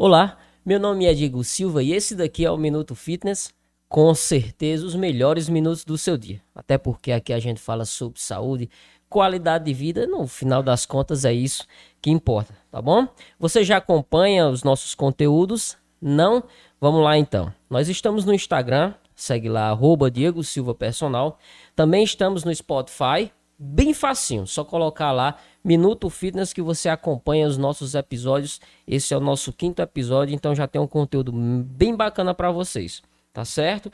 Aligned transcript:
Olá, 0.00 0.38
meu 0.64 0.78
nome 0.78 1.06
é 1.06 1.12
Diego 1.12 1.42
Silva 1.42 1.82
e 1.82 1.92
esse 1.92 2.14
daqui 2.14 2.44
é 2.44 2.50
o 2.52 2.56
Minuto 2.56 2.94
Fitness. 2.94 3.52
Com 3.88 4.14
certeza, 4.14 4.86
os 4.86 4.94
melhores 4.94 5.48
minutos 5.48 5.84
do 5.84 5.98
seu 5.98 6.16
dia. 6.16 6.40
Até 6.54 6.78
porque 6.78 7.10
aqui 7.10 7.32
a 7.32 7.40
gente 7.40 7.60
fala 7.60 7.84
sobre 7.84 8.20
saúde, 8.20 8.70
qualidade 9.08 9.64
de 9.64 9.74
vida. 9.74 10.06
No 10.06 10.24
final 10.28 10.62
das 10.62 10.86
contas, 10.86 11.24
é 11.24 11.32
isso 11.32 11.66
que 12.00 12.12
importa, 12.12 12.54
tá 12.70 12.80
bom? 12.80 13.08
Você 13.40 13.64
já 13.64 13.78
acompanha 13.78 14.48
os 14.48 14.62
nossos 14.62 14.94
conteúdos? 14.94 15.76
Não? 16.00 16.44
Vamos 16.80 17.02
lá 17.02 17.18
então. 17.18 17.52
Nós 17.68 17.88
estamos 17.88 18.24
no 18.24 18.32
Instagram, 18.32 18.94
segue 19.16 19.48
lá, 19.48 19.68
arroba 19.68 20.08
Diego 20.08 20.44
Silva 20.44 20.76
Personal. 20.76 21.40
Também 21.74 22.04
estamos 22.04 22.44
no 22.44 22.54
Spotify, 22.54 23.32
bem 23.58 23.92
facinho, 23.92 24.46
só 24.46 24.62
colocar 24.62 25.10
lá 25.10 25.38
Minuto 25.68 26.08
Fitness 26.08 26.54
que 26.54 26.62
você 26.62 26.88
acompanha 26.88 27.46
os 27.46 27.58
nossos 27.58 27.94
episódios. 27.94 28.58
Esse 28.86 29.12
é 29.12 29.16
o 29.18 29.20
nosso 29.20 29.52
quinto 29.52 29.82
episódio, 29.82 30.34
então 30.34 30.54
já 30.54 30.66
tem 30.66 30.80
um 30.80 30.86
conteúdo 30.86 31.30
bem 31.30 31.94
bacana 31.94 32.32
para 32.32 32.50
vocês, 32.50 33.02
tá 33.34 33.44
certo? 33.44 33.92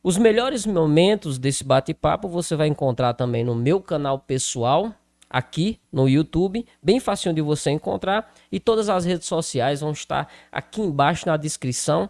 Os 0.00 0.16
melhores 0.16 0.64
momentos 0.64 1.40
desse 1.40 1.64
bate-papo 1.64 2.28
você 2.28 2.54
vai 2.54 2.68
encontrar 2.68 3.14
também 3.14 3.42
no 3.42 3.52
meu 3.52 3.80
canal 3.80 4.16
pessoal, 4.16 4.94
aqui 5.28 5.80
no 5.92 6.08
YouTube, 6.08 6.64
bem 6.80 7.00
facinho 7.00 7.34
de 7.34 7.42
você 7.42 7.72
encontrar, 7.72 8.32
e 8.52 8.60
todas 8.60 8.88
as 8.88 9.04
redes 9.04 9.26
sociais 9.26 9.80
vão 9.80 9.90
estar 9.90 10.32
aqui 10.52 10.80
embaixo 10.80 11.26
na 11.26 11.36
descrição. 11.36 12.08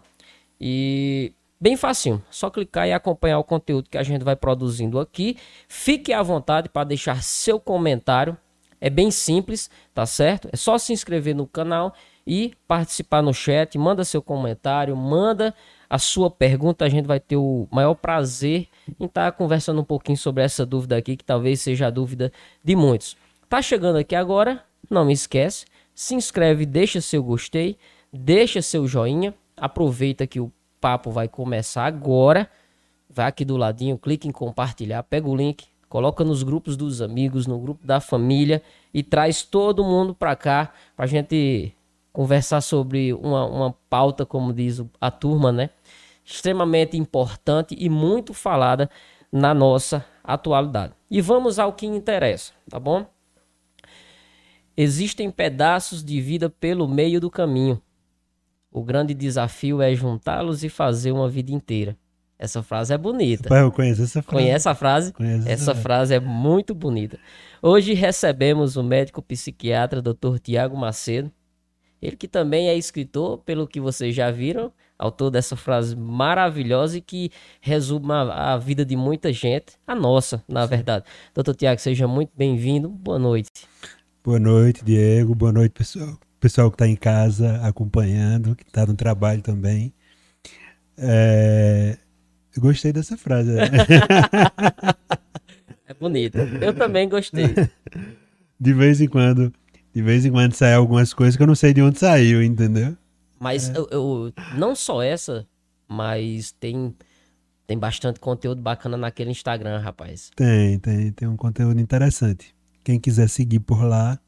E 0.61 1.33
Bem 1.59 1.77
facinho, 1.77 2.21
só 2.29 2.49
clicar 2.49 2.89
e 2.89 2.91
acompanhar 2.91 3.39
o 3.39 3.43
conteúdo 3.43 3.89
que 3.89 3.97
a 3.97 4.03
gente 4.03 4.21
vai 4.21 4.35
produzindo 4.35 4.99
aqui. 4.99 5.37
Fique 5.69 6.11
à 6.11 6.21
vontade 6.21 6.67
para 6.67 6.83
deixar 6.83 7.23
seu 7.23 7.57
comentário. 7.57 8.37
É 8.83 8.89
bem 8.89 9.09
simples, 9.11 9.69
tá 9.93 10.05
certo? 10.05 10.49
É 10.51 10.57
só 10.57 10.77
se 10.77 10.91
inscrever 10.91 11.33
no 11.33 11.47
canal 11.47 11.95
e 12.27 12.53
participar 12.67 13.21
no 13.21 13.33
chat. 13.33 13.77
Manda 13.77 14.03
seu 14.03 14.21
comentário, 14.21 14.93
manda 14.93 15.55
a 15.89 15.97
sua 15.97 16.29
pergunta. 16.29 16.83
A 16.83 16.89
gente 16.89 17.05
vai 17.05 17.17
ter 17.17 17.37
o 17.37 17.65
maior 17.71 17.93
prazer 17.93 18.67
em 18.99 19.05
estar 19.05 19.31
tá 19.31 19.37
conversando 19.37 19.79
um 19.79 19.85
pouquinho 19.85 20.17
sobre 20.17 20.43
essa 20.43 20.65
dúvida 20.65 20.97
aqui, 20.97 21.15
que 21.15 21.23
talvez 21.23 21.61
seja 21.61 21.87
a 21.87 21.89
dúvida 21.89 22.29
de 22.61 22.75
muitos. 22.75 23.15
Tá 23.47 23.61
chegando 23.61 23.99
aqui 23.99 24.15
agora? 24.15 24.61
Não 24.89 25.05
me 25.05 25.13
esquece, 25.13 25.65
se 25.95 26.13
inscreve, 26.13 26.65
deixa 26.65 26.99
seu 26.99 27.23
gostei, 27.23 27.77
deixa 28.11 28.61
seu 28.61 28.85
joinha. 28.85 29.33
Aproveita 29.55 30.27
que 30.27 30.41
o 30.41 30.51
papo 30.81 31.09
vai 31.09 31.29
começar 31.29 31.85
agora. 31.85 32.49
Vai 33.09 33.27
aqui 33.27 33.45
do 33.45 33.55
ladinho, 33.55 33.97
clique 33.97 34.27
em 34.27 34.31
compartilhar, 34.31 35.03
pega 35.03 35.29
o 35.29 35.33
link, 35.33 35.67
coloca 35.93 36.23
nos 36.23 36.41
grupos 36.41 36.75
dos 36.75 37.03
amigos, 37.03 37.45
no 37.45 37.59
grupo 37.59 37.85
da 37.85 37.99
família 37.99 38.63
e 38.91 39.03
traz 39.03 39.43
todo 39.43 39.83
mundo 39.83 40.15
para 40.15 40.35
cá 40.35 40.73
para 40.95 41.05
a 41.05 41.07
gente 41.07 41.71
conversar 42.11 42.61
sobre 42.61 43.13
uma, 43.13 43.45
uma 43.45 43.75
pauta, 43.91 44.25
como 44.25 44.51
diz 44.51 44.83
a 44.99 45.11
turma, 45.11 45.51
né? 45.51 45.69
Extremamente 46.25 46.97
importante 46.97 47.75
e 47.77 47.89
muito 47.89 48.33
falada 48.33 48.89
na 49.31 49.53
nossa 49.53 50.03
atualidade. 50.23 50.93
E 51.11 51.21
vamos 51.21 51.59
ao 51.59 51.73
que 51.73 51.85
interessa, 51.85 52.53
tá 52.67 52.79
bom? 52.79 53.05
Existem 54.75 55.29
pedaços 55.29 56.03
de 56.03 56.19
vida 56.19 56.49
pelo 56.49 56.87
meio 56.87 57.21
do 57.21 57.29
caminho. 57.29 57.79
O 58.71 58.81
grande 58.81 59.13
desafio 59.13 59.79
é 59.79 59.93
juntá-los 59.93 60.63
e 60.63 60.69
fazer 60.69 61.11
uma 61.11 61.29
vida 61.29 61.51
inteira. 61.51 61.95
Essa 62.37 62.61
frase 62.61 62.93
é 62.93 62.97
bonita. 62.97 63.49
Pai, 63.49 63.61
eu 63.61 63.71
conheço 63.71 64.03
essa 64.03 64.21
frase. 64.21 64.43
Conhece 64.43 64.69
a 64.69 64.75
frase? 64.75 65.13
Conheço 65.13 65.47
essa 65.47 65.75
frase 65.75 66.13
é 66.13 66.19
muito 66.19 66.75
bonita. 66.75 67.17
Hoje 67.61 67.93
recebemos 67.93 68.75
o 68.75 68.83
médico 68.83 69.21
psiquiatra 69.21 70.01
Dr. 70.01 70.37
Tiago 70.41 70.75
Macedo. 70.75 71.31
Ele 72.01 72.17
que 72.17 72.27
também 72.27 72.67
é 72.67 72.75
escritor, 72.75 73.37
pelo 73.39 73.65
que 73.65 73.79
vocês 73.79 74.13
já 74.13 74.29
viram, 74.29 74.73
autor 74.99 75.31
dessa 75.31 75.55
frase 75.55 75.95
maravilhosa 75.95 76.97
e 76.97 77.01
que 77.01 77.31
resume 77.61 78.11
a, 78.11 78.53
a 78.53 78.57
vida 78.57 78.85
de 78.85 78.97
muita 78.97 79.31
gente, 79.31 79.77
a 79.87 79.95
nossa, 79.95 80.43
na 80.45 80.65
verdade. 80.65 81.05
Doutor 81.33 81.55
Tiago, 81.55 81.79
seja 81.79 82.05
muito 82.05 82.31
bem-vindo. 82.35 82.89
Boa 82.89 83.17
noite. 83.17 83.49
Boa 84.21 84.39
noite, 84.39 84.83
Diego. 84.83 85.33
Boa 85.33 85.53
noite, 85.53 85.71
pessoal 85.71 86.17
pessoal 86.43 86.69
que 86.69 86.75
está 86.75 86.85
em 86.85 86.95
casa 86.97 87.55
acompanhando, 87.65 88.53
que 88.53 88.63
está 88.63 88.85
no 88.85 88.95
trabalho 88.95 89.41
também. 89.41 89.93
É... 90.97 91.97
Eu 92.55 92.61
gostei 92.61 92.93
dessa 92.93 93.17
frase. 93.17 93.51
Né? 93.51 93.65
é 95.87 95.93
bonita. 95.93 96.39
Eu 96.61 96.73
também 96.73 97.09
gostei. 97.09 97.53
De 98.59 98.73
vez 98.73 99.01
em 99.01 99.07
quando, 99.07 99.51
de 99.93 100.01
vez 100.01 100.25
em 100.25 100.31
quando 100.31 100.53
sai 100.53 100.73
algumas 100.73 101.13
coisas 101.13 101.35
que 101.35 101.43
eu 101.43 101.47
não 101.47 101.55
sei 101.55 101.73
de 101.73 101.81
onde 101.81 101.99
saiu, 101.99 102.43
entendeu? 102.43 102.95
Mas 103.39 103.69
é. 103.69 103.77
eu, 103.77 103.87
eu, 103.91 104.33
não 104.55 104.75
só 104.75 105.01
essa, 105.01 105.47
mas 105.87 106.51
tem 106.51 106.95
tem 107.65 107.77
bastante 107.77 108.19
conteúdo 108.19 108.61
bacana 108.61 108.97
naquele 108.97 109.31
Instagram, 109.31 109.79
rapaz. 109.79 110.29
Tem, 110.35 110.77
tem, 110.79 111.11
tem 111.11 111.27
um 111.27 111.37
conteúdo 111.37 111.79
interessante. 111.79 112.53
Quem 112.83 112.99
quiser 112.99 113.29
seguir 113.29 113.59
por 113.59 113.83
lá, 113.83 114.19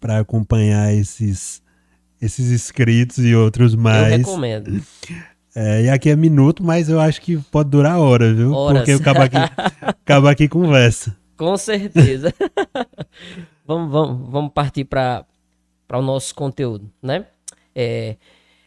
para 0.00 0.18
acompanhar 0.18 0.92
esses, 0.92 1.62
esses 2.20 2.50
inscritos 2.50 3.18
e 3.18 3.34
outros 3.34 3.74
mais. 3.74 4.12
Eu 4.12 4.18
recomendo. 4.18 4.82
É, 5.54 5.82
e 5.84 5.90
aqui 5.90 6.10
é 6.10 6.16
minuto, 6.16 6.64
mas 6.64 6.88
eu 6.88 6.98
acho 6.98 7.20
que 7.20 7.36
pode 7.36 7.70
durar 7.70 7.98
horas, 8.00 8.36
viu? 8.36 8.52
Horas. 8.52 8.82
Porque 8.82 8.94
o 8.94 9.22
aqui, 9.22 9.36
acaba 9.80 10.30
aqui 10.30 10.48
conversa. 10.48 11.16
Com 11.36 11.56
certeza. 11.56 12.34
vamos, 13.64 13.92
vamos, 13.92 14.30
vamos 14.30 14.52
partir 14.52 14.84
para 14.84 15.24
o 15.92 16.02
nosso 16.02 16.34
conteúdo, 16.34 16.90
né? 17.00 17.26
É, 17.72 18.16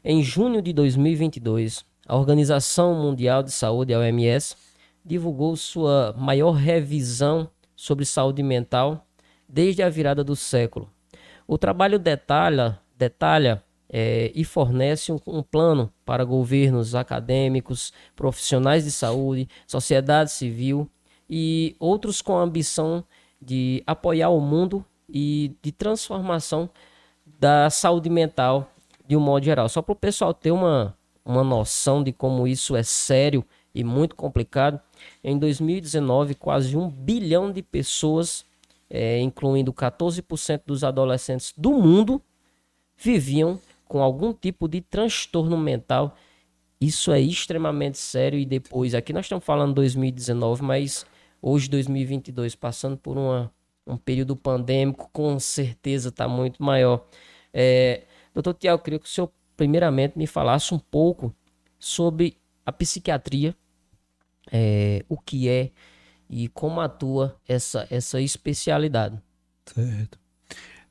em 0.03 0.23
junho 0.23 0.61
de 0.61 0.71
2022, 0.71 1.83
a 2.07 2.15
Organização 2.15 2.95
Mundial 2.95 3.43
de 3.43 3.51
Saúde, 3.51 3.93
a 3.93 3.99
OMS, 3.99 4.55
divulgou 5.03 5.57
sua 5.57 6.15
maior 6.17 6.51
revisão 6.51 7.49
sobre 7.75 8.05
saúde 8.05 8.41
mental 8.41 9.05
desde 9.47 9.83
a 9.83 9.89
virada 9.89 10.23
do 10.23 10.35
século, 10.35 10.89
o 11.47 11.57
trabalho 11.57 11.99
detalha, 11.99 12.79
detalha 12.97 13.63
é, 13.89 14.31
e 14.35 14.43
fornece 14.43 15.11
um, 15.11 15.19
um, 15.25 15.41
plano 15.41 15.91
para 16.05 16.23
governos 16.23 16.95
acadêmicos, 16.95 17.93
profissionais 18.15 18.83
de 18.83 18.91
saúde, 18.91 19.47
sociedade 19.65 20.31
civil 20.31 20.89
e 21.29 21.75
outros 21.79 22.21
com 22.21 22.37
a 22.37 22.41
ambição 22.41 23.03
de 23.41 23.83
apoiar 23.85 24.29
o 24.29 24.41
mundo 24.41 24.83
e 25.09 25.55
de 25.61 25.71
transformação 25.71 26.69
da 27.39 27.69
saúde 27.69 28.09
mental 28.09 28.71
de 29.07 29.15
um 29.15 29.19
modo 29.19 29.45
geral. 29.45 29.69
Só 29.69 29.81
para 29.81 29.93
o 29.93 29.95
pessoal 29.95 30.33
ter 30.33 30.51
uma, 30.51 30.95
uma 31.23 31.43
noção 31.43 32.03
de 32.03 32.11
como 32.11 32.47
isso 32.47 32.75
é 32.75 32.83
sério 32.83 33.45
e 33.73 33.83
muito 33.83 34.15
complicado, 34.15 34.79
em 35.23 35.37
2019, 35.37 36.33
quase 36.35 36.75
um 36.75 36.89
bilhão 36.89 37.51
de 37.51 37.61
pessoas 37.61 38.43
é, 38.89 39.19
incluindo 39.19 39.71
14% 39.71 40.61
dos 40.65 40.83
adolescentes 40.83 41.53
do 41.55 41.71
mundo, 41.73 42.21
viviam 42.97 43.59
com 43.87 44.01
algum 44.01 44.33
tipo 44.33 44.67
de 44.67 44.81
transtorno 44.81 45.57
mental. 45.57 46.15
Isso 46.79 47.11
é 47.11 47.19
extremamente 47.19 47.97
sério. 47.97 48.39
E 48.39 48.45
depois, 48.45 48.93
aqui 48.93 49.13
nós 49.13 49.25
estamos 49.25 49.43
falando 49.43 49.73
2019, 49.75 50.63
mas 50.63 51.05
hoje, 51.41 51.69
2022, 51.69 52.55
passando 52.55 52.97
por 52.97 53.17
uma, 53.17 53.51
um 53.85 53.97
período 53.97 54.35
pandêmico, 54.35 55.09
com 55.11 55.39
certeza 55.39 56.09
está 56.09 56.27
muito 56.27 56.61
maior. 56.61 57.07
É, 57.53 58.03
doutor 58.33 58.53
Tiago, 58.53 58.83
queria 58.83 58.99
que 58.99 59.05
o 59.05 59.09
senhor, 59.09 59.31
primeiramente, 59.55 60.17
me 60.17 60.27
falasse 60.27 60.73
um 60.73 60.79
pouco 60.79 61.33
sobre 61.79 62.37
a 62.65 62.71
psiquiatria, 62.71 63.55
é, 64.51 65.03
o 65.09 65.17
que 65.17 65.49
é 65.49 65.71
e 66.29 66.47
como 66.49 66.81
atua 66.81 67.39
essa, 67.47 67.87
essa 67.89 68.21
especialidade. 68.21 69.21
Certo. 69.65 70.19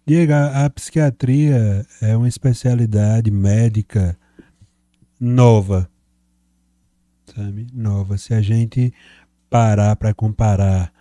Diego, 0.09 0.33
a, 0.35 0.65
a 0.65 0.71
psiquiatria 0.71 1.85
é 2.01 2.17
uma 2.17 2.29
especialidade 2.29 3.29
médica 3.29 4.17
nova, 5.19 5.91
sabe? 7.35 7.67
Nova. 7.75 8.17
Se 8.17 8.33
a 8.33 8.41
gente 8.41 8.95
parar 9.51 9.97
para 9.97 10.15
comparar 10.15 10.93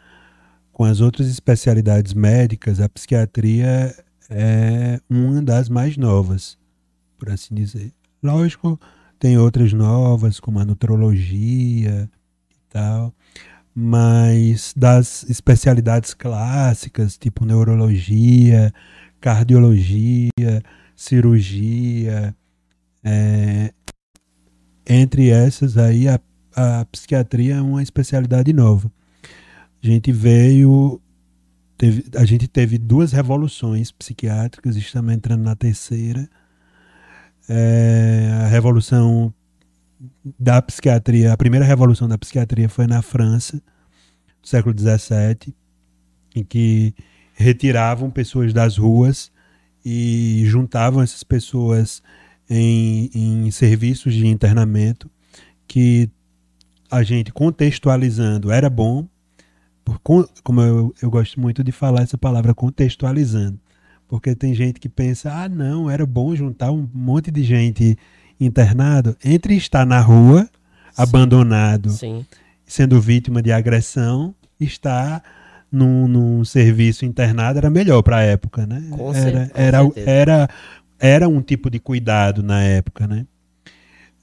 com 0.74 0.84
as 0.84 1.02
outras 1.02 1.28
especialidades 1.28 2.16
médicas, 2.16 2.82
a 2.82 2.90
psiquiatria 2.90 3.96
é 4.28 5.00
uma 5.08 5.40
das 5.40 5.70
mais 5.70 5.98
novas, 5.98 6.58
por 7.16 7.30
assim 7.30 7.54
dizer. 7.54 7.94
Lógico, 8.24 8.80
tem 9.20 9.38
outras 9.38 9.72
novas, 9.72 10.40
como 10.40 10.58
a 10.58 10.66
nutrologia 10.66 12.10
e 12.50 12.58
tal, 12.72 13.14
mas 13.76 14.74
das 14.74 15.24
especialidades 15.30 16.14
clássicas, 16.14 17.18
tipo 17.18 17.44
neurologia, 17.44 18.74
cardiologia, 19.20 20.32
cirurgia, 20.96 22.34
é, 23.04 23.74
entre 24.88 25.30
essas 25.30 25.78
aí 25.78 26.08
a, 26.08 26.18
a 26.56 26.86
psiquiatria 26.86 27.56
é 27.56 27.62
uma 27.62 27.84
especialidade 27.84 28.54
nova. 28.54 28.90
A 29.84 29.86
gente 29.86 30.10
veio, 30.10 31.02
teve, 31.78 32.06
a 32.16 32.24
gente 32.24 32.48
teve 32.48 32.78
duas 32.78 33.12
revoluções 33.12 33.92
psiquiátricas, 33.92 34.78
estamos 34.78 35.14
entrando 35.14 35.44
na 35.44 35.56
terceira. 35.56 36.30
É, 37.50 38.30
a 38.46 38.48
revolução 38.48 39.34
da 40.40 40.62
psiquiatria, 40.62 41.34
a 41.34 41.38
primeira 41.38 41.66
revolução 41.66 42.08
da 42.08 42.18
psiquiatria 42.18 42.70
foi 42.70 42.88
na 42.88 43.02
França, 43.02 43.56
no 44.42 44.48
século 44.48 44.76
XVII, 44.78 45.54
em 46.36 46.44
que 46.44 46.94
retiravam 47.34 48.10
pessoas 48.10 48.54
das 48.54 48.78
ruas 48.78 49.32
e 49.84 50.44
juntavam 50.46 51.02
essas 51.02 51.24
pessoas 51.24 52.02
em, 52.50 53.10
em 53.14 53.52
serviços 53.52 54.14
de 54.14 54.28
internamento 54.28 55.10
que 55.68 56.10
a 56.90 57.04
gente 57.04 57.32
contextualizando 57.32 58.52
era 58.52 58.70
bom, 58.70 59.08
como 60.44 60.62
eu, 60.62 60.94
eu 61.02 61.10
gosto 61.10 61.40
muito 61.40 61.64
de 61.64 61.72
falar 61.72 62.02
essa 62.02 62.18
palavra 62.18 62.54
contextualizando, 62.54 63.60
porque 64.08 64.36
tem 64.36 64.54
gente 64.54 64.80
que 64.80 64.90
pensa, 64.90 65.32
ah 65.32 65.50
não, 65.50 65.90
era 65.90 66.06
bom 66.06 66.36
juntar 66.36 66.72
um 66.72 66.90
monte 66.94 67.32
de 67.32 67.44
gente 67.44 67.98
internado 68.40 69.16
entre 69.24 69.56
estar 69.56 69.86
na 69.86 70.00
rua, 70.00 70.44
Sim. 70.44 70.50
abandonado, 70.98 71.90
Sim. 71.90 72.26
sendo 72.66 73.00
vítima 73.00 73.42
de 73.42 73.52
agressão, 73.52 74.34
estar 74.60 75.24
num, 75.72 76.08
num 76.08 76.46
serviço 76.46 77.06
internado 77.06 77.60
era 77.60 77.70
melhor 77.70 78.02
para 78.02 78.18
a 78.18 78.22
época, 78.24 78.66
né? 78.66 78.84
Com 78.92 79.14
era, 79.14 79.52
era, 79.54 79.80
era, 79.96 80.50
era 81.00 81.30
um 81.30 81.42
tipo 81.42 81.70
de 81.70 81.80
cuidado 81.80 82.42
na 82.42 82.62
época, 82.62 83.08
né? 83.08 83.26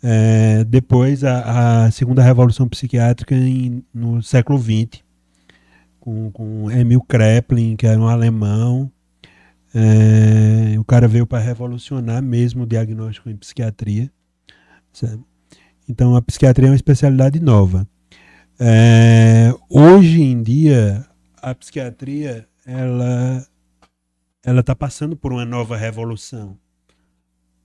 É, 0.03 0.65
depois 0.65 1.23
a, 1.23 1.85
a, 1.85 1.91
segunda 1.93 2.23
revolução 2.25 2.69
psiquiátrica 2.69 3.37
em, 3.37 3.85
no 3.95 4.21
século 4.21 4.59
XX 4.59 5.01
com, 6.01 6.29
com 6.33 6.69
Emil 6.73 7.01
Kreplin 7.03 7.77
que 7.77 7.87
era 7.87 8.01
um 8.01 8.09
alemão 8.09 8.91
é, 9.75 10.79
o 10.79 10.85
cara 10.85 11.09
veio 11.09 11.27
para 11.27 11.43
revolucionar 11.43 12.23
mesmo 12.23 12.65
o 12.65 12.67
diagnóstico 12.67 13.31
em 13.31 13.37
psiquiatria 13.37 14.11
sabe? 14.93 15.23
então 15.89 16.15
a 16.15 16.23
psiquiatria 16.23 16.69
é 16.69 16.71
uma 16.71 16.77
especialidade 16.77 17.41
nova 17.41 17.87
é, 18.59 19.55
hoje 19.69 20.21
em 20.21 20.43
dia 20.43 21.07
a 21.41 21.55
psiquiatria 21.55 22.47
ela 22.65 23.47
ela 24.45 24.61
está 24.61 24.75
passando 24.75 25.17
por 25.17 25.33
uma 25.33 25.45
nova 25.45 25.77
revolução. 25.77 26.59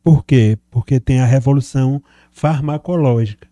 Por 0.04 0.24
quê? 0.24 0.57
Porque 0.69 1.00
tem 1.00 1.19
a 1.19 1.25
revolução 1.25 2.01
farmacológica. 2.31 3.48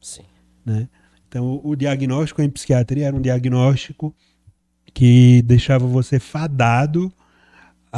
Sim. 0.00 0.24
Né? 0.64 0.88
Então, 1.28 1.60
o 1.62 1.76
diagnóstico 1.76 2.40
em 2.40 2.50
psiquiatria 2.50 3.06
era 3.06 3.16
um 3.16 3.20
diagnóstico 3.20 4.14
que 4.94 5.42
deixava 5.42 5.86
você 5.86 6.18
fadado 6.18 7.12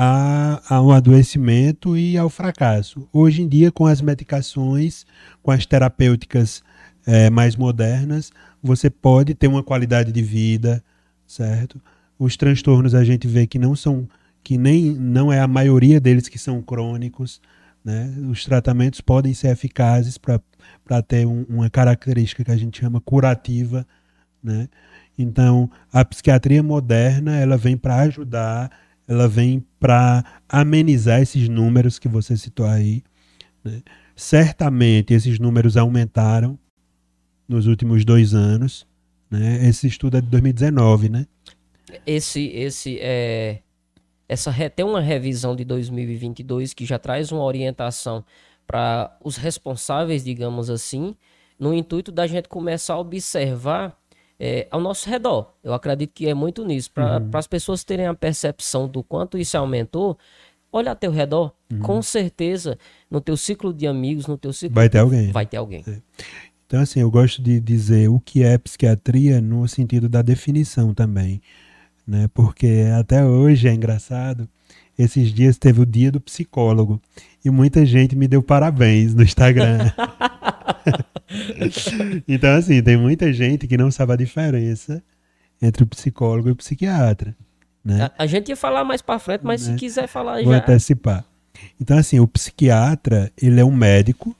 a, 0.00 0.62
a, 0.76 0.80
um 0.80 0.92
adoecimento 0.92 1.96
e 1.96 2.16
ao 2.16 2.30
fracasso. 2.30 3.08
Hoje 3.12 3.42
em 3.42 3.48
dia, 3.48 3.72
com 3.72 3.84
as 3.84 4.00
medicações, 4.00 5.04
com 5.42 5.50
as 5.50 5.66
terapêuticas 5.66 6.62
é, 7.04 7.28
mais 7.28 7.56
modernas, 7.56 8.30
você 8.62 8.88
pode 8.88 9.34
ter 9.34 9.48
uma 9.48 9.60
qualidade 9.60 10.12
de 10.12 10.22
vida, 10.22 10.84
certo? 11.26 11.82
Os 12.16 12.36
transtornos 12.36 12.94
a 12.94 13.02
gente 13.02 13.26
vê 13.26 13.44
que 13.44 13.58
não 13.58 13.74
são, 13.74 14.08
que 14.44 14.56
nem 14.56 14.94
não 14.94 15.32
é 15.32 15.40
a 15.40 15.48
maioria 15.48 16.00
deles 16.00 16.28
que 16.28 16.38
são 16.38 16.62
crônicos, 16.62 17.40
né? 17.84 18.14
Os 18.30 18.44
tratamentos 18.44 19.00
podem 19.00 19.34
ser 19.34 19.48
eficazes 19.48 20.16
para 20.16 21.02
ter 21.02 21.26
um, 21.26 21.44
uma 21.48 21.68
característica 21.68 22.44
que 22.44 22.52
a 22.52 22.56
gente 22.56 22.80
chama 22.80 23.00
curativa, 23.00 23.84
né? 24.40 24.68
Então, 25.18 25.68
a 25.92 26.04
psiquiatria 26.04 26.62
moderna, 26.62 27.36
ela 27.36 27.56
vem 27.56 27.76
para 27.76 27.96
ajudar, 28.02 28.70
ela 29.08 29.26
vem 29.26 29.64
para 29.81 30.22
amenizar 30.46 31.20
esses 31.22 31.49
números 31.49 31.99
que 31.99 32.06
você 32.06 32.37
citou 32.37 32.66
aí. 32.66 33.02
Né? 33.64 33.82
Certamente, 34.14 35.14
esses 35.14 35.38
números 35.38 35.76
aumentaram 35.76 36.58
nos 37.49 37.66
últimos 37.66 38.05
dois 38.05 38.34
anos. 38.34 38.87
Né? 39.31 39.66
Esse 39.66 39.87
estudo 39.87 40.19
é 40.19 40.20
de 40.20 40.26
2019, 40.28 41.08
né? 41.08 41.26
Esse, 42.06 42.49
esse 42.49 42.99
é, 43.00 43.60
essa 44.28 44.52
tem 44.69 44.84
uma 44.84 45.00
revisão 45.00 45.56
de 45.56 45.64
2022 45.64 46.75
que 46.75 46.84
já 46.84 46.99
traz 46.99 47.32
uma 47.32 47.43
orientação 47.43 48.22
para 48.66 49.16
os 49.25 49.38
responsáveis, 49.38 50.22
digamos 50.22 50.69
assim, 50.69 51.16
no 51.58 51.72
intuito 51.72 52.12
da 52.12 52.26
gente 52.26 52.46
começar 52.46 52.94
a 52.94 52.99
observar 52.99 53.99
é, 54.38 54.67
ao 54.70 54.81
nosso 54.81 55.08
redor. 55.08 55.52
Eu 55.62 55.73
acredito 55.73 56.12
que 56.14 56.29
é 56.29 56.35
muito 56.35 56.64
nisso, 56.64 56.90
para 56.93 57.19
uhum. 57.19 57.31
as 57.35 57.46
pessoas 57.46 57.82
terem 57.85 58.06
a 58.06 58.14
percepção 58.14 58.87
do 58.87 59.02
quanto 59.02 59.37
isso 59.37 59.56
aumentou. 59.56 60.17
Olha 60.70 60.90
ao 60.90 60.96
teu 60.96 61.11
redor, 61.11 61.52
uhum. 61.73 61.81
com 61.81 62.02
certeza, 62.02 62.79
no 63.11 63.20
teu 63.20 63.37
ciclo 63.37 63.73
de 63.73 63.87
amigos, 63.87 64.26
no 64.26 64.37
teu 64.37 64.52
ciclo. 64.52 64.75
Vai 64.75 64.88
ter 64.88 64.99
alguém. 64.99 65.32
Vai 65.32 65.46
ter 65.46 65.56
alguém. 65.56 65.82
É. 65.87 65.99
Então, 66.67 66.81
assim, 66.81 67.00
eu 67.00 67.11
gosto 67.11 67.40
de 67.40 67.58
dizer 67.58 68.08
o 68.11 68.20
que 68.20 68.43
é 68.43 68.58
psiquiatria 68.58 69.40
no 69.40 69.67
sentido 69.67 70.06
da 70.06 70.20
definição 70.20 70.93
também, 70.93 71.40
né? 72.08 72.28
Porque 72.32 72.87
até 72.99 73.25
hoje 73.25 73.69
é 73.69 73.75
engraçado. 73.75 74.49
Esses 74.99 75.32
dias 75.32 75.58
teve 75.58 75.81
o 75.81 75.87
dia 75.87 76.10
do 76.10 76.20
psicólogo 76.20 77.00
e 77.44 77.50
muita 77.50 77.84
gente 77.87 78.16
me 78.16 78.26
deu 78.26 78.43
parabéns 78.43 79.14
no 79.14 79.22
Instagram. 79.22 79.93
então, 82.26 82.56
assim, 82.56 82.82
tem 82.82 82.96
muita 82.96 83.32
gente 83.32 83.69
que 83.69 83.76
não 83.76 83.90
sabe 83.90 84.14
a 84.14 84.16
diferença 84.16 85.02
entre 85.62 85.84
o 85.84 85.87
psicólogo 85.87 86.49
e 86.49 86.52
o 86.52 86.56
psiquiatra. 86.56 87.37
Né? 87.84 88.05
A, 88.05 88.25
a 88.25 88.26
gente 88.26 88.49
ia 88.49 88.56
falar 88.56 88.82
mais 88.82 89.02
para 89.02 89.19
frente, 89.19 89.43
mas 89.44 89.66
né? 89.66 89.75
se 89.75 89.78
quiser 89.78 90.08
falar 90.08 90.43
Vou 90.43 90.44
já. 90.44 90.46
Vou 90.46 90.54
antecipar. 90.54 91.25
Então, 91.81 91.96
assim, 91.99 92.19
o 92.19 92.26
psiquiatra, 92.26 93.31
ele 93.40 93.61
é 93.61 93.64
um 93.64 93.70
médico 93.70 94.34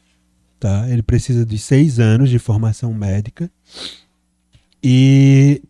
tá? 0.59 0.89
Ele 0.89 1.03
precisa 1.03 1.47
de 1.47 1.59
seis 1.59 1.99
anos 1.99 2.29
de 2.31 2.39
formação 2.39 2.93
médica 2.93 3.51
e 4.83 5.63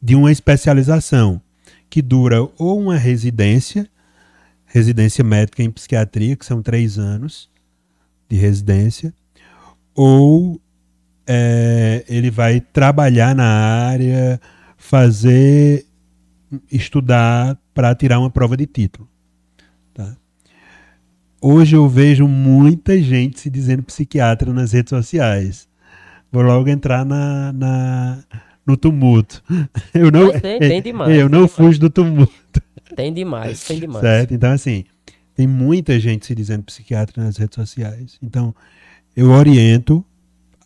de 0.00 0.14
uma 0.14 0.30
especialização 0.30 1.40
que 1.90 2.02
dura 2.02 2.42
ou 2.58 2.80
uma 2.80 2.96
residência, 2.96 3.88
residência 4.66 5.24
médica 5.24 5.62
em 5.62 5.70
psiquiatria, 5.70 6.36
que 6.36 6.44
são 6.44 6.62
três 6.62 6.98
anos 6.98 7.50
de 8.28 8.36
residência, 8.36 9.12
ou 9.94 10.60
é, 11.26 12.04
ele 12.08 12.30
vai 12.30 12.60
trabalhar 12.60 13.34
na 13.34 13.46
área, 13.46 14.40
fazer, 14.76 15.86
estudar 16.70 17.58
para 17.74 17.94
tirar 17.94 18.18
uma 18.18 18.30
prova 18.30 18.56
de 18.56 18.66
título. 18.66 19.08
Hoje 21.40 21.76
eu 21.76 21.88
vejo 21.88 22.26
muita 22.26 23.00
gente 23.00 23.38
se 23.38 23.48
dizendo 23.48 23.84
psiquiatra 23.84 24.52
nas 24.52 24.72
redes 24.72 24.90
sociais. 24.90 25.68
Vou 26.32 26.42
logo 26.42 26.68
entrar 26.68 27.04
na, 27.04 27.52
na 27.52 28.18
no 28.68 28.76
tumulto. 28.76 29.42
Eu 29.94 30.10
não, 30.12 30.30
tem, 30.38 30.58
tem 30.60 30.82
demais. 30.82 31.16
Eu 31.16 31.28
não 31.28 31.48
fujo 31.48 31.80
do 31.80 31.90
tumulto. 31.90 32.62
Tem 32.94 33.12
demais, 33.12 33.64
tem 33.64 33.80
demais. 33.80 34.00
Certo? 34.00 34.34
Então, 34.34 34.52
assim, 34.52 34.84
tem 35.34 35.46
muita 35.46 35.98
gente 35.98 36.26
se 36.26 36.34
dizendo 36.34 36.64
psiquiatra 36.64 37.22
nas 37.22 37.36
redes 37.36 37.54
sociais. 37.54 38.18
Então, 38.22 38.54
eu 39.16 39.30
oriento 39.30 40.04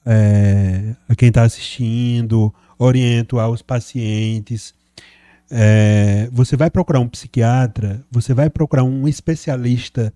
é, 0.04 0.94
a 1.08 1.14
quem 1.14 1.28
está 1.28 1.42
assistindo, 1.42 2.52
oriento 2.78 3.38
aos 3.38 3.62
pacientes. 3.62 4.74
É, 5.50 6.28
você 6.32 6.56
vai 6.56 6.70
procurar 6.70 7.00
um 7.00 7.08
psiquiatra, 7.08 8.04
você 8.10 8.32
vai 8.32 8.48
procurar 8.48 8.84
um 8.84 9.06
especialista 9.06 10.12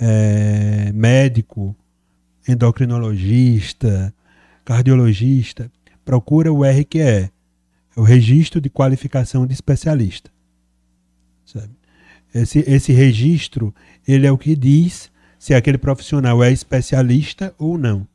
é, 0.00 0.90
médico, 0.92 1.74
endocrinologista, 2.48 4.12
cardiologista, 4.64 5.70
procura 6.04 6.52
o 6.52 6.62
RQE, 6.64 7.30
o 7.96 8.02
Registro 8.02 8.60
de 8.60 8.68
Qualificação 8.68 9.46
de 9.46 9.52
Especialista. 9.52 10.30
Sabe? 11.44 11.70
Esse, 12.34 12.58
esse 12.60 12.92
registro, 12.92 13.72
ele 14.06 14.26
é 14.26 14.32
o 14.32 14.38
que 14.38 14.56
diz 14.56 15.10
se 15.38 15.54
aquele 15.54 15.78
profissional 15.78 16.42
é 16.42 16.50
especialista 16.50 17.54
ou 17.58 17.78
não. 17.78 18.06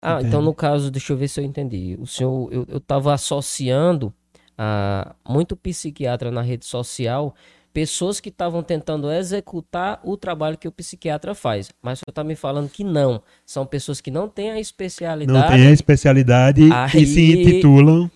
Ah, 0.00 0.14
Entende? 0.14 0.28
então 0.28 0.42
no 0.42 0.54
caso, 0.54 0.90
deixa 0.90 1.12
eu 1.12 1.16
ver 1.16 1.28
se 1.28 1.40
eu 1.40 1.44
entendi. 1.44 1.96
O 1.98 2.06
senhor, 2.06 2.52
eu 2.52 2.76
estava 2.76 3.12
associando 3.12 4.12
a 4.56 5.16
muito 5.28 5.56
psiquiatra 5.56 6.30
na 6.30 6.42
rede 6.42 6.64
social 6.64 7.34
pessoas 7.74 8.20
que 8.20 8.28
estavam 8.28 8.62
tentando 8.62 9.10
executar 9.10 10.00
o 10.04 10.16
trabalho 10.16 10.56
que 10.56 10.68
o 10.68 10.72
psiquiatra 10.72 11.34
faz. 11.34 11.70
Mas 11.82 11.98
você 11.98 12.08
está 12.08 12.22
me 12.22 12.36
falando 12.36 12.70
que 12.70 12.84
não. 12.84 13.20
São 13.44 13.66
pessoas 13.66 14.00
que 14.00 14.12
não 14.12 14.28
têm 14.28 14.52
a 14.52 14.60
especialidade. 14.60 15.38
Não 15.38 15.48
têm 15.48 15.66
a 15.66 15.72
especialidade 15.72 16.62
e 16.94 17.06
se 17.06 17.32
intitulam. 17.32 18.08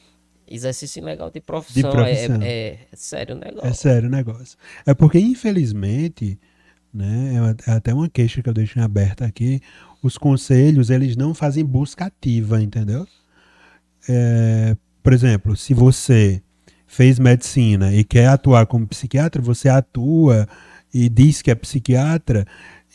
Exercício 0.47 1.01
ilegal 1.01 1.31
de 1.31 1.41
profissão. 1.41 1.83
De 1.83 1.91
profissão. 1.91 2.41
É, 2.41 2.49
é, 2.49 2.79
é, 2.91 2.97
sério 2.97 3.35
o 3.35 3.39
negócio. 3.39 3.69
É 3.69 3.73
sério 3.75 4.09
o 4.09 4.11
negócio. 4.11 4.57
É 4.87 4.95
porque, 4.95 5.19
infelizmente, 5.19 6.39
né, 6.95 7.55
é, 7.67 7.71
é 7.71 7.75
até 7.75 7.93
uma 7.93 8.09
queixa 8.09 8.41
que 8.41 8.49
eu 8.49 8.55
deixo 8.55 8.81
aberta 8.81 9.27
aqui, 9.27 9.61
os 10.01 10.17
conselhos, 10.17 10.89
eles 10.89 11.17
não 11.17 11.35
fazem 11.35 11.65
busca 11.65 12.07
ativa, 12.07 12.63
entendeu? 12.63 13.07
É, 14.09 14.77
por 15.03 15.13
exemplo, 15.13 15.57
se 15.57 15.75
você 15.75 16.41
fez 16.89 17.19
medicina 17.19 17.95
e 17.95 18.03
quer 18.03 18.27
atuar 18.29 18.67
como 18.67 18.89
psiquiatra, 18.89 19.41
você 19.43 19.69
atua 19.69 20.49
e 20.93 21.09
diz 21.09 21.43
que 21.43 21.51
é 21.51 21.55
psiquiatra 21.55 22.47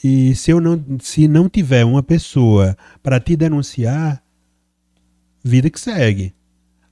E 0.04 0.36
se 0.36 0.52
eu 0.52 0.60
não, 0.60 0.84
se 1.00 1.28
não 1.28 1.48
tiver 1.48 1.86
uma 1.86 2.02
pessoa 2.02 2.76
para 3.02 3.20
te 3.20 3.36
denunciar, 3.38 4.22
vida 5.44 5.70
que 5.70 5.80
segue. 5.80 6.34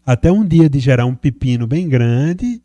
Até 0.05 0.31
um 0.31 0.46
dia 0.46 0.70
de 0.70 0.79
gerar 0.79 1.05
um 1.05 1.15
pepino 1.15 1.65
bem 1.65 1.89
grande 1.89 2.62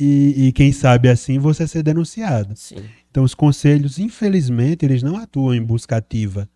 e, 0.00 0.46
e 0.48 0.52
quem 0.52 0.72
sabe 0.72 1.08
assim 1.08 1.38
você 1.38 1.68
ser 1.68 1.82
denunciado. 1.82 2.54
Sim. 2.56 2.76
Então 3.10 3.22
os 3.24 3.34
conselhos, 3.34 3.98
infelizmente, 3.98 4.84
eles 4.84 5.02
não 5.02 5.16
atuam 5.16 5.54
em 5.54 5.62
busca 5.62 5.96
ativa, 5.96 6.48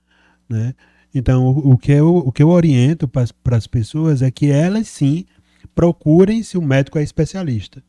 né? 0.49 0.75
Então 1.15 1.47
o, 1.47 1.73
o 1.73 1.79
que 1.79 1.93
eu, 1.93 2.17
o 2.17 2.33
que 2.33 2.43
eu 2.43 2.49
oriento 2.49 3.07
para 3.07 3.57
as 3.57 3.67
pessoas 3.67 4.23
é 4.23 4.31
que 4.31 4.51
elas 4.51 4.89
sim 4.89 5.27
procurem 5.75 6.43
se 6.43 6.59
o 6.59 6.63
médico 6.63 6.99
é 6.99 7.03
especialista. 7.03 7.83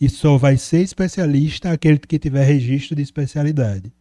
E 0.00 0.08
só 0.08 0.36
vai 0.36 0.56
ser 0.56 0.82
especialista 0.82 1.70
aquele 1.70 1.98
que 1.98 2.18
tiver 2.18 2.44
registro 2.44 2.94
de 2.94 3.02
especialidade. 3.02 3.92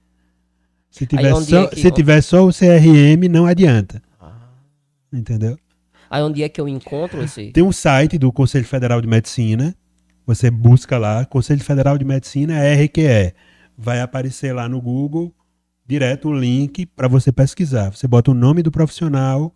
Se 0.90 1.06
tiver, 1.06 1.36
só, 1.36 1.64
é 1.64 1.68
que... 1.68 1.82
se 1.82 1.92
tiver 1.92 2.22
só 2.22 2.46
o 2.46 2.54
CRM, 2.54 3.28
não 3.30 3.46
adianta. 3.46 4.02
Ah. 4.20 4.50
Entendeu? 5.12 5.58
Aí 6.10 6.22
onde 6.22 6.44
é 6.44 6.50
que 6.50 6.60
eu 6.60 6.68
encontro 6.68 7.22
esse? 7.24 7.52
Tem 7.52 7.64
um 7.64 7.72
site 7.72 8.18
do 8.18 8.32
Conselho 8.32 8.66
Federal 8.66 9.02
de 9.02 9.08
Medicina. 9.08 9.76
Você 10.26 10.50
busca 10.50 10.98
lá, 10.98 11.26
Conselho 11.26 11.64
Federal 11.64 11.98
de 11.98 12.06
Medicina 12.06 12.56
RQE. 12.74 13.34
Vai 13.78 14.02
aparecer 14.02 14.54
lá 14.54 14.70
no 14.70 14.82
Google, 14.82 15.34
direto 15.86 16.30
o 16.30 16.34
link 16.34 16.86
para 16.86 17.08
você 17.08 17.32
pesquisar. 17.32 17.90
Você 17.92 18.08
bota 18.08 18.32
o 18.32 18.34
nome 18.34 18.64
do 18.64 18.72
profissional, 18.72 19.54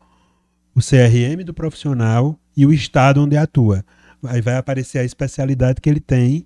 o 0.76 0.80
CRM 0.80 1.44
do 1.46 1.54
profissional 1.54 2.38
e 2.60 2.66
o 2.66 2.74
estado 2.74 3.24
onde 3.24 3.38
atua. 3.38 3.86
Aí 4.22 4.42
vai 4.42 4.58
aparecer 4.58 5.00
a 5.00 5.04
especialidade 5.06 5.80
que 5.80 5.90
ele 5.90 6.02
tem 6.02 6.46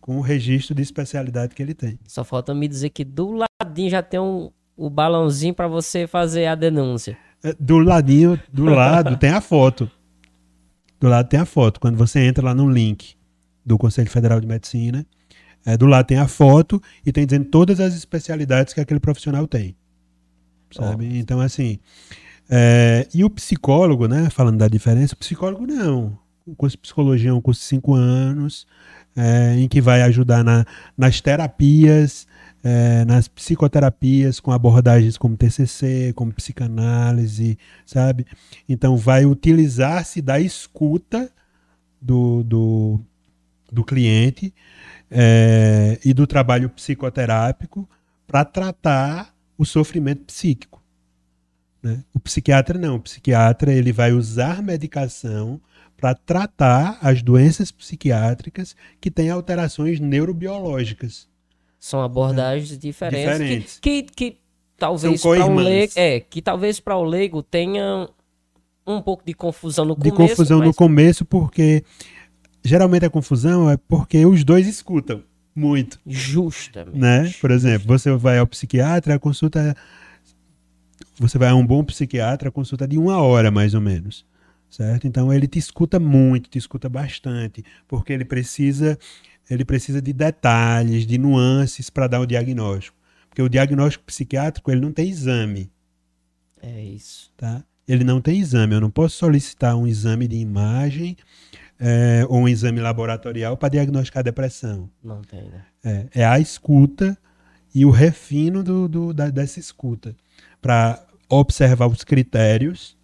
com 0.00 0.18
o 0.18 0.20
registro 0.20 0.74
de 0.74 0.82
especialidade 0.82 1.54
que 1.54 1.62
ele 1.62 1.74
tem. 1.74 1.96
Só 2.08 2.24
falta 2.24 2.52
me 2.52 2.66
dizer 2.66 2.90
que 2.90 3.04
do 3.04 3.30
ladinho 3.62 3.88
já 3.88 4.02
tem 4.02 4.18
um, 4.18 4.50
o 4.76 4.90
balãozinho 4.90 5.54
para 5.54 5.68
você 5.68 6.08
fazer 6.08 6.46
a 6.46 6.56
denúncia. 6.56 7.16
É, 7.40 7.54
do 7.56 7.78
ladinho, 7.78 8.36
do 8.52 8.64
lado 8.64 9.16
tem 9.16 9.30
a 9.30 9.40
foto. 9.40 9.88
Do 10.98 11.06
lado 11.06 11.28
tem 11.28 11.38
a 11.38 11.46
foto. 11.46 11.78
Quando 11.78 11.96
você 11.96 12.18
entra 12.18 12.44
lá 12.44 12.52
no 12.52 12.68
link 12.68 13.14
do 13.64 13.78
Conselho 13.78 14.10
Federal 14.10 14.40
de 14.40 14.48
Medicina, 14.48 15.06
é, 15.64 15.76
do 15.76 15.86
lado 15.86 16.04
tem 16.04 16.18
a 16.18 16.26
foto 16.26 16.82
e 17.06 17.12
tem 17.12 17.24
dizendo 17.24 17.44
todas 17.44 17.78
as 17.78 17.94
especialidades 17.94 18.74
que 18.74 18.80
aquele 18.80 18.98
profissional 18.98 19.46
tem. 19.46 19.76
Sabe? 20.72 21.08
Oh. 21.12 21.16
Então, 21.16 21.40
assim. 21.40 21.78
É, 22.48 23.08
e 23.14 23.24
o 23.24 23.30
psicólogo, 23.30 24.06
né? 24.06 24.28
Falando 24.30 24.58
da 24.58 24.68
diferença, 24.68 25.14
o 25.14 25.18
psicólogo 25.18 25.66
não 25.66 26.18
um 26.46 26.54
curso 26.54 26.76
de 26.76 26.82
psicologia, 26.82 27.34
um 27.34 27.40
curso 27.40 27.60
de 27.60 27.66
cinco 27.66 27.94
anos, 27.94 28.66
é, 29.16 29.56
em 29.56 29.68
que 29.68 29.80
vai 29.80 30.02
ajudar 30.02 30.44
na, 30.44 30.66
nas 30.96 31.20
terapias, 31.20 32.26
é, 32.62 33.04
nas 33.04 33.28
psicoterapias, 33.28 34.40
com 34.40 34.52
abordagens 34.52 35.16
como 35.16 35.36
TCC, 35.36 36.12
como 36.14 36.32
psicanálise, 36.32 37.58
sabe? 37.86 38.26
Então, 38.68 38.96
vai 38.96 39.24
utilizar-se 39.24 40.20
da 40.20 40.38
escuta 40.38 41.30
do, 42.00 42.42
do, 42.42 43.00
do 43.72 43.84
cliente 43.84 44.52
é, 45.10 45.98
e 46.04 46.12
do 46.12 46.26
trabalho 46.26 46.68
psicoterápico 46.68 47.88
para 48.26 48.44
tratar 48.44 49.34
o 49.56 49.64
sofrimento 49.64 50.24
psíquico. 50.24 50.82
Né? 51.84 52.02
O 52.14 52.18
psiquiatra 52.18 52.78
não, 52.78 52.96
o 52.96 53.00
psiquiatra 53.00 53.70
ele 53.70 53.92
vai 53.92 54.10
usar 54.10 54.62
medicação 54.62 55.60
para 55.98 56.14
tratar 56.14 56.98
as 57.02 57.22
doenças 57.22 57.70
psiquiátricas 57.70 58.74
que 58.98 59.10
têm 59.10 59.28
alterações 59.28 60.00
neurobiológicas. 60.00 61.28
São 61.78 62.00
abordagens 62.00 62.70
né? 62.70 62.76
diferentes, 62.78 63.32
diferentes. 63.32 63.78
Que, 63.80 64.02
que, 64.02 64.30
que 64.30 64.38
talvez 64.78 65.20
para 65.20 65.44
o 65.44 65.54
leigo, 65.54 65.92
é, 65.94 66.20
que 66.20 66.40
talvez 66.40 66.80
para 66.80 66.96
o 66.96 67.04
leigo 67.04 67.42
tenha 67.42 68.08
um 68.86 69.02
pouco 69.02 69.22
de 69.24 69.34
confusão 69.34 69.84
no 69.84 69.94
de 69.94 70.10
começo. 70.10 70.22
De 70.22 70.28
confusão 70.30 70.58
mas... 70.60 70.68
no 70.68 70.74
começo 70.74 71.24
porque 71.26 71.84
geralmente 72.64 73.04
a 73.04 73.10
confusão 73.10 73.70
é 73.70 73.76
porque 73.76 74.24
os 74.24 74.42
dois 74.42 74.66
escutam 74.66 75.22
muito. 75.54 76.00
Justamente. 76.06 76.98
Né? 76.98 77.30
Por 77.42 77.50
exemplo, 77.50 77.86
você 77.86 78.10
vai 78.16 78.38
ao 78.38 78.46
psiquiatra, 78.46 79.16
a 79.16 79.18
consulta 79.18 79.76
você 81.18 81.38
vai 81.38 81.48
a 81.48 81.54
um 81.54 81.66
bom 81.66 81.84
psiquiatra, 81.84 82.48
a 82.48 82.52
consulta 82.52 82.84
é 82.84 82.88
de 82.88 82.98
uma 82.98 83.18
hora 83.18 83.50
mais 83.50 83.74
ou 83.74 83.80
menos 83.80 84.24
certo? 84.74 85.06
Então 85.06 85.32
ele 85.32 85.46
te 85.46 85.58
escuta 85.58 86.00
muito, 86.00 86.50
te 86.50 86.58
escuta 86.58 86.88
bastante, 86.88 87.64
porque 87.86 88.12
ele 88.12 88.24
precisa 88.24 88.98
ele 89.48 89.64
precisa 89.64 90.00
de 90.00 90.12
detalhes, 90.12 91.06
de 91.06 91.18
nuances 91.18 91.90
para 91.90 92.06
dar 92.06 92.20
o 92.20 92.26
diagnóstico, 92.26 92.96
porque 93.28 93.42
o 93.42 93.48
diagnóstico 93.48 94.04
psiquiátrico 94.04 94.70
ele 94.70 94.80
não 94.80 94.90
tem 94.90 95.08
exame. 95.08 95.70
É 96.62 96.82
isso. 96.82 97.30
Tá? 97.36 97.62
Ele 97.86 98.04
não 98.04 98.22
tem 98.22 98.38
exame. 98.38 98.74
Eu 98.74 98.80
não 98.80 98.90
posso 98.90 99.18
solicitar 99.18 99.76
um 99.76 99.86
exame 99.86 100.26
de 100.26 100.36
imagem 100.36 101.14
é, 101.78 102.24
ou 102.26 102.38
um 102.38 102.48
exame 102.48 102.80
laboratorial 102.80 103.54
para 103.54 103.68
diagnosticar 103.68 104.24
depressão. 104.24 104.88
Não 105.02 105.20
tem, 105.20 105.42
né? 105.42 105.66
É, 105.84 106.22
é 106.22 106.24
a 106.24 106.40
escuta 106.40 107.18
e 107.74 107.84
o 107.84 107.90
refino 107.90 108.62
do, 108.62 108.88
do 108.88 109.12
da, 109.12 109.28
dessa 109.28 109.60
escuta 109.60 110.16
para 110.64 111.06
observar 111.28 111.88
os 111.88 112.02
critérios 112.02 112.96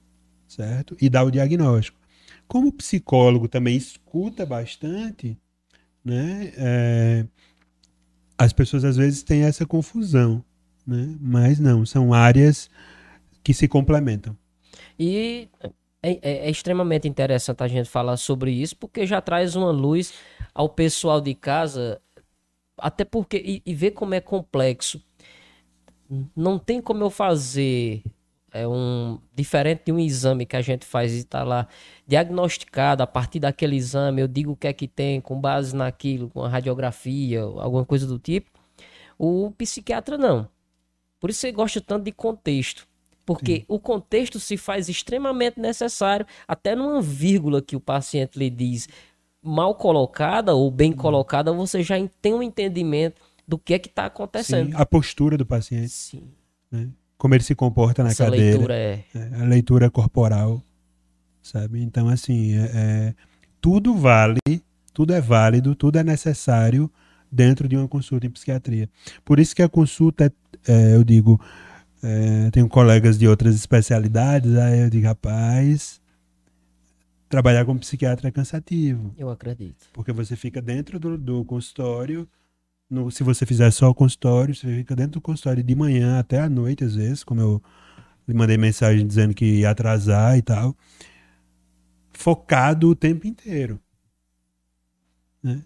certo? 0.51 0.97
E 1.01 1.09
dá 1.09 1.23
o 1.23 1.31
diagnóstico. 1.31 1.99
Como 2.49 2.69
o 2.69 2.73
psicólogo 2.73 3.49
também 3.49 3.77
escuta 3.77 4.45
bastante, 4.45 5.39
né? 6.05 6.53
É, 6.57 7.27
as 8.37 8.53
pessoas 8.53 8.85
às 8.85 8.97
vezes 8.97 9.23
têm 9.23 9.43
essa 9.43 9.65
confusão, 9.65 10.45
né? 10.85 11.17
Mas 11.21 11.61
não, 11.61 11.87
são 11.87 12.13
áreas 12.13 12.69
que 13.45 13.55
se 13.55 13.69
complementam. 13.69 14.37
E 14.99 15.49
é, 15.61 15.71
é, 16.03 16.19
é, 16.23 16.51
extremamente 16.51 17.07
interessante 17.07 17.63
a 17.63 17.69
gente 17.69 17.89
falar 17.89 18.17
sobre 18.17 18.51
isso, 18.51 18.77
porque 18.77 19.07
já 19.07 19.21
traz 19.21 19.55
uma 19.55 19.71
luz 19.71 20.13
ao 20.53 20.69
pessoal 20.69 21.21
de 21.21 21.35
casa, 21.35 22.01
até 22.77 23.05
porque, 23.05 23.37
e, 23.37 23.63
e 23.65 23.75
ver 23.75 23.93
como 23.93 24.15
é 24.15 24.21
complexo. 24.21 25.01
Não 26.35 26.59
tem 26.59 26.81
como 26.81 27.05
eu 27.05 27.11
fazer 27.11 28.03
é 28.53 28.67
um 28.67 29.19
diferente 29.35 29.83
de 29.87 29.93
um 29.93 29.99
exame 29.99 30.45
que 30.45 30.57
a 30.57 30.61
gente 30.61 30.85
faz 30.85 31.13
e 31.13 31.19
está 31.19 31.43
lá 31.43 31.69
diagnosticado 32.07 33.03
a 33.03 33.07
partir 33.07 33.39
daquele 33.39 33.77
exame, 33.77 34.21
eu 34.21 34.29
digo 34.29 34.53
o 34.53 34.57
que 34.57 34.67
é 34.67 34.73
que 34.73 34.89
tem 34.89 35.21
com 35.21 35.41
base 35.41 35.75
naquilo, 35.75 36.29
com 36.29 36.43
a 36.43 36.49
radiografia, 36.49 37.43
alguma 37.43 37.85
coisa 37.85 38.07
do 38.07 38.19
tipo. 38.19 38.51
O 39.19 39.51
psiquiatra 39.53 40.19
não. 40.19 40.49
Por 41.21 41.31
isso 41.31 41.41
você 41.41 41.53
gosta 41.53 41.81
tanto 41.81 42.05
de 42.05 42.13
contexto. 42.13 42.89
Porque 43.25 43.59
Sim. 43.59 43.65
o 43.69 43.79
contexto 43.79 44.41
se 44.41 44.57
faz 44.57 44.89
extremamente 44.89 45.61
necessário, 45.61 46.27
até 46.49 46.75
numa 46.75 47.01
vírgula 47.01 47.63
que 47.63 47.77
o 47.77 47.81
paciente 47.81 48.39
lhe 48.39 48.51
diz 48.51 48.89
mal 49.43 49.75
colocada 49.75 50.55
ou 50.55 50.71
bem 50.71 50.93
colocada, 50.93 51.53
você 51.53 51.83
já 51.83 51.95
tem 52.21 52.35
um 52.35 52.43
entendimento 52.43 53.23
do 53.51 53.59
que 53.59 53.75
é 53.75 53.79
que 53.79 53.89
está 53.89 54.07
acontecendo. 54.07 54.71
Sim, 54.71 54.77
a 54.77 54.87
postura 54.87 55.37
do 55.37 55.45
paciente. 55.45 55.91
Sim. 55.91 56.23
Né? 56.71 56.89
como 57.21 57.35
ele 57.35 57.45
se 57.45 57.55
comporta 57.55 58.03
na 58.03 58.09
Essa 58.09 58.25
cadeira. 58.25 58.57
Leitura 58.57 58.75
é... 58.75 59.05
é... 59.15 59.43
A 59.43 59.45
leitura 59.45 59.91
corporal, 59.91 60.65
sabe? 61.43 61.83
Então, 61.83 62.09
assim, 62.09 62.55
é, 62.55 62.71
é, 62.75 63.15
tudo 63.61 63.95
vale, 63.95 64.41
tudo 64.95 65.13
é 65.13 65.21
válido, 65.21 65.75
tudo 65.75 65.99
é 65.99 66.03
necessário 66.03 66.91
dentro 67.31 67.69
de 67.69 67.77
uma 67.77 67.87
consulta 67.87 68.27
em 68.27 68.31
psiquiatria. 68.31 68.89
Por 69.23 69.39
isso 69.39 69.55
que 69.55 69.63
a 69.63 69.69
consulta, 69.69 70.33
é, 70.67 70.73
é 70.73 70.95
eu 70.95 71.05
digo, 71.05 71.39
é, 72.03 72.51
tenho 72.53 72.67
colegas 72.71 73.19
de 73.19 73.29
outras 73.29 73.55
especialidades, 73.55 74.57
aí 74.57 74.81
eu 74.81 74.89
digo, 74.89 75.07
rapaz, 75.07 76.01
trabalhar 77.29 77.67
como 77.67 77.79
psiquiatra 77.81 78.29
é 78.29 78.33
cansativo. 78.33 79.15
Eu 79.19 79.29
acredito. 79.29 79.91
Porque 79.93 80.11
você 80.11 80.37
fica 80.37 80.63
dentro 80.63 80.99
do, 80.99 81.19
do 81.19 81.45
consultório 81.45 82.27
no, 82.91 83.11
se 83.11 83.23
você 83.23 83.47
fizer 83.47 83.71
só 83.71 83.89
o 83.89 83.95
consultório, 83.95 84.55
você 84.55 84.67
fica 84.79 84.97
dentro 84.97 85.13
do 85.13 85.21
consultório 85.21 85.63
de 85.63 85.75
manhã 85.75 86.19
até 86.19 86.41
a 86.41 86.49
noite, 86.49 86.83
às 86.83 86.97
vezes, 86.97 87.23
como 87.23 87.41
eu 87.41 87.63
lhe 88.27 88.35
mandei 88.35 88.57
mensagem 88.57 89.07
dizendo 89.07 89.35
que 89.35 89.61
ia 89.61 89.71
atrasar 89.71 90.37
e 90.37 90.43
tal. 90.43 90.77
Focado 92.13 92.89
o 92.89 92.95
tempo 92.97 93.27
inteiro. 93.27 93.81
Né? 95.43 95.63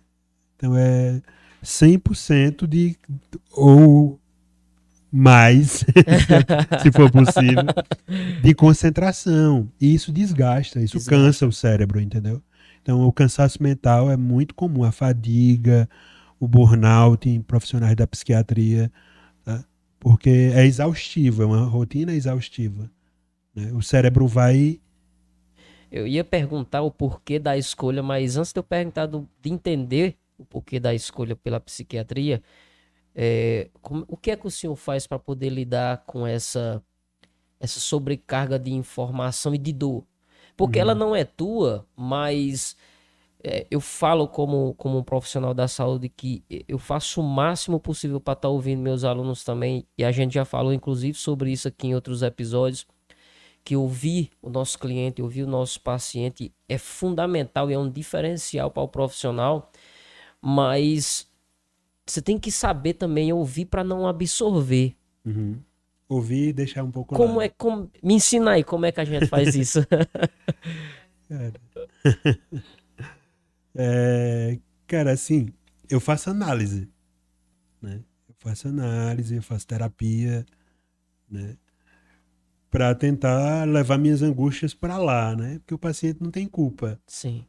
Então 0.56 0.76
é 0.76 1.22
100% 1.62 2.66
de. 2.66 2.96
ou 3.50 4.20
mais, 5.16 5.84
se 6.82 6.90
for 6.92 7.08
possível, 7.10 7.64
de 8.42 8.52
concentração. 8.52 9.70
E 9.80 9.94
isso 9.94 10.12
desgasta, 10.12 10.80
isso 10.80 10.98
desgasta. 10.98 11.24
cansa 11.24 11.46
o 11.46 11.52
cérebro, 11.52 12.00
entendeu? 12.00 12.42
Então 12.82 13.00
o 13.02 13.12
cansaço 13.12 13.62
mental 13.62 14.10
é 14.10 14.16
muito 14.16 14.54
comum, 14.54 14.82
a 14.82 14.90
fadiga, 14.90 15.88
o 16.44 16.48
burnout 16.48 17.28
em 17.28 17.40
profissionais 17.40 17.96
da 17.96 18.06
psiquiatria, 18.06 18.90
tá? 19.44 19.64
porque 20.00 20.30
é 20.54 20.64
exaustivo, 20.66 21.42
é 21.42 21.46
uma 21.46 21.64
rotina 21.64 22.12
exaustiva. 22.12 22.90
Né? 23.54 23.72
O 23.72 23.82
cérebro 23.82 24.26
vai. 24.26 24.80
Eu 25.90 26.06
ia 26.06 26.24
perguntar 26.24 26.82
o 26.82 26.90
porquê 26.90 27.38
da 27.38 27.56
escolha, 27.56 28.02
mas 28.02 28.36
antes 28.36 28.52
de 28.52 28.58
eu 28.58 28.64
perguntar 28.64 29.06
do, 29.06 29.28
de 29.40 29.50
entender 29.52 30.16
o 30.36 30.44
porquê 30.44 30.80
da 30.80 30.92
escolha 30.94 31.36
pela 31.36 31.60
psiquiatria, 31.60 32.42
É, 33.16 33.70
como- 33.80 34.04
o 34.08 34.16
que 34.16 34.30
é 34.32 34.36
que 34.36 34.46
o 34.46 34.50
senhor 34.50 34.74
faz 34.76 35.06
para 35.06 35.18
poder 35.20 35.48
lidar 35.50 36.04
com 36.06 36.26
essa, 36.26 36.82
essa 37.60 37.80
sobrecarga 37.80 38.58
de 38.58 38.72
informação 38.72 39.54
e 39.54 39.58
de 39.58 39.72
dor? 39.72 40.04
Porque 40.56 40.78
ela 40.80 40.94
não 40.94 41.14
é 41.16 41.24
tua, 41.24 41.86
mas 41.96 42.76
é, 43.46 43.66
eu 43.70 43.78
falo 43.78 44.26
como, 44.26 44.72
como 44.74 44.96
um 44.96 45.02
profissional 45.02 45.52
da 45.52 45.68
saúde 45.68 46.08
que 46.08 46.42
eu 46.66 46.78
faço 46.78 47.20
o 47.20 47.24
máximo 47.24 47.78
possível 47.78 48.18
para 48.18 48.32
estar 48.32 48.48
ouvindo 48.48 48.80
meus 48.80 49.04
alunos 49.04 49.44
também, 49.44 49.86
e 49.98 50.04
a 50.04 50.10
gente 50.10 50.32
já 50.32 50.46
falou 50.46 50.72
inclusive 50.72 51.18
sobre 51.18 51.52
isso 51.52 51.68
aqui 51.68 51.88
em 51.88 51.94
outros 51.94 52.22
episódios, 52.22 52.86
que 53.62 53.76
ouvir 53.76 54.30
o 54.40 54.48
nosso 54.48 54.78
cliente, 54.78 55.20
ouvir 55.20 55.42
o 55.42 55.46
nosso 55.46 55.78
paciente 55.82 56.52
é 56.68 56.78
fundamental 56.78 57.70
e 57.70 57.74
é 57.74 57.78
um 57.78 57.90
diferencial 57.90 58.70
para 58.70 58.82
o 58.82 58.88
profissional, 58.88 59.70
mas 60.40 61.30
você 62.06 62.22
tem 62.22 62.38
que 62.38 62.50
saber 62.50 62.94
também 62.94 63.30
ouvir 63.30 63.66
para 63.66 63.84
não 63.84 64.06
absorver. 64.06 64.96
Uhum. 65.24 65.58
Ouvir 66.08 66.48
e 66.48 66.52
deixar 66.52 66.82
um 66.82 66.90
pouco 66.90 67.14
Como 67.14 67.38
lá. 67.38 67.44
é 67.44 67.48
como 67.48 67.90
me 68.02 68.14
ensina 68.14 68.52
aí 68.52 68.64
como 68.64 68.86
é 68.86 68.92
que 68.92 69.00
a 69.00 69.04
gente 69.04 69.26
faz 69.26 69.54
isso? 69.54 69.80
É, 73.74 74.58
cara, 74.86 75.12
assim, 75.12 75.48
eu 75.90 76.00
faço 76.00 76.30
análise, 76.30 76.88
né? 77.82 78.04
Eu 78.28 78.34
faço 78.38 78.68
análise, 78.68 79.36
eu 79.36 79.42
faço 79.42 79.66
terapia, 79.66 80.46
né? 81.30 81.56
Para 82.70 82.92
tentar 82.94 83.64
levar 83.68 83.98
minhas 83.98 84.20
angústias 84.22 84.74
para 84.74 84.98
lá, 84.98 85.36
né? 85.36 85.58
Porque 85.60 85.74
o 85.74 85.78
paciente 85.78 86.20
não 86.20 86.30
tem 86.30 86.46
culpa 86.48 87.00
Sim. 87.06 87.44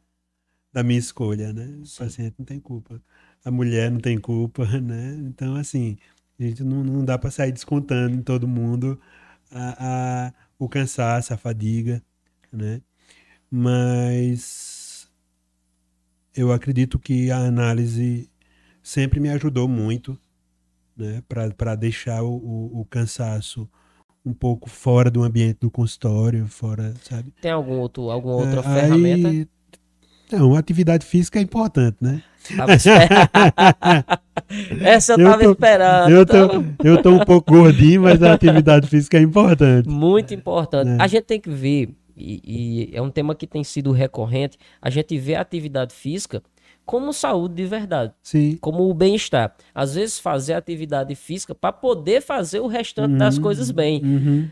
da 0.72 0.82
minha 0.84 0.98
escolha, 0.98 1.52
né? 1.52 1.66
O 1.82 1.86
Sim. 1.86 2.04
paciente 2.04 2.34
não 2.38 2.46
tem 2.46 2.60
culpa. 2.60 3.02
A 3.44 3.50
mulher 3.50 3.90
não 3.90 3.98
tem 4.00 4.18
culpa, 4.18 4.64
né? 4.80 5.14
Então, 5.28 5.56
assim, 5.56 5.96
a 6.38 6.44
gente 6.44 6.62
não, 6.62 6.84
não 6.84 7.04
dá 7.04 7.18
para 7.18 7.30
sair 7.30 7.50
descontando 7.52 8.14
em 8.16 8.22
todo 8.22 8.46
mundo 8.46 9.00
a, 9.50 10.28
a- 10.28 10.34
o 10.58 10.68
cansaço, 10.68 11.34
a 11.34 11.36
fadiga, 11.36 12.02
né? 12.52 12.80
Mas 13.50 14.65
eu 16.36 16.52
acredito 16.52 16.98
que 16.98 17.30
a 17.30 17.38
análise 17.38 18.28
sempre 18.82 19.18
me 19.20 19.28
ajudou 19.30 19.66
muito, 19.68 20.18
né? 20.96 21.22
Para 21.56 21.74
deixar 21.74 22.22
o, 22.22 22.28
o, 22.36 22.80
o 22.80 22.84
cansaço 22.84 23.68
um 24.24 24.32
pouco 24.32 24.68
fora 24.68 25.10
do 25.10 25.22
ambiente 25.22 25.58
do 25.60 25.70
consultório, 25.70 26.46
fora, 26.48 26.94
sabe? 27.02 27.32
Tem 27.40 27.50
algum 27.50 27.78
outro, 27.78 28.10
alguma 28.10 28.34
outra 28.36 28.60
É, 28.60 28.62
ferramenta? 28.62 29.28
aí- 29.28 29.48
Não, 30.32 30.56
atividade 30.56 31.06
física 31.06 31.38
é 31.38 31.42
importante, 31.42 31.96
né? 32.00 32.22
Tava 32.56 32.74
esperando. 32.74 33.30
Essa 34.80 35.12
eu 35.14 35.18
Eu 35.20 35.30
tava 35.30 35.42
tô- 35.44 35.52
esperando. 35.52 36.10
Eu 36.10 36.26
tô, 36.26 36.34
eu 36.84 37.02
tô 37.02 37.10
um 37.10 37.24
pouco 37.24 37.52
gordinho, 37.52 38.02
mas 38.02 38.22
a 38.22 38.32
atividade 38.32 38.88
física 38.88 39.16
é 39.18 39.20
importante. 39.22 39.88
Muito 39.88 40.34
importante. 40.34 40.90
É. 40.90 40.96
A 41.02 41.06
gente 41.06 41.24
tem 41.24 41.40
que 41.40 41.50
ver, 41.50 41.90
e, 42.16 42.90
e 42.92 42.96
é 42.96 43.02
um 43.02 43.10
tema 43.10 43.34
que 43.34 43.46
tem 43.46 43.62
sido 43.62 43.92
recorrente, 43.92 44.58
a 44.80 44.88
gente 44.90 45.18
vê 45.18 45.34
a 45.34 45.40
atividade 45.42 45.92
física 45.94 46.42
como 46.84 47.12
saúde 47.12 47.54
de 47.56 47.64
verdade, 47.66 48.12
Sim. 48.22 48.56
como 48.60 48.88
o 48.88 48.94
bem-estar. 48.94 49.54
Às 49.74 49.94
vezes 49.96 50.18
fazer 50.20 50.54
atividade 50.54 51.14
física 51.16 51.52
para 51.54 51.72
poder 51.72 52.22
fazer 52.22 52.60
o 52.60 52.66
restante 52.68 53.16
das 53.16 53.36
Uhum. 53.36 53.42
coisas 53.42 53.70
bem. 53.72 54.00
Uhum. 54.04 54.48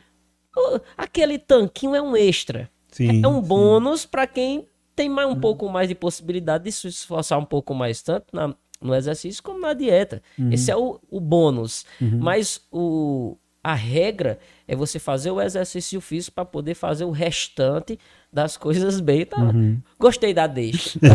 Aquele 0.97 1.39
tanquinho 1.39 1.95
é 1.95 2.03
um 2.03 2.17
extra. 2.17 2.71
Sim. 2.91 3.25
é 3.25 3.29
um 3.29 3.43
sim. 3.43 3.49
bônus 3.49 4.07
para 4.07 4.25
quem 4.27 4.69
tem 4.95 5.09
mais 5.09 5.29
Uhum. 5.29 5.35
um 5.35 5.41
pouco 5.41 5.69
mais 5.69 5.89
de 5.89 5.97
possibilidade 5.97 6.65
de 6.65 6.71
se 6.73 6.87
esforçar 6.87 7.37
um 7.41 7.45
pouco 7.45 7.75
mais, 7.75 8.01
tanto 8.03 8.27
na- 8.33 8.55
no 8.81 8.95
exercício 8.95 9.43
como 9.43 9.59
na 9.61 9.73
dieta. 9.73 10.23
Uhum. 10.39 10.53
Esse 10.53 10.71
é 10.71 10.77
o, 10.77 11.01
o 11.11 11.19
bônus. 11.21 11.85
Mas 12.01 12.61
o, 12.71 13.37
a 13.65 13.75
regra 13.75 14.39
é 14.69 14.77
você 14.77 14.99
fazer 14.99 15.31
o 15.31 15.41
exercício 15.41 15.99
físico 15.99 16.35
para 16.35 16.45
poder 16.45 16.75
fazer 16.75 17.05
o 17.05 17.11
restante 17.11 17.99
das 18.31 18.59
coisas 18.59 19.01
bem. 19.01 19.25
Tá? 19.25 19.41
Uhum. 19.41 19.81
Gostei 19.99 20.35
da 20.35 20.47
deixa. 20.47 21.01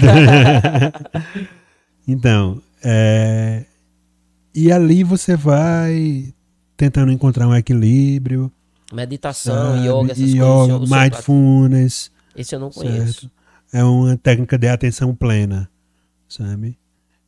Então, 2.08 2.60
é, 2.84 3.66
e 4.56 4.72
ali 4.72 5.04
você 5.04 5.36
vai 5.36 6.34
tentando 6.76 7.12
encontrar 7.12 7.48
um 7.48 7.56
equilíbrio, 7.56 8.52
Meditação, 8.92 9.76
sabe? 9.76 9.88
yoga, 9.88 10.12
essas 10.14 10.34
yoga, 10.34 10.46
coisas. 10.48 10.90
seu 10.90 10.98
mindfulness, 11.00 12.12
Esse 12.36 12.56
eu 12.56 12.60
não 12.60 12.72
conheço. 12.72 13.22
certo? 13.22 13.32
É 13.72 13.84
uma 13.84 14.18
técnica 14.18 14.58
de 14.58 14.68
atenção 14.68 15.14
plena, 15.14 15.70
sabe? 16.28 16.80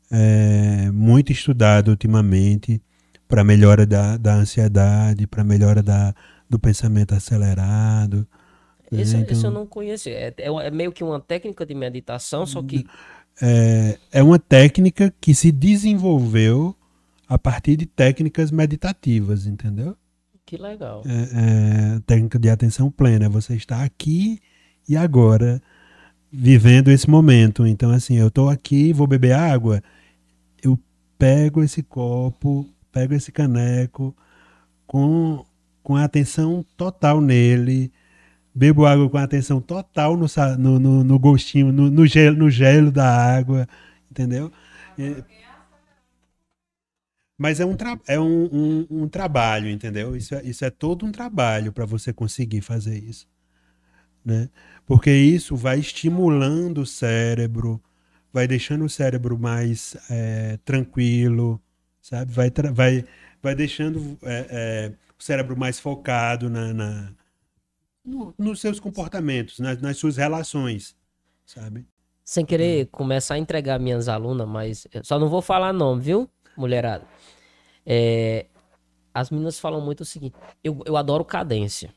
É 0.09 0.89
muito 0.89 1.31
estudado 1.31 1.89
ultimamente 1.89 2.81
para 3.31 3.43
melhora 3.43 3.85
da, 3.85 4.17
da 4.17 4.35
ansiedade, 4.35 5.25
para 5.25 5.43
melhora 5.43 5.81
da, 5.81 6.13
do 6.49 6.59
pensamento 6.59 7.15
acelerado. 7.15 8.27
né? 8.91 9.01
Esse, 9.01 9.15
esse 9.15 9.31
eu 9.33 9.37
Então, 9.37 9.51
não 9.51 9.65
conheço. 9.65 10.09
É, 10.09 10.33
é, 10.37 10.47
é 10.67 10.69
meio 10.71 10.91
que 10.91 11.03
uma 11.03 11.19
técnica 11.19 11.65
de 11.65 11.73
meditação, 11.73 12.45
só 12.45 12.61
que 12.61 12.85
é, 13.41 13.97
é 14.11 14.21
uma 14.21 14.37
técnica 14.37 15.13
que 15.19 15.33
se 15.33 15.51
desenvolveu 15.51 16.75
a 17.27 17.39
partir 17.39 17.77
de 17.77 17.85
técnicas 17.85 18.51
meditativas, 18.51 19.47
entendeu? 19.47 19.95
que 20.51 20.57
legal. 20.57 21.01
É, 21.05 21.95
é 21.95 21.99
técnica 22.01 22.37
de 22.37 22.49
atenção 22.49 22.91
plena. 22.91 23.29
Você 23.29 23.55
está 23.55 23.85
aqui 23.85 24.37
e 24.87 24.97
agora 24.97 25.61
vivendo 26.29 26.91
esse 26.91 27.09
momento. 27.09 27.65
Então, 27.65 27.89
assim, 27.89 28.17
eu 28.17 28.27
estou 28.27 28.49
aqui, 28.49 28.91
vou 28.91 29.07
beber 29.07 29.31
água, 29.31 29.81
eu 30.61 30.77
pego 31.17 31.63
esse 31.63 31.81
copo, 31.81 32.67
pego 32.91 33.13
esse 33.13 33.31
caneco 33.31 34.15
com, 34.85 35.45
com 35.81 35.95
a 35.95 36.03
atenção 36.03 36.65
total 36.75 37.21
nele, 37.21 37.91
bebo 38.53 38.85
água 38.85 39.09
com 39.09 39.17
a 39.17 39.23
atenção 39.23 39.61
total 39.61 40.17
no, 40.17 40.27
no, 40.57 40.79
no, 40.79 41.03
no 41.03 41.19
gostinho, 41.19 41.71
no, 41.71 41.89
no, 41.89 42.05
gelo, 42.05 42.37
no 42.37 42.49
gelo 42.49 42.91
da 42.91 43.07
água, 43.07 43.67
entendeu? 44.09 44.51
É, 44.99 45.23
mas 47.41 47.59
é 47.59 47.65
um, 47.65 47.75
é 48.07 48.19
um, 48.19 48.49
um, 48.53 48.87
um 49.03 49.07
trabalho, 49.07 49.67
entendeu? 49.67 50.15
Isso 50.15 50.35
é, 50.35 50.43
isso 50.43 50.63
é 50.63 50.69
todo 50.69 51.07
um 51.07 51.11
trabalho 51.11 51.71
para 51.71 51.85
você 51.85 52.13
conseguir 52.13 52.61
fazer 52.61 52.99
isso. 52.99 53.27
Né? 54.23 54.47
Porque 54.85 55.11
isso 55.11 55.55
vai 55.55 55.79
estimulando 55.79 56.81
o 56.81 56.85
cérebro, 56.85 57.81
vai 58.31 58.47
deixando 58.47 58.85
o 58.85 58.89
cérebro 58.89 59.39
mais 59.39 59.95
é, 60.07 60.59
tranquilo, 60.63 61.59
sabe? 62.01 62.31
Vai, 62.31 62.51
vai, 62.73 63.05
vai 63.41 63.55
deixando 63.55 64.17
é, 64.23 64.47
é, 64.49 64.93
o 65.19 65.23
cérebro 65.23 65.57
mais 65.57 65.79
focado 65.79 66.49
na, 66.49 66.73
na- 66.73 67.13
no- 68.05 68.33
nos 68.37 68.59
seus 68.61 68.79
comportamentos, 68.79 69.59
nas, 69.59 69.81
nas 69.81 69.97
suas 69.97 70.17
relações, 70.17 70.95
sabe? 71.45 71.85
Sem 72.23 72.45
querer 72.45 72.87
começar 72.87 73.35
a 73.35 73.37
entregar 73.39 73.79
minhas 73.79 74.07
alunas, 74.07 74.47
mas 74.47 74.87
eu 74.93 75.03
só 75.03 75.19
não 75.19 75.27
vou 75.29 75.41
falar 75.41 75.73
nome, 75.73 76.01
viu, 76.01 76.29
mulherada? 76.55 77.05
É, 77.85 78.45
as 79.13 79.29
meninas 79.29 79.59
falam 79.59 79.81
muito 79.81 80.01
o 80.01 80.05
seguinte: 80.05 80.35
eu, 80.63 80.81
eu 80.85 80.97
adoro 80.97 81.25
cadência. 81.25 81.93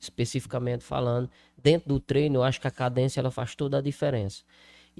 Especificamente 0.00 0.84
falando, 0.84 1.28
dentro 1.56 1.88
do 1.88 1.98
treino, 1.98 2.36
eu 2.36 2.42
acho 2.44 2.60
que 2.60 2.68
a 2.68 2.70
cadência 2.70 3.18
ela 3.20 3.32
faz 3.32 3.56
toda 3.56 3.78
a 3.78 3.82
diferença. 3.82 4.44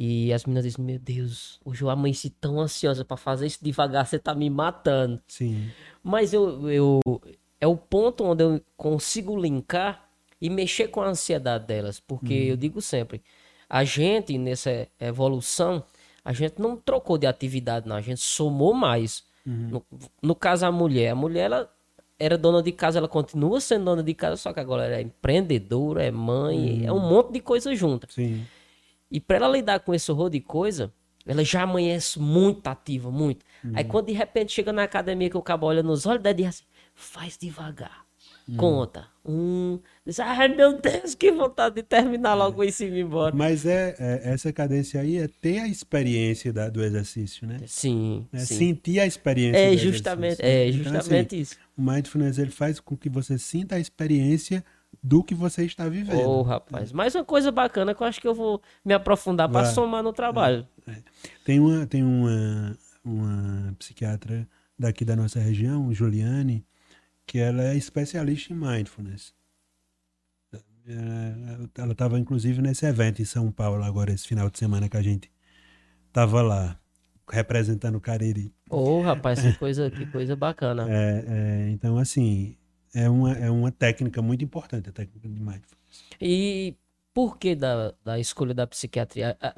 E 0.00 0.32
as 0.32 0.44
meninas 0.44 0.64
dizem: 0.64 0.84
Meu 0.84 0.96
Deus, 0.96 1.58
hoje 1.64 1.82
eu 1.82 1.90
amanheci 1.90 2.30
tão 2.30 2.60
ansiosa 2.60 3.04
pra 3.04 3.16
fazer 3.16 3.48
isso 3.48 3.58
devagar, 3.60 4.06
você 4.06 4.16
tá 4.16 4.32
me 4.32 4.48
matando. 4.48 5.20
Sim. 5.26 5.72
Mas 6.04 6.32
eu, 6.32 6.70
eu 6.70 7.00
é 7.60 7.66
o 7.66 7.76
ponto 7.76 8.22
onde 8.22 8.44
eu 8.44 8.62
consigo 8.76 9.36
linkar 9.36 10.08
e 10.40 10.48
mexer 10.48 10.86
com 10.86 11.00
a 11.00 11.08
ansiedade 11.08 11.66
delas, 11.66 11.98
porque 11.98 12.32
eu 12.32 12.56
digo 12.56 12.80
sempre, 12.80 13.20
a 13.68 13.82
gente 13.82 14.38
nessa 14.38 14.86
evolução, 15.00 15.82
a 16.24 16.32
gente 16.32 16.62
não 16.62 16.76
trocou 16.76 17.18
de 17.18 17.26
atividade, 17.26 17.88
não, 17.88 17.96
a 17.96 18.00
gente 18.00 18.20
somou 18.20 18.72
mais. 18.72 19.24
No, 19.44 19.84
no 20.22 20.34
caso 20.34 20.64
a 20.64 20.70
mulher, 20.70 21.08
a 21.08 21.14
mulher 21.16 21.46
ela 21.46 21.68
era 22.20 22.38
dona 22.38 22.62
de 22.62 22.70
casa, 22.70 22.98
ela 22.98 23.08
continua 23.08 23.60
sendo 23.60 23.86
dona 23.86 24.02
de 24.04 24.14
casa, 24.14 24.36
só 24.36 24.52
que 24.52 24.60
agora 24.60 24.84
ela 24.84 24.96
é 24.96 25.02
empreendedora, 25.02 26.04
é 26.04 26.10
mãe, 26.12 26.86
é 26.86 26.92
um 26.92 27.00
monte 27.00 27.32
de 27.32 27.40
coisa 27.40 27.74
junta. 27.74 28.06
Sim. 28.08 28.46
E 29.10 29.20
pra 29.20 29.36
ela 29.36 29.48
lidar 29.48 29.80
com 29.80 29.94
esse 29.94 30.10
horror 30.12 30.30
de 30.30 30.40
coisa, 30.40 30.92
ela 31.26 31.44
já 31.44 31.62
amanhece 31.62 32.18
muito 32.18 32.66
ativa, 32.66 33.10
muito. 33.10 33.44
Aí 33.74 33.84
quando 33.84 34.06
de 34.06 34.12
repente 34.12 34.52
chega 34.52 34.72
na 34.72 34.82
academia 34.84 35.28
que 35.30 35.36
o 35.36 35.42
cabo 35.42 35.66
olha 35.66 35.82
nos 35.82 36.06
olhos, 36.06 36.22
daí 36.22 36.34
diz 36.34 36.46
assim, 36.46 36.64
faz 36.94 37.36
devagar. 37.38 38.06
Conta. 38.56 39.06
Um. 39.24 39.78
Diz, 40.06 40.18
ai 40.20 40.48
meu 40.48 40.80
Deus, 40.80 41.14
que 41.14 41.30
vontade 41.30 41.76
de 41.76 41.82
terminar 41.82 42.32
logo 42.34 42.64
isso 42.64 42.82
e 42.82 42.86
ir 42.86 43.00
embora. 43.02 43.34
Mas 43.36 43.66
é, 43.66 43.94
é- 43.98 44.20
essa 44.32 44.50
cadência 44.52 45.00
aí 45.02 45.18
é 45.18 45.28
ter 45.28 45.58
a 45.58 45.68
experiência 45.68 46.50
da- 46.50 46.70
do 46.70 46.82
exercício, 46.82 47.46
né? 47.46 47.58
Sim, 47.66 48.26
É 48.32 48.38
sim. 48.38 48.56
sentir 48.56 49.00
a 49.00 49.06
experiência 49.06 49.58
É 49.60 49.70
do 49.72 49.76
justamente, 49.78 50.40
exercício. 50.40 50.46
é 50.46 50.68
Então, 50.68 50.92
justamente 50.94 51.34
assim, 51.34 51.42
isso. 51.42 51.56
o 51.76 51.82
mindfulness 51.82 52.38
ele 52.38 52.50
faz 52.50 52.80
com 52.80 52.96
que 52.96 53.10
você 53.10 53.36
sinta 53.38 53.76
a 53.76 53.78
experiência 53.80 54.64
do 55.02 55.22
que 55.22 55.34
você 55.34 55.64
está 55.64 55.88
vivendo. 55.88 56.20
Ô, 56.20 56.42
rapaz. 56.42 56.92
Mais 56.92 57.14
uma 57.14 57.24
coisa 57.24 57.50
bacana 57.52 57.94
que 57.94 58.02
eu 58.02 58.06
acho 58.06 58.20
que 58.20 58.28
eu 58.28 58.34
vou 58.34 58.60
me 58.84 58.94
aprofundar 58.94 59.48
pra 59.48 59.62
Vai. 59.62 59.72
somar 59.72 60.02
no 60.02 60.12
trabalho. 60.12 60.66
Tem 61.44 61.60
uma, 61.60 61.86
tem 61.86 62.02
uma, 62.02 62.76
uma 63.04 63.74
psiquiatra 63.78 64.48
daqui 64.78 65.04
da 65.04 65.16
nossa 65.16 65.38
região, 65.40 65.92
Juliane, 65.92 66.64
que 67.26 67.38
ela 67.38 67.62
é 67.62 67.76
especialista 67.76 68.52
em 68.52 68.56
mindfulness. 68.56 69.34
Ela 71.76 71.92
estava 71.92 72.18
inclusive 72.18 72.62
nesse 72.62 72.86
evento 72.86 73.20
em 73.20 73.24
São 73.24 73.52
Paulo 73.52 73.84
agora 73.84 74.10
esse 74.10 74.26
final 74.26 74.48
de 74.48 74.58
semana 74.58 74.88
que 74.88 74.96
a 74.96 75.02
gente 75.02 75.30
estava 76.06 76.40
lá 76.40 76.80
representando 77.30 77.96
o 77.96 78.00
Cariri. 78.00 78.52
Ô, 78.70 78.76
oh, 78.76 79.02
rapaz, 79.02 79.40
que 79.40 79.52
coisa, 79.58 79.90
que 79.90 80.06
coisa 80.06 80.34
bacana. 80.34 80.86
É, 80.88 81.24
é, 81.26 81.70
então, 81.70 81.98
assim, 81.98 82.56
é 82.94 83.08
uma, 83.08 83.32
é 83.32 83.50
uma 83.50 83.70
técnica 83.70 84.22
muito 84.22 84.44
importante, 84.44 84.88
a 84.88 84.92
técnica 84.92 85.28
de 85.28 85.40
mindfulness. 85.40 86.04
E 86.20 86.74
por 87.12 87.38
que 87.38 87.54
da, 87.54 87.94
da 88.04 88.18
escolha 88.18 88.54
da 88.54 88.66
psiquiatria? 88.66 89.36
A, 89.40 89.54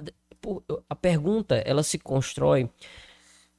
a, 0.89 0.97
pergunta, 0.97 1.57
ela 1.57 1.83
se 1.83 1.99
constrói 1.99 2.71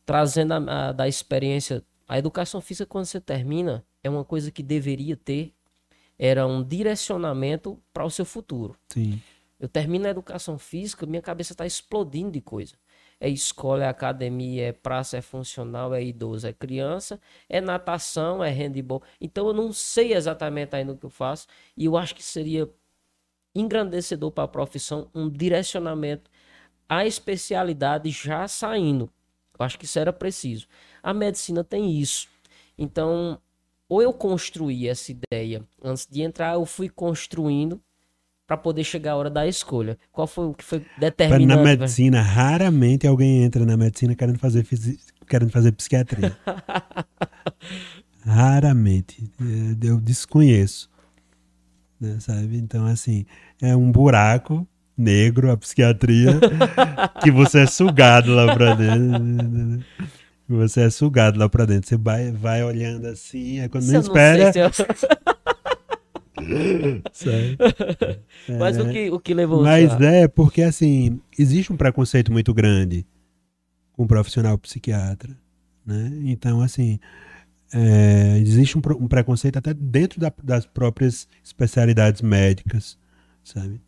trazendo 0.06 0.54
a, 0.54 0.90
a, 0.90 0.92
da 0.92 1.08
experiência. 1.08 1.84
A 2.08 2.18
educação 2.18 2.60
física, 2.60 2.86
quando 2.86 3.06
você 3.06 3.22
termina, 3.22 3.86
é 4.04 4.10
uma 4.10 4.26
coisa 4.26 4.52
que 4.52 4.64
deveria 4.64 5.16
ter, 5.16 5.54
era 6.18 6.46
um 6.46 6.64
direcionamento 6.64 7.80
para 7.94 8.06
o 8.06 8.10
seu 8.10 8.26
futuro. 8.26 8.76
Sim. 8.90 9.22
Eu 9.60 9.70
termino 9.70 10.08
a 10.08 10.10
educação 10.10 10.58
física, 10.58 11.06
minha 11.06 11.22
cabeça 11.22 11.54
está 11.54 11.66
explodindo 11.66 12.32
de 12.32 12.42
coisa. 12.42 12.74
É 13.24 13.30
escola, 13.30 13.86
é 13.86 13.88
academia, 13.88 14.70
é 14.70 14.72
praça, 14.72 15.16
é 15.18 15.22
funcional, 15.22 15.94
é 15.94 16.04
idoso, 16.04 16.48
é 16.48 16.52
criança, 16.52 17.20
é 17.48 17.62
natação, 17.62 18.44
é 18.44 18.50
handball. 18.50 19.04
Então 19.22 19.48
eu 19.48 19.54
não 19.54 19.72
sei 19.72 20.14
exatamente 20.14 20.76
ainda 20.76 20.94
o 20.94 20.98
que 20.98 21.06
eu 21.06 21.10
faço 21.12 21.46
e 21.78 21.86
eu 21.86 21.96
acho 21.96 22.16
que 22.16 22.24
seria 22.24 22.68
engrandecedor 23.54 24.32
para 24.32 24.46
a 24.46 24.48
profissão 24.48 25.08
um 25.14 25.30
direcionamento 25.30 26.32
à 26.90 27.06
especialidade 27.06 28.10
já 28.10 28.48
saindo. 28.48 29.08
Eu 29.60 29.66
acho 29.66 29.78
que 29.78 29.86
isso 29.86 30.00
era 30.00 30.12
preciso. 30.12 30.68
A 31.04 31.14
medicina 31.14 31.64
tem 31.64 31.92
isso. 32.00 32.28
Então, 32.76 33.40
ou 33.88 34.02
eu 34.02 34.12
construí 34.12 34.88
essa 34.88 35.12
ideia 35.12 35.64
antes 35.84 36.08
de 36.08 36.24
entrar, 36.24 36.56
eu 36.56 36.66
fui 36.66 36.90
construindo 36.90 37.80
para 38.52 38.58
poder 38.58 38.84
chegar 38.84 39.14
a 39.14 39.16
hora 39.16 39.30
da 39.30 39.48
escolha. 39.48 39.98
Qual 40.12 40.28
foi 40.28 40.48
o 40.48 40.54
que 40.54 40.62
foi 40.62 40.86
determinante? 41.00 41.46
Na 41.46 41.64
medicina, 41.64 42.22
raramente 42.22 43.08
alguém 43.08 43.44
entra 43.44 43.66
na 43.66 43.78
medicina 43.78 44.14
querendo 44.14 44.40
fazer, 44.40 44.68
querendo 45.26 45.52
fazer 45.52 45.72
psiquiatria. 45.72 46.36
raramente. 48.28 49.24
É, 49.40 49.88
eu 49.88 50.02
desconheço. 50.02 50.90
Né, 51.98 52.18
sabe? 52.20 52.58
Então, 52.58 52.86
assim, 52.88 53.26
é 53.62 53.74
um 53.74 53.90
buraco 53.90 54.68
negro 54.98 55.50
a 55.50 55.56
psiquiatria 55.56 56.38
que 57.24 57.32
você 57.32 57.60
é 57.62 57.68
sugado 57.68 58.36
lá 58.36 58.54
pra 58.54 58.76
dentro. 58.76 59.86
Você 60.50 60.82
é 60.82 60.90
sugado 60.90 61.40
lá 61.40 61.48
pra 61.48 61.64
dentro. 61.64 61.88
Você 61.88 61.96
vai, 61.96 62.32
vai 62.34 62.62
olhando 62.62 63.08
assim, 63.08 63.62
aí 63.62 63.70
quando 63.70 63.86
não 63.86 64.02
espera. 64.02 64.52
eu... 64.60 64.70
Mas 68.60 68.78
é, 68.78 68.82
o, 68.82 68.90
que, 68.90 69.10
o 69.12 69.20
que 69.20 69.34
levou 69.34 69.64
Mas 69.64 70.00
é 70.02 70.28
porque, 70.28 70.62
assim, 70.62 71.20
existe 71.38 71.72
um 71.72 71.78
preconceito 71.78 72.32
muito 72.32 72.54
grande 72.54 73.06
com 73.94 74.04
o 74.04 74.08
profissional 74.08 74.58
psiquiatra. 74.58 75.36
Né? 75.86 76.12
Então, 76.26 76.62
assim, 76.62 77.00
é, 77.74 78.38
existe 78.40 78.78
um, 78.78 78.82
um, 79.00 79.08
preconceito 79.08 79.58
até 79.58 79.74
dentro 79.74 80.20
da, 80.20 80.32
das 80.44 80.66
próprias 80.66 81.28
especialidades 81.44 82.22
médicas, 82.22 82.98
sabe? 83.44 83.82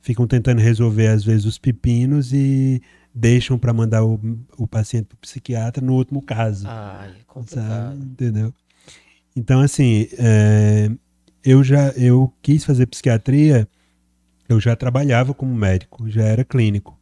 Ficam 0.00 0.26
tentando 0.26 0.60
resolver, 0.60 1.08
às 1.08 1.24
vezes, 1.24 1.44
os 1.44 1.58
pepinos 1.58 2.32
e 2.32 2.80
deixam 3.14 3.58
para 3.58 3.72
mandar 3.72 4.04
o, 4.04 4.18
o 4.56 4.66
paciente 4.66 5.06
para 5.06 5.16
o 5.16 5.18
psiquiatra 5.18 5.84
no 5.84 5.94
último 5.94 6.22
caso. 6.22 6.66
Ai, 6.66 7.10
é 7.10 7.24
complicado. 7.26 7.68
Sabe? 7.68 8.04
Entendeu? 8.04 8.54
Então, 9.36 9.60
assim, 9.60 10.08
é, 10.18 10.90
eu 11.44 11.62
já 11.64 11.88
eu 11.90 12.32
quis 12.42 12.64
fazer 12.64 12.86
psiquiatria, 12.86 13.68
eu 14.48 14.60
já 14.60 14.74
trabalhava 14.74 15.32
como 15.32 15.54
médico, 15.54 16.08
já 16.08 16.22
era 16.22 16.44
clínico. 16.44 16.98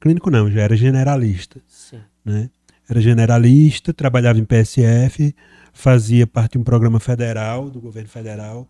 Clínico 0.00 0.30
não, 0.30 0.50
já 0.50 0.62
era 0.62 0.76
generalista. 0.76 1.60
Sim. 1.66 2.00
Né? 2.24 2.50
Era 2.88 3.00
generalista, 3.00 3.94
trabalhava 3.94 4.38
em 4.38 4.44
PSF, 4.44 5.34
fazia 5.72 6.26
parte 6.26 6.52
de 6.52 6.58
um 6.58 6.64
programa 6.64 7.00
federal, 7.00 7.70
do 7.70 7.80
governo 7.80 8.08
federal, 8.08 8.68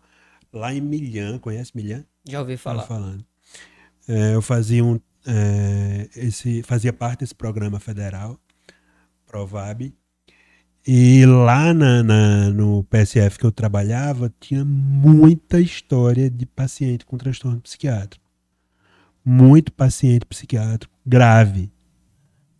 lá 0.53 0.73
em 0.73 0.79
Milhã, 0.79 1.37
conhece 1.37 1.71
Milhã? 1.75 2.05
Já 2.27 2.39
ouvi 2.39 2.55
falar. 2.55 2.83
falando. 2.83 3.25
É, 4.07 4.35
eu 4.35 4.41
fazia 4.41 4.83
um, 4.83 4.99
é, 5.27 6.09
esse, 6.15 6.63
fazia 6.63 6.93
parte 6.93 7.19
desse 7.21 7.35
programa 7.35 7.79
federal, 7.79 8.39
Provab, 9.25 9.93
e 10.87 11.25
lá 11.25 11.73
na, 11.73 12.03
na, 12.03 12.49
no 12.51 12.83
PSF 12.83 13.39
que 13.39 13.45
eu 13.45 13.51
trabalhava, 13.51 14.31
tinha 14.39 14.63
muita 14.63 15.59
história 15.59 16.29
de 16.29 16.45
paciente 16.45 17.05
com 17.05 17.17
transtorno 17.17 17.59
psiquiátrico. 17.59 18.23
Muito 19.23 19.71
paciente 19.71 20.25
psiquiátrico 20.27 20.93
grave. 21.03 21.71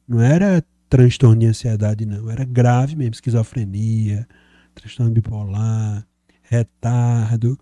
Não 0.08 0.20
era 0.20 0.64
transtorno 0.90 1.40
de 1.40 1.46
ansiedade, 1.46 2.06
não. 2.06 2.28
Era 2.30 2.44
grave 2.44 2.96
mesmo. 2.96 3.14
Esquizofrenia, 3.14 4.28
transtorno 4.74 5.12
bipolar, 5.12 6.04
retardo, 6.42 7.60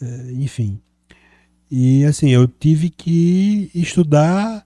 é, 0.00 0.32
enfim. 0.32 0.80
E 1.68 2.04
assim, 2.04 2.30
eu 2.30 2.46
tive 2.46 2.88
que 2.88 3.68
estudar 3.74 4.64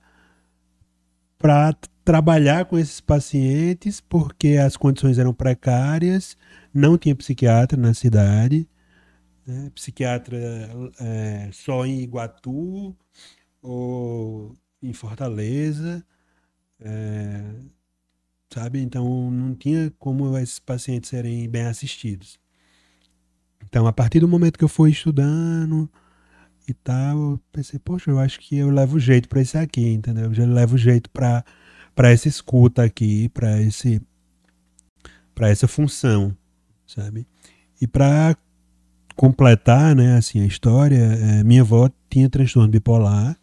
para 1.39 1.75
trabalhar 2.05 2.65
com 2.65 2.79
esses 2.79 3.01
pacientes 3.01 4.01
porque 4.01 4.57
as 4.57 4.77
condições 4.77 5.19
eram 5.19 5.33
precárias, 5.33 6.37
não 6.73 6.99
tinha 6.99 7.15
psiquiatra 7.15 7.81
na 7.81 7.95
cidade, 7.95 8.69
né? 9.47 9.71
psiquiatra 9.75 10.39
é, 11.01 11.51
só 11.53 11.85
em 11.87 12.01
Iguatu 12.01 12.97
ou 13.61 14.55
em 14.83 14.93
Fortaleza, 14.93 16.05
é, 16.81 17.43
sabe? 18.53 18.81
Então 18.81 19.31
não 19.31 19.55
tinha 19.55 19.93
como 19.99 20.37
esses 20.39 20.59
pacientes 20.59 21.11
serem 21.11 21.49
bem 21.49 21.63
assistidos. 21.63 22.41
Então, 23.65 23.87
a 23.87 23.93
partir 23.93 24.21
do 24.21 24.29
momento 24.29 24.59
que 24.59 24.65
eu 24.65 24.69
fui 24.69 24.91
estudando, 24.91 25.89
e 26.69 26.75
tal, 26.75 27.19
eu 27.19 27.41
pensei, 27.51 27.79
poxa, 27.79 28.11
eu 28.11 28.19
acho 28.19 28.39
que 28.41 28.57
eu 28.57 28.71
levo 28.71 28.99
jeito 28.99 29.29
para 29.29 29.41
isso 29.43 29.59
aqui, 29.59 29.89
entendeu? 29.89 30.27
Eu 30.27 30.35
já 30.35 30.45
levo 30.45 30.77
jeito 30.79 31.11
para 31.11 31.45
para 31.95 32.11
essa 32.11 32.29
escuta 32.29 32.83
aqui, 32.83 33.29
para 33.29 33.61
esse 33.61 34.01
para 35.35 35.49
essa 35.49 35.67
função, 35.67 36.37
sabe? 36.87 37.27
E 37.81 37.87
para 37.87 38.37
completar, 39.17 39.95
né, 39.95 40.17
assim, 40.17 40.41
a 40.41 40.47
história, 40.47 40.97
é, 40.97 41.43
minha 41.45 41.63
avó 41.63 41.91
tinha 42.09 42.29
transtorno 42.29 42.69
bipolar 42.69 43.37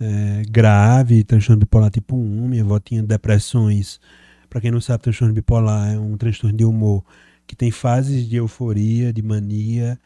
é, 0.00 0.42
grave, 0.48 1.24
transtorno 1.24 1.60
bipolar 1.60 1.90
tipo 1.90 2.16
1, 2.16 2.48
minha 2.48 2.62
avó 2.62 2.78
tinha 2.78 3.02
depressões. 3.02 4.00
Para 4.48 4.60
quem 4.60 4.70
não 4.70 4.80
sabe, 4.80 5.02
transtorno 5.02 5.34
bipolar 5.34 5.92
é 5.92 5.98
um 5.98 6.16
transtorno 6.16 6.56
de 6.56 6.64
humor 6.64 7.04
que 7.46 7.56
tem 7.56 7.70
fases 7.70 8.28
de 8.28 8.36
euforia, 8.36 9.12
de 9.12 9.22
mania 9.22 9.98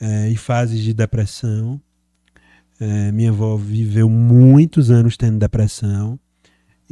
é, 0.00 0.28
e 0.28 0.36
fases 0.36 0.80
de 0.80 0.92
depressão. 0.92 1.80
É, 2.80 3.12
minha 3.12 3.30
avó 3.30 3.56
viveu 3.56 4.08
muitos 4.08 4.90
anos 4.90 5.16
tendo 5.16 5.38
depressão 5.38 6.18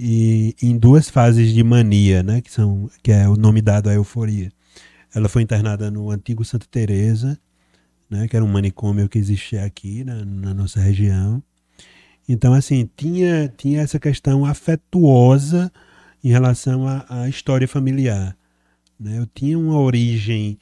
e 0.02 0.56
em 0.62 0.78
duas 0.78 1.10
fases 1.10 1.52
de 1.52 1.62
mania, 1.62 2.22
né, 2.22 2.40
que 2.40 2.50
são 2.50 2.90
que 3.02 3.12
é 3.12 3.28
o 3.28 3.36
nome 3.36 3.60
dado 3.60 3.90
à 3.90 3.94
euforia. 3.94 4.50
Ela 5.14 5.28
foi 5.28 5.42
internada 5.42 5.90
no 5.90 6.10
antigo 6.10 6.42
Santa 6.44 6.66
Teresa, 6.70 7.38
né, 8.08 8.26
que 8.26 8.34
era 8.34 8.44
um 8.44 8.48
manicômio 8.48 9.08
que 9.08 9.18
existia 9.18 9.64
aqui 9.64 10.02
na, 10.02 10.24
na 10.24 10.54
nossa 10.54 10.80
região. 10.80 11.42
Então, 12.26 12.54
assim, 12.54 12.88
tinha, 12.96 13.52
tinha 13.56 13.82
essa 13.82 13.98
questão 13.98 14.46
afetuosa 14.46 15.70
em 16.24 16.30
relação 16.30 16.86
à, 16.88 17.04
à 17.08 17.28
história 17.28 17.68
familiar. 17.68 18.36
Né? 18.98 19.18
Eu 19.18 19.26
tinha 19.26 19.58
uma 19.58 19.78
origem 19.78 20.58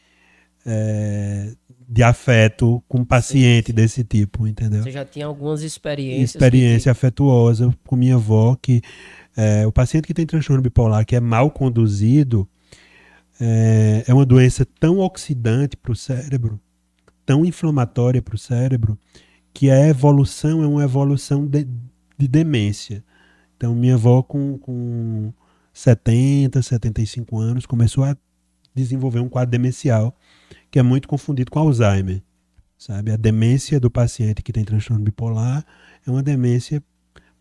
é, 0.66 1.54
de 1.88 2.02
afeto 2.02 2.82
com 2.86 2.98
um 2.98 3.04
paciente 3.04 3.68
sim, 3.68 3.72
sim. 3.72 3.76
desse 3.76 4.04
tipo, 4.04 4.46
entendeu? 4.46 4.82
Você 4.82 4.90
já 4.90 5.06
tinha 5.06 5.24
algumas 5.24 5.62
experiências. 5.62 6.34
Experiência 6.34 6.92
que... 6.92 6.98
afetuosa 6.98 7.74
com 7.86 7.96
minha 7.96 8.16
avó, 8.16 8.54
que 8.60 8.82
é, 9.34 9.66
o 9.66 9.72
paciente 9.72 10.06
que 10.06 10.12
tem 10.12 10.26
transtorno 10.26 10.62
bipolar, 10.62 11.06
que 11.06 11.16
é 11.16 11.20
mal 11.20 11.50
conduzido, 11.50 12.46
é, 13.40 14.04
é 14.06 14.12
uma 14.12 14.26
doença 14.26 14.66
tão 14.78 14.98
oxidante 14.98 15.78
para 15.78 15.92
o 15.92 15.96
cérebro, 15.96 16.60
tão 17.24 17.42
inflamatória 17.42 18.20
para 18.20 18.34
o 18.34 18.38
cérebro, 18.38 18.98
que 19.54 19.70
a 19.70 19.88
evolução 19.88 20.62
é 20.62 20.66
uma 20.66 20.84
evolução 20.84 21.46
de, 21.46 21.66
de 22.18 22.28
demência. 22.28 23.02
Então, 23.56 23.74
minha 23.74 23.94
avó, 23.94 24.22
com, 24.22 24.58
com 24.58 25.32
70, 25.72 26.60
75 26.60 27.38
anos, 27.38 27.64
começou 27.64 28.04
a 28.04 28.14
desenvolver 28.74 29.20
um 29.20 29.28
quadro 29.28 29.50
demencial 29.50 30.14
que 30.70 30.78
é 30.78 30.82
muito 30.82 31.08
confundido 31.08 31.50
com 31.50 31.58
Alzheimer. 31.58 32.22
Sabe? 32.76 33.10
A 33.10 33.16
demência 33.16 33.80
do 33.80 33.90
paciente 33.90 34.42
que 34.42 34.52
tem 34.52 34.64
transtorno 34.64 35.02
bipolar 35.02 35.64
é 36.06 36.10
uma 36.10 36.22
demência 36.22 36.82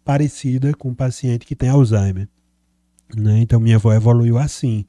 parecida 0.04 0.74
com 0.74 0.90
o 0.90 0.96
paciente 0.96 1.46
que 1.46 1.56
tem 1.56 1.70
Alzheimer. 1.70 2.28
Né? 3.16 3.40
Então 3.40 3.60
minha 3.60 3.76
avó 3.76 3.94
evoluiu 3.94 4.38
assim. 4.38 4.86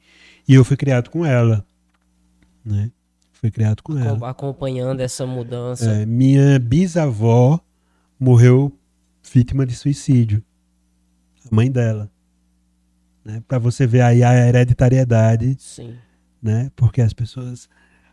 E 0.46 0.54
eu 0.54 0.64
fui 0.64 0.76
criado 0.76 1.10
com 1.10 1.24
ela. 1.24 1.64
Né? 2.64 2.90
Fui 3.32 3.50
criado 3.50 3.82
com 3.82 3.96
ela. 3.96 4.30
Acompanhando 4.30 5.00
essa 5.00 5.26
mudança. 5.26 5.90
É, 5.90 6.06
minha 6.06 6.58
bisavó 6.58 7.60
morreu 8.18 8.76
vítima 9.32 9.64
de 9.66 9.74
suicídio. 9.74 10.42
A 11.50 11.54
mãe 11.54 11.70
dela. 11.70 12.10
Né? 13.24 13.42
Para 13.46 13.58
você 13.58 13.86
ver 13.86 14.00
aí 14.00 14.24
a 14.24 14.34
hereditariedade. 14.34 15.56
Sim. 15.60 15.94
Né? 16.42 16.70
Porque 16.74 17.00
as 17.00 17.12
pessoas. 17.12 17.68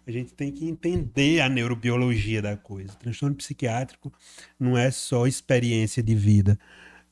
A 0.08 0.12
gente 0.12 0.34
tem 0.34 0.52
que 0.52 0.68
entender 0.68 1.42
a 1.42 1.50
neurobiologia 1.50 2.42
da 2.42 2.56
coisa. 2.56 2.94
Transtorno 2.94 3.36
psiquiátrico 3.36 4.14
não 4.60 4.78
é 4.78 4.92
só 4.92 5.26
experiência 5.26 6.04
de 6.04 6.14
vida. 6.14 6.60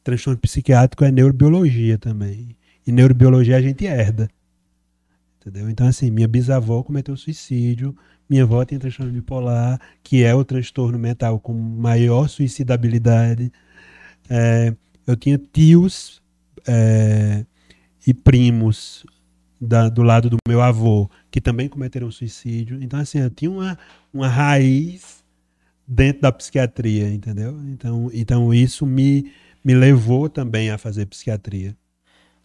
Transtorno 0.03 0.39
psiquiátrico 0.39 1.03
é 1.03 1.11
neurobiologia 1.11 1.97
também. 1.97 2.55
E 2.85 2.91
neurobiologia 2.91 3.57
a 3.57 3.61
gente 3.61 3.85
herda. 3.85 4.29
Entendeu? 5.41 5.69
Então, 5.69 5.87
assim, 5.87 6.11
minha 6.11 6.27
bisavó 6.27 6.83
cometeu 6.83 7.17
suicídio, 7.17 7.95
minha 8.29 8.43
avó 8.43 8.63
tem 8.63 8.77
transtorno 8.77 9.11
bipolar, 9.11 9.79
que 10.03 10.23
é 10.23 10.33
o 10.33 10.45
transtorno 10.45 10.97
mental 10.99 11.39
com 11.39 11.53
maior 11.53 12.27
suicidabilidade. 12.29 13.51
É, 14.29 14.73
eu 15.05 15.15
tinha 15.15 15.37
tios 15.37 16.21
é, 16.67 17.45
e 18.05 18.13
primos 18.13 19.05
da, 19.63 19.89
do 19.89 20.03
lado 20.03 20.29
do 20.29 20.37
meu 20.47 20.61
avô 20.61 21.09
que 21.31 21.39
também 21.39 21.69
cometeram 21.69 22.11
suicídio. 22.11 22.81
Então, 22.81 22.99
assim, 22.99 23.19
eu 23.19 23.29
tinha 23.29 23.49
uma, 23.49 23.77
uma 24.13 24.27
raiz 24.27 25.23
dentro 25.87 26.21
da 26.21 26.31
psiquiatria, 26.31 27.09
entendeu? 27.09 27.59
Então, 27.67 28.09
então 28.13 28.53
isso 28.53 28.85
me, 28.85 29.31
me 29.63 29.73
levou 29.73 30.29
também 30.29 30.69
a 30.69 30.77
fazer 30.77 31.05
psiquiatria. 31.05 31.75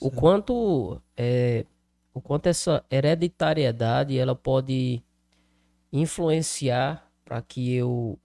O 0.01 0.11
quanto 0.11 1.01
é, 1.17 1.67
o 2.15 2.21
quanto 2.21 2.47
essa 2.47 2.85
hereditariedade 2.89 4.17
ela 4.17 4.37
pode 4.37 5.03
influenciar 5.93 7.05
para 7.25 7.43
que 7.43 7.75
eu 7.75 8.17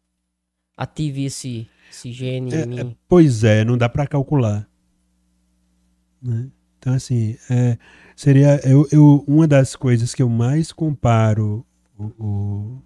ative 0.77 1.25
esse, 1.25 1.67
esse 1.89 2.12
gene 2.12 2.53
é, 2.53 2.63
em 2.63 2.67
mim? 2.67 2.91
É, 2.91 2.95
pois 3.08 3.43
é, 3.43 3.65
não 3.65 3.75
dá 3.75 3.89
para 3.89 4.06
calcular. 4.06 4.69
Né? 6.21 6.47
Então, 6.84 6.96
assim, 6.96 7.38
é, 7.50 7.78
seria 8.13 8.60
eu, 8.67 8.86
eu, 8.91 9.24
uma 9.26 9.48
das 9.48 9.74
coisas 9.74 10.13
que 10.13 10.22
eu 10.22 10.28
mais 10.28 10.74
comparo 10.74 11.65
o, 11.98 12.04
o, 12.04 12.82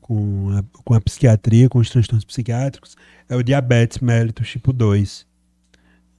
com, 0.00 0.50
a, 0.50 0.64
com 0.82 0.92
a 0.92 1.00
psiquiatria, 1.00 1.68
com 1.68 1.78
os 1.78 1.88
transtornos 1.88 2.24
psiquiátricos, 2.24 2.96
é 3.28 3.36
o 3.36 3.44
diabetes 3.44 3.98
mellitus 3.98 4.50
tipo 4.50 4.72
2. 4.72 5.24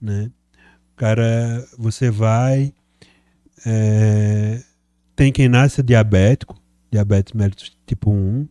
Né? 0.01 0.31
O 0.93 0.95
cara, 0.95 1.67
você 1.77 2.09
vai. 2.09 2.73
É, 3.65 4.63
tem 5.13 5.29
quem 5.29 5.49
nasce 5.49 5.83
diabético, 5.83 6.55
diabetes 6.89 7.33
mellitus 7.33 7.77
tipo 7.85 8.11
1, 8.11 8.47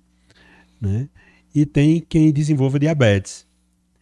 né? 0.79 1.09
E 1.55 1.65
tem 1.65 2.01
quem 2.01 2.31
desenvolva 2.31 2.79
diabetes. 2.79 3.47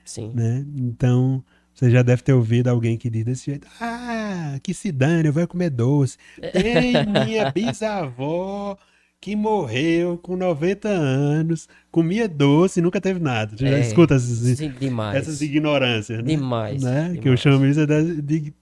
Sim. 0.05 0.33
Né? 0.35 0.67
Então, 0.75 1.45
você 1.83 1.90
já 1.90 2.01
deve 2.01 2.23
ter 2.23 2.33
ouvido 2.33 2.68
alguém 2.68 2.97
que 2.97 3.11
diz 3.11 3.25
desse 3.25 3.47
jeito: 3.47 3.66
Ah, 3.81 4.57
que 4.62 4.73
se 4.73 4.92
dane, 4.92 5.27
eu 5.27 5.33
vou 5.33 5.49
comer 5.49 5.68
doce. 5.68 6.16
Tem 6.53 6.92
minha 7.27 7.51
bisavó 7.51 8.79
que 9.21 9.35
morreu 9.35 10.16
com 10.16 10.37
90 10.37 10.88
anos, 10.88 11.68
comia 11.90 12.29
doce 12.29 12.79
e 12.79 12.83
nunca 12.83 13.01
teve 13.01 13.18
nada. 13.18 13.57
Já 13.57 13.66
é, 13.66 13.81
escuta 13.81 14.14
essas, 14.14 14.38
sim, 14.59 14.73
essas 15.12 15.40
ignorâncias. 15.40 16.18
Né? 16.18 16.25
Demais, 16.25 16.85
né? 16.85 17.03
demais. 17.03 17.21
Que 17.21 17.29
eu 17.29 17.37
chamo 17.37 17.66
isso 17.66 17.85
de, 17.85 18.23
de 18.23 18.55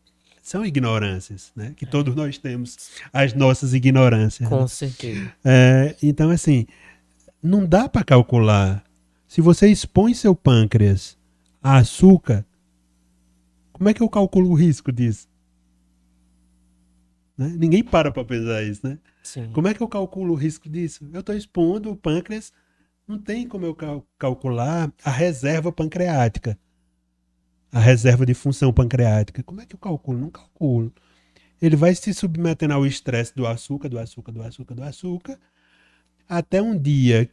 são 0.43 0.65
ignorâncias, 0.65 1.53
né? 1.55 1.75
Que 1.77 1.85
todos 1.85 2.15
nós 2.15 2.39
temos 2.39 2.91
as 3.13 3.35
nossas 3.35 3.75
ignorâncias. 3.75 4.49
Com 4.49 4.63
né? 4.63 4.69
certeza. 4.69 5.31
É, 5.45 5.95
então, 6.03 6.31
assim, 6.31 6.67
não 7.43 7.67
dá 7.67 7.87
para 7.87 8.03
calcular. 8.03 8.83
Se 9.29 9.43
você 9.43 9.69
expõe 9.69 10.15
seu 10.15 10.35
pâncreas 10.35 11.19
a 11.63 11.77
açúcar, 11.77 12.47
como 13.81 13.89
é 13.89 13.95
que 13.95 14.03
eu 14.03 14.11
calculo 14.11 14.51
o 14.51 14.55
risco 14.55 14.93
disso? 14.93 15.27
Né? 17.35 17.49
Ninguém 17.57 17.83
para 17.83 18.13
para 18.13 18.23
pensar 18.23 18.63
isso, 18.63 18.87
né? 18.87 18.99
Sim. 19.23 19.51
Como 19.55 19.67
é 19.69 19.73
que 19.73 19.83
eu 19.83 19.89
calculo 19.89 20.35
o 20.35 20.37
risco 20.37 20.69
disso? 20.69 21.09
Eu 21.11 21.21
estou 21.21 21.35
expondo 21.35 21.91
o 21.91 21.97
pâncreas, 21.97 22.53
não 23.09 23.19
tem 23.19 23.49
como 23.49 23.65
eu 23.65 23.75
cal 23.75 24.07
calcular 24.19 24.93
a 25.03 25.11
reserva 25.11 25.73
pancreática, 25.73 26.59
a 27.73 27.81
reserva 27.81 28.27
de 28.27 28.35
função 28.35 28.71
pancreática. 28.71 29.43
Como 29.43 29.63
é 29.63 29.65
que 29.65 29.75
eu 29.75 29.81
calculo? 29.81 30.19
Não 30.19 30.29
calculo. 30.29 30.93
Ele 31.63 31.75
vai 31.75 31.95
se 31.95 32.13
submetendo 32.13 32.75
ao 32.75 32.85
estresse 32.85 33.35
do 33.35 33.47
açúcar, 33.47 33.89
do 33.89 33.99
açúcar, 33.99 34.31
do 34.31 34.43
açúcar, 34.43 34.75
do 34.75 34.83
açúcar, 34.83 35.41
até 36.29 36.61
um 36.61 36.79
dia 36.79 37.31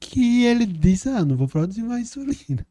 que 0.00 0.46
ele 0.46 0.64
diz: 0.64 1.06
Ah, 1.06 1.26
não 1.26 1.36
vou 1.36 1.46
produzir 1.46 1.82
mais 1.82 2.08
insulina. 2.08 2.66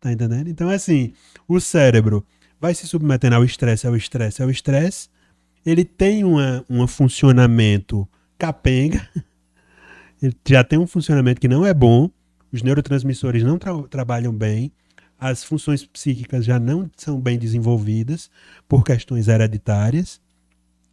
Tá 0.00 0.12
entendendo? 0.12 0.48
Então, 0.48 0.68
assim, 0.68 1.12
o 1.48 1.60
cérebro 1.60 2.24
vai 2.60 2.74
se 2.74 2.86
submetendo 2.86 3.36
ao 3.36 3.44
estresse, 3.44 3.86
ao 3.86 3.96
estresse, 3.96 4.42
ao 4.42 4.50
estresse, 4.50 5.08
ele 5.64 5.84
tem 5.84 6.24
uma, 6.24 6.64
um 6.68 6.86
funcionamento 6.86 8.08
capenga, 8.38 9.08
ele 10.22 10.34
já 10.46 10.62
tem 10.62 10.78
um 10.78 10.86
funcionamento 10.86 11.40
que 11.40 11.48
não 11.48 11.66
é 11.66 11.74
bom, 11.74 12.10
os 12.52 12.62
neurotransmissores 12.62 13.42
não 13.42 13.58
tra 13.58 13.72
trabalham 13.84 14.32
bem, 14.32 14.72
as 15.18 15.42
funções 15.42 15.84
psíquicas 15.84 16.44
já 16.44 16.58
não 16.58 16.90
são 16.96 17.20
bem 17.20 17.38
desenvolvidas 17.38 18.30
por 18.68 18.84
questões 18.84 19.28
hereditárias, 19.28 20.20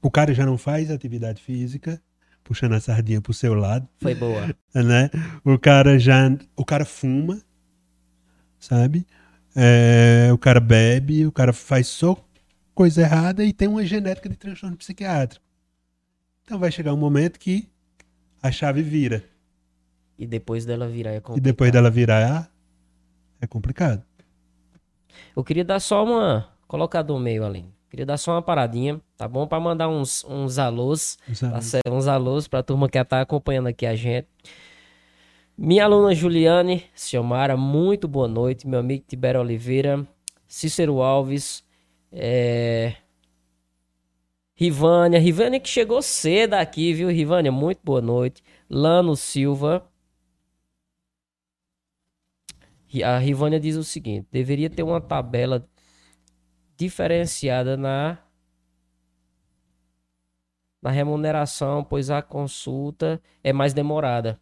o 0.02 0.10
cara 0.10 0.34
já 0.34 0.46
não 0.46 0.58
faz 0.58 0.92
atividade 0.92 1.42
física, 1.42 2.02
puxando 2.44 2.74
a 2.74 2.80
sardinha 2.80 3.22
pro 3.22 3.34
seu 3.34 3.54
lado. 3.54 3.88
Foi 4.02 4.14
boa. 4.14 4.54
Né? 4.76 5.12
O 5.46 5.58
cara 5.60 6.00
já. 6.00 6.36
O 6.56 6.66
cara 6.66 6.84
fuma, 6.84 7.40
sabe? 8.64 9.06
É, 9.56 10.30
o 10.32 10.38
cara 10.38 10.60
bebe, 10.60 11.26
o 11.26 11.32
cara 11.32 11.52
faz 11.52 11.88
só 11.88 12.18
coisa 12.74 13.02
errada 13.02 13.44
e 13.44 13.52
tem 13.54 13.68
uma 13.68 13.86
genética 13.86 14.30
de 14.30 14.36
transtorno 14.36 14.78
psiquiátrico. 14.78 15.44
Então 16.44 16.58
vai 16.58 16.72
chegar 16.72 16.94
um 16.94 16.98
momento 16.98 17.40
que 17.40 17.68
a 18.42 18.52
chave 18.52 18.82
vira. 18.82 19.24
E 20.18 20.26
depois 20.26 20.66
dela 20.66 20.88
virar 20.88 21.12
é 21.12 21.20
complicado. 21.20 21.38
E 21.38 21.42
depois 21.42 21.72
dela 21.72 21.90
virar 21.90 22.50
é 23.42 23.48
complicado. 23.48 24.04
Eu 25.36 25.44
queria 25.44 25.66
dar 25.66 25.80
só 25.80 26.04
uma. 26.04 26.50
Colocar 26.68 27.02
do 27.02 27.20
meio 27.20 27.46
ali. 27.46 27.66
Queria 27.90 28.06
dar 28.06 28.18
só 28.18 28.32
uma 28.32 28.42
paradinha, 28.42 29.00
tá 29.16 29.28
bom? 29.28 29.46
Para 29.46 29.60
mandar 29.60 29.88
uns, 29.88 30.24
uns 30.24 30.58
alôs. 30.58 31.18
Uns 31.30 31.44
alôs. 31.44 31.72
Tá 31.72 31.92
uns 31.92 32.08
alôs 32.08 32.48
pra 32.48 32.64
turma 32.64 32.90
que 32.90 33.04
tá 33.04 33.22
acompanhando 33.22 33.68
aqui 33.68 33.86
a 33.86 33.96
gente. 33.96 34.28
Minha 35.58 35.86
aluna 35.86 36.16
Juliane 36.16 36.84
Ciomara, 36.96 37.56
muito 37.56 38.08
boa 38.08 38.28
noite. 38.28 38.68
Meu 38.68 38.80
amigo 38.80 39.06
Tibério 39.08 39.40
Oliveira, 39.40 40.08
Cícero 40.48 41.02
Alves, 41.02 41.64
é... 42.12 42.96
Rivânia, 44.56 45.20
Rivânia 45.20 45.60
que 45.60 45.70
chegou 45.70 46.02
cedo 46.02 46.56
aqui, 46.56 46.94
viu? 46.94 47.10
Rivânia, 47.10 47.52
muito 47.52 47.80
boa 47.84 48.02
noite. 48.02 48.42
Lano 48.70 49.16
Silva. 49.16 49.88
A 53.04 53.18
Rivânia 53.20 53.60
diz 53.60 53.76
o 53.76 53.84
seguinte: 53.84 54.28
deveria 54.32 54.70
ter 54.70 54.84
uma 54.84 55.02
tabela 55.02 55.68
diferenciada 56.78 57.78
na 57.78 58.18
na 60.82 60.92
remuneração, 60.92 61.84
pois 61.84 62.10
a 62.10 62.22
consulta 62.22 63.22
é 63.44 63.54
mais 63.54 63.74
demorada. 63.74 64.40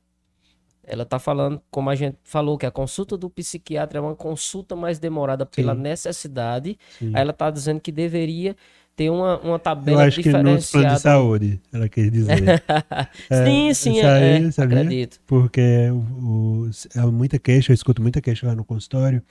Ela 0.92 1.04
está 1.04 1.18
falando, 1.20 1.62
como 1.72 1.90
a 1.90 1.96
gente 1.96 2.18
falou, 2.22 2.58
que 2.58 2.66
a 2.66 2.72
consulta 2.72 3.16
do 3.16 3.30
psiquiatra 3.30 3.98
é 3.98 4.02
uma 4.02 4.14
consulta 4.14 4.76
mais 4.76 5.00
demorada 5.00 5.46
pela 5.46 5.74
Sim. 5.74 5.82
necessidade. 5.82 6.78
Sim. 7.00 7.14
Aí 7.16 7.22
ela 7.22 7.32
está 7.32 7.50
dizendo 7.50 7.80
que 7.80 7.94
deveria 7.94 8.58
ter 8.94 9.10
uma, 9.10 9.40
uma 9.40 9.58
tabela 9.58 10.02
Eu 10.02 10.08
acho 10.08 10.22
diferenciada. 10.22 10.60
que 10.60 10.66
no 10.66 10.72
plano 10.72 10.96
de 10.96 11.02
saúde, 11.02 11.62
ela 11.72 11.88
quer 11.88 12.12
dizer. 12.12 12.44
é, 13.32 13.46
sim, 13.46 13.74
sim, 13.74 14.02
aí, 14.02 14.44
é, 14.44 14.62
acredito. 14.62 15.22
Porque 15.26 15.90
o, 15.92 16.66
o, 16.66 16.70
é 16.94 17.06
muita 17.06 17.40
queixa, 17.40 17.72
eu 17.72 17.74
escuto 17.74 18.02
muita 18.02 18.20
queixa 18.20 18.46
lá 18.46 18.54
no 18.54 18.66
consultório 18.66 19.24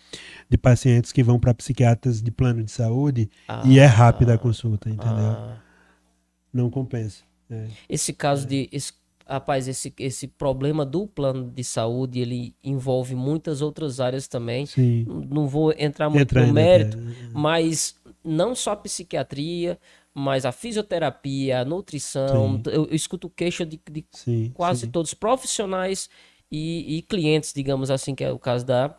de 0.48 0.56
pacientes 0.56 1.12
que 1.12 1.22
vão 1.22 1.38
para 1.38 1.52
psiquiatras 1.52 2.22
de 2.22 2.30
plano 2.30 2.64
de 2.64 2.70
saúde 2.70 3.30
ah, 3.46 3.62
e 3.66 3.78
é 3.78 3.84
rápida 3.84 4.32
a 4.32 4.38
consulta, 4.38 4.88
entendeu? 4.88 5.12
Ah. 5.12 5.58
Não 6.50 6.70
compensa. 6.70 7.22
É. 7.50 7.66
Esse 7.86 8.14
caso 8.14 8.46
de... 8.46 8.66
Esse 8.72 8.94
rapaz, 9.30 9.68
esse, 9.68 9.94
esse 9.98 10.26
problema 10.26 10.84
do 10.84 11.06
plano 11.06 11.48
de 11.50 11.62
saúde, 11.62 12.18
ele 12.18 12.54
envolve 12.64 13.14
muitas 13.14 13.62
outras 13.62 14.00
áreas 14.00 14.26
também. 14.26 14.66
Sim. 14.66 15.06
Não 15.30 15.46
vou 15.46 15.72
entrar 15.78 16.10
muito 16.10 16.22
Entra 16.22 16.46
no 16.46 16.52
mérito, 16.52 16.98
mas 17.32 17.94
não 18.24 18.54
só 18.54 18.72
a 18.72 18.76
psiquiatria, 18.76 19.78
mas 20.12 20.44
a 20.44 20.52
fisioterapia, 20.52 21.60
a 21.60 21.64
nutrição. 21.64 22.60
Eu, 22.66 22.86
eu, 22.86 22.94
escuto 22.94 23.30
queixa 23.30 23.64
de, 23.64 23.80
de 23.90 24.04
sim, 24.10 24.50
quase 24.52 24.82
sim. 24.82 24.90
todos 24.90 25.14
profissionais 25.14 26.10
e, 26.50 26.98
e, 26.98 27.02
clientes, 27.02 27.52
digamos 27.54 27.90
assim, 27.90 28.14
que 28.14 28.24
é 28.24 28.32
o 28.32 28.38
caso 28.38 28.66
da, 28.66 28.96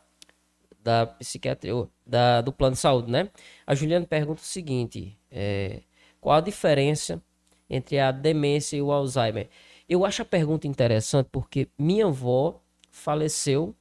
da 0.82 1.06
psiquiatria, 1.06 1.74
da, 2.08 2.42
do 2.42 2.54
plano 2.54 2.76
de 2.76 2.80
saúde, 2.80 3.12
né? 3.12 3.30
A 3.68 3.76
Juliana 3.76 4.06
pergunta 4.06 4.42
o 4.42 4.46
seguinte: 4.46 5.18
é, 5.30 5.82
qual 6.22 6.38
a 6.38 6.42
diferença 6.42 7.22
entre 7.70 8.00
a 8.00 8.12
demência 8.12 8.78
e 8.78 8.82
o 8.82 8.92
Alzheimer? 8.92 9.50
Eu 9.92 10.06
acho 10.06 10.22
a 10.22 10.26
pergunta 10.26 10.66
interessante 10.70 11.28
porque 11.30 11.68
minha 11.78 12.06
avó 12.06 12.62
faleceu 12.90 13.76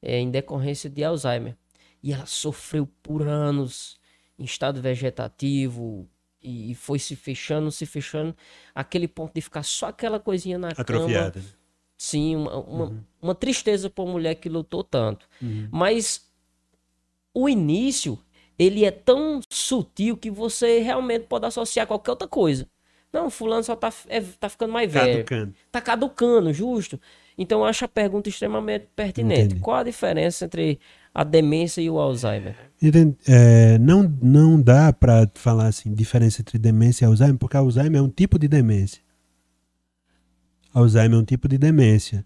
é, 0.00 0.18
em 0.18 0.30
decorrência 0.30 0.88
de 0.88 1.04
Alzheimer 1.04 1.54
e 2.02 2.14
ela 2.14 2.24
sofreu 2.24 2.88
por 3.02 3.28
anos 3.28 4.00
em 4.38 4.44
estado 4.44 4.80
vegetativo 4.80 6.08
e 6.40 6.74
foi 6.74 6.98
se 6.98 7.14
fechando, 7.14 7.70
se 7.70 7.84
fechando, 7.84 8.34
aquele 8.74 9.06
ponto 9.06 9.34
de 9.34 9.42
ficar 9.42 9.62
só 9.62 9.88
aquela 9.88 10.18
coisinha 10.18 10.56
na 10.56 10.68
Atrofiada. 10.68 11.32
cama. 11.32 11.46
Sim, 11.94 12.36
uma, 12.36 12.56
uma, 12.56 12.84
uhum. 12.86 13.04
uma 13.20 13.34
tristeza 13.34 13.90
para 13.90 14.02
uma 14.02 14.12
mulher 14.12 14.36
que 14.36 14.48
lutou 14.48 14.82
tanto. 14.82 15.28
Uhum. 15.42 15.68
Mas 15.70 16.26
o 17.34 17.46
início, 17.46 18.18
ele 18.58 18.86
é 18.86 18.90
tão 18.90 19.42
sutil 19.52 20.16
que 20.16 20.30
você 20.30 20.78
realmente 20.78 21.26
pode 21.26 21.44
associar 21.44 21.86
qualquer 21.86 22.12
outra 22.12 22.26
coisa. 22.26 22.66
Não, 23.12 23.28
fulano 23.28 23.62
só 23.64 23.74
tá, 23.74 23.92
é, 24.08 24.20
tá 24.20 24.48
ficando 24.48 24.72
mais 24.72 24.90
velho. 24.90 25.24
Caducando. 25.24 25.54
Tá 25.70 25.80
caducando, 25.80 26.52
justo. 26.52 27.00
Então 27.36 27.60
eu 27.60 27.64
acho 27.64 27.84
a 27.84 27.88
pergunta 27.88 28.28
extremamente 28.28 28.86
pertinente. 28.94 29.46
Entendi. 29.46 29.60
Qual 29.60 29.76
a 29.76 29.82
diferença 29.82 30.44
entre 30.44 30.78
a 31.12 31.24
demência 31.24 31.80
e 31.80 31.90
o 31.90 31.98
Alzheimer? 31.98 32.54
É, 33.26 33.78
não, 33.78 34.02
não 34.22 34.60
dá 34.60 34.92
para 34.92 35.28
falar 35.34 35.66
assim, 35.66 35.92
diferença 35.92 36.40
entre 36.40 36.58
demência 36.58 37.04
e 37.04 37.06
Alzheimer, 37.06 37.38
porque 37.38 37.56
Alzheimer 37.56 38.00
é 38.00 38.02
um 38.02 38.08
tipo 38.08 38.38
de 38.38 38.46
demência. 38.46 39.02
Alzheimer 40.72 41.18
é 41.18 41.22
um 41.22 41.24
tipo 41.24 41.48
de 41.48 41.58
demência. 41.58 42.24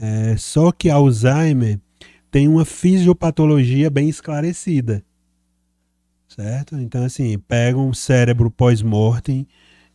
É, 0.00 0.36
só 0.36 0.72
que 0.72 0.88
Alzheimer 0.88 1.78
tem 2.30 2.48
uma 2.48 2.64
fisiopatologia 2.64 3.90
bem 3.90 4.08
esclarecida. 4.08 5.04
Certo? 6.28 6.76
Então, 6.76 7.04
assim, 7.04 7.38
pegam 7.38 7.88
um 7.88 7.94
cérebro 7.94 8.50
pós-mortem 8.50 9.46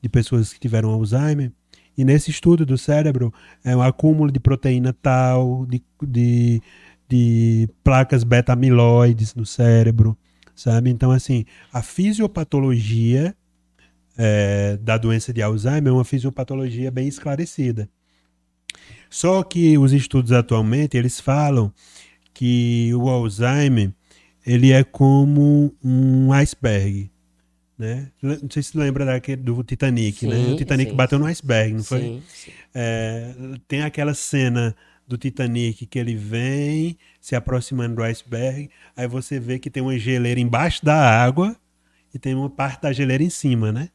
de 0.01 0.09
pessoas 0.09 0.51
que 0.51 0.59
tiveram 0.59 0.89
Alzheimer. 0.89 1.51
E 1.97 2.03
nesse 2.03 2.31
estudo 2.31 2.65
do 2.65 2.77
cérebro, 2.77 3.33
é 3.63 3.75
um 3.75 3.81
acúmulo 3.81 4.31
de 4.31 4.39
proteína 4.39 4.93
tal, 4.93 5.65
de, 5.65 5.83
de, 6.01 6.61
de 7.07 7.69
placas 7.83 8.23
beta-amiloides 8.23 9.35
no 9.35 9.45
cérebro, 9.45 10.17
sabe? 10.55 10.89
Então, 10.89 11.11
assim, 11.11 11.45
a 11.71 11.81
fisiopatologia 11.81 13.35
é, 14.17 14.77
da 14.77 14.97
doença 14.97 15.33
de 15.33 15.41
Alzheimer 15.41 15.91
é 15.91 15.91
uma 15.91 16.05
fisiopatologia 16.05 16.89
bem 16.89 17.07
esclarecida. 17.07 17.89
Só 19.09 19.43
que 19.43 19.77
os 19.77 19.91
estudos 19.91 20.31
atualmente, 20.31 20.95
eles 20.95 21.19
falam 21.19 21.73
que 22.33 22.91
o 22.95 23.09
Alzheimer, 23.09 23.93
ele 24.45 24.71
é 24.71 24.83
como 24.83 25.75
um 25.83 26.31
iceberg 26.31 27.10
né? 27.81 28.11
Não 28.21 28.49
sei 28.49 28.61
se 28.61 28.77
lembra 28.77 29.03
daquele, 29.03 29.41
do 29.41 29.63
Titanic, 29.63 30.27
né? 30.27 30.35
sim, 30.35 30.45
né? 30.45 30.53
O 30.53 30.55
Titanic 30.55 30.91
sim, 30.91 30.95
bateu 30.95 31.17
no 31.17 31.25
iceberg, 31.25 31.73
não 31.73 31.83
foi? 31.83 32.01
Sim, 32.01 32.23
sim. 32.27 32.51
É, 32.75 33.33
tem 33.67 33.81
aquela 33.81 34.13
cena 34.13 34.75
do 35.07 35.17
Titanic 35.17 35.87
que 35.87 35.97
ele 35.97 36.15
vem 36.15 36.95
se 37.19 37.35
aproximando 37.35 37.95
do 37.95 38.03
iceberg, 38.03 38.69
aí 38.95 39.07
você 39.07 39.39
vê 39.39 39.57
que 39.57 39.69
tem 39.69 39.81
uma 39.81 39.97
geleira 39.97 40.39
embaixo 40.39 40.85
da 40.85 40.95
água 40.95 41.57
e 42.13 42.19
tem 42.19 42.35
uma 42.35 42.51
parte 42.51 42.83
da 42.83 42.93
geleira 42.93 43.23
em 43.23 43.29
cima, 43.31 43.71
né? 43.71 43.89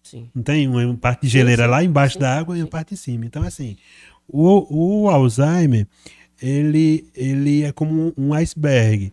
Sim. 0.00 0.30
Não 0.32 0.42
tem 0.42 0.68
uma 0.68 0.96
parte 0.96 1.22
de 1.22 1.28
geleira 1.28 1.66
lá 1.66 1.82
embaixo 1.82 2.18
da 2.18 2.38
água 2.38 2.56
e 2.56 2.62
uma 2.62 2.68
parte 2.68 2.94
em 2.94 2.96
cima. 2.96 3.26
Então, 3.26 3.42
assim, 3.42 3.76
o, 4.28 5.02
o 5.04 5.08
Alzheimer, 5.08 5.88
ele, 6.40 7.10
ele 7.16 7.64
é 7.64 7.72
como 7.72 8.12
um 8.16 8.32
iceberg. 8.32 9.12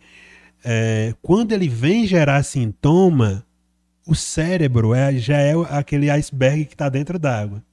É, 0.63 1.15
quando 1.23 1.53
ele 1.53 1.67
vem 1.67 2.05
gerar 2.05 2.43
sintoma, 2.43 3.43
o 4.05 4.15
cérebro 4.15 4.93
é, 4.93 5.15
já 5.15 5.37
é 5.37 5.53
aquele 5.69 6.09
iceberg 6.09 6.65
que 6.65 6.73
está 6.73 6.89
dentro 6.89 7.19
d'água. 7.19 7.63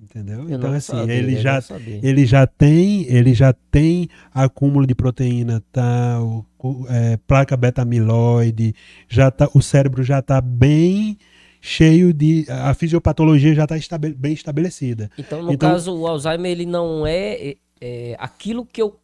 Entendeu? 0.00 0.48
Eu 0.48 0.56
então 0.56 0.72
assim, 0.72 0.92
sabia, 0.92 1.12
ele 1.12 1.36
já 1.36 1.60
ele 2.04 2.24
já 2.24 2.46
tem, 2.46 3.02
ele 3.12 3.34
já 3.34 3.52
tem 3.52 4.08
acúmulo 4.32 4.86
de 4.86 4.94
proteína 4.94 5.60
tal, 5.72 6.46
é, 6.88 7.16
placa 7.26 7.56
beta 7.56 7.82
amiloide, 7.82 8.76
já 9.08 9.28
tá, 9.28 9.48
o 9.52 9.60
cérebro 9.60 10.04
já 10.04 10.20
está 10.20 10.40
bem 10.40 11.18
cheio 11.60 12.14
de 12.14 12.46
a 12.48 12.72
fisiopatologia 12.74 13.52
já 13.56 13.64
está 13.64 13.76
estabele, 13.76 14.14
bem 14.14 14.32
estabelecida. 14.32 15.10
Então, 15.18 15.42
no 15.42 15.52
então, 15.52 15.72
caso, 15.72 15.92
o 15.92 16.06
Alzheimer 16.06 16.52
ele 16.52 16.64
não 16.64 17.04
é, 17.04 17.56
é, 17.80 18.16
aquilo 18.20 18.64
que 18.64 18.80
eu 18.80 18.96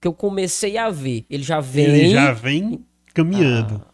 que 0.00 0.06
eu 0.06 0.12
comecei 0.12 0.78
a 0.78 0.88
ver, 0.88 1.26
ele 1.28 1.42
já 1.42 1.58
vem 1.58 1.84
ele 1.84 2.10
já 2.10 2.32
vem 2.32 2.84
caminhando. 3.12 3.82
Ah. 3.84 3.91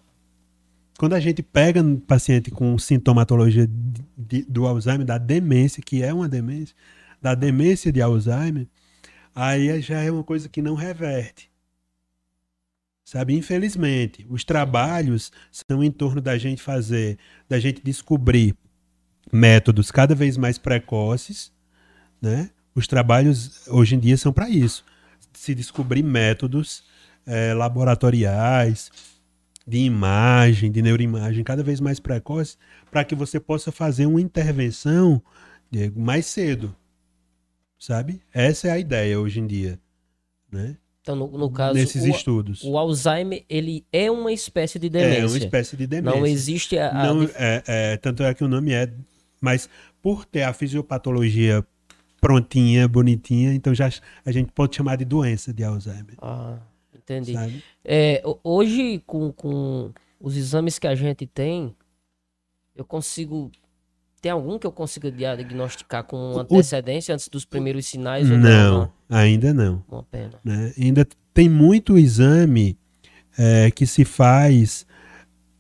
Quando 0.98 1.14
a 1.14 1.20
gente 1.20 1.44
pega 1.44 1.80
um 1.80 1.96
paciente 1.96 2.50
com 2.50 2.76
sintomatologia 2.76 3.68
de, 3.68 4.04
de, 4.16 4.42
do 4.42 4.66
Alzheimer, 4.66 5.06
da 5.06 5.16
demência, 5.16 5.80
que 5.80 6.02
é 6.02 6.12
uma 6.12 6.28
demência, 6.28 6.74
da 7.22 7.36
demência 7.36 7.92
de 7.92 8.02
Alzheimer, 8.02 8.66
aí 9.32 9.80
já 9.80 10.00
é 10.02 10.10
uma 10.10 10.24
coisa 10.24 10.48
que 10.48 10.60
não 10.60 10.74
reverte. 10.74 11.52
Sabe, 13.04 13.36
infelizmente, 13.36 14.26
os 14.28 14.42
trabalhos 14.42 15.30
são 15.52 15.84
em 15.84 15.90
torno 15.90 16.20
da 16.20 16.36
gente 16.36 16.60
fazer, 16.60 17.16
da 17.48 17.60
gente 17.60 17.80
descobrir 17.80 18.56
métodos 19.32 19.92
cada 19.92 20.16
vez 20.16 20.36
mais 20.36 20.58
precoces, 20.58 21.52
né? 22.20 22.50
Os 22.74 22.88
trabalhos 22.88 23.68
hoje 23.68 23.94
em 23.94 24.00
dia 24.00 24.16
são 24.16 24.32
para 24.32 24.50
isso, 24.50 24.84
se 25.32 25.54
descobrir 25.54 26.02
métodos 26.02 26.82
é, 27.24 27.54
laboratoriais, 27.54 28.90
de 29.68 29.78
imagem, 29.78 30.70
de 30.72 30.80
neuroimagem 30.80 31.44
cada 31.44 31.62
vez 31.62 31.80
mais 31.80 32.00
precoce, 32.00 32.56
para 32.90 33.04
que 33.04 33.14
você 33.14 33.38
possa 33.38 33.70
fazer 33.70 34.06
uma 34.06 34.20
intervenção 34.20 35.22
Diego, 35.70 36.00
mais 36.00 36.26
cedo. 36.26 36.74
Sabe? 37.78 38.20
Essa 38.32 38.68
é 38.68 38.70
a 38.72 38.78
ideia 38.78 39.20
hoje 39.20 39.40
em 39.40 39.46
dia. 39.46 39.78
Né? 40.50 40.76
Então, 41.00 41.14
no, 41.14 41.38
no 41.38 41.50
caso, 41.50 41.74
nesses 41.74 42.02
o, 42.02 42.08
estudos. 42.08 42.64
O 42.64 42.76
Alzheimer, 42.76 43.44
ele 43.48 43.84
é 43.92 44.10
uma 44.10 44.32
espécie 44.32 44.78
de 44.78 44.88
demência. 44.88 45.20
É 45.20 45.26
uma 45.26 45.38
espécie 45.38 45.76
de 45.76 45.86
demência. 45.86 46.18
Não 46.18 46.26
existe 46.26 46.78
a. 46.78 46.90
a... 46.90 47.06
Não, 47.06 47.22
é, 47.34 47.62
é, 47.66 47.96
tanto 47.98 48.22
é 48.22 48.34
que 48.34 48.42
o 48.42 48.48
nome 48.48 48.72
é. 48.72 48.92
Mas 49.40 49.68
por 50.02 50.24
ter 50.24 50.42
a 50.42 50.52
fisiopatologia 50.52 51.64
prontinha, 52.20 52.88
bonitinha, 52.88 53.54
então 53.54 53.72
já 53.72 53.88
a 54.24 54.32
gente 54.32 54.50
pode 54.50 54.74
chamar 54.74 54.96
de 54.96 55.04
doença 55.04 55.52
de 55.52 55.62
Alzheimer. 55.62 56.16
Ah. 56.20 56.58
Entendi. 57.08 57.62
É, 57.84 58.22
hoje, 58.44 59.02
com, 59.06 59.32
com 59.32 59.90
os 60.20 60.36
exames 60.36 60.78
que 60.78 60.86
a 60.86 60.94
gente 60.94 61.26
tem, 61.26 61.74
eu 62.76 62.84
consigo. 62.84 63.50
Tem 64.20 64.32
algum 64.32 64.58
que 64.58 64.66
eu 64.66 64.72
consiga 64.72 65.12
diagnosticar 65.12 66.02
com 66.02 66.38
antecedência 66.38 67.12
o, 67.12 67.14
antes 67.14 67.28
dos 67.28 67.44
primeiros 67.44 67.86
sinais? 67.86 68.28
Não, 68.28 68.38
não, 68.38 68.92
ainda 69.08 69.54
não. 69.54 69.84
Uma 69.88 70.02
pena. 70.02 70.34
Né? 70.44 70.74
Ainda 70.76 71.06
tem 71.32 71.48
muito 71.48 71.96
exame 71.96 72.76
é, 73.38 73.70
que 73.70 73.86
se 73.86 74.04
faz 74.04 74.84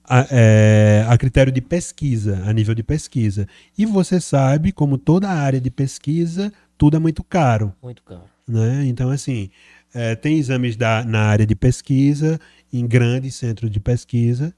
a, 0.02 0.26
é, 0.30 1.06
a, 1.08 1.16
critério 1.16 1.52
de 1.52 1.60
pesquisa, 1.60 2.42
a 2.44 2.52
nível 2.52 2.74
de 2.74 2.82
pesquisa. 2.82 3.46
E 3.76 3.86
você 3.86 4.20
sabe, 4.20 4.72
como 4.72 4.98
toda 4.98 5.28
área 5.28 5.60
de 5.60 5.70
pesquisa, 5.70 6.52
tudo 6.76 6.96
é 6.96 7.00
muito 7.00 7.22
caro. 7.22 7.72
Muito 7.80 8.02
caro. 8.02 8.24
Né? 8.46 8.86
Então, 8.86 9.10
assim, 9.10 9.50
é, 9.94 10.14
tem 10.14 10.38
exames 10.38 10.76
da, 10.76 11.04
na 11.04 11.22
área 11.22 11.46
de 11.46 11.54
pesquisa, 11.54 12.38
em 12.72 12.86
grandes 12.86 13.34
centros 13.34 13.70
de 13.70 13.80
pesquisa, 13.80 14.54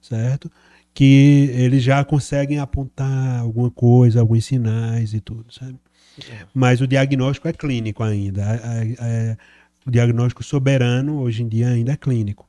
certo? 0.00 0.50
Que 0.92 1.50
eles 1.52 1.82
já 1.82 2.04
conseguem 2.04 2.58
apontar 2.58 3.40
alguma 3.40 3.70
coisa, 3.70 4.20
alguns 4.20 4.44
sinais 4.44 5.14
e 5.14 5.20
tudo, 5.20 5.52
sabe? 5.52 5.76
Mas 6.52 6.80
o 6.80 6.86
diagnóstico 6.86 7.48
é 7.48 7.52
clínico 7.52 8.02
ainda. 8.02 8.42
É, 8.42 8.94
é, 9.00 9.36
o 9.86 9.90
diagnóstico 9.90 10.42
soberano, 10.42 11.20
hoje 11.20 11.42
em 11.42 11.48
dia, 11.48 11.68
ainda 11.68 11.92
é 11.92 11.96
clínico. 11.96 12.46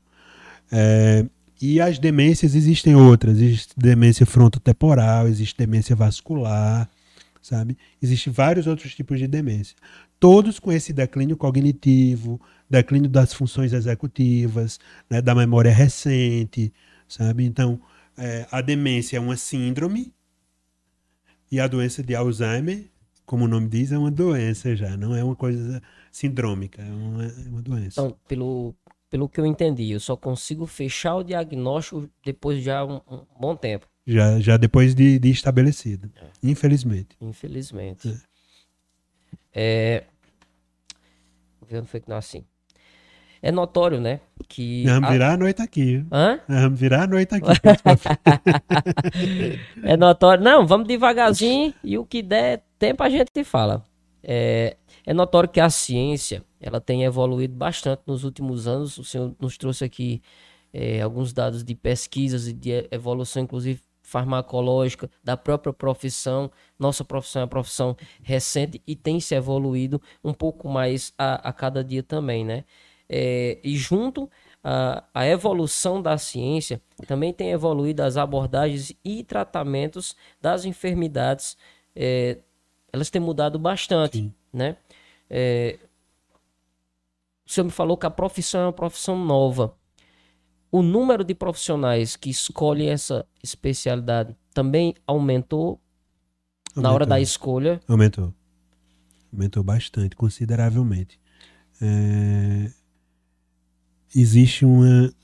É, 0.70 1.24
e 1.60 1.80
as 1.80 1.98
demências 1.98 2.54
existem 2.54 2.94
outras. 2.94 3.38
Existe 3.38 3.74
demência 3.76 4.26
frontotemporal, 4.26 5.26
existe 5.28 5.56
demência 5.56 5.96
vascular, 5.96 6.88
sabe? 7.40 7.78
Existem 8.02 8.32
vários 8.32 8.66
outros 8.66 8.94
tipos 8.94 9.18
de 9.18 9.26
demência 9.26 9.74
todos 10.24 10.58
com 10.58 10.72
esse 10.72 10.90
declínio 10.90 11.36
cognitivo, 11.36 12.40
declínio 12.70 13.10
das 13.10 13.34
funções 13.34 13.74
executivas, 13.74 14.80
né, 15.10 15.20
da 15.20 15.34
memória 15.34 15.70
recente, 15.70 16.72
sabe? 17.06 17.44
Então, 17.44 17.78
é, 18.16 18.46
a 18.50 18.62
demência 18.62 19.18
é 19.18 19.20
uma 19.20 19.36
síndrome 19.36 20.14
e 21.52 21.60
a 21.60 21.66
doença 21.66 22.02
de 22.02 22.14
Alzheimer, 22.14 22.86
como 23.26 23.44
o 23.44 23.48
nome 23.48 23.68
diz, 23.68 23.92
é 23.92 23.98
uma 23.98 24.10
doença 24.10 24.74
já, 24.74 24.96
não 24.96 25.14
é 25.14 25.22
uma 25.22 25.36
coisa 25.36 25.82
sindrômica, 26.10 26.80
é 26.80 26.90
uma, 26.90 27.26
é 27.26 27.48
uma 27.50 27.60
doença. 27.60 28.00
Então, 28.00 28.16
pelo, 28.26 28.74
pelo 29.10 29.28
que 29.28 29.38
eu 29.38 29.44
entendi, 29.44 29.90
eu 29.90 30.00
só 30.00 30.16
consigo 30.16 30.64
fechar 30.64 31.16
o 31.16 31.22
diagnóstico 31.22 32.08
depois 32.24 32.60
de 32.60 32.64
já 32.64 32.82
um, 32.82 32.98
um 33.10 33.26
bom 33.38 33.54
tempo. 33.54 33.86
Já, 34.06 34.40
já 34.40 34.56
depois 34.56 34.94
de, 34.94 35.18
de 35.18 35.28
estabelecido, 35.28 36.10
é. 36.16 36.24
infelizmente. 36.42 37.14
Infelizmente. 37.20 38.18
É. 39.52 40.04
É, 41.64 41.66
governo 41.66 41.86
foi 41.86 42.00
que 42.00 42.08
não 42.08 42.16
assim. 42.16 42.44
é 43.42 43.50
notório, 43.50 44.00
né? 44.00 44.20
Que 44.48 44.84
Vamos 44.84 45.10
virar 45.10 45.32
a 45.32 45.36
noite 45.36 45.62
aqui. 45.62 46.04
Hã? 46.12 46.40
Vamos 46.46 46.78
virar 46.78 47.02
a 47.04 47.06
noite 47.06 47.34
aqui. 47.34 47.46
É 49.82 49.96
notório. 49.96 50.44
Não, 50.44 50.66
vamos 50.66 50.86
devagarzinho 50.86 51.72
e 51.82 51.96
o 51.96 52.04
que 52.04 52.22
der 52.22 52.64
tempo 52.78 53.02
a 53.02 53.08
gente 53.08 53.44
fala. 53.44 53.82
É, 54.22 54.76
é 55.06 55.14
notório 55.14 55.48
que 55.48 55.60
a 55.60 55.68
ciência 55.70 56.42
ela 56.60 56.80
tem 56.80 57.04
evoluído 57.04 57.54
bastante 57.54 58.02
nos 58.06 58.24
últimos 58.24 58.66
anos. 58.66 58.98
O 58.98 59.04
senhor 59.04 59.34
nos 59.40 59.56
trouxe 59.58 59.84
aqui 59.84 60.22
é, 60.72 61.00
alguns 61.00 61.32
dados 61.32 61.62
de 61.64 61.74
pesquisas 61.74 62.48
e 62.48 62.52
de 62.52 62.88
evolução, 62.90 63.42
inclusive 63.42 63.80
farmacológica, 64.14 65.10
da 65.24 65.36
própria 65.36 65.72
profissão. 65.72 66.48
Nossa 66.78 67.04
profissão 67.04 67.40
é 67.40 67.42
uma 67.42 67.48
profissão 67.48 67.96
recente 68.22 68.80
e 68.86 68.94
tem 68.94 69.18
se 69.18 69.34
evoluído 69.34 70.00
um 70.22 70.32
pouco 70.32 70.68
mais 70.68 71.12
a, 71.18 71.48
a 71.48 71.52
cada 71.52 71.82
dia 71.82 72.00
também, 72.00 72.44
né? 72.44 72.64
É, 73.08 73.58
e 73.64 73.76
junto 73.76 74.30
à, 74.62 75.02
à 75.12 75.26
evolução 75.26 76.00
da 76.00 76.16
ciência, 76.16 76.80
também 77.08 77.32
tem 77.32 77.50
evoluído 77.50 78.04
as 78.04 78.16
abordagens 78.16 78.92
e 79.04 79.24
tratamentos 79.24 80.14
das 80.40 80.64
enfermidades. 80.64 81.56
é, 81.96 82.38
elas 82.92 83.10
têm 83.10 83.20
mudado 83.20 83.58
bastante, 83.58 84.18
Sim. 84.18 84.32
né? 84.52 84.76
É, 85.28 85.76
o 87.44 87.50
senhor 87.50 87.64
me 87.64 87.72
falou 87.72 87.96
que 87.96 88.06
a 88.06 88.10
profissão 88.10 88.60
é 88.60 88.66
uma 88.66 88.72
profissão 88.72 89.18
nova. 89.18 89.74
O 90.74 90.82
número 90.82 91.22
de 91.22 91.36
profissionais 91.36 92.16
que 92.16 92.28
escolhem 92.30 92.88
essa 92.88 93.24
especialidade 93.40 94.34
também 94.52 94.92
aumentou 95.06 95.80
na 96.74 96.90
hora 96.90 97.06
da 97.06 97.14
Aumentou. 97.14 97.22
escolha. 97.22 97.80
Aumentou. 97.86 98.34
Aumentou 99.32 99.62
bastante, 99.62 100.16
consideravelmente. 100.16 101.20
É, 101.80 102.72
Existe 104.16 104.64
uma. 104.64 105.14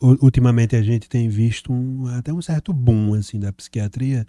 Ultimamente 0.00 0.76
a 0.76 0.82
gente 0.82 1.08
tem 1.08 1.28
visto 1.28 1.72
um- 1.72 2.06
até 2.08 2.32
um 2.32 2.40
certo 2.40 2.72
boom 2.72 3.14
assim, 3.14 3.40
da 3.40 3.52
psiquiatria. 3.52 4.24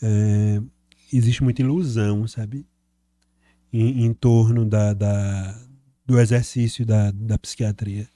É, 0.00 0.62
Existe 1.12 1.42
muita 1.42 1.60
ilusão, 1.60 2.26
sabe? 2.28 2.64
Em, 3.72 4.04
em 4.06 4.14
torno 4.14 4.64
da, 4.64 4.94
da- 4.94 5.58
do 6.06 6.20
exercício 6.20 6.86
da, 6.86 7.10
da 7.10 7.36
psiquiatria. 7.36 8.08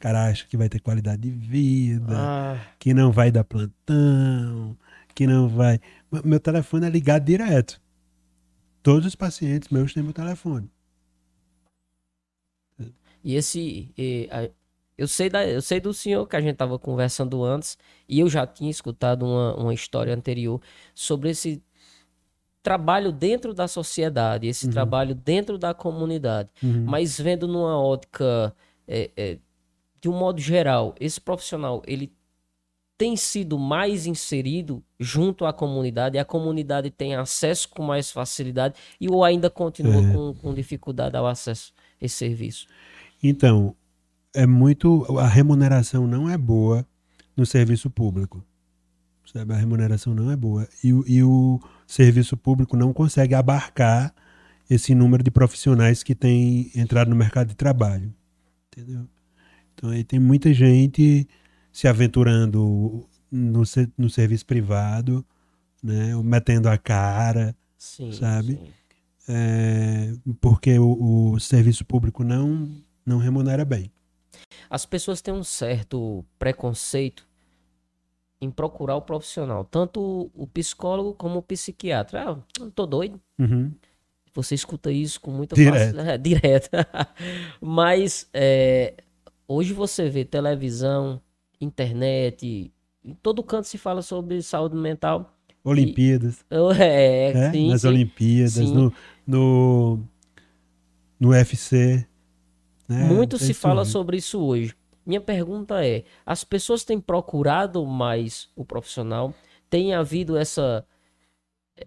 O 0.00 0.02
cara 0.02 0.28
acha 0.28 0.46
que 0.46 0.56
vai 0.56 0.66
ter 0.66 0.80
qualidade 0.80 1.20
de 1.20 1.30
vida 1.30 2.16
Ah, 2.16 2.58
que 2.78 2.94
não 2.94 3.12
vai 3.12 3.30
dar 3.30 3.44
plantão, 3.44 4.74
que 5.14 5.26
não 5.26 5.46
vai. 5.46 5.78
Meu 6.24 6.40
telefone 6.40 6.86
é 6.86 6.88
ligado 6.88 7.26
direto. 7.26 7.78
Todos 8.82 9.04
os 9.04 9.14
pacientes 9.14 9.68
meus 9.68 9.92
têm 9.92 10.02
meu 10.02 10.14
telefone. 10.14 10.70
E 13.22 13.34
esse. 13.34 13.92
e, 13.98 14.26
a- 14.32 14.48
eu, 14.96 15.06
sei 15.06 15.28
da, 15.28 15.46
eu 15.46 15.60
sei 15.60 15.78
do 15.80 15.92
senhor 15.92 16.26
que 16.26 16.34
a 16.34 16.40
gente 16.40 16.52
estava 16.52 16.78
conversando 16.78 17.44
antes, 17.44 17.76
e 18.08 18.20
eu 18.20 18.28
já 18.30 18.46
tinha 18.46 18.70
escutado 18.70 19.26
uma, 19.26 19.54
uma 19.54 19.74
história 19.74 20.14
anterior 20.14 20.62
sobre 20.94 21.28
esse 21.28 21.62
trabalho 22.62 23.12
dentro 23.12 23.52
da 23.52 23.68
sociedade, 23.68 24.46
esse 24.46 24.64
Uhum. 24.64 24.72
trabalho 24.72 25.14
dentro 25.14 25.58
da 25.58 25.74
comunidade. 25.74 26.48
Uhum. 26.62 26.84
Mas 26.86 27.18
vendo 27.20 27.46
numa 27.46 27.78
ótica, 27.78 28.54
é, 28.88 29.10
é, 29.14 29.38
de 30.00 30.08
um 30.08 30.16
modo 30.18 30.40
geral, 30.40 30.94
esse 30.98 31.20
profissional, 31.20 31.82
ele 31.86 32.12
tem 32.96 33.16
sido 33.16 33.58
mais 33.58 34.06
inserido 34.06 34.82
junto 34.98 35.46
à 35.46 35.52
comunidade, 35.52 36.16
e 36.16 36.18
a 36.18 36.24
comunidade 36.24 36.90
tem 36.90 37.14
acesso 37.14 37.68
com 37.68 37.82
mais 37.82 38.10
facilidade, 38.10 38.74
e 39.00 39.08
ou 39.08 39.24
ainda 39.24 39.48
continua 39.48 40.02
É. 40.02 40.12
com, 40.12 40.34
com 40.34 40.52
dificuldade 40.54 41.16
ao 41.16 41.26
acesso 41.26 41.72
a 42.00 42.04
esse 42.04 42.16
serviço. 42.16 42.66
Então, 43.22 43.74
é 44.34 44.46
muito. 44.46 45.06
A 45.18 45.26
remuneração 45.26 46.06
não 46.06 46.28
é 46.28 46.36
boa 46.36 46.86
no 47.36 47.44
serviço 47.46 47.88
público. 47.90 48.44
Sabe? 49.32 49.54
A 49.54 49.56
remuneração 49.56 50.14
não 50.14 50.30
é 50.30 50.36
boa. 50.36 50.68
E, 50.82 50.92
o- 50.92 51.04
e 51.06 51.22
o 51.22 51.60
serviço 51.86 52.36
público 52.36 52.76
não 52.76 52.92
consegue 52.92 53.34
abarcar 53.34 54.12
esse 54.68 54.94
número 54.94 55.22
de 55.22 55.30
profissionais 55.30 56.02
que 56.02 56.14
tem 56.14 56.70
entrado 56.74 57.08
no 57.08 57.16
mercado 57.16 57.48
de 57.48 57.54
trabalho. 57.54 58.12
Entendeu? 58.68 59.06
Então 59.80 59.88
aí 59.88 60.04
tem 60.04 60.20
muita 60.20 60.52
gente 60.52 61.26
se 61.72 61.88
aventurando 61.88 63.08
no, 63.32 63.62
no 63.96 64.10
serviço 64.10 64.44
privado, 64.44 65.24
né? 65.82 66.14
metendo 66.22 66.68
a 66.68 66.76
cara, 66.76 67.56
Sim, 67.78 68.12
Sabe? 68.12 68.56
sim. 68.56 68.68
é, 69.26 70.12
porque 70.38 70.78
o, 70.78 71.32
o 71.32 71.40
serviço 71.40 71.82
público 71.82 72.22
não, 72.22 72.68
não 73.06 73.16
remunera 73.16 73.64
bem. 73.64 73.90
As 74.68 74.84
pessoas 74.84 75.22
têm 75.22 75.32
um 75.32 75.42
certo 75.42 76.22
preconceito 76.38 77.26
em 78.38 78.50
procurar 78.50 78.96
o 78.96 79.02
profissional, 79.02 79.64
tanto 79.64 80.30
o 80.34 80.46
psicólogo 80.46 81.14
como 81.14 81.38
o 81.38 81.42
psiquiatra. 81.42 82.32
Ah, 82.32 82.38
eu 82.60 82.70
tô 82.70 82.84
doido. 82.84 83.18
Uhum. 83.38 83.72
Você 84.34 84.54
escuta 84.54 84.92
isso 84.92 85.18
com 85.22 85.30
muita 85.30 85.56
Direto. 85.56 85.96
facilidade. 85.96 86.10
É, 86.12 86.18
direto. 86.18 86.68
Mas 87.62 88.28
é, 88.34 88.94
hoje 89.50 89.72
você 89.72 90.08
vê 90.08 90.24
televisão, 90.24 91.20
internet, 91.60 92.72
em 93.04 93.14
todo 93.22 93.42
canto 93.42 93.66
se 93.66 93.78
fala 93.78 94.02
sobre 94.02 94.42
saúde 94.42 94.76
mental. 94.76 95.36
Olimpíadas, 95.64 96.44
É, 96.78 97.34
né? 97.34 97.52
sim, 97.52 97.68
nas 97.68 97.82
sim. 97.82 97.88
Olimpíadas, 97.88 98.52
Sim. 98.54 98.74
no, 98.74 98.92
no, 99.26 99.98
no 101.18 101.28
UFC. 101.30 102.06
né? 102.88 103.04
Muito 103.04 103.36
É 103.36 103.38
se 103.38 103.52
fala 103.54 103.82
aí. 103.82 103.86
sobre 103.86 104.16
isso 104.16 104.40
hoje. 104.40 104.74
Minha 105.04 105.20
pergunta 105.20 105.84
é: 105.84 106.04
as 106.24 106.44
pessoas 106.44 106.84
têm 106.84 107.00
procurado 107.00 107.84
mais 107.86 108.48
o 108.56 108.64
profissional? 108.64 109.34
Tem 109.68 109.94
havido 109.94 110.36
essa 110.36 110.84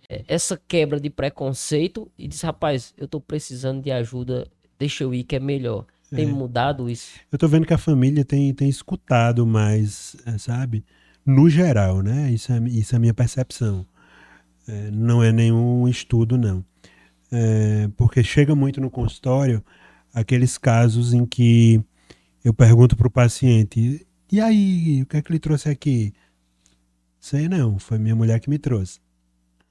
eh, 0.09 0.23
essa 0.27 0.57
quebra 0.67 0.99
de 0.99 1.09
preconceito 1.09 2.11
e 2.17 2.27
diz, 2.27 2.41
rapaz, 2.41 2.93
eu 2.97 3.07
tô 3.07 3.19
precisando 3.19 3.81
de 3.81 3.91
ajuda, 3.91 4.47
deixa 4.77 5.03
eu 5.03 5.13
ir 5.13 5.23
que 5.23 5.35
é 5.35 5.39
melhor. 5.39 5.85
Tem 6.15 6.25
É. 6.29 6.31
mudado 6.31 6.89
isso? 6.89 7.19
Eu 7.31 7.37
tô 7.37 7.47
vendo 7.47 7.65
que 7.65 7.73
a 7.73 7.77
família 7.77 8.23
tem, 8.23 8.53
tem 8.53 8.69
escutado 8.69 9.45
mais, 9.45 10.15
é, 10.25 10.37
sabe? 10.37 10.83
No 11.25 11.49
geral, 11.49 12.01
né? 12.01 12.31
Isso 12.31 12.51
é, 12.51 12.59
isso 12.69 12.93
é 12.93 12.97
a 12.97 12.99
minha 12.99 13.13
percepção. 13.13 13.85
É, 14.67 14.91
não 14.91 15.23
é 15.23 15.31
nenhum 15.31 15.87
estudo, 15.87 16.37
não. 16.37 16.63
É, 17.31 17.89
porque 17.97 18.23
chega 18.23 18.55
muito 18.55 18.79
no 18.79 18.89
consultório 18.89 19.63
aqueles 20.13 20.57
casos 20.57 21.13
em 21.13 21.25
que 21.25 21.81
eu 22.43 22.53
pergunto 22.53 22.95
pro 22.95 23.09
paciente: 23.09 24.05
e 24.31 24.39
aí, 24.39 25.01
o 25.01 25.05
que 25.05 25.17
é 25.17 25.21
que 25.21 25.31
ele 25.31 25.39
trouxe 25.39 25.69
aqui? 25.69 26.13
Sei 27.19 27.47
não, 27.47 27.79
foi 27.79 27.97
minha 27.97 28.15
mulher 28.15 28.39
que 28.39 28.49
me 28.49 28.57
trouxe. 28.59 28.99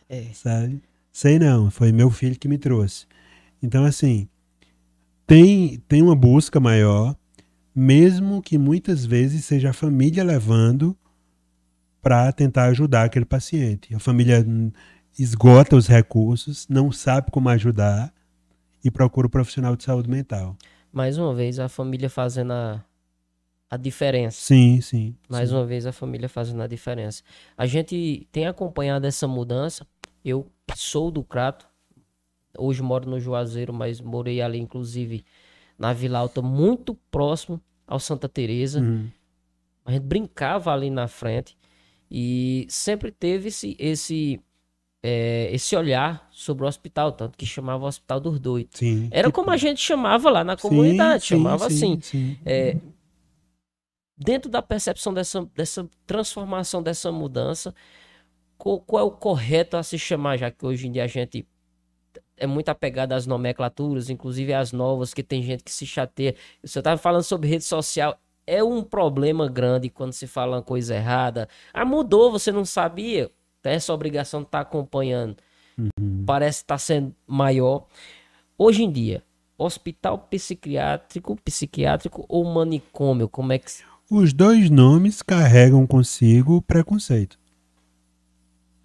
É. 0.09 0.27
sabe? 0.35 0.83
Sei 1.13 1.39
não, 1.39 1.71
foi 1.71 1.93
meu 1.93 2.11
filho 2.11 2.39
que 2.39 2.49
me 2.49 2.59
trouxe. 2.59 3.07
Então, 3.63 3.85
assim, 3.85 4.29
tem, 5.27 5.79
tem 5.89 6.03
uma 6.03 6.17
busca 6.17 6.61
maior, 6.61 7.17
mesmo 7.75 8.43
que 8.43 8.59
muitas 8.59 9.05
vezes 9.05 9.45
seja 9.45 9.71
a 9.71 9.73
família 9.73 10.23
levando 10.23 10.97
para 12.03 12.33
tentar 12.33 12.65
ajudar 12.65 13.05
aquele 13.05 13.25
paciente. 13.25 13.95
A 13.95 13.99
família 13.99 14.45
esgota 15.19 15.77
os 15.77 15.87
recursos, 15.87 16.67
não 16.69 16.91
sabe 16.91 17.31
como 17.31 17.49
ajudar 17.49 18.13
e 18.85 18.91
procura 18.91 19.27
o 19.27 19.31
profissional 19.31 19.77
de 19.77 19.85
saúde 19.85 20.11
mental. 20.11 20.57
Mais 20.93 21.17
uma 21.17 21.35
vez, 21.35 21.59
a 21.59 21.69
família 21.69 22.11
fazendo 22.11 22.53
a, 22.53 22.85
a 23.71 23.77
diferença. 23.77 24.39
Sim, 24.41 24.81
sim. 24.81 25.17
Mais 25.29 25.49
sim. 25.49 25.55
uma 25.55 25.65
vez, 25.65 25.87
a 25.87 25.93
família 25.93 26.29
fazendo 26.29 26.61
a 26.63 26.67
diferença. 26.67 27.23
A 27.57 27.67
gente 27.67 28.27
tem 28.33 28.47
acompanhado 28.47 29.07
essa 29.07 29.27
mudança. 29.27 29.87
Eu 30.25 30.47
sou 30.75 31.11
do 31.11 31.23
Crato. 31.23 31.67
Hoje 32.59 32.83
moro 32.83 33.09
no 33.09 33.19
Juazeiro, 33.19 33.73
mas 33.73 34.01
morei 34.01 34.41
ali, 34.41 34.59
inclusive, 34.59 35.25
na 35.79 35.93
Vila 35.93 36.19
Alta, 36.19 36.43
muito 36.43 36.95
próximo 37.11 37.61
ao 37.87 37.99
Santa 37.99 38.29
Teresa. 38.29 38.81
Uhum. 38.81 39.09
A 39.85 39.93
gente 39.93 40.05
brincava 40.05 40.73
ali 40.73 40.91
na 40.91 41.09
frente 41.09 41.57
e 42.11 42.67
sempre 42.69 43.11
teve 43.11 43.49
esse, 43.49 43.77
esse, 43.79 44.41
é, 45.03 45.49
esse 45.53 45.75
olhar 45.75 46.29
sobre 46.31 46.65
o 46.65 46.69
hospital, 46.69 47.13
tanto 47.13 47.37
que 47.37 47.47
chamava 47.47 47.85
o 47.85 47.89
Hospital 47.89 48.21
dos 48.21 48.39
Doidos. 48.39 48.79
Sim. 48.79 49.09
Era 49.11 49.31
como 49.31 49.51
a 49.51 49.57
gente 49.57 49.81
chamava 49.81 50.31
lá 50.31 50.45
na 50.45 50.57
comunidade, 50.57 51.23
sim, 51.23 51.29
chamava 51.31 51.71
sim, 51.71 51.95
assim. 51.95 52.01
sim. 52.01 52.39
É, 52.45 52.77
dentro 54.17 54.51
da 54.51 54.63
percepção 54.63 55.13
dessa, 55.13 55.45
dessa 55.55 55.89
transformação, 56.07 56.83
dessa 56.83 57.11
mudança, 57.11 57.75
qual, 58.57 58.79
qual 58.81 59.03
é 59.03 59.07
o 59.07 59.11
correto 59.11 59.77
a 59.77 59.83
se 59.83 59.99
chamar, 59.99 60.37
já 60.37 60.51
que 60.51 60.65
hoje 60.65 60.87
em 60.87 60.93
dia 60.93 61.05
a 61.05 61.09
gente 61.09 61.47
é 62.43 62.47
muito 62.47 62.69
apegado 62.71 63.13
às 63.13 63.25
nomenclaturas, 63.25 64.11
inclusive 64.11 64.53
às 64.53 64.73
novas, 64.73 65.15
que 65.15 65.23
tem 65.23 65.45
gente 65.45 65.63
que 65.63 65.71
se 65.71 65.87
chateia. 65.87 66.35
Você 66.61 66.81
estava 66.81 66.97
falando 66.99 67.23
sobre 67.23 67.49
rede 67.49 67.63
social, 67.63 68.19
é 68.45 68.65
um 68.65 68.83
problema 68.83 69.49
grande 69.49 69.89
quando 69.89 70.13
se 70.13 70.27
fala 70.27 70.57
uma 70.57 70.63
coisa 70.63 70.97
errada. 70.97 71.49
Ah, 71.73 71.85
mudou, 71.85 72.33
você 72.33 72.51
não 72.51 72.65
sabia? 72.65 73.31
Tem 73.63 73.75
essa 73.75 73.95
obrigação 73.95 74.41
de 74.41 74.47
estar 74.47 74.59
acompanhando. 74.59 75.37
Parece 76.27 76.63
estar 76.63 76.79
sendo 76.79 77.15
maior. 77.29 77.87
Hoje 78.59 78.83
em 78.83 78.91
dia, 78.91 79.23
hospital 79.57 80.19
psiquiátrico, 80.19 81.37
psiquiátrico 81.45 82.27
ou 82.29 82.45
manicômio? 82.45 83.29
Como 83.29 83.53
é 83.53 83.59
que 83.59 83.71
Os 84.11 84.33
dois 84.33 84.69
nomes 84.69 85.23
carregam 85.23 85.87
consigo 85.87 86.61
preconceito. 86.61 87.39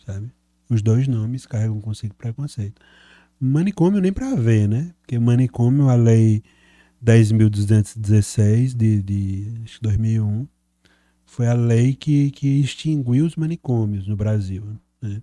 Sabe? 0.05 0.31
Os 0.69 0.83
dois 0.83 1.07
nomes 1.07 1.47
carregam 1.47 1.81
consigo 1.81 2.13
preconceito. 2.13 2.79
Manicômio 3.39 4.01
nem 4.01 4.11
para 4.11 4.35
ver, 4.35 4.67
né? 4.67 4.93
Porque 5.01 5.19
manicômio, 5.19 5.89
a 5.89 5.95
lei 5.95 6.43
10.216 7.03 8.73
de, 8.75 9.01
de 9.01 9.61
acho 9.63 9.77
que 9.77 9.83
2001, 9.83 10.47
foi 11.25 11.47
a 11.47 11.53
lei 11.53 11.93
que, 11.93 12.31
que 12.31 12.59
extinguiu 12.59 13.25
os 13.25 13.35
manicômios 13.35 14.07
no 14.07 14.15
Brasil. 14.15 14.63
Né? 15.01 15.21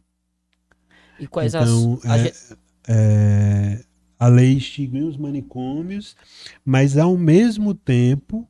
E 1.19 1.27
quais 1.27 1.55
então, 1.55 1.99
as. 2.05 2.11
a 2.11 2.17
é, 2.19 2.25
gente- 2.25 2.59
é, 2.87 3.85
a 4.19 4.29
lei 4.29 4.57
extinguiu 4.57 5.09
os 5.09 5.17
manicômios, 5.17 6.17
mas 6.65 6.97
ao 6.97 7.17
mesmo 7.17 7.75
tempo, 7.75 8.49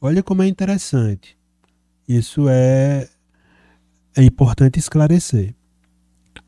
olha 0.00 0.22
como 0.22 0.42
é 0.42 0.48
interessante. 0.48 1.38
Isso 2.08 2.48
é, 2.48 3.08
é 4.16 4.22
importante 4.22 4.78
esclarecer. 4.78 5.54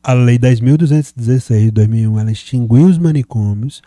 A 0.03 0.13
lei 0.13 0.37
10.216 0.37 1.65
de 1.65 1.71
2001, 1.71 2.19
ela 2.19 2.31
extinguiu 2.31 2.85
os 2.85 2.97
manicômios, 2.97 3.81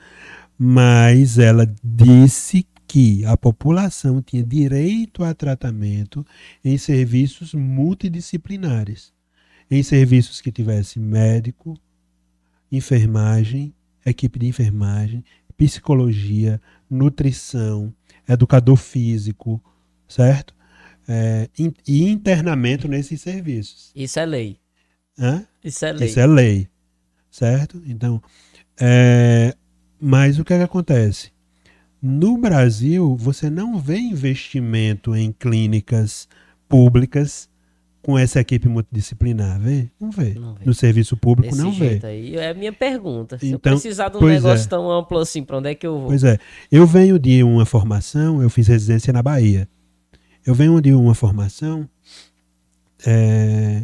mas 0.59 1.39
ela 1.39 1.67
disse 1.83 2.67
que 2.87 3.25
a 3.25 3.37
população 3.37 4.21
tinha 4.21 4.43
direito 4.43 5.23
a 5.23 5.33
tratamento 5.33 6.27
em 6.65 6.77
serviços 6.77 7.55
multidisciplinares, 7.55 9.13
em 9.71 9.83
serviços 9.83 10.41
que 10.41 10.51
tivesse 10.51 10.99
médico, 10.99 11.79
enfermagem, 12.71 13.73
equipe 14.05 14.39
de 14.39 14.47
enfermagem, 14.47 15.25
psicologia, 15.57 16.61
nutrição, 16.91 17.95
educador 18.29 18.77
físico, 18.77 19.63
certo? 20.09 20.55
É, 21.07 21.49
e 21.87 22.03
internamento 22.03 22.89
nesses 22.89 23.21
serviços. 23.21 23.93
Isso 23.95 24.19
é 24.19 24.27
lei. 24.27 24.59
Hã? 25.21 25.45
Isso 25.63 25.85
é 25.85 25.93
lei. 25.93 26.09
Isso 26.09 26.21
é 26.21 26.27
lei, 26.27 26.69
certo? 27.31 27.83
Então, 27.87 28.23
é, 28.81 29.55
mas 30.01 30.39
o 30.39 30.45
que, 30.45 30.55
é 30.55 30.59
que 30.59 30.65
acontece? 30.65 31.31
No 32.03 32.39
Brasil, 32.39 33.15
você 33.17 33.51
não 33.51 33.79
vê 33.79 33.99
investimento 33.99 35.15
em 35.15 35.31
clínicas 35.33 36.27
públicas 36.67 37.51
com 38.01 38.19
essa 38.19 38.41
equipe 38.41 38.67
multidisciplinar, 38.67 39.61
vê? 39.61 39.91
Não 40.01 40.11
vê. 40.11 40.33
Não 40.33 40.55
vê. 40.55 40.65
No 40.65 40.73
serviço 40.73 41.15
público 41.19 41.51
Desse 41.55 41.63
não 41.63 41.71
vê. 41.71 42.01
aí. 42.03 42.37
É 42.37 42.49
a 42.49 42.55
minha 42.55 42.73
pergunta. 42.73 43.39
Se 43.39 43.51
eu 43.51 43.57
Então, 43.57 43.73
precisar 43.73 44.09
de 44.09 44.17
um 44.17 44.21
pois 44.21 44.43
negócio 44.43 44.65
é. 44.65 44.69
tão 44.71 44.91
amplo 44.91 45.19
assim, 45.19 45.45
pra 45.45 45.59
onde 45.59 45.69
é 45.69 45.75
que 45.75 45.87
eu 45.87 45.99
vou? 45.99 46.07
Pois 46.09 46.25
é. 46.25 46.39
Eu 46.73 46.87
venho 46.87 47.19
de 47.19 47.43
uma 47.43 47.67
formação, 47.67 48.43
eu 48.43 48.49
fiz 48.49 48.67
residência 48.69 49.13
na 49.13 49.23
Bahia. 49.23 49.69
Eu 50.47 50.55
venho 50.55 50.81
de 50.81 50.95
uma 50.95 51.15
formação 51.15 51.87
é, 53.07 53.83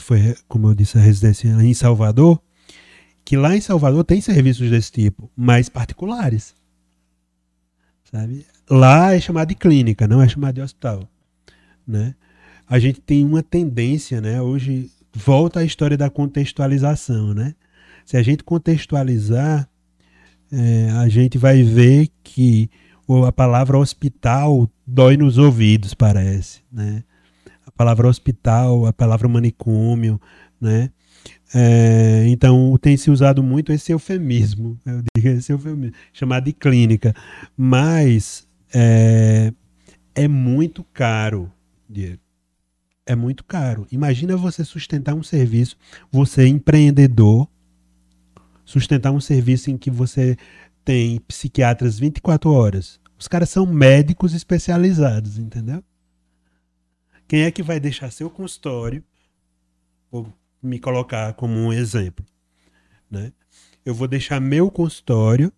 que 0.00 0.06
foi, 0.06 0.34
como 0.48 0.68
eu 0.68 0.74
disse, 0.74 0.98
a 0.98 1.00
residência 1.00 1.48
em 1.48 1.74
Salvador, 1.74 2.40
que 3.24 3.36
lá 3.36 3.54
em 3.54 3.60
Salvador 3.60 4.02
tem 4.02 4.20
serviços 4.20 4.68
desse 4.70 4.90
tipo, 4.90 5.30
mas 5.36 5.68
particulares. 5.68 6.54
Sabe? 8.10 8.46
Lá 8.68 9.14
é 9.14 9.20
chamado 9.20 9.48
de 9.48 9.54
clínica, 9.54 10.08
não 10.08 10.22
é 10.22 10.28
chamado 10.28 10.54
de 10.54 10.62
hospital. 10.62 11.08
Né? 11.86 12.14
A 12.66 12.78
gente 12.78 13.00
tem 13.00 13.24
uma 13.24 13.42
tendência, 13.42 14.20
né? 14.20 14.40
Hoje 14.40 14.90
volta 15.12 15.60
a 15.60 15.64
história 15.64 15.96
da 15.96 16.08
contextualização, 16.08 17.34
né? 17.34 17.54
Se 18.04 18.16
a 18.16 18.22
gente 18.22 18.42
contextualizar, 18.42 19.68
é, 20.50 20.90
a 20.90 21.08
gente 21.08 21.36
vai 21.36 21.62
ver 21.62 22.08
que 22.24 22.70
a 23.26 23.32
palavra 23.32 23.78
hospital 23.78 24.68
dói 24.86 25.16
nos 25.16 25.36
ouvidos, 25.36 25.94
parece, 25.94 26.60
né? 26.72 27.04
Palavra 27.80 28.08
hospital, 28.08 28.84
a 28.84 28.92
palavra 28.92 29.26
manicômio, 29.26 30.20
né? 30.60 30.90
É, 31.54 32.26
então 32.28 32.76
tem 32.76 32.94
se 32.94 33.10
usado 33.10 33.42
muito 33.42 33.72
esse 33.72 33.90
eufemismo, 33.90 34.78
eu 34.84 35.02
digo 35.16 35.28
esse 35.28 35.50
eufemismo, 35.50 35.94
chamado 36.12 36.44
de 36.44 36.52
clínica, 36.52 37.14
mas 37.56 38.46
é, 38.74 39.50
é 40.14 40.28
muito 40.28 40.84
caro, 40.92 41.50
Diego. 41.88 42.20
É 43.06 43.16
muito 43.16 43.42
caro. 43.44 43.86
Imagina 43.90 44.36
você 44.36 44.62
sustentar 44.62 45.14
um 45.14 45.22
serviço, 45.22 45.74
você 46.12 46.42
é 46.42 46.48
empreendedor, 46.48 47.48
sustentar 48.62 49.10
um 49.10 49.22
serviço 49.22 49.70
em 49.70 49.78
que 49.78 49.90
você 49.90 50.36
tem 50.84 51.18
psiquiatras 51.20 51.98
24 51.98 52.52
horas. 52.52 53.00
Os 53.18 53.26
caras 53.26 53.48
são 53.48 53.64
médicos 53.64 54.34
especializados, 54.34 55.38
entendeu? 55.38 55.82
Quem 57.30 57.42
é 57.42 57.50
que 57.52 57.62
vai 57.62 57.78
deixar 57.78 58.10
seu 58.10 58.28
consultório? 58.28 59.04
Vou 60.10 60.34
me 60.60 60.80
colocar 60.80 61.32
como 61.34 61.54
um 61.54 61.72
exemplo. 61.72 62.26
Né? 63.08 63.32
Eu 63.84 63.94
vou 63.94 64.08
deixar 64.08 64.40
meu 64.40 64.68
consultório, 64.68 65.52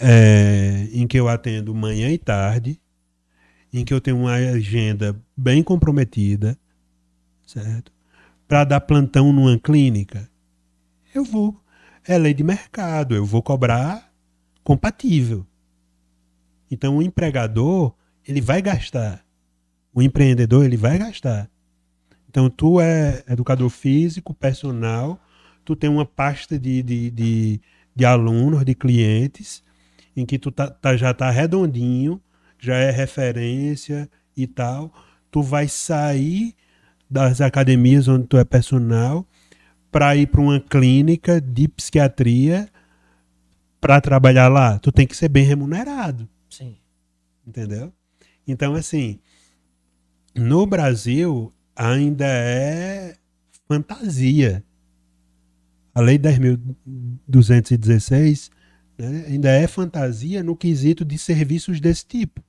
é, 0.00 0.88
em 0.90 1.06
que 1.06 1.20
eu 1.20 1.28
atendo 1.28 1.74
manhã 1.74 2.08
e 2.08 2.16
tarde, 2.16 2.80
em 3.70 3.84
que 3.84 3.92
eu 3.92 4.00
tenho 4.00 4.16
uma 4.16 4.32
agenda 4.32 5.14
bem 5.36 5.62
comprometida, 5.62 6.58
certo? 7.46 7.92
Para 8.46 8.64
dar 8.64 8.80
plantão 8.80 9.30
numa 9.30 9.58
clínica, 9.58 10.26
eu 11.14 11.22
vou. 11.22 11.62
É 12.02 12.16
lei 12.16 12.32
de 12.32 12.42
mercado, 12.42 13.14
eu 13.14 13.26
vou 13.26 13.42
cobrar 13.42 14.10
compatível. 14.64 15.46
Então 16.70 16.96
o 16.96 17.02
empregador, 17.02 17.94
ele 18.26 18.40
vai 18.40 18.62
gastar. 18.62 19.27
O 19.98 20.02
empreendedor, 20.02 20.64
ele 20.64 20.76
vai 20.76 20.96
gastar. 20.96 21.50
Então 22.30 22.48
tu 22.48 22.80
é 22.80 23.24
educador 23.28 23.68
físico, 23.68 24.32
personal, 24.32 25.20
tu 25.64 25.74
tem 25.74 25.90
uma 25.90 26.06
pasta 26.06 26.56
de, 26.56 26.84
de, 26.84 27.10
de, 27.10 27.60
de 27.96 28.04
alunos, 28.04 28.64
de 28.64 28.76
clientes, 28.76 29.60
em 30.16 30.24
que 30.24 30.38
tu 30.38 30.52
tá, 30.52 30.70
tá- 30.70 30.96
já 30.96 31.12
tá 31.12 31.28
redondinho, 31.32 32.22
já 32.60 32.76
é 32.76 32.92
referência 32.92 34.08
e 34.36 34.46
tal. 34.46 34.94
Tu 35.32 35.42
vai 35.42 35.66
sair 35.66 36.54
das 37.10 37.40
academias 37.40 38.06
onde 38.06 38.28
tu 38.28 38.38
é 38.38 38.44
personal 38.44 39.26
para 39.90 40.14
ir 40.14 40.28
para 40.28 40.40
uma 40.40 40.60
clínica 40.60 41.40
de 41.40 41.66
psiquiatria 41.66 42.68
para 43.80 44.00
trabalhar 44.00 44.46
lá. 44.46 44.78
Tu 44.78 44.92
tem 44.92 45.08
que 45.08 45.16
ser 45.16 45.28
bem 45.28 45.42
remunerado 45.42 46.28
Sim. 46.48 46.76
entendeu? 47.44 47.92
Então, 48.46 48.74
assim, 48.74 49.18
no 50.34 50.66
Brasil 50.66 51.52
ainda 51.74 52.26
é 52.26 53.16
fantasia. 53.66 54.62
A 55.94 56.00
Lei 56.00 56.18
10.216 56.18 58.50
né, 58.98 59.24
ainda 59.28 59.50
é 59.50 59.66
fantasia 59.66 60.42
no 60.42 60.56
quesito 60.56 61.04
de 61.04 61.18
serviços 61.18 61.80
desse 61.80 62.06
tipo. 62.06 62.42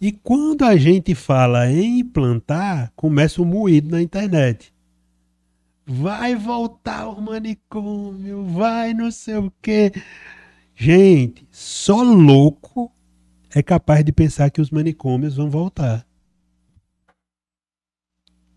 E 0.00 0.12
quando 0.12 0.62
a 0.62 0.76
gente 0.76 1.14
fala 1.14 1.70
em 1.70 2.00
implantar, 2.00 2.92
começa 2.94 3.40
o 3.40 3.46
moído 3.46 3.90
na 3.90 4.02
internet. 4.02 4.74
Vai 5.86 6.34
voltar 6.34 7.08
o 7.08 7.22
manicômio, 7.22 8.44
vai 8.44 8.92
não 8.92 9.10
sei 9.10 9.36
o 9.36 9.52
quê. 9.62 9.92
Gente, 10.74 11.46
só 11.50 12.02
louco 12.02 12.92
é 13.54 13.62
capaz 13.62 14.04
de 14.04 14.12
pensar 14.12 14.50
que 14.50 14.60
os 14.60 14.70
manicômios 14.70 15.36
vão 15.36 15.48
voltar. 15.48 16.06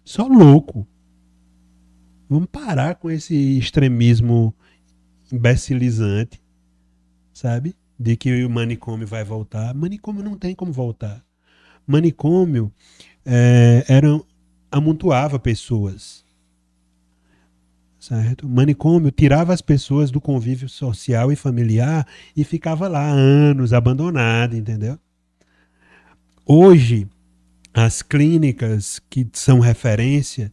Só 0.09 0.25
louco. 0.25 0.87
Vamos 2.27 2.49
parar 2.51 2.95
com 2.95 3.11
esse 3.11 3.59
extremismo 3.59 4.55
imbecilizante, 5.31 6.41
sabe? 7.31 7.75
De 7.99 8.17
que 8.17 8.43
o 8.43 8.49
manicômio 8.49 9.05
vai 9.05 9.23
voltar. 9.23 9.71
Manicômio 9.75 10.23
não 10.23 10.35
tem 10.35 10.55
como 10.55 10.71
voltar. 10.71 11.23
Manicômio 11.85 12.73
é, 13.23 13.85
era, 13.87 14.19
amontoava 14.71 15.37
pessoas. 15.37 16.25
Certo? 17.99 18.49
Manicômio 18.49 19.11
tirava 19.11 19.53
as 19.53 19.61
pessoas 19.61 20.09
do 20.09 20.19
convívio 20.19 20.67
social 20.67 21.31
e 21.31 21.35
familiar 21.35 22.07
e 22.35 22.43
ficava 22.43 22.87
lá 22.87 23.07
anos 23.07 23.73
abandonado, 23.73 24.55
entendeu? 24.57 24.97
Hoje, 26.47 27.07
as 27.73 28.01
clínicas 28.01 28.99
que 29.09 29.27
são 29.33 29.59
referência, 29.59 30.51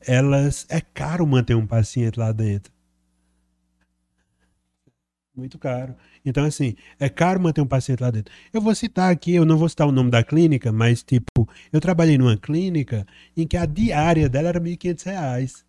elas 0.00 0.66
é 0.68 0.80
caro 0.80 1.26
manter 1.26 1.54
um 1.54 1.66
paciente 1.66 2.18
lá 2.18 2.32
dentro. 2.32 2.72
Muito 5.34 5.58
caro. 5.58 5.94
Então, 6.24 6.44
assim, 6.44 6.76
é 7.00 7.08
caro 7.08 7.40
manter 7.40 7.62
um 7.62 7.66
paciente 7.66 8.00
lá 8.00 8.10
dentro. 8.10 8.32
Eu 8.52 8.60
vou 8.60 8.74
citar 8.74 9.10
aqui, 9.10 9.34
eu 9.34 9.46
não 9.46 9.56
vou 9.56 9.68
citar 9.68 9.86
o 9.86 9.92
nome 9.92 10.10
da 10.10 10.22
clínica, 10.22 10.70
mas, 10.70 11.02
tipo, 11.02 11.48
eu 11.72 11.80
trabalhei 11.80 12.18
numa 12.18 12.36
clínica 12.36 13.06
em 13.34 13.46
que 13.46 13.56
a 13.56 13.64
diária 13.64 14.28
dela 14.28 14.50
era 14.50 14.60
1.500 14.60 15.04
reais. 15.04 15.64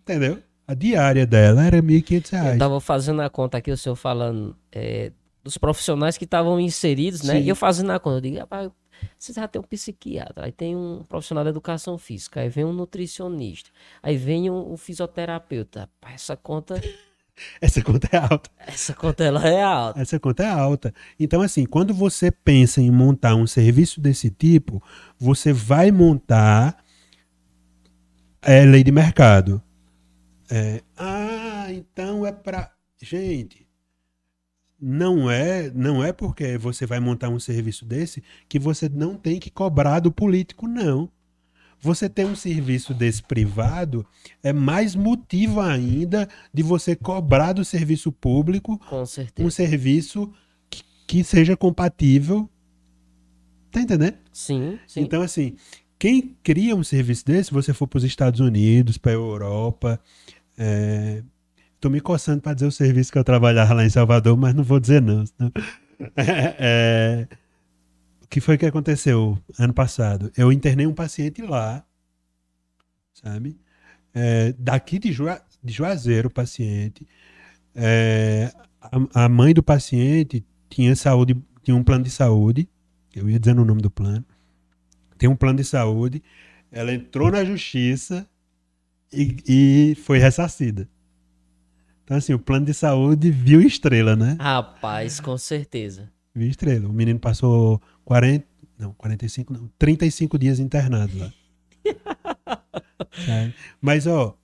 Entendeu? 0.00 0.42
A 0.66 0.74
diária 0.74 1.26
dela 1.26 1.64
era 1.64 1.76
R$ 1.76 1.82
1.500. 1.82 2.52
Eu 2.52 2.58
tava 2.58 2.80
fazendo 2.80 3.20
a 3.20 3.28
conta 3.28 3.58
aqui, 3.58 3.70
o 3.70 3.76
senhor 3.76 3.96
falando 3.96 4.56
é, 4.72 5.12
dos 5.46 5.56
profissionais 5.56 6.18
que 6.18 6.24
estavam 6.24 6.60
inseridos, 6.60 7.22
né? 7.22 7.34
Sim. 7.34 7.42
E 7.42 7.48
eu 7.48 7.56
fazendo 7.56 7.92
a 7.92 8.00
conta, 8.00 8.16
eu 8.16 8.20
digo, 8.20 8.38
rapaz, 8.38 8.70
você 9.18 9.32
já 9.32 9.46
tem 9.46 9.60
um 9.60 9.64
psiquiatra, 9.64 10.46
aí 10.46 10.52
tem 10.52 10.74
um 10.76 11.04
profissional 11.08 11.44
de 11.44 11.50
educação 11.50 11.96
física, 11.96 12.40
aí 12.40 12.48
vem 12.48 12.64
um 12.64 12.72
nutricionista, 12.72 13.70
aí 14.02 14.16
vem 14.16 14.50
um, 14.50 14.72
um 14.72 14.76
fisioterapeuta. 14.76 15.80
Rapaz, 15.80 16.14
essa 16.14 16.36
conta, 16.36 16.80
Essa 17.60 17.82
conta 17.82 18.08
é 18.10 18.16
alta. 18.16 18.50
essa 18.58 18.94
conta 18.94 19.24
ela 19.24 19.46
é 19.46 19.62
alta. 19.62 20.00
Essa 20.00 20.18
conta 20.18 20.42
é 20.42 20.48
alta. 20.48 20.94
Então, 21.20 21.42
assim, 21.42 21.66
quando 21.66 21.92
você 21.92 22.30
pensa 22.30 22.80
em 22.80 22.90
montar 22.90 23.34
um 23.34 23.46
serviço 23.46 24.00
desse 24.00 24.30
tipo, 24.30 24.82
você 25.18 25.52
vai 25.52 25.90
montar 25.90 26.82
é, 28.40 28.64
lei 28.64 28.82
de 28.82 28.90
mercado. 28.90 29.62
É, 30.50 30.80
ah, 30.96 31.66
então 31.70 32.24
é 32.24 32.32
para. 32.32 32.72
Gente, 33.02 33.65
não 34.80 35.30
é, 35.30 35.70
não 35.74 36.04
é 36.04 36.12
porque 36.12 36.58
você 36.58 36.86
vai 36.86 37.00
montar 37.00 37.28
um 37.28 37.40
serviço 37.40 37.84
desse 37.84 38.22
que 38.48 38.58
você 38.58 38.88
não 38.88 39.16
tem 39.16 39.38
que 39.40 39.50
cobrar 39.50 40.00
do 40.00 40.12
político, 40.12 40.68
não. 40.68 41.10
Você 41.80 42.08
ter 42.08 42.24
um 42.24 42.34
serviço 42.34 42.94
desse 42.94 43.22
privado 43.22 44.06
é 44.42 44.52
mais 44.52 44.94
motivo 44.94 45.60
ainda 45.60 46.28
de 46.52 46.62
você 46.62 46.96
cobrar 46.96 47.52
do 47.52 47.64
serviço 47.64 48.10
público 48.10 48.80
um 49.44 49.50
serviço 49.50 50.32
que, 50.70 50.82
que 51.06 51.24
seja 51.24 51.56
compatível. 51.56 52.48
Tá 53.70 53.80
entendendo? 53.80 54.16
Sim, 54.32 54.78
sim. 54.86 55.00
Então, 55.00 55.20
assim, 55.20 55.56
quem 55.98 56.36
cria 56.42 56.74
um 56.74 56.82
serviço 56.82 57.24
desse, 57.26 57.48
se 57.48 57.54
você 57.54 57.74
for 57.74 57.86
para 57.86 57.98
os 57.98 58.04
Estados 58.04 58.40
Unidos, 58.40 58.96
para 58.96 59.12
a 59.12 59.14
Europa, 59.14 60.00
é... 60.56 61.22
tô 61.80 61.90
me 61.90 62.00
coçando 62.00 62.42
para 62.42 62.54
dizer 62.54 62.66
o 62.66 62.72
serviço 62.72 63.12
que 63.12 63.18
eu 63.18 63.24
trabalhava 63.24 63.74
lá 63.74 63.84
em 63.84 63.90
Salvador, 63.90 64.36
mas 64.36 64.54
não 64.54 64.64
vou 64.64 64.80
dizer 64.80 65.00
não. 65.02 65.24
senão- 65.26 65.52
É, 66.58 67.26
O 68.22 68.26
que 68.28 68.40
foi 68.40 68.58
que 68.58 68.66
aconteceu 68.66 69.38
ano 69.58 69.72
passado? 69.72 70.30
Eu 70.36 70.52
internei 70.52 70.86
um 70.86 70.94
paciente 70.94 71.40
lá, 71.42 71.84
sabe? 73.14 73.58
É, 74.14 74.52
daqui 74.58 74.98
de, 74.98 75.10
de 75.10 75.72
Juazeiro, 75.72 76.28
o 76.28 76.30
paciente. 76.30 77.06
É, 77.74 78.52
a, 78.80 79.24
a 79.24 79.28
mãe 79.28 79.52
do 79.54 79.62
paciente 79.62 80.44
tinha 80.70 80.94
saúde, 80.96 81.36
tinha 81.62 81.76
um 81.76 81.84
plano 81.84 82.04
de 82.04 82.10
saúde. 82.10 82.68
Eu 83.14 83.28
ia 83.30 83.38
dizendo 83.40 83.62
o 83.62 83.64
nome 83.64 83.82
do 83.82 83.90
plano 83.90 84.24
tem 85.18 85.28
um 85.28 85.36
plano 85.36 85.56
de 85.58 85.64
saúde, 85.64 86.22
ela 86.70 86.92
entrou 86.92 87.30
na 87.30 87.44
justiça 87.44 88.28
e, 89.12 89.36
e 89.48 89.94
foi 89.96 90.18
ressarcida. 90.18 90.88
Então, 92.06 92.16
assim, 92.16 92.32
o 92.32 92.38
plano 92.38 92.64
de 92.64 92.72
saúde 92.72 93.32
viu 93.32 93.60
estrela, 93.60 94.14
né? 94.14 94.36
Rapaz, 94.38 95.18
com 95.18 95.36
certeza. 95.36 96.08
Viu 96.32 96.48
estrela. 96.48 96.88
O 96.88 96.92
menino 96.92 97.18
passou 97.18 97.82
40, 98.04 98.46
não, 98.78 98.92
45, 98.92 99.52
não, 99.52 99.68
35 99.76 100.38
dias 100.38 100.60
internado 100.60 101.18
lá. 101.18 101.32
Mas, 103.82 104.06
ó, 104.06 104.38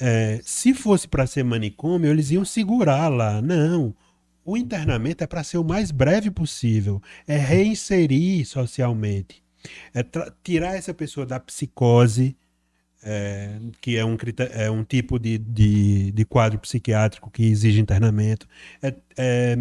é, 0.00 0.40
se 0.44 0.72
fosse 0.72 1.08
para 1.08 1.26
ser 1.26 1.42
manicômio, 1.42 2.08
eles 2.08 2.30
iam 2.30 2.44
segurar 2.44 3.08
lá. 3.08 3.42
Não. 3.42 3.92
O 4.44 4.56
internamento 4.56 5.24
é 5.24 5.26
para 5.26 5.42
ser 5.42 5.58
o 5.58 5.64
mais 5.64 5.90
breve 5.90 6.30
possível. 6.30 7.02
É 7.26 7.36
reinserir 7.36 8.46
socialmente. 8.46 9.42
É 9.92 10.04
tirar 10.44 10.76
essa 10.76 10.94
pessoa 10.94 11.26
da 11.26 11.40
psicose, 11.40 12.36
é, 13.02 13.58
que 13.80 13.96
é 13.96 14.04
um, 14.04 14.16
é 14.52 14.70
um 14.70 14.84
tipo 14.84 15.18
de, 15.18 15.38
de, 15.38 16.12
de 16.12 16.24
quadro 16.24 16.58
psiquiátrico 16.58 17.30
que 17.30 17.44
exige 17.44 17.80
internamento. 17.80 18.46
É, 18.82 18.94
é 19.16 19.58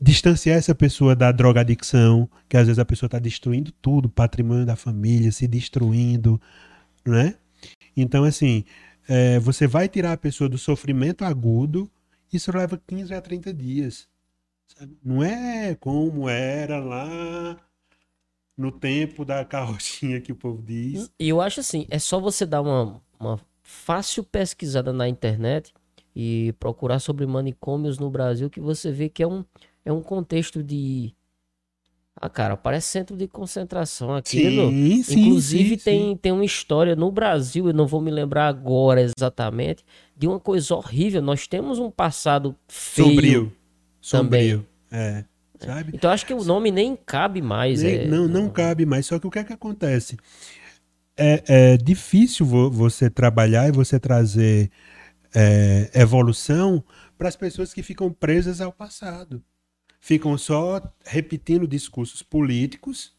distanciar 0.00 0.58
essa 0.58 0.74
pessoa 0.74 1.16
da 1.16 1.32
drogadicção, 1.32 2.28
que 2.48 2.56
às 2.56 2.66
vezes 2.66 2.78
a 2.78 2.84
pessoa 2.84 3.08
está 3.08 3.18
destruindo 3.18 3.72
tudo, 3.80 4.08
patrimônio 4.08 4.66
da 4.66 4.76
família, 4.76 5.32
se 5.32 5.46
destruindo, 5.46 6.40
né? 7.04 7.34
Então, 7.96 8.24
assim, 8.24 8.64
é, 9.08 9.38
você 9.38 9.66
vai 9.66 9.88
tirar 9.88 10.12
a 10.12 10.16
pessoa 10.16 10.48
do 10.48 10.58
sofrimento 10.58 11.24
agudo, 11.24 11.90
isso 12.32 12.54
leva 12.56 12.80
15 12.86 13.14
a 13.14 13.20
30 13.20 13.54
dias. 13.54 14.08
sabe? 14.66 14.96
Não 15.02 15.22
é 15.22 15.74
como 15.76 16.28
era 16.28 16.78
lá 16.78 17.56
no 18.56 18.72
tempo 18.72 19.24
da 19.24 19.44
carrocinha 19.44 20.20
que 20.20 20.32
o 20.32 20.36
povo 20.36 20.62
diz. 20.62 21.10
E 21.20 21.28
eu 21.28 21.40
acho 21.40 21.60
assim, 21.60 21.86
é 21.90 21.98
só 21.98 22.18
você 22.18 22.46
dar 22.46 22.62
uma, 22.62 23.00
uma 23.20 23.38
fácil 23.62 24.24
pesquisada 24.24 24.92
na 24.92 25.08
internet 25.08 25.72
e 26.14 26.54
procurar 26.58 26.98
sobre 26.98 27.26
manicômios 27.26 27.98
no 27.98 28.08
Brasil 28.08 28.48
que 28.48 28.60
você 28.60 28.90
vê 28.90 29.08
que 29.08 29.22
é 29.22 29.26
um, 29.26 29.44
é 29.84 29.92
um 29.92 30.00
contexto 30.00 30.62
de... 30.62 31.14
Ah, 32.18 32.30
cara, 32.30 32.56
parece 32.56 32.88
centro 32.88 33.14
de 33.14 33.28
concentração 33.28 34.14
aquilo. 34.14 34.70
Sim, 34.70 35.02
sim, 35.02 35.20
Inclusive 35.20 35.78
sim, 35.78 35.84
tem, 35.84 36.16
tem 36.16 36.32
uma 36.32 36.46
história 36.46 36.96
no 36.96 37.12
Brasil, 37.12 37.66
eu 37.66 37.74
não 37.74 37.86
vou 37.86 38.00
me 38.00 38.10
lembrar 38.10 38.48
agora 38.48 39.02
exatamente, 39.02 39.84
de 40.16 40.26
uma 40.26 40.40
coisa 40.40 40.74
horrível. 40.74 41.20
Nós 41.20 41.46
temos 41.46 41.78
um 41.78 41.90
passado 41.90 42.56
feio. 42.66 43.08
Sombrio. 43.08 43.52
também. 44.10 44.50
Sombrio. 44.50 44.66
É. 44.90 45.24
Sabe? 45.58 45.92
Então 45.94 46.10
acho 46.10 46.26
que 46.26 46.34
o 46.34 46.44
nome 46.44 46.70
nem 46.70 46.96
cabe 46.96 47.40
mais. 47.40 47.82
Nem- 47.82 47.94
é... 47.96 48.06
Não, 48.06 48.28
não 48.28 48.48
cabe 48.48 48.84
mais. 48.84 49.06
Só 49.06 49.18
que 49.18 49.26
o 49.26 49.30
que 49.30 49.38
é 49.38 49.44
que 49.44 49.52
acontece? 49.52 50.16
É, 51.16 51.72
é 51.72 51.76
difícil 51.76 52.44
vo- 52.44 52.70
você 52.70 53.08
trabalhar 53.08 53.68
e 53.68 53.72
você 53.72 53.98
trazer 53.98 54.70
é, 55.34 55.90
evolução 55.94 56.84
para 57.16 57.28
as 57.28 57.36
pessoas 57.36 57.72
que 57.72 57.82
ficam 57.82 58.12
presas 58.12 58.60
ao 58.60 58.72
passado. 58.72 59.42
Ficam 60.00 60.36
só 60.38 60.80
repetindo 61.04 61.66
discursos 61.66 62.22
políticos, 62.22 63.14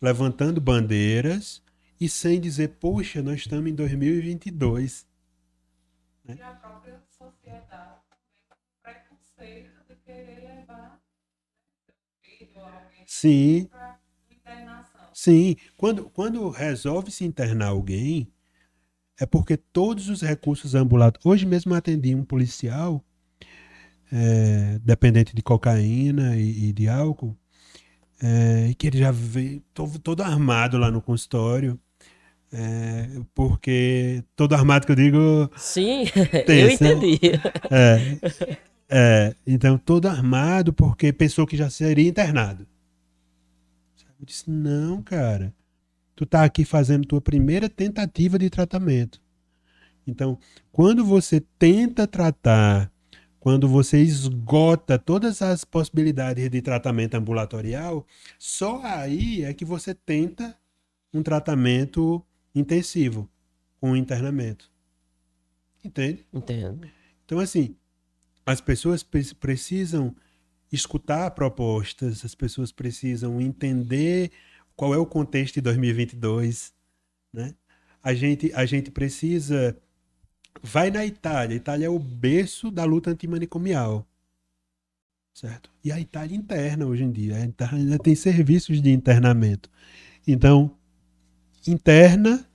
levantando 0.00 0.60
bandeiras 0.60 1.62
e 2.00 2.08
sem 2.08 2.40
dizer, 2.40 2.76
poxa, 2.80 3.22
nós 3.22 3.40
estamos 3.40 3.70
em 3.70 3.74
2022. 3.74 5.06
E 6.28 6.32
Sim. 13.10 13.68
Sim, 15.12 15.56
quando, 15.76 16.04
quando 16.10 16.48
resolve 16.48 17.10
se 17.10 17.24
internar 17.24 17.66
alguém, 17.66 18.32
é 19.18 19.26
porque 19.26 19.56
todos 19.56 20.08
os 20.08 20.22
recursos 20.22 20.76
ambulatórios. 20.76 21.26
Hoje 21.26 21.44
mesmo 21.44 21.74
atendi 21.74 22.14
um 22.14 22.24
policial, 22.24 23.04
é, 24.12 24.78
dependente 24.84 25.34
de 25.34 25.42
cocaína 25.42 26.36
e, 26.36 26.68
e 26.68 26.72
de 26.72 26.88
álcool, 26.88 27.36
é, 28.22 28.72
que 28.78 28.86
ele 28.86 28.98
já 28.98 29.10
veio 29.10 29.60
todo, 29.74 29.98
todo 29.98 30.22
armado 30.22 30.78
lá 30.78 30.88
no 30.88 31.02
consultório. 31.02 31.80
é, 32.52 33.20
porque 33.34 34.22
todo 34.36 34.54
armado 34.54 34.86
que 34.86 34.92
eu 34.92 34.96
digo 34.96 35.50
Sim, 35.56 36.04
eu 36.46 36.66
né? 36.66 36.72
entendi. 36.74 37.18
é, 37.72 38.18
é, 38.88 39.34
então, 39.44 39.76
todo 39.76 40.06
armado 40.06 40.72
porque 40.72 41.12
pensou 41.12 41.44
que 41.44 41.56
já 41.56 41.68
seria 41.68 42.08
internado. 42.08 42.69
Eu 44.20 44.26
disse, 44.26 44.50
não, 44.50 45.02
cara. 45.02 45.54
Tu 46.14 46.26
tá 46.26 46.44
aqui 46.44 46.64
fazendo 46.64 47.08
tua 47.08 47.20
primeira 47.20 47.68
tentativa 47.68 48.38
de 48.38 48.50
tratamento. 48.50 49.20
Então, 50.06 50.38
quando 50.70 51.02
você 51.04 51.40
tenta 51.58 52.06
tratar, 52.06 52.92
quando 53.38 53.66
você 53.66 54.02
esgota 54.02 54.98
todas 54.98 55.40
as 55.40 55.64
possibilidades 55.64 56.50
de 56.50 56.60
tratamento 56.60 57.14
ambulatorial, 57.14 58.06
só 58.38 58.82
aí 58.84 59.42
é 59.42 59.54
que 59.54 59.64
você 59.64 59.94
tenta 59.94 60.54
um 61.14 61.22
tratamento 61.22 62.22
intensivo, 62.54 63.28
com 63.80 63.96
internamento. 63.96 64.70
Entende? 65.82 66.26
Entendo. 66.32 66.86
Então, 67.24 67.38
assim, 67.38 67.74
as 68.44 68.60
pessoas 68.60 69.02
pre- 69.02 69.34
precisam 69.34 70.14
escutar 70.72 71.30
propostas, 71.32 72.24
as 72.24 72.34
pessoas 72.34 72.70
precisam 72.70 73.40
entender 73.40 74.30
qual 74.76 74.94
é 74.94 74.98
o 74.98 75.06
contexto 75.06 75.54
de 75.54 75.60
2022, 75.62 76.72
né? 77.32 77.54
A 78.02 78.14
gente, 78.14 78.52
a 78.54 78.64
gente 78.64 78.90
precisa... 78.90 79.76
Vai 80.62 80.90
na 80.90 81.04
Itália. 81.04 81.54
A 81.54 81.56
Itália 81.56 81.86
é 81.86 81.90
o 81.90 81.98
berço 81.98 82.70
da 82.70 82.84
luta 82.84 83.10
antimanicomial. 83.10 84.06
Certo? 85.34 85.70
E 85.84 85.92
a 85.92 86.00
Itália 86.00 86.36
interna 86.36 86.86
hoje 86.86 87.04
em 87.04 87.12
dia. 87.12 87.36
A 87.36 87.44
Itália 87.44 87.98
tem 87.98 88.14
serviços 88.14 88.80
de 88.82 88.90
internamento. 88.90 89.70
Então, 90.26 90.76
interna 91.66 92.46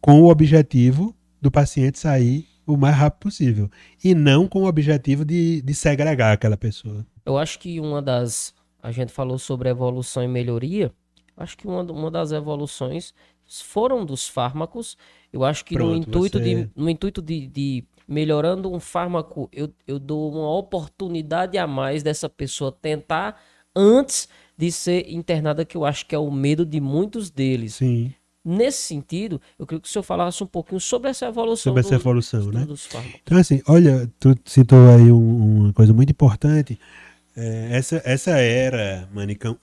com 0.00 0.22
o 0.22 0.30
objetivo 0.30 1.14
do 1.40 1.50
paciente 1.50 1.98
sair 1.98 2.48
o 2.66 2.76
mais 2.76 2.96
rápido 2.96 3.20
possível. 3.20 3.70
E 4.02 4.14
não 4.14 4.48
com 4.48 4.62
o 4.62 4.66
objetivo 4.66 5.24
de, 5.24 5.62
de 5.62 5.74
segregar 5.74 6.32
aquela 6.32 6.56
pessoa. 6.56 7.06
Eu 7.24 7.38
acho 7.38 7.58
que 7.58 7.78
uma 7.80 8.00
das. 8.02 8.54
A 8.82 8.90
gente 8.90 9.12
falou 9.12 9.38
sobre 9.38 9.68
evolução 9.68 10.22
e 10.22 10.28
melhoria. 10.28 10.92
Acho 11.36 11.56
que 11.56 11.66
uma, 11.66 11.82
uma 11.82 12.10
das 12.10 12.32
evoluções 12.32 13.14
foram 13.62 14.04
dos 14.04 14.28
fármacos 14.28 14.96
Eu 15.32 15.44
acho 15.44 15.64
que 15.64 15.74
no 15.74 15.84
Pronto, 15.86 16.08
intuito, 16.08 16.38
você- 16.38 16.44
de, 16.64 16.70
no 16.76 16.88
intuito 16.90 17.22
de, 17.22 17.46
de 17.46 17.84
melhorando 18.06 18.70
um 18.72 18.78
fármaco, 18.80 19.48
eu, 19.52 19.70
eu 19.86 19.98
dou 19.98 20.30
uma 20.32 20.50
oportunidade 20.56 21.56
a 21.56 21.66
mais 21.66 22.02
dessa 22.02 22.28
pessoa 22.28 22.70
tentar 22.72 23.40
antes 23.74 24.28
de 24.56 24.70
ser 24.70 25.10
internada, 25.10 25.64
que 25.64 25.76
eu 25.76 25.84
acho 25.84 26.06
que 26.06 26.14
é 26.14 26.18
o 26.18 26.30
medo 26.30 26.66
de 26.66 26.80
muitos 26.80 27.30
deles. 27.30 27.74
Sim, 27.76 28.12
Nesse 28.44 28.82
sentido, 28.82 29.40
eu 29.58 29.64
queria 29.66 29.80
que 29.80 29.86
o 29.88 29.90
senhor 29.90 30.02
falasse 30.02 30.42
um 30.42 30.46
pouquinho 30.46 30.80
sobre 30.80 31.08
essa 31.08 31.26
evolução, 31.26 31.72
sobre 31.72 31.80
essa 31.80 31.94
evolução, 31.94 32.40
do- 32.40 32.52
né? 32.52 32.66
Então, 33.22 33.38
assim, 33.38 33.62
olha, 33.68 34.10
tu 34.18 34.34
citou 34.44 34.78
aí 34.90 35.10
um- 35.12 35.60
uma 35.66 35.72
coisa 35.72 35.92
muito 35.94 36.10
importante. 36.10 36.78
É, 37.34 37.76
essa, 37.76 38.02
essa 38.04 38.30
era 38.32 39.08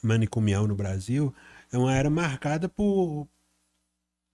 manicomial 0.02 0.68
no 0.68 0.76
Brasil 0.76 1.34
é 1.72 1.78
uma 1.78 1.94
era 1.94 2.10
marcada 2.10 2.68
por, 2.68 3.28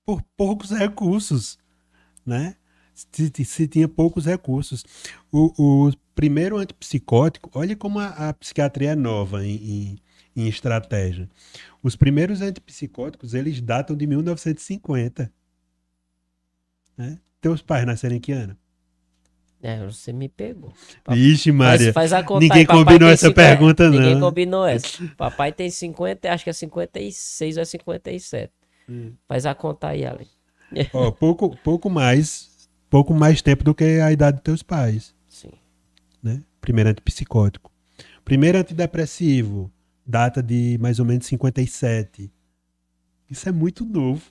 por 0.06 0.22
poucos 0.38 0.72
recursos, 0.72 1.58
né? 2.26 2.56
Se, 2.94 3.30
se 3.44 3.68
tinha 3.68 3.90
poucos 3.90 4.26
recursos. 4.26 4.86
O, 5.32 5.88
o 5.88 5.92
primeiro 6.16 6.58
antipsicótico, 6.58 7.52
olha 7.54 7.76
como 7.76 8.00
a, 8.00 8.30
a 8.30 8.34
psiquiatria 8.34 8.92
é 8.92 8.96
nova 8.96 9.46
em, 9.46 9.56
em, 9.56 10.00
em 10.36 10.48
estratégia. 10.48 11.30
Os 11.84 11.96
primeiros 11.98 12.42
antipsicóticos, 12.42 13.34
eles 13.34 13.60
datam 13.60 13.98
de 13.98 14.08
1950. 14.08 15.32
Né? 16.98 17.20
Teus 17.42 17.62
pais 17.62 17.86
nasceram 17.86 18.16
em 18.16 18.22
que 18.22 18.32
ano? 18.32 18.58
É, 19.66 19.84
você 19.84 20.14
me 20.14 20.30
pegou. 20.30 20.72
Papai- 21.04 21.20
Vixe, 21.20 21.52
Maria. 21.52 21.92
Faz, 21.92 22.12
faz 22.12 22.24
conta 22.24 22.40
Ninguém 22.40 22.68
combinou 22.68 23.10
essa 23.10 23.30
50 23.30 23.34
pergunta, 23.50 23.90
não. 23.90 23.98
Ninguém 23.98 24.20
combinou 24.20 24.64
essa. 24.64 25.04
Papai 25.18 25.52
tem 25.52 25.72
50, 25.72 26.32
acho 26.32 26.44
que 26.44 26.52
é 26.52 26.54
56 26.54 27.58
ou 27.58 27.62
é 27.64 27.66
57. 27.66 28.54
Hum. 28.88 29.14
Faz 29.28 29.44
a 29.48 29.56
conta 29.56 29.88
aí, 29.88 30.06
Allen. 30.06 30.28
Ó, 30.94 31.10
pouco, 31.10 31.58
pouco 31.64 31.90
mais, 31.90 32.70
pouco 32.92 33.12
mais 33.16 33.42
tempo 33.42 33.64
do 33.64 33.74
que 33.74 33.84
a 34.00 34.12
idade 34.12 34.38
dos 34.38 34.44
teus 34.44 34.62
pais, 34.62 35.16
Sim. 35.28 35.50
né? 36.22 36.44
Primeiro 36.62 36.92
antipsicótico. 36.92 37.72
Primeiro 38.24 38.60
antidepressivo, 38.60 39.72
data 40.06 40.44
de 40.44 40.78
mais 40.80 41.00
ou 41.00 41.06
menos 41.06 41.26
57. 41.26 42.32
Isso 43.28 43.50
é 43.50 43.52
muito 43.52 43.84
novo. 43.84 44.22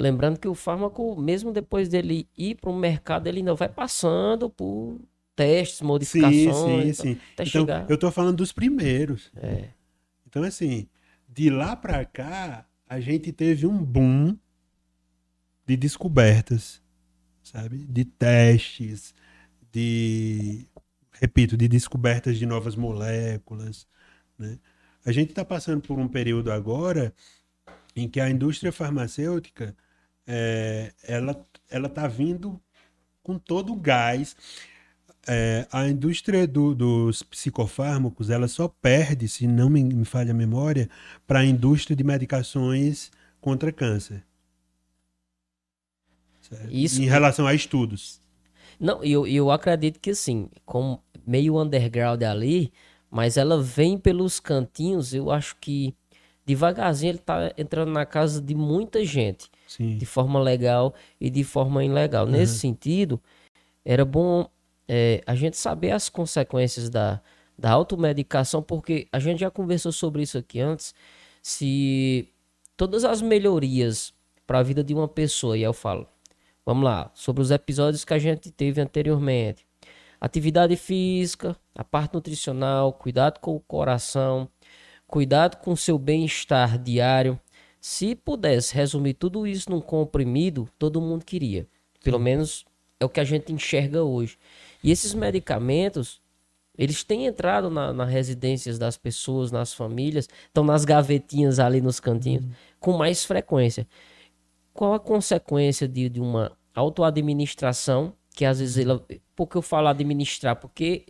Lembrando 0.00 0.38
que 0.40 0.48
o 0.48 0.54
fármaco, 0.54 1.14
mesmo 1.20 1.52
depois 1.52 1.86
dele 1.88 2.26
ir 2.36 2.54
para 2.54 2.70
o 2.70 2.74
mercado, 2.74 3.26
ele 3.26 3.40
ainda 3.40 3.54
vai 3.54 3.68
passando 3.68 4.48
por 4.48 4.98
testes, 5.36 5.82
Sim, 5.82 5.86
modificações. 5.86 6.96
sim, 6.96 7.14
sim. 7.14 7.20
Até 7.34 7.44
Então, 7.44 7.60
chegar. 7.62 7.90
eu 7.90 7.98
tô 7.98 8.10
falando 8.10 8.38
dos 8.38 8.50
primeiros. 8.50 9.30
É. 9.36 9.68
Então, 10.26 10.42
assim, 10.42 10.88
de 11.28 11.50
lá 11.50 11.76
pra 11.76 12.02
cá, 12.06 12.66
a 12.88 12.98
gente 12.98 13.30
teve 13.30 13.66
um 13.66 13.76
boom 13.84 14.34
de 15.66 15.76
descobertas, 15.76 16.82
sabe? 17.42 17.84
De 17.84 18.06
testes, 18.06 19.14
de, 19.70 20.66
repito, 21.12 21.58
de 21.58 21.68
descobertas 21.68 22.38
de 22.38 22.46
novas 22.46 22.74
moléculas, 22.74 23.86
né? 24.38 24.58
A 25.04 25.12
gente 25.12 25.30
está 25.30 25.44
passando 25.44 25.82
por 25.82 25.98
um 25.98 26.08
período 26.08 26.50
agora 26.50 27.14
em 27.94 28.08
que 28.08 28.20
a 28.20 28.30
indústria 28.30 28.72
farmacêutica 28.72 29.76
é, 30.30 30.92
ela 31.02 31.46
ela 31.70 31.88
está 31.88 32.06
vindo 32.08 32.60
com 33.22 33.38
todo 33.38 33.72
o 33.72 33.76
gás. 33.76 34.36
É, 35.28 35.66
a 35.72 35.88
indústria 35.88 36.46
do- 36.46 36.74
dos 36.74 37.22
psicofármacos 37.22 38.30
ela 38.30 38.48
só 38.48 38.68
perde, 38.68 39.28
se 39.28 39.46
não 39.46 39.70
me, 39.70 39.82
me 39.84 40.04
falha 40.04 40.32
a 40.32 40.34
memória, 40.34 40.88
para 41.26 41.40
a 41.40 41.44
indústria 41.44 41.96
de 41.96 42.04
medicações 42.04 43.10
contra 43.40 43.72
câncer. 43.72 44.24
Isso- 46.70 47.00
em 47.02 47.06
relação 47.06 47.46
a 47.46 47.54
estudos. 47.54 48.20
Não, 48.78 49.04
eu, 49.04 49.26
eu 49.26 49.50
acredito 49.50 50.00
que 50.00 50.10
assim, 50.10 50.48
com 50.64 50.98
meio 51.26 51.60
underground 51.60 52.22
ali, 52.22 52.72
mas 53.10 53.36
ela 53.36 53.62
vem 53.62 53.98
pelos 53.98 54.40
cantinhos, 54.40 55.12
eu 55.12 55.30
acho 55.30 55.56
que 55.60 55.94
devagarzinho 56.46 57.10
ele 57.10 57.18
tá 57.18 57.52
entrando 57.56 57.92
na 57.92 58.06
casa 58.06 58.40
de 58.40 58.54
muita 58.54 59.04
gente. 59.04 59.50
Sim. 59.70 59.96
de 59.96 60.04
forma 60.04 60.40
legal 60.40 60.92
e 61.20 61.30
de 61.30 61.44
forma 61.44 61.84
ilegal. 61.84 62.26
Nesse 62.26 62.58
sentido, 62.58 63.20
era 63.84 64.04
bom 64.04 64.50
é, 64.88 65.22
a 65.24 65.36
gente 65.36 65.56
saber 65.56 65.92
as 65.92 66.08
consequências 66.08 66.90
da, 66.90 67.20
da 67.56 67.70
automedicação, 67.70 68.60
porque 68.60 69.06
a 69.12 69.20
gente 69.20 69.38
já 69.38 69.48
conversou 69.48 69.92
sobre 69.92 70.22
isso 70.22 70.36
aqui 70.36 70.58
antes. 70.58 70.92
Se 71.40 72.28
todas 72.76 73.04
as 73.04 73.22
melhorias 73.22 74.12
para 74.44 74.58
a 74.58 74.62
vida 74.64 74.82
de 74.82 74.92
uma 74.92 75.06
pessoa, 75.06 75.56
e 75.56 75.62
eu 75.62 75.72
falo, 75.72 76.04
vamos 76.66 76.82
lá, 76.82 77.08
sobre 77.14 77.40
os 77.40 77.52
episódios 77.52 78.04
que 78.04 78.12
a 78.12 78.18
gente 78.18 78.50
teve 78.50 78.80
anteriormente. 78.80 79.64
Atividade 80.20 80.74
física, 80.74 81.56
a 81.76 81.84
parte 81.84 82.14
nutricional, 82.14 82.92
cuidado 82.92 83.38
com 83.38 83.54
o 83.54 83.60
coração, 83.60 84.48
cuidado 85.06 85.58
com 85.58 85.70
o 85.70 85.76
seu 85.76 85.96
bem-estar 85.96 86.76
diário. 86.76 87.38
Se 87.80 88.14
pudesse 88.14 88.74
resumir 88.74 89.14
tudo 89.14 89.46
isso 89.46 89.70
num 89.70 89.80
comprimido, 89.80 90.68
todo 90.78 91.00
mundo 91.00 91.24
queria. 91.24 91.66
Pelo 92.04 92.18
menos 92.18 92.64
é 92.98 93.04
o 93.04 93.08
que 93.08 93.20
a 93.20 93.24
gente 93.24 93.52
enxerga 93.52 94.02
hoje. 94.04 94.36
E 94.84 94.90
esses 94.90 95.14
medicamentos, 95.14 96.20
eles 96.76 97.02
têm 97.02 97.26
entrado 97.26 97.70
na, 97.70 97.92
nas 97.92 98.08
residências 98.10 98.78
das 98.78 98.96
pessoas, 98.98 99.50
nas 99.50 99.72
famílias, 99.72 100.28
estão 100.46 100.62
nas 100.64 100.84
gavetinhas 100.84 101.58
ali 101.58 101.80
nos 101.80 102.00
cantinhos, 102.00 102.44
com 102.78 102.96
mais 102.96 103.24
frequência. 103.24 103.86
Qual 104.74 104.92
a 104.94 105.00
consequência 105.00 105.88
de, 105.88 106.08
de 106.08 106.20
uma 106.20 106.52
autoadministração, 106.74 108.12
que 108.34 108.44
às 108.44 108.60
vezes 108.60 108.78
ela. 108.78 109.04
Por 109.34 109.46
que 109.46 109.56
eu 109.56 109.62
falo 109.62 109.88
administrar? 109.88 110.56
Porque 110.56 111.06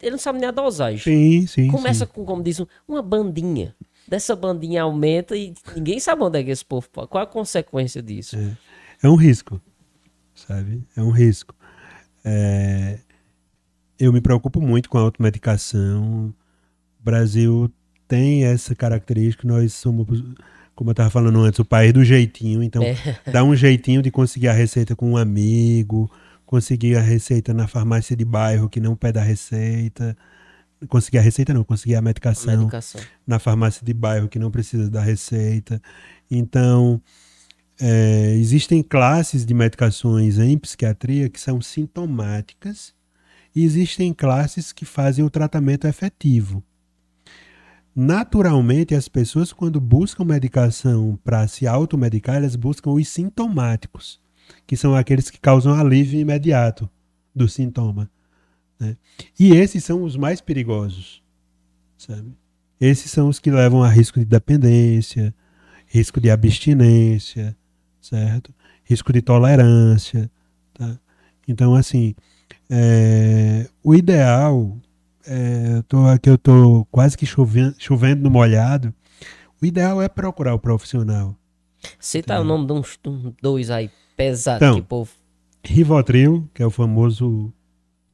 ele 0.00 0.12
não 0.12 0.18
sabe 0.18 0.38
nem 0.38 0.48
a 0.48 0.52
dosagem. 0.52 0.98
Sim, 0.98 1.46
sim. 1.46 1.68
Começa 1.68 2.04
sim. 2.06 2.12
com, 2.12 2.24
como 2.24 2.42
diz, 2.42 2.60
um- 2.60 2.66
uma 2.88 3.02
bandinha. 3.02 3.74
Dessa 4.08 4.36
bandinha 4.36 4.82
aumenta 4.82 5.36
e 5.36 5.52
ninguém 5.74 5.98
sabe 5.98 6.22
onde 6.22 6.38
é 6.38 6.44
que 6.44 6.50
esse 6.50 6.64
povo. 6.64 6.88
Qual 6.90 7.22
a 7.22 7.26
consequência 7.26 8.02
disso? 8.02 8.36
É 9.02 9.08
um 9.08 9.16
risco, 9.16 9.60
sabe? 10.34 10.82
É 10.96 11.02
um 11.02 11.10
risco. 11.10 11.54
É, 12.24 12.98
Eu 13.98 14.12
me 14.12 14.20
preocupo 14.20 14.60
muito 14.60 14.88
com 14.90 14.98
a 14.98 15.00
automedicação. 15.00 16.34
O 17.00 17.02
Brasil 17.04 17.72
tem 18.06 18.44
essa 18.44 18.74
característica. 18.74 19.46
Nós 19.48 19.72
somos, 19.74 20.22
como 20.74 20.90
eu 20.90 20.92
estava 20.92 21.08
falando 21.10 21.40
antes, 21.40 21.58
o 21.60 21.64
país 21.64 21.92
do 21.92 22.04
jeitinho. 22.04 22.62
Então, 22.62 22.82
É. 22.82 22.94
dá 23.32 23.42
um 23.42 23.56
jeitinho 23.56 24.02
de 24.02 24.10
conseguir 24.10 24.48
a 24.48 24.52
receita 24.52 24.94
com 24.94 25.10
um 25.12 25.16
amigo, 25.16 26.10
conseguir 26.44 26.96
a 26.96 27.00
receita 27.00 27.54
na 27.54 27.66
farmácia 27.66 28.14
de 28.16 28.24
bairro 28.24 28.68
que 28.68 28.80
não 28.80 28.94
pede 28.94 29.18
a 29.18 29.22
receita. 29.22 30.16
Conseguir 30.88 31.18
a 31.18 31.22
receita 31.22 31.54
não, 31.54 31.64
conseguir 31.64 31.94
a 31.94 32.02
medicação 32.02 32.58
Medicação. 32.58 33.00
na 33.26 33.38
farmácia 33.38 33.84
de 33.84 33.94
bairro 33.94 34.28
que 34.28 34.38
não 34.38 34.50
precisa 34.50 34.90
da 34.90 35.00
receita. 35.00 35.80
Então, 36.30 37.00
é, 37.80 38.34
existem 38.36 38.82
classes 38.82 39.44
de 39.44 39.54
medicações 39.54 40.38
em 40.38 40.56
psiquiatria 40.58 41.28
que 41.28 41.40
são 41.40 41.60
sintomáticas 41.60 42.94
e 43.54 43.64
existem 43.64 44.12
classes 44.12 44.72
que 44.72 44.84
fazem 44.84 45.24
o 45.24 45.30
tratamento 45.30 45.86
efetivo. 45.86 46.62
Naturalmente, 47.94 48.94
as 48.94 49.08
pessoas, 49.08 49.54
quando 49.54 49.80
buscam 49.80 50.24
medicação 50.24 51.18
para 51.24 51.48
se 51.48 51.66
automedicar, 51.66 52.36
elas 52.36 52.54
buscam 52.54 52.90
os 52.90 53.08
sintomáticos, 53.08 54.20
que 54.66 54.76
são 54.76 54.94
aqueles 54.94 55.30
que 55.30 55.40
causam 55.40 55.72
alívio 55.72 56.20
imediato 56.20 56.90
do 57.34 57.48
sintoma. 57.48 58.10
Né? 58.78 58.96
E 59.38 59.52
esses 59.52 59.84
são 59.84 60.02
os 60.02 60.16
mais 60.16 60.40
perigosos, 60.40 61.22
sabe? 61.96 62.32
Esses 62.80 63.10
são 63.10 63.28
os 63.28 63.38
que 63.38 63.50
levam 63.50 63.82
a 63.82 63.88
risco 63.88 64.18
de 64.18 64.24
dependência, 64.24 65.34
risco 65.86 66.20
de 66.20 66.30
abstinência, 66.30 67.56
certo? 68.00 68.54
Risco 68.84 69.12
de 69.12 69.22
tolerância, 69.22 70.30
tá? 70.74 70.98
Então, 71.48 71.74
assim, 71.74 72.14
é, 72.68 73.68
o 73.82 73.94
ideal, 73.94 74.76
é, 75.26 75.76
eu 75.78 75.82
tô 75.84 76.06
aqui 76.06 76.28
eu 76.28 76.38
tô 76.38 76.86
quase 76.90 77.16
que 77.16 77.24
chovendo, 77.24 77.74
chovendo 77.78 78.22
no 78.22 78.30
molhado, 78.30 78.92
o 79.60 79.64
ideal 79.64 80.02
é 80.02 80.08
procurar 80.08 80.54
o 80.54 80.58
profissional. 80.58 81.34
Cita 81.98 82.38
o 82.40 82.44
nome 82.44 82.66
de 82.66 82.72
uns, 82.72 82.98
de 83.02 83.08
uns 83.08 83.32
dois 83.40 83.70
aí, 83.70 83.90
pesado, 84.16 84.64
Então. 84.64 84.74
que 84.76 84.82
povo. 84.82 85.12
Rivotril, 85.64 86.48
que 86.54 86.62
é 86.62 86.66
o 86.66 86.70
famoso 86.70 87.52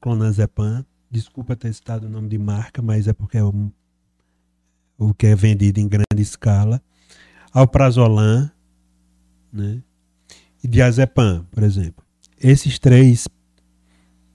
clonazepam, 0.02 0.84
desculpa 1.10 1.54
ter 1.56 1.72
citado 1.72 2.06
o 2.06 2.10
nome 2.10 2.28
de 2.28 2.36
marca, 2.36 2.82
mas 2.82 3.06
é 3.06 3.12
porque 3.12 3.38
é 3.38 3.44
o, 3.44 3.70
o 4.98 5.14
que 5.14 5.28
é 5.28 5.34
vendido 5.36 5.78
em 5.80 5.88
grande 5.88 6.20
escala. 6.20 6.82
Alprazolam, 7.52 8.50
né? 9.52 9.80
E 10.62 10.68
diazepam, 10.68 11.46
por 11.50 11.62
exemplo. 11.62 12.04
Esses 12.38 12.78
três 12.78 13.28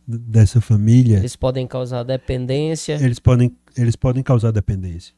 dessa 0.07 0.61
família, 0.61 1.17
Eles 1.17 1.35
podem 1.35 1.67
causar 1.67 2.03
dependência. 2.03 2.93
eles 2.93 3.19
podem, 3.19 3.55
eles 3.75 3.95
podem 3.97 4.23
causar 4.23 4.51
dependência. 4.51 5.13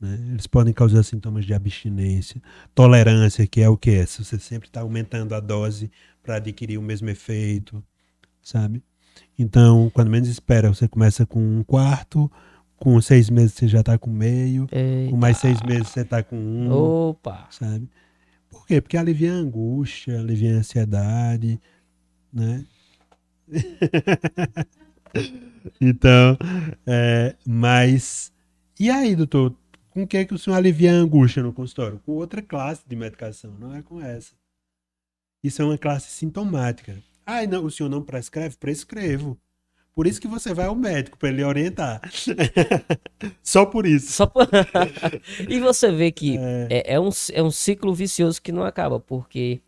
né? 0.00 0.18
Eles 0.30 0.46
podem 0.46 0.72
causar 0.72 1.02
sintomas 1.02 1.44
de 1.44 1.52
abstinência, 1.52 2.40
tolerância, 2.74 3.46
que 3.46 3.60
é 3.60 3.68
o 3.68 3.76
que 3.76 3.90
é? 3.90 4.06
Se 4.06 4.24
você 4.24 4.38
sempre 4.38 4.68
está 4.68 4.80
aumentando 4.80 5.34
a 5.34 5.40
dose 5.40 5.90
para 6.22 6.36
adquirir 6.36 6.78
o 6.78 6.82
mesmo 6.82 7.10
efeito, 7.10 7.84
sabe? 8.42 8.82
Então, 9.38 9.90
quando 9.92 10.10
menos 10.10 10.28
espera, 10.28 10.72
você 10.72 10.86
começa 10.86 11.26
com 11.26 11.40
um 11.40 11.64
quarto, 11.64 12.30
com 12.76 13.00
seis 13.00 13.30
meses 13.30 13.54
você 13.54 13.68
já 13.68 13.80
está 13.80 13.98
com 13.98 14.10
meio, 14.10 14.66
com 15.10 15.16
mais 15.16 15.38
seis 15.38 15.60
meses 15.62 15.88
você 15.88 16.00
está 16.00 16.22
com 16.22 16.36
um, 16.36 16.70
Opa! 16.70 17.46
sabe? 17.50 17.88
Por 18.48 18.66
quê? 18.66 18.80
Porque 18.80 18.96
alivia 18.96 19.32
a 19.32 19.36
angústia, 19.36 20.20
alivia 20.20 20.54
a 20.54 20.58
ansiedade, 20.58 21.60
né? 22.32 22.64
então, 25.80 26.38
é, 26.86 27.34
mas. 27.44 28.32
E 28.78 28.90
aí, 28.90 29.16
doutor? 29.16 29.54
Com 29.90 30.02
o 30.02 30.06
que, 30.06 30.16
é 30.16 30.24
que 30.24 30.34
o 30.34 30.38
senhor 30.38 30.56
alivia 30.56 30.90
a 30.92 30.94
angústia 30.94 31.42
no 31.42 31.52
consultório? 31.52 32.00
Com 32.04 32.12
outra 32.12 32.42
classe 32.42 32.82
de 32.86 32.96
medicação, 32.96 33.54
não 33.58 33.74
é 33.74 33.82
com 33.82 34.00
essa. 34.00 34.34
Isso 35.42 35.62
é 35.62 35.64
uma 35.64 35.78
classe 35.78 36.10
sintomática. 36.10 36.96
Ah, 37.26 37.46
não, 37.46 37.64
o 37.64 37.70
senhor 37.70 37.88
não 37.88 38.02
prescreve? 38.02 38.56
Prescrevo. 38.56 39.38
Por 39.94 40.06
isso 40.08 40.20
que 40.20 40.26
você 40.26 40.52
vai 40.52 40.66
ao 40.66 40.74
médico, 40.74 41.16
para 41.16 41.28
ele 41.28 41.44
orientar. 41.44 42.00
Só 43.42 43.64
por 43.64 43.86
isso. 43.86 44.10
Só 44.12 44.26
por... 44.26 44.48
e 45.48 45.60
você 45.60 45.90
vê 45.92 46.10
que 46.10 46.36
é. 46.68 46.94
É, 46.94 47.00
um, 47.00 47.10
é 47.32 47.42
um 47.42 47.50
ciclo 47.50 47.94
vicioso 47.94 48.42
que 48.42 48.50
não 48.50 48.64
acaba, 48.64 48.98
porque 48.98 49.60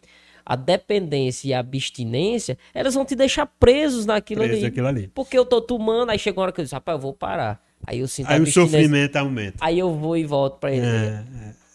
a 0.44 0.57
dependência 0.57 1.48
e 1.48 1.54
a 1.54 1.61
abstinência, 1.61 2.59
elas 2.74 2.94
vão 2.94 3.04
te 3.04 3.14
deixar 3.14 3.46
presos 3.46 4.04
naquilo 4.04 4.42
Preso 4.42 4.59
ali. 4.59 4.66
aquilo 4.66 4.86
ali. 4.88 5.09
Porque 5.14 5.38
eu 5.38 5.44
tô 5.44 5.61
tomando, 5.61 6.11
aí 6.11 6.18
chega 6.18 6.38
uma 6.38 6.44
hora 6.44 6.52
que 6.52 6.61
eu 6.61 6.64
disse, 6.64 6.74
rapaz, 6.74 6.96
eu 6.96 7.02
vou 7.02 7.12
parar. 7.14 7.61
Aí 7.86 8.00
eu 8.00 8.09
sinto 8.09 8.28
Aí 8.28 8.40
o 8.40 8.46
sofrimento 8.46 9.16
aumenta. 9.16 9.59
Aí 9.61 9.78
eu 9.78 9.94
vou 9.94 10.16
e 10.16 10.24
volto 10.24 10.59
pra 10.59 10.72
ele. 10.72 10.84
É, 10.86 11.24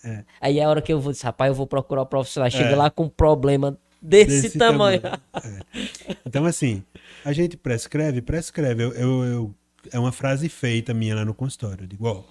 é, 0.03 0.09
é. 0.09 0.23
Aí 0.41 0.59
é 0.59 0.63
a 0.63 0.69
hora 0.69 0.81
que 0.81 0.91
eu 0.91 0.99
vou 0.99 1.13
dizer, 1.13 1.23
rapaz, 1.25 1.47
eu 1.49 1.55
vou 1.55 1.67
procurar 1.67 2.01
o 2.01 2.05
profissional. 2.05 2.49
Chega 2.51 2.71
É. 2.71 2.75
lá 2.75 2.89
com 2.89 3.03
um 3.05 3.09
problema 3.09 3.77
desse, 4.01 4.41
Desse 4.41 4.57
tamanho. 4.57 5.01
É. 5.05 6.15
Então, 6.25 6.45
assim, 6.45 6.83
a 7.23 7.31
gente 7.33 7.55
prescreve, 7.55 8.21
prescreve. 8.21 8.83
Eu, 8.83 8.93
eu- 8.93 9.23
eu- 9.23 9.55
é 9.91 9.99
uma 9.99 10.11
frase 10.11 10.47
feita 10.49 10.93
minha 10.93 11.15
lá 11.15 11.25
no 11.25 11.33
consultório. 11.33 11.83
Eu 11.83 11.87
digo, 11.87 12.05
ó, 12.07 12.23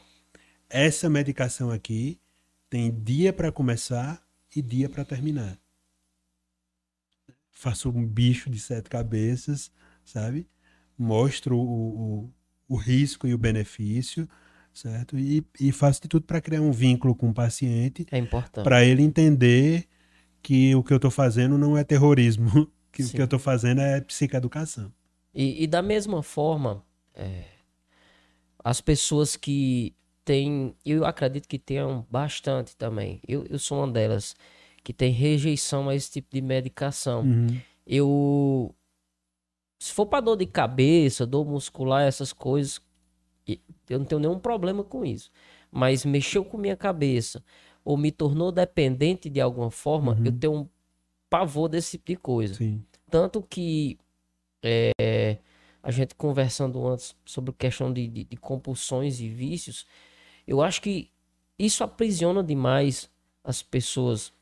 essa 0.68 1.08
medicação 1.10 1.70
aqui 1.70 2.18
tem 2.68 2.90
dia 2.90 3.32
para 3.32 3.50
começar 3.52 4.22
e 4.54 4.60
dia 4.62 4.88
para 4.88 5.04
terminar. 5.04 5.58
Faço 7.50 7.90
um 7.90 8.06
bicho 8.06 8.48
de 8.48 8.58
sete 8.58 8.88
cabeças, 8.88 9.70
sabe? 10.04 10.46
Mostro 10.96 11.58
o, 11.58 12.24
o, 12.24 12.32
o 12.68 12.76
risco 12.76 13.26
e 13.26 13.34
o 13.34 13.38
benefício, 13.38 14.28
certo? 14.72 15.18
E, 15.18 15.44
e 15.60 15.72
faço 15.72 16.02
de 16.02 16.08
tudo 16.08 16.24
para 16.24 16.40
criar 16.40 16.60
um 16.62 16.72
vínculo 16.72 17.14
com 17.14 17.28
o 17.30 17.34
paciente 17.34 18.06
É 18.10 18.18
importante. 18.18 18.64
para 18.64 18.84
ele 18.84 19.02
entender 19.02 19.86
que 20.42 20.74
o 20.74 20.82
que 20.82 20.92
eu 20.92 20.96
estou 20.96 21.10
fazendo 21.10 21.56
não 21.58 21.76
é 21.76 21.84
terrorismo, 21.84 22.70
que 22.92 23.02
o 23.02 23.06
Sim. 23.06 23.16
que 23.16 23.20
eu 23.20 23.24
estou 23.24 23.38
fazendo 23.38 23.80
é 23.80 24.00
psicoeducação. 24.00 24.92
E, 25.34 25.62
e 25.62 25.66
da 25.66 25.80
mesma 25.80 26.22
forma, 26.22 26.82
é, 27.14 27.44
as 28.62 28.80
pessoas 28.80 29.36
que 29.36 29.94
têm, 30.24 30.74
eu 30.84 31.04
acredito 31.04 31.48
que 31.48 31.58
tenham 31.58 32.06
bastante 32.10 32.76
também. 32.76 33.20
Eu, 33.26 33.44
eu 33.48 33.58
sou 33.58 33.78
uma 33.78 33.90
delas 33.90 34.34
que 34.82 34.92
tem 34.92 35.12
rejeição 35.12 35.88
a 35.88 35.94
esse 35.94 36.10
tipo 36.10 36.28
de 36.32 36.40
medicação. 36.40 37.22
Uhum. 37.22 37.60
Eu, 37.86 38.74
se 39.78 39.92
for 39.92 40.06
para 40.06 40.20
dor 40.20 40.36
de 40.36 40.46
cabeça, 40.46 41.26
dor 41.26 41.44
muscular, 41.44 42.02
essas 42.02 42.32
coisas, 42.32 42.80
eu 43.88 43.98
não 43.98 44.04
tenho 44.04 44.20
nenhum 44.20 44.38
problema 44.38 44.82
com 44.82 45.04
isso. 45.04 45.30
Mas 45.70 46.04
mexeu 46.04 46.44
com 46.44 46.58
minha 46.58 46.76
cabeça 46.76 47.42
ou 47.84 47.96
me 47.96 48.10
tornou 48.10 48.52
dependente 48.52 49.28
de 49.28 49.40
alguma 49.40 49.70
forma, 49.70 50.18
eu 50.24 50.32
tenho 50.32 50.54
um 50.54 50.68
pavor 51.28 51.68
desse 51.68 51.92
tipo 51.92 52.06
de 52.06 52.16
coisa. 52.16 52.54
Sim. 52.54 52.84
Tanto 53.10 53.42
que 53.42 53.98
é, 54.62 55.38
a 55.82 55.90
gente 55.90 56.14
conversando 56.14 56.86
antes 56.86 57.16
sobre 57.24 57.52
questão 57.52 57.92
de, 57.92 58.06
de, 58.06 58.24
de 58.24 58.36
compulsões 58.36 59.20
e 59.20 59.28
vícios, 59.28 59.86
eu 60.46 60.60
acho 60.60 60.82
que 60.82 61.10
isso 61.58 61.84
aprisiona 61.84 62.42
demais 62.42 63.10
as 63.42 63.62
pessoas, 63.62 64.32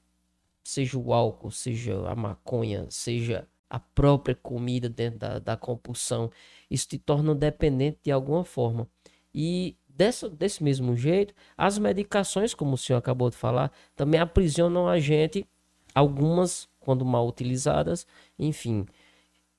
seja 0.64 0.98
o 0.98 1.12
álcool, 1.12 1.50
seja 1.50 2.08
a 2.08 2.14
maconha, 2.14 2.86
seja 2.90 3.46
a 3.70 3.78
própria 3.78 4.34
comida 4.34 4.88
dentro 4.88 5.18
da, 5.18 5.38
da 5.38 5.56
compulsão. 5.56 6.30
Isso 6.70 6.88
te 6.88 6.98
torna 6.98 7.34
dependente 7.34 7.98
de 8.04 8.10
alguma 8.10 8.44
forma. 8.44 8.88
E 9.34 9.76
dessa, 9.98 10.28
desse 10.28 10.62
mesmo 10.62 10.96
jeito, 10.96 11.34
as 11.56 11.76
medicações, 11.76 12.54
como 12.54 12.74
o 12.74 12.78
senhor 12.78 13.00
acabou 13.00 13.28
de 13.28 13.36
falar, 13.36 13.72
também 13.96 14.20
aprisionam 14.20 14.86
a 14.86 15.00
gente, 15.00 15.44
algumas 15.92 16.68
quando 16.78 17.04
mal 17.04 17.26
utilizadas, 17.26 18.06
enfim. 18.38 18.86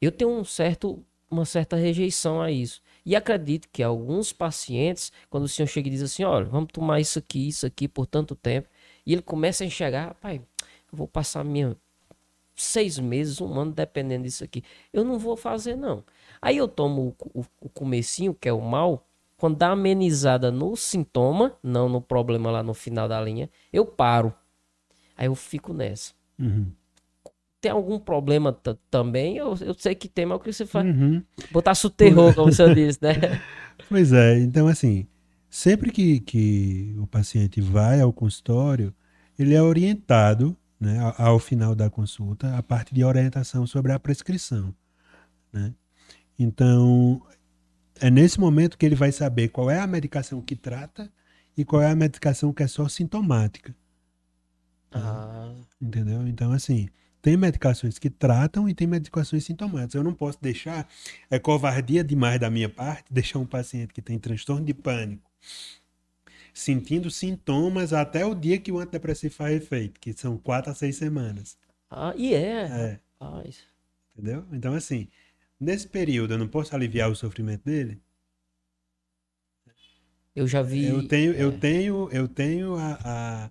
Eu 0.01 0.13
tenho 0.13 0.31
um 0.31 0.45
certo, 0.45 1.03
uma 1.29 1.43
certa 1.43 1.75
rejeição 1.75 2.41
a 2.41 2.49
isso. 2.49 2.81
E 3.05 3.17
acredito 3.17 3.67
que 3.69 3.83
alguns 3.83 4.31
pacientes, 4.31 5.11
quando 5.29 5.43
o 5.43 5.47
senhor 5.47 5.67
chega 5.67 5.89
e 5.89 5.91
diz 5.91 6.01
assim, 6.01 6.23
olha, 6.23 6.45
vamos 6.45 6.69
tomar 6.71 7.01
isso 7.01 7.19
aqui, 7.19 7.49
isso 7.49 7.65
aqui 7.65 7.85
por 7.89 8.07
tanto 8.07 8.33
tempo, 8.33 8.69
e 9.05 9.11
ele 9.11 9.21
começa 9.21 9.65
a 9.65 9.67
enxergar, 9.67 10.07
rapaz, 10.07 10.39
eu 10.39 10.97
vou 10.97 11.07
passar 11.07 11.43
minha 11.43 11.75
seis 12.55 12.97
meses, 12.97 13.41
um 13.41 13.59
ano 13.59 13.71
dependendo 13.71 14.23
disso 14.23 14.43
aqui. 14.43 14.63
Eu 14.93 15.03
não 15.03 15.19
vou 15.19 15.35
fazer, 15.35 15.75
não. 15.75 16.03
Aí 16.41 16.55
eu 16.55 16.67
tomo 16.67 17.15
o, 17.19 17.41
o, 17.41 17.45
o 17.61 17.69
comecinho, 17.69 18.33
que 18.33 18.47
é 18.47 18.53
o 18.53 18.61
mal, 18.61 19.05
quando 19.39 19.57
dá 19.57 19.69
amenizada 19.71 20.51
no 20.51 20.75
sintoma, 20.75 21.57
não 21.63 21.89
no 21.89 22.01
problema 22.01 22.51
lá 22.51 22.61
no 22.61 22.73
final 22.73 23.07
da 23.07 23.19
linha, 23.21 23.49
eu 23.73 23.85
paro. 23.85 24.33
Aí 25.17 25.27
eu 25.27 25.35
fico 25.35 25.73
nessa. 25.73 26.13
Uhum. 26.37 26.71
Tem 27.61 27.71
algum 27.71 27.99
problema 27.99 28.53
ta- 28.53 28.77
também? 28.89 29.37
Eu, 29.37 29.55
eu 29.61 29.73
sei 29.73 29.95
que 29.95 30.07
tem, 30.07 30.25
mas 30.25 30.37
o 30.37 30.39
que 30.39 30.51
você 30.53 30.65
faz? 30.65 30.85
Uhum. 30.85 31.23
Botar 31.51 31.73
o 31.83 31.89
terror, 31.89 32.33
como 32.33 32.51
senhor 32.51 32.71
disse, 32.75 32.99
né? 33.01 33.13
Pois 33.89 34.13
é, 34.13 34.39
então 34.39 34.67
assim, 34.67 35.07
sempre 35.49 35.91
que, 35.91 36.19
que 36.19 36.95
o 36.99 37.07
paciente 37.07 37.59
vai 37.59 38.01
ao 38.01 38.13
consultório, 38.13 38.93
ele 39.37 39.53
é 39.53 39.61
orientado, 39.61 40.55
né, 40.79 40.99
ao, 40.99 41.27
ao 41.33 41.39
final 41.39 41.73
da 41.75 41.89
consulta, 41.89 42.55
a 42.55 42.63
parte 42.63 42.93
de 42.93 43.03
orientação 43.03 43.65
sobre 43.65 43.91
a 43.91 43.99
prescrição, 43.99 44.73
né? 45.53 45.73
Então, 46.39 47.21
é 48.01 48.09
nesse 48.09 48.39
momento 48.39 48.77
que 48.77 48.85
ele 48.85 48.95
vai 48.95 49.11
saber 49.11 49.49
qual 49.49 49.69
é 49.69 49.79
a 49.79 49.87
medicação 49.87 50.41
que 50.41 50.55
trata 50.55 51.11
e 51.57 51.65
qual 51.65 51.81
é 51.81 51.91
a 51.91 51.95
medicação 51.95 52.53
que 52.53 52.63
é 52.63 52.67
só 52.67 52.87
sintomática. 52.87 53.75
Ah, 54.91 55.53
Entendeu? 55.81 56.27
Então, 56.27 56.51
assim, 56.51 56.89
tem 57.21 57.37
medicações 57.37 57.99
que 57.99 58.09
tratam 58.09 58.67
e 58.67 58.73
tem 58.73 58.87
medicações 58.87 59.45
sintomáticas. 59.45 59.95
Eu 59.95 60.03
não 60.03 60.13
posso 60.13 60.37
deixar, 60.41 60.87
é 61.29 61.37
covardia 61.37 62.03
demais 62.03 62.39
da 62.39 62.49
minha 62.49 62.69
parte, 62.69 63.11
deixar 63.11 63.39
um 63.39 63.45
paciente 63.45 63.93
que 63.93 64.01
tem 64.01 64.17
transtorno 64.17 64.65
de 64.65 64.73
pânico 64.73 65.29
sentindo 66.53 67.09
sintomas 67.09 67.93
até 67.93 68.25
o 68.25 68.35
dia 68.35 68.59
que 68.59 68.71
o 68.71 68.79
antidepressivo 68.79 69.33
faz 69.33 69.55
efeito, 69.55 69.99
que 69.99 70.13
são 70.13 70.37
quatro 70.37 70.71
a 70.71 70.75
seis 70.75 70.97
semanas. 70.97 71.57
ah 71.89 72.13
e 72.17 72.33
é. 72.33 72.63
É, 72.65 72.99
Rapaz. 73.19 73.63
entendeu? 74.13 74.45
Então, 74.51 74.73
assim, 74.73 75.07
nesse 75.60 75.88
período 75.88 76.34
eu 76.34 76.38
não 76.38 76.47
posso 76.47 76.76
aliviar 76.76 77.10
o 77.10 77.16
sofrimento 77.16 77.64
dele. 77.66 78.01
Eu 80.36 80.47
já 80.47 80.62
vi. 80.62 80.86
Eu 80.86 81.07
tenho, 81.07 81.34
eu 81.34 81.49
é. 81.49 81.57
tenho, 81.57 82.10
eu 82.12 82.28
tenho 82.28 82.76
a, 82.76 82.99
a, 83.03 83.45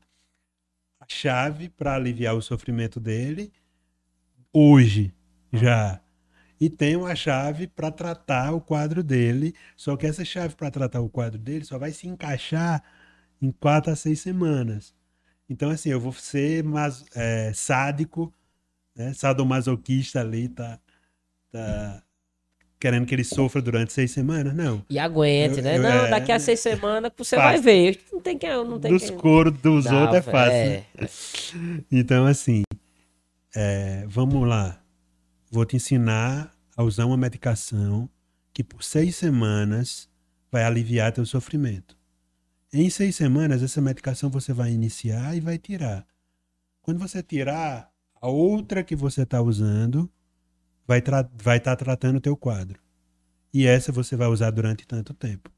a 1.01 1.07
chave 1.07 1.69
para 1.69 1.95
aliviar 1.95 2.35
o 2.35 2.43
sofrimento 2.43 2.99
dele 2.99 3.53
hoje 4.53 5.15
já. 5.53 6.01
E 6.61 6.69
tenho 6.69 7.07
a 7.07 7.15
chave 7.15 7.69
para 7.69 7.91
tratar 7.91 8.53
o 8.53 8.61
quadro 8.61 9.03
dele. 9.03 9.55
Só 9.77 9.97
que 9.97 10.07
essa 10.07 10.25
chave 10.25 10.57
para 10.57 10.71
tratar 10.71 11.01
o 11.01 11.09
quadro 11.09 11.39
dele 11.39 11.65
só 11.65 11.79
vai 11.79 11.93
se 11.93 12.09
encaixar 12.09 12.83
em 13.41 13.53
quatro 13.53 13.93
a 13.93 13.97
seis 13.97 14.21
semanas. 14.21 14.95
Então, 15.49 15.71
assim, 15.71 15.91
eu 15.91 16.01
vou 16.01 16.13
ser 16.13 16.65
mas, 16.65 17.05
é, 17.15 17.53
sádico, 17.53 18.35
né? 18.95 19.15
sadomasoquista 19.15 20.21
ali, 20.21 20.49
tá, 20.49 20.79
tá 21.51 22.03
querendo 22.80 23.07
que 23.07 23.14
ele 23.14 23.24
sofra 23.24 23.61
durante 23.61 23.92
seis 23.92 24.11
semanas? 24.11 24.55
Não. 24.55 24.84
E 24.88 24.99
aguente, 24.99 25.59
Eu- 25.59 25.62
né? 25.64 25.76
eu- 25.78 25.82
não, 25.82 25.88
é, 26.07 26.11
daqui 26.11 26.30
a 26.32 26.38
seis 26.38 26.61
semanas 26.61 27.11
você 27.16 27.36
fácil. 27.36 27.51
vai 27.53 27.61
ver. 27.61 28.01
Não 28.12 28.20
tem 28.20 28.38
que. 28.38 28.46
Não 28.49 28.78
tem 28.80 28.92
Dos 28.92 29.11
que... 29.11 29.16
coros 29.16 29.53
dos 29.61 29.84
Não, 29.86 30.01
outros 30.03 30.16
é 30.18 30.22
fácil. 30.22 30.53
é. 30.55 30.84
Então, 31.90 32.26
assim, 32.26 32.62
é, 33.55 34.05
vamos 34.07 34.46
lá. 34.46 34.80
Vou 35.51 35.64
te 35.64 35.76
ensinar 35.76 36.55
a 36.76 36.82
usar 36.82 37.07
uma 37.07 37.16
medicação 37.16 38.09
que 38.53 38.62
por 38.62 38.82
seis 38.82 39.16
semanas 39.16 40.09
vai 40.51 40.62
aliviar 40.64 41.12
teu 41.12 41.24
sofrimento. 41.26 41.96
Em 42.72 42.90
seis 42.90 43.16
semanas, 43.16 43.62
essa 43.62 43.80
medicação 43.80 44.28
você 44.28 44.53
vai 44.53 44.70
iniciar 44.72 45.34
e 45.36 45.40
vai 45.40 45.57
tirar. 45.59 46.07
Quando 46.82 46.99
você 46.99 47.22
tirar, 47.22 47.90
a 48.20 48.28
outra 48.28 48.82
que 48.84 48.94
você 48.94 49.22
está 49.22 49.40
usando 49.40 50.11
vai 50.89 51.01
estar 51.01 51.30
vai 51.34 51.61
tá 51.61 51.76
tratando 51.76 52.16
o 52.16 52.20
teu 52.20 52.34
quadro. 52.34 52.80
E 53.53 53.66
essa 53.66 53.93
você 53.93 54.16
vai 54.16 54.28
usar 54.28 54.51
durante 54.51 54.86
tanto 54.86 55.12
tempo. 55.12 55.51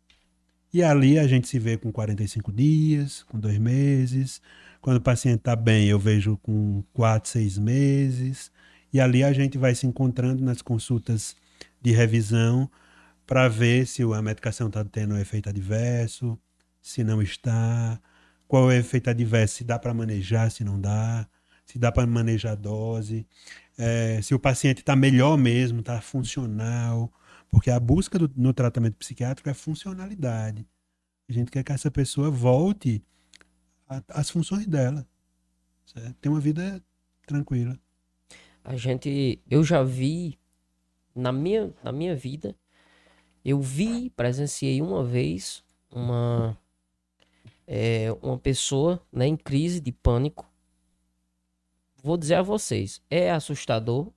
E 0.72 0.82
ali 0.82 1.18
a 1.18 1.26
gente 1.26 1.48
se 1.48 1.58
vê 1.58 1.76
com 1.76 1.92
45 1.92 2.52
dias, 2.52 3.22
com 3.24 3.38
dois 3.38 3.58
meses. 3.58 4.42
Quando 4.80 4.96
o 4.96 5.00
paciente 5.00 5.38
está 5.38 5.54
bem, 5.54 5.88
eu 5.88 5.98
vejo 5.98 6.36
com 6.38 6.82
quatro, 6.92 7.30
seis 7.30 7.56
meses. 7.56 8.50
E 8.92 9.00
ali 9.00 9.22
a 9.22 9.32
gente 9.32 9.56
vai 9.56 9.74
se 9.74 9.86
encontrando 9.86 10.42
nas 10.42 10.62
consultas 10.62 11.36
de 11.80 11.92
revisão 11.92 12.68
para 13.26 13.48
ver 13.48 13.86
se 13.86 14.02
a 14.02 14.22
medicação 14.22 14.66
está 14.66 14.84
tendo 14.84 15.16
efeito 15.16 15.48
adverso, 15.48 16.38
se 16.82 17.04
não 17.04 17.22
está, 17.22 18.00
qual 18.48 18.70
é 18.70 18.76
o 18.76 18.78
efeito 18.78 19.10
adverso, 19.10 19.56
se 19.56 19.64
dá 19.64 19.78
para 19.78 19.94
manejar, 19.94 20.50
se 20.50 20.64
não 20.64 20.80
dá, 20.80 21.28
se 21.64 21.78
dá 21.78 21.92
para 21.92 22.06
manejar 22.06 22.52
a 22.52 22.56
dose, 22.56 23.24
é, 23.80 24.20
se 24.20 24.34
o 24.34 24.38
paciente 24.38 24.80
está 24.80 24.94
melhor 24.94 25.38
mesmo, 25.38 25.80
está 25.80 26.00
funcional, 26.00 27.10
porque 27.48 27.70
a 27.70 27.80
busca 27.80 28.18
do, 28.18 28.30
no 28.36 28.52
tratamento 28.52 28.96
psiquiátrico 28.96 29.48
é 29.48 29.54
funcionalidade. 29.54 30.66
A 31.28 31.32
gente 31.32 31.50
quer 31.50 31.64
que 31.64 31.72
essa 31.72 31.90
pessoa 31.90 32.30
volte 32.30 33.02
às 34.08 34.28
funções 34.28 34.66
dela, 34.66 35.06
certo? 35.86 36.14
ter 36.20 36.28
uma 36.28 36.40
vida 36.40 36.82
tranquila. 37.26 37.78
A 38.62 38.76
gente, 38.76 39.40
eu 39.50 39.64
já 39.64 39.82
vi 39.82 40.38
na 41.14 41.32
minha, 41.32 41.72
na 41.82 41.90
minha 41.90 42.14
vida, 42.14 42.54
eu 43.42 43.60
vi, 43.60 44.10
presenciei 44.10 44.82
uma 44.82 45.02
vez 45.02 45.64
uma 45.90 46.56
é, 47.66 48.08
uma 48.20 48.36
pessoa 48.36 49.00
né, 49.12 49.26
em 49.26 49.36
crise 49.36 49.80
de 49.80 49.92
pânico. 49.92 50.49
Vou 52.02 52.16
dizer 52.16 52.34
a 52.34 52.42
vocês, 52.42 53.00
é 53.10 53.30
assustador 53.30 54.12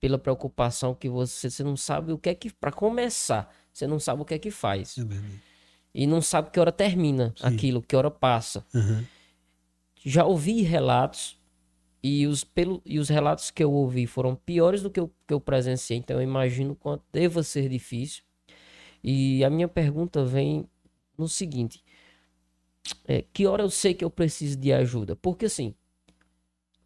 pela 0.00 0.18
preocupação 0.18 0.94
que 0.94 1.08
você, 1.08 1.48
você 1.48 1.64
não 1.64 1.76
sabe 1.76 2.12
o 2.12 2.18
que 2.18 2.28
é 2.28 2.34
que 2.34 2.52
para 2.52 2.70
começar, 2.70 3.54
você 3.72 3.86
não 3.86 3.98
sabe 3.98 4.22
o 4.22 4.24
que 4.24 4.34
é 4.34 4.38
que 4.38 4.50
faz. 4.50 4.98
É. 4.98 5.04
E 5.94 6.06
não 6.06 6.20
sabe 6.20 6.50
que 6.50 6.60
hora 6.60 6.72
termina 6.72 7.32
Sim. 7.36 7.46
aquilo, 7.46 7.80
que 7.80 7.96
hora 7.96 8.10
passa. 8.10 8.66
Uhum. 8.74 9.04
Já 10.04 10.24
ouvi 10.24 10.60
relatos 10.60 11.38
e 12.02 12.26
os, 12.26 12.44
pelo, 12.44 12.82
e 12.84 12.98
os 12.98 13.08
relatos 13.08 13.50
que 13.50 13.64
eu 13.64 13.72
ouvi 13.72 14.06
foram 14.06 14.36
piores 14.36 14.82
do 14.82 14.90
que 14.90 15.00
eu, 15.00 15.10
que 15.26 15.32
eu 15.32 15.40
presenciei, 15.40 15.98
então 15.98 16.16
eu 16.18 16.22
imagino 16.22 16.74
quanto 16.74 17.02
deva 17.10 17.42
ser 17.42 17.68
difícil. 17.70 18.22
E 19.02 19.42
a 19.42 19.48
minha 19.48 19.68
pergunta 19.68 20.22
vem 20.22 20.68
no 21.16 21.26
seguinte: 21.26 21.82
é, 23.06 23.24
que 23.32 23.46
hora 23.46 23.62
eu 23.62 23.70
sei 23.70 23.94
que 23.94 24.04
eu 24.04 24.10
preciso 24.10 24.58
de 24.58 24.70
ajuda? 24.70 25.16
Porque 25.16 25.46
assim, 25.46 25.74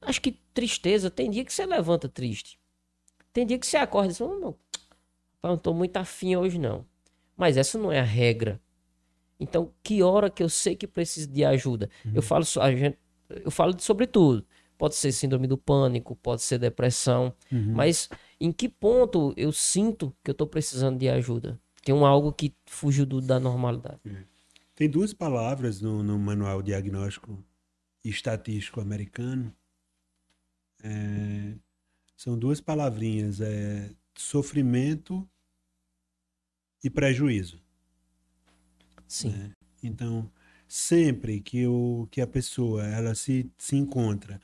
acho 0.00 0.20
que 0.20 0.32
tristeza, 0.54 1.10
tem 1.10 1.30
dia 1.30 1.44
que 1.44 1.52
você 1.52 1.66
levanta 1.66 2.08
triste. 2.08 2.58
Tem 3.32 3.46
dia 3.46 3.58
que 3.58 3.66
você 3.66 3.76
acorda 3.76 4.08
e 4.08 4.12
diz, 4.12 4.20
"Oh, 4.20 4.38
não, 4.38 4.56
não 5.42 5.56
tô 5.58 5.72
muito 5.74 5.96
afim 5.96 6.36
hoje 6.36 6.58
não. 6.58 6.84
Mas 7.36 7.56
essa 7.56 7.78
não 7.78 7.92
é 7.92 8.00
a 8.00 8.04
regra. 8.04 8.60
Então, 9.38 9.72
que 9.82 10.02
hora 10.02 10.28
que 10.28 10.42
eu 10.42 10.48
sei 10.48 10.74
que 10.74 10.86
preciso 10.86 11.28
de 11.28 11.44
ajuda? 11.44 11.88
Eu 12.12 12.20
falo 12.22 12.44
a 12.60 12.74
gente, 12.74 12.98
eu 13.28 13.50
falo 13.50 13.78
sobre 13.80 14.06
tudo. 14.06 14.44
Pode 14.76 14.96
ser 14.96 15.12
síndrome 15.12 15.46
do 15.46 15.56
pânico, 15.56 16.16
pode 16.16 16.42
ser 16.42 16.58
depressão, 16.58 17.32
Uhum. 17.52 17.74
mas 17.74 18.08
em 18.40 18.50
que 18.52 18.68
ponto 18.68 19.32
eu 19.36 19.52
sinto 19.52 20.12
que 20.24 20.30
eu 20.30 20.34
tô 20.34 20.46
precisando 20.46 20.98
de 20.98 21.08
ajuda? 21.08 21.60
Tem 21.84 21.94
um 21.94 22.04
algo 22.04 22.32
que 22.32 22.54
fugiu 22.66 23.06
do- 23.06 23.20
da 23.20 23.38
normalidade. 23.40 24.00
Tem 24.74 24.88
duas 24.88 25.12
palavras 25.12 25.80
no, 25.80 26.02
no 26.02 26.18
manual 26.18 26.62
diagnóstico 26.62 27.42
estatístico 28.04 28.80
americano. 28.80 29.52
É, 30.82 31.54
são 32.16 32.38
duas 32.38 32.60
palavrinhas: 32.60 33.40
é, 33.40 33.90
sofrimento 34.16 35.28
e 36.82 36.90
prejuízo. 36.90 37.60
Sim. 39.06 39.30
né? 39.30 39.52
Então, 39.82 40.30
sempre 40.66 41.40
que, 41.40 41.66
o, 41.66 42.06
que 42.10 42.20
a 42.20 42.26
pessoa 42.26 42.84
ela 42.86 43.14
se, 43.14 43.50
se 43.56 43.76
encontra 43.76 44.40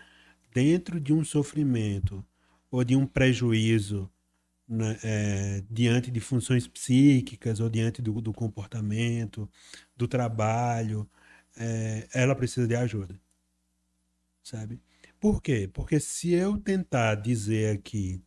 dentro 0.52 1.00
de 1.00 1.12
um 1.12 1.24
sofrimento 1.24 2.24
ou 2.70 2.82
de 2.84 2.96
um 2.96 3.06
prejuízo 3.06 4.10
né, 4.66 4.98
é, 5.02 5.64
diante 5.70 6.10
de 6.10 6.20
funções 6.20 6.66
psíquicas 6.66 7.60
ou 7.60 7.68
diante 7.68 8.00
do, 8.00 8.20
do 8.20 8.32
comportamento, 8.32 9.48
do 9.96 10.08
trabalho, 10.08 11.08
é, 11.56 12.08
ela 12.14 12.34
precisa 12.34 12.66
de 12.66 12.74
ajuda. 12.74 13.20
Sabe? 14.42 14.80
Por 15.24 15.40
quê? 15.40 15.66
Porque 15.72 15.98
se 15.98 16.34
eu 16.34 16.58
tentar 16.58 17.14
dizer 17.14 17.74
aqui, 17.74 18.22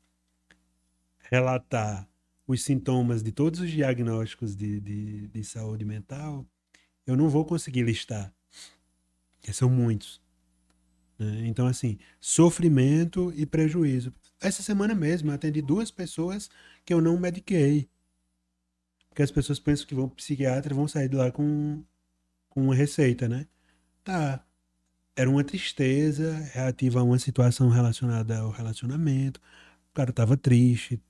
relatar 1.19 2.09
os 2.47 2.63
sintomas 2.63 3.21
de 3.21 3.31
todos 3.31 3.59
os 3.59 3.69
diagnósticos 3.69 4.55
de, 4.55 4.79
de, 4.79 5.27
de 5.27 5.43
saúde 5.43 5.85
mental, 5.85 6.43
eu 7.05 7.15
não 7.15 7.29
vou 7.29 7.45
conseguir 7.45 7.83
listar. 7.83 8.33
Porque 9.35 9.53
são 9.53 9.69
muitos. 9.69 10.19
né? 11.19 11.45
Então, 11.45 11.67
assim, 11.67 11.99
sofrimento 12.19 13.31
e 13.35 13.45
prejuízo. 13.45 14.11
Essa 14.41 14.63
semana 14.63 14.95
mesmo 14.95 15.29
eu 15.29 15.35
atendi 15.35 15.61
duas 15.61 15.91
pessoas 15.91 16.49
que 16.83 16.91
eu 16.91 16.99
não 16.99 17.19
mediquei. 17.19 17.87
Porque 19.07 19.21
as 19.21 19.29
pessoas 19.29 19.59
pensam 19.59 19.85
que 19.85 19.93
vão 19.93 20.09
psiquiatra 20.09 20.73
e 20.73 20.75
vão 20.75 20.87
sair 20.87 21.09
de 21.09 21.15
lá 21.15 21.31
com, 21.31 21.83
com 22.49 22.63
uma 22.63 22.73
receita, 22.73 23.29
né? 23.29 23.45
Tá. 24.03 24.46
Era 25.17 25.29
uma 25.29 25.43
tristeza 25.43 26.31
relativa 26.53 26.99
a 26.99 27.03
uma 27.03 27.17
situação 27.17 27.69
relacionada 27.69 28.37
ao 28.39 28.51
relacionamento. 28.51 29.39
O 29.91 29.93
cara 29.95 30.13
tava 30.13 30.37
triste, 30.37 31.01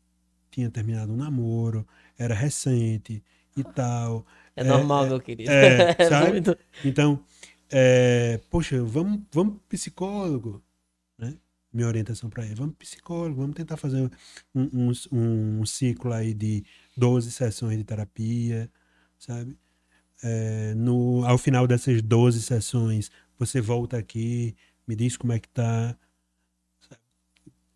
tinha 0.49 0.71
terminado 0.71 1.11
um 1.11 1.17
namoro, 1.17 1.85
era 2.17 2.33
recente 2.33 3.21
e 3.55 3.63
tal. 3.63 4.25
É, 4.55 4.61
É, 4.61 4.63
normal, 4.63 5.05
é, 5.05 5.09
meu 5.09 5.19
querido. 5.19 5.51
é, 5.51 5.93
sabe? 6.09 6.31
muito- 6.31 6.57
Então, 6.85 7.19
é, 7.69 8.39
poxa, 8.49 8.81
vamos, 8.83 9.21
vamos 9.31 9.57
psicólogo, 9.67 10.63
né? 11.17 11.35
Minha 11.73 11.87
orientação 11.89 12.29
para 12.29 12.45
ele, 12.45 12.55
vamos 12.55 12.75
psicólogo, 12.79 13.41
vamos 13.41 13.55
tentar 13.55 13.75
fazer 13.75 14.09
um, 14.55 14.89
um, 14.89 15.59
um 15.59 15.65
ciclo 15.65 16.13
aí 16.13 16.33
de 16.33 16.63
12 16.95 17.29
sessões 17.29 17.77
de 17.77 17.83
terapia, 17.83 18.71
sabe? 19.19 19.57
É, 20.23 20.73
no, 20.75 21.23
ao 21.25 21.37
final 21.37 21.67
dessas 21.67 22.01
12 22.01 22.41
sessões, 22.41 23.11
você 23.37 23.61
volta 23.61 23.97
aqui, 23.97 24.55
me 24.87 24.95
diz 24.95 25.17
como 25.17 25.33
é 25.33 25.39
que 25.39 25.49
tá. 25.49 25.95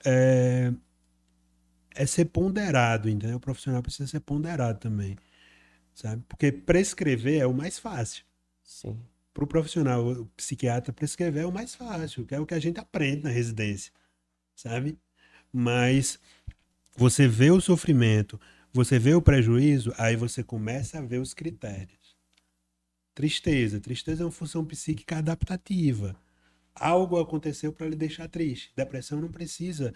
É, 0.05 0.73
é 1.93 2.05
ser 2.05 2.25
ponderado, 2.25 3.09
entendeu? 3.09 3.37
O 3.37 3.39
profissional 3.39 3.81
precisa 3.81 4.07
ser 4.07 4.19
ponderado 4.21 4.79
também, 4.79 5.17
sabe? 5.93 6.23
Porque 6.27 6.51
prescrever 6.51 7.41
é 7.41 7.45
o 7.45 7.53
mais 7.53 7.77
fácil 7.77 8.25
Sim. 8.63 8.97
para 9.33 9.43
o 9.43 9.47
profissional 9.47 10.07
o 10.07 10.25
psiquiatra 10.37 10.93
prescrever 10.93 11.43
é 11.43 11.45
o 11.45 11.51
mais 11.51 11.75
fácil, 11.75 12.25
que 12.25 12.33
é 12.33 12.39
o 12.39 12.45
que 12.45 12.53
a 12.53 12.59
gente 12.59 12.79
aprende 12.79 13.23
na 13.23 13.29
residência, 13.29 13.91
sabe? 14.55 14.97
Mas 15.53 16.19
você 16.95 17.27
vê 17.27 17.51
o 17.51 17.61
sofrimento, 17.61 18.39
você 18.73 18.97
vê 18.97 19.13
o 19.13 19.21
prejuízo, 19.21 19.93
aí 19.97 20.15
você 20.15 20.43
começa 20.43 20.97
a 20.97 21.01
ver 21.01 21.19
os 21.19 21.33
critérios. 21.33 22.00
Tristeza. 23.21 23.79
Tristeza 23.79 24.23
é 24.23 24.25
uma 24.25 24.31
função 24.31 24.65
psíquica 24.65 25.19
adaptativa. 25.19 26.15
Algo 26.73 27.19
aconteceu 27.19 27.71
para 27.71 27.87
lhe 27.87 27.95
deixar 27.95 28.27
triste. 28.27 28.71
Depressão 28.75 29.21
não 29.21 29.29
precisa. 29.29 29.93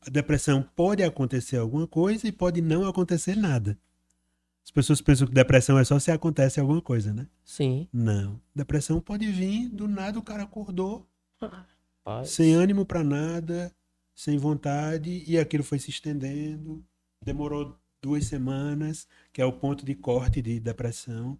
A 0.00 0.10
depressão 0.10 0.60
pode 0.74 1.00
acontecer 1.04 1.56
alguma 1.56 1.86
coisa 1.86 2.26
e 2.26 2.32
pode 2.32 2.60
não 2.60 2.84
acontecer 2.84 3.36
nada. 3.36 3.78
As 4.64 4.72
pessoas 4.72 5.00
pensam 5.00 5.24
que 5.28 5.32
depressão 5.32 5.78
é 5.78 5.84
só 5.84 6.00
se 6.00 6.10
acontece 6.10 6.58
alguma 6.58 6.82
coisa, 6.82 7.14
né? 7.14 7.28
Sim. 7.44 7.86
Não. 7.92 8.40
Depressão 8.52 9.00
pode 9.00 9.30
vir, 9.30 9.68
do 9.68 9.86
nada 9.86 10.18
o 10.18 10.22
cara 10.22 10.42
acordou, 10.42 11.06
Paz. 12.02 12.30
sem 12.30 12.54
ânimo 12.54 12.84
pra 12.84 13.04
nada, 13.04 13.72
sem 14.16 14.36
vontade, 14.36 15.22
e 15.28 15.38
aquilo 15.38 15.62
foi 15.62 15.78
se 15.78 15.90
estendendo. 15.90 16.84
Demorou 17.24 17.78
duas 18.02 18.26
semanas, 18.26 19.06
que 19.32 19.40
é 19.40 19.44
o 19.44 19.52
ponto 19.52 19.86
de 19.86 19.94
corte 19.94 20.42
de 20.42 20.58
depressão. 20.58 21.38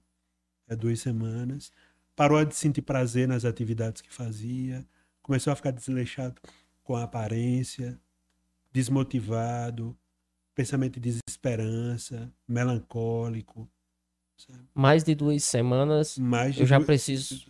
É 0.68 0.74
duas 0.76 1.00
semanas. 1.00 1.70
Parou 2.16 2.44
de 2.44 2.54
sentir 2.54 2.82
prazer 2.82 3.26
nas 3.28 3.44
atividades 3.44 4.00
que 4.00 4.12
fazia. 4.12 4.86
Começou 5.22 5.52
a 5.52 5.56
ficar 5.56 5.70
desleixado 5.72 6.40
com 6.82 6.94
a 6.96 7.02
aparência, 7.04 7.98
desmotivado, 8.72 9.96
pensamento 10.54 11.00
de 11.00 11.10
desesperança, 11.12 12.32
melancólico. 12.46 13.68
sabe? 14.36 14.60
Mais 14.74 15.04
de 15.04 15.14
duas 15.14 15.44
semanas, 15.44 16.16
de 16.56 16.62
eu 16.62 16.66
já 16.66 16.76
duas- 16.78 16.86
preciso. 16.86 17.46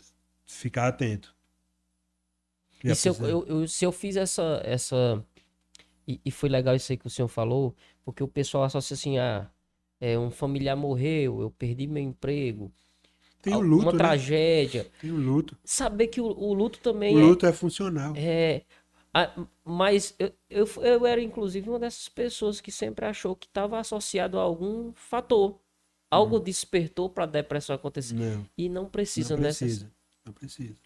ficar 0.46 0.88
atento. 0.88 1.34
E 2.82 2.94
se 2.94 3.08
eu, 3.08 3.14
eu- 3.26 3.46
eu- 3.46 3.68
se 3.68 3.84
eu 3.84 3.90
fiz 3.90 4.14
essa. 4.16 4.60
essa 4.62 5.24
e, 6.06 6.20
e 6.22 6.30
foi 6.30 6.50
legal 6.50 6.76
isso 6.76 6.92
aí 6.92 6.98
que 6.98 7.06
o 7.06 7.10
senhor 7.10 7.28
falou, 7.28 7.74
porque 8.04 8.22
o 8.22 8.28
pessoal 8.28 8.64
associa 8.64 8.94
assim: 8.94 9.18
ah, 9.18 9.50
é, 9.98 10.18
um 10.18 10.30
familiar 10.30 10.76
morreu, 10.76 11.40
eu 11.40 11.50
perdi 11.50 11.86
meu 11.86 12.02
emprego, 12.02 12.70
Tem 13.44 13.54
o 13.54 13.60
luto, 13.60 13.82
uma 13.84 13.92
né? 13.92 13.98
tragédia. 13.98 14.90
Tem 15.00 15.10
o 15.10 15.16
luto. 15.16 15.56
Saber 15.64 16.08
que 16.08 16.20
o, 16.20 16.26
o 16.26 16.54
luto 16.54 16.78
também 16.80 17.14
O 17.14 17.20
é- 17.20 17.22
luto 17.22 17.46
é, 17.46 17.52
funcional. 17.52 18.14
É, 18.16 18.62
a- 19.12 19.46
mas 19.64 20.14
eu, 20.18 20.32
eu, 20.48 20.66
eu 20.82 21.06
era 21.06 21.20
inclusive 21.20 21.68
uma 21.68 21.78
dessas 21.78 22.08
pessoas 22.08 22.60
que 22.60 22.72
sempre 22.72 23.04
achou 23.06 23.36
que 23.36 23.46
estava 23.46 23.78
associado 23.78 24.38
a 24.38 24.42
algum 24.42 24.92
fator, 24.94 25.60
Algo 26.10 26.38
despertou 26.38 27.10
para 27.10 27.24
a 27.24 27.26
depressão 27.26 27.74
acontecer. 27.74 28.14
Não. 28.14 28.46
E 28.56 28.68
não 28.68 28.88
precisa, 28.88 29.36
não 29.36 29.42
precisa. 29.42 29.90
Não 30.24 30.32
precisa. 30.32 30.76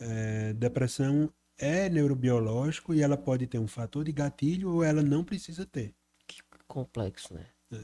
É, 0.00 0.52
depressão 0.54 1.30
é 1.58 1.88
neurobiológico 1.90 2.94
e 2.94 3.02
ela 3.02 3.16
pode 3.18 3.46
ter 3.46 3.58
um 3.58 3.66
fator 3.66 4.04
de 4.04 4.12
gatilho 4.12 4.70
ou 4.72 4.82
ela 4.82 5.02
não 5.02 5.22
precisa 5.22 5.66
ter. 5.66 5.94
Complexo, 6.66 7.34
né? 7.34 7.46
É. 7.72 7.80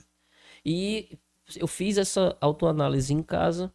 E 0.64 1.18
eu 1.56 1.66
fiz 1.66 1.98
essa 1.98 2.36
autoanálise 2.40 3.12
em 3.12 3.22
casa. 3.22 3.72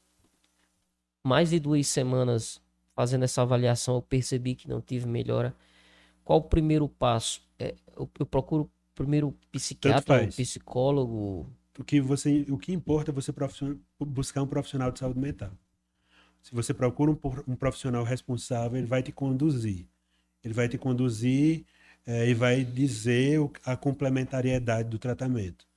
Mais 1.27 1.49
de 1.49 1.59
duas 1.59 1.85
semanas 1.87 2.61
fazendo 2.95 3.25
essa 3.25 3.41
avaliação, 3.41 3.95
eu 3.95 4.01
percebi 4.01 4.55
que 4.55 4.69
não 4.69 4.79
tive 4.79 5.05
melhora. 5.05 5.53
Qual 6.23 6.39
o 6.39 6.43
primeiro 6.43 6.87
passo? 6.87 7.41
É, 7.59 7.75
eu, 7.97 8.09
eu 8.17 8.25
procuro 8.25 8.71
primeiro 8.95 9.35
psiquiatra, 9.51 10.19
faz. 10.19 10.35
psicólogo. 10.35 11.45
O 11.77 11.83
que, 11.83 11.99
você, 11.99 12.45
o 12.49 12.57
que 12.57 12.71
importa 12.71 13.11
é 13.11 13.13
você 13.13 13.33
buscar 13.99 14.41
um 14.41 14.47
profissional 14.47 14.89
de 14.89 14.99
saúde 14.99 15.19
mental. 15.19 15.51
Se 16.41 16.55
você 16.55 16.73
procura 16.73 17.11
um, 17.11 17.19
um 17.45 17.55
profissional 17.57 18.05
responsável, 18.05 18.77
ele 18.77 18.87
vai 18.87 19.03
te 19.03 19.11
conduzir. 19.11 19.85
Ele 20.41 20.53
vai 20.53 20.69
te 20.69 20.77
conduzir 20.77 21.65
eh, 22.05 22.29
e 22.29 22.33
vai 22.33 22.63
dizer 22.63 23.37
a 23.65 23.75
complementariedade 23.75 24.87
do 24.87 24.97
tratamento. 24.97 25.67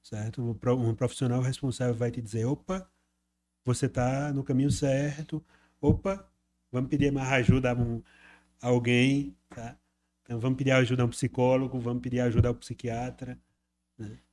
Certo? 0.00 0.40
Um 0.40 0.72
Um 0.74 0.94
profissional 0.94 1.42
responsável 1.42 1.94
vai 1.94 2.12
te 2.12 2.22
dizer: 2.22 2.44
opa, 2.44 2.88
você 3.64 3.86
está 3.86 4.32
no 4.32 4.42
caminho 4.44 4.70
certo. 4.70 5.44
Opa, 5.80 6.28
vamos 6.70 6.90
pedir 6.90 7.12
mais 7.12 7.30
ajuda 7.32 7.72
a, 7.72 7.74
um- 7.74 8.02
a 8.60 8.68
alguém. 8.68 9.36
Tá? 9.48 9.76
Então, 10.22 10.38
vamos 10.38 10.56
pedir 10.58 10.72
ajuda 10.72 11.02
a 11.02 11.06
um 11.06 11.10
psicólogo, 11.10 11.78
vamos 11.80 12.02
pedir 12.02 12.20
ajuda 12.20 12.48
ao 12.48 12.54
psiquiatra. 12.54 13.38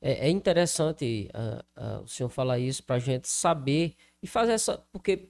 É, 0.01 0.28
é 0.28 0.30
interessante 0.30 1.30
ah, 1.34 1.65
ah, 1.75 1.99
o 2.01 2.07
senhor 2.07 2.30
falar 2.30 2.59
isso 2.59 2.84
para 2.84 2.95
a 2.95 2.99
gente 2.99 3.28
saber 3.28 3.95
e 4.21 4.28
fazer 4.28 4.53
essa. 4.53 4.78
Porque 4.91 5.30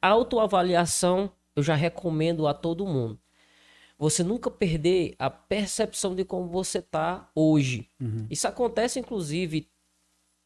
a 0.00 0.08
autoavaliação 0.08 1.30
eu 1.54 1.62
já 1.62 1.74
recomendo 1.74 2.46
a 2.46 2.54
todo 2.54 2.86
mundo. 2.86 3.20
Você 3.98 4.22
nunca 4.22 4.50
perder 4.50 5.14
a 5.18 5.30
percepção 5.30 6.14
de 6.14 6.24
como 6.24 6.48
você 6.48 6.78
está 6.78 7.30
hoje. 7.34 7.88
Uhum. 8.00 8.26
Isso 8.28 8.46
acontece, 8.46 9.00
inclusive, 9.00 9.70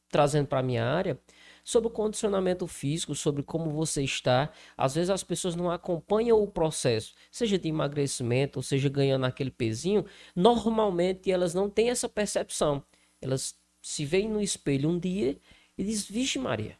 trazendo 0.08 0.46
para 0.46 0.62
minha 0.62 0.84
área, 0.84 1.18
sobre 1.64 1.88
o 1.88 1.90
condicionamento 1.90 2.66
físico, 2.66 3.14
sobre 3.14 3.42
como 3.42 3.70
você 3.70 4.02
está. 4.02 4.50
Às 4.76 4.94
vezes 4.94 5.10
as 5.10 5.22
pessoas 5.22 5.54
não 5.54 5.70
acompanham 5.70 6.42
o 6.42 6.46
processo, 6.46 7.14
seja 7.30 7.58
de 7.58 7.68
emagrecimento, 7.68 8.58
ou 8.58 8.62
seja 8.62 8.88
ganhando 8.88 9.26
aquele 9.26 9.50
pezinho. 9.50 10.04
Normalmente 10.34 11.30
elas 11.30 11.54
não 11.54 11.68
têm 11.68 11.90
essa 11.90 12.08
percepção. 12.08 12.82
Elas 13.20 13.54
se 13.82 14.04
veem 14.04 14.28
no 14.28 14.40
espelho 14.40 14.88
um 14.88 14.98
dia 14.98 15.38
e 15.76 15.84
dizem: 15.84 16.14
Vixe, 16.14 16.38
Maria, 16.38 16.76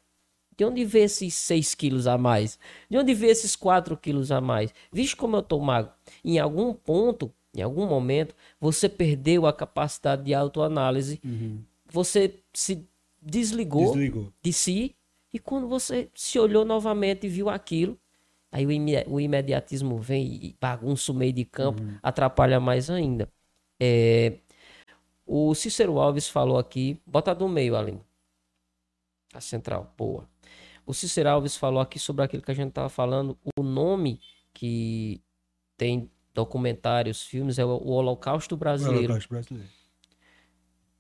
de 0.57 0.65
onde 0.65 0.85
vê 0.85 1.01
esses 1.05 1.35
6 1.35 1.75
quilos 1.75 2.07
a 2.07 2.19
mais? 2.19 2.59
De 2.89 2.99
onde 2.99 3.15
vê 3.15 3.29
esses 3.29 3.57
4 3.57 3.97
quilos 3.97 4.31
a 4.31 4.41
mais? 4.41 4.73
Vixe, 4.93 5.17
como 5.17 5.37
eu 5.37 5.43
tô 5.43 5.59
magro. 5.59 5.93
Em 6.25 6.39
algum 6.39 6.73
ponto, 6.75 7.33
em 7.55 7.63
algum 7.63 7.87
momento, 7.87 8.35
você 8.61 8.89
perdeu 8.89 9.47
a 9.47 9.53
capacidade 9.53 10.23
de 10.25 10.35
autoanálise, 10.35 11.21
Uhum. 11.25 11.63
você 11.91 12.35
se 12.53 12.87
desligou 13.21 13.93
Desligou. 13.93 14.33
de 14.43 14.53
si 14.53 14.97
e 15.33 15.39
quando 15.39 15.69
você 15.69 16.09
se 16.15 16.39
olhou 16.39 16.65
novamente 16.65 17.27
e 17.27 17.31
viu 17.31 17.49
aquilo, 17.49 17.99
aí 18.51 18.67
o, 18.67 18.71
o 19.13 19.21
imediatismo 19.21 19.99
vem 19.99 20.27
e 20.27 20.57
bagunça 20.61 21.13
o 21.13 21.15
meio 21.15 21.33
de 21.33 21.45
campo, 21.45 21.83
atrapalha 22.03 22.59
mais 22.59 22.91
ainda. 22.91 23.31
É, 23.79 24.39
o 25.25 25.55
Cícero 25.55 25.99
Alves 25.99 26.29
falou 26.29 26.59
aqui, 26.59 26.99
bota 27.07 27.35
do 27.35 27.49
meio, 27.49 27.77
Aline. 27.77 28.01
A 29.33 29.41
central, 29.41 29.95
boa. 29.97 30.29
O 30.85 30.93
Cícero 30.93 31.29
Alves 31.29 31.57
falou 31.57 31.81
aqui 31.81 31.99
sobre 31.99 32.25
aquilo 32.25 32.43
que 32.43 32.51
a 32.51 32.55
gente 32.55 32.71
estava 32.71 32.89
falando, 32.89 33.39
o 33.57 33.63
nome 33.63 34.21
que 34.53 35.21
tem 35.77 36.11
documentários, 36.35 37.23
filmes, 37.23 37.59
é 37.59 37.65
o 37.65 37.69
o 37.69 37.91
Holocausto 37.91 38.57
O 38.57 38.59
Brasileiro. 38.59 39.05
Holocausto 39.05 39.29
brasileiro. 39.29 39.71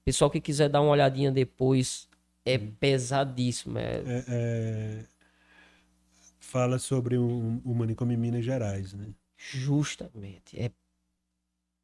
Pessoal 0.05 0.31
que 0.31 0.41
quiser 0.41 0.69
dar 0.69 0.81
uma 0.81 0.93
olhadinha 0.93 1.31
depois, 1.31 2.09
é 2.45 2.59
pesadíssimo. 2.59 3.79
É, 3.79 4.03
É, 4.07 4.25
é, 4.29 5.05
fala 6.39 6.79
sobre 6.79 7.19
um, 7.19 7.61
um 7.65 7.75
manicômio 7.75 8.15
em 8.15 8.19
Minas 8.19 8.45
Gerais, 8.45 8.93
né? 8.93 9.09
Justamente. 9.37 10.61
É 10.61 10.71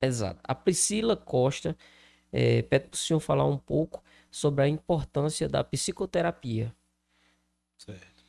pesado. 0.00 0.38
A 0.44 0.54
Priscila 0.54 1.16
Costa 1.16 1.76
é, 2.32 2.62
pede 2.62 2.88
para 2.88 2.94
o 2.94 2.98
senhor 2.98 3.20
falar 3.20 3.46
um 3.46 3.58
pouco 3.58 4.02
sobre 4.30 4.64
a 4.64 4.68
importância 4.68 5.48
da 5.48 5.64
psicoterapia. 5.64 6.74
Certo. 7.78 8.24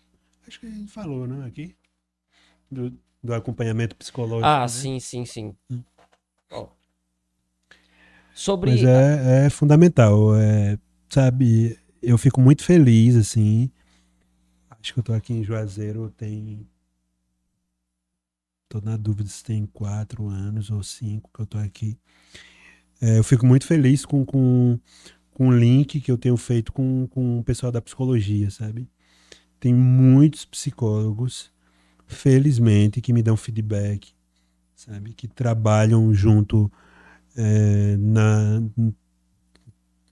Acho 0.48 0.60
que 0.60 0.68
a 0.68 0.70
gente 0.70 0.92
falou, 0.92 1.28
né, 1.28 1.46
aqui? 1.46 1.76
Do, 2.72 2.98
do 3.22 3.34
acompanhamento 3.34 3.96
psicológico. 3.96 4.48
Ah, 4.48 4.62
né? 4.62 4.68
sim, 4.68 5.00
sim, 5.00 5.26
sim. 5.26 5.56
Hum. 5.70 5.84
Sobre. 8.38 8.70
Mas 8.70 8.84
é, 8.84 9.46
é 9.48 9.50
fundamental. 9.50 10.36
É, 10.36 10.78
sabe, 11.10 11.78
eu 12.02 12.18
fico 12.18 12.42
muito 12.42 12.64
feliz, 12.64 13.16
assim. 13.16 13.72
Acho 14.70 14.94
que 14.94 15.00
eu 15.00 15.04
tô 15.04 15.14
aqui 15.14 15.34
em 15.34 15.44
Juazeiro, 15.44 16.10
tem. 16.12 16.68
Tô 18.70 18.82
na 18.82 18.98
dúvida 18.98 19.30
se 19.30 19.44
tem 19.44 19.66
quatro 19.66 20.28
anos 20.28 20.70
ou 20.70 20.84
cinco 20.84 21.30
que 21.34 21.42
eu 21.42 21.46
tô 21.46 21.58
aqui. 21.58 21.98
É, 23.02 23.18
eu 23.18 23.24
fico 23.24 23.46
muito 23.46 23.66
feliz 23.66 24.06
com, 24.06 24.26
com, 24.26 24.80
com 25.32 25.48
o 25.48 25.52
link 25.58 26.02
que 26.02 26.12
eu 26.12 26.18
tenho 26.18 26.36
feito 26.36 26.74
com, 26.74 27.08
com 27.08 27.40
o 27.40 27.44
pessoal 27.44 27.72
da 27.72 27.82
psicologia, 27.82 28.50
sabe? 28.50 28.90
Tem 29.60 29.74
muitos 29.74 30.46
psicólogos, 30.46 31.52
felizmente, 32.08 33.02
que 33.02 33.14
me 33.14 33.24
dão 33.24 33.38
feedback, 33.38 34.14
sabe? 34.76 35.14
Que 35.14 35.28
trabalham 35.28 36.14
junto 36.14 36.72
é, 37.36 37.96
na, 37.98 38.62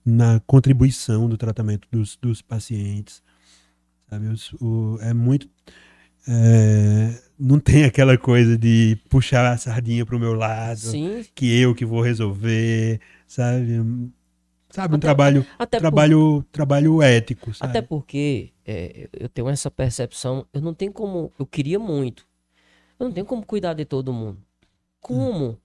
na 0.05 0.39
contribuição 0.41 1.27
do 1.27 1.37
tratamento 1.37 1.87
dos, 1.91 2.15
dos 2.17 2.41
pacientes. 2.41 3.23
Sabe? 4.09 4.27
Os- 4.27 4.53
o- 4.61 4.97
é 5.01 5.13
muito. 5.13 5.49
é, 6.27 7.21
não 7.39 7.59
tem 7.59 7.83
aquela 7.85 8.17
coisa 8.17 8.57
de 8.57 8.97
puxar 9.09 9.51
a 9.51 9.57
sardinha 9.57 10.05
para 10.05 10.15
o 10.15 10.19
meu 10.19 10.33
lado, 10.33 10.79
Sim, 10.79 11.25
que 11.35 11.59
eu 11.59 11.73
que 11.75 11.85
vou 11.85 12.01
resolver, 12.01 12.99
sabe? 13.27 14.11
Sabe, 14.69 14.93
um 14.93 14.97
Até- 14.97 15.07
trabalho, 15.07 15.45
até, 15.57 15.77
por- 15.77 15.81
trabalho, 15.81 16.45
trabalho 16.51 17.01
ético, 17.01 17.53
sabe? 17.53 17.69
até 17.71 17.81
porque 17.81 18.51
é, 18.65 19.07
eu 19.13 19.29
tenho 19.29 19.47
essa 19.49 19.71
percepção. 19.71 20.45
Eu 20.51 20.59
não 20.61 20.73
tenho 20.73 20.91
como. 20.91 21.31
Eu 21.39 21.45
queria 21.45 21.79
muito. 21.79 22.27
Eu 22.99 23.05
não 23.07 23.13
tenho 23.13 23.25
como 23.25 23.45
cuidar 23.45 23.73
de 23.73 23.85
todo 23.85 24.11
mundo. 24.11 24.37
Como? 24.99 25.57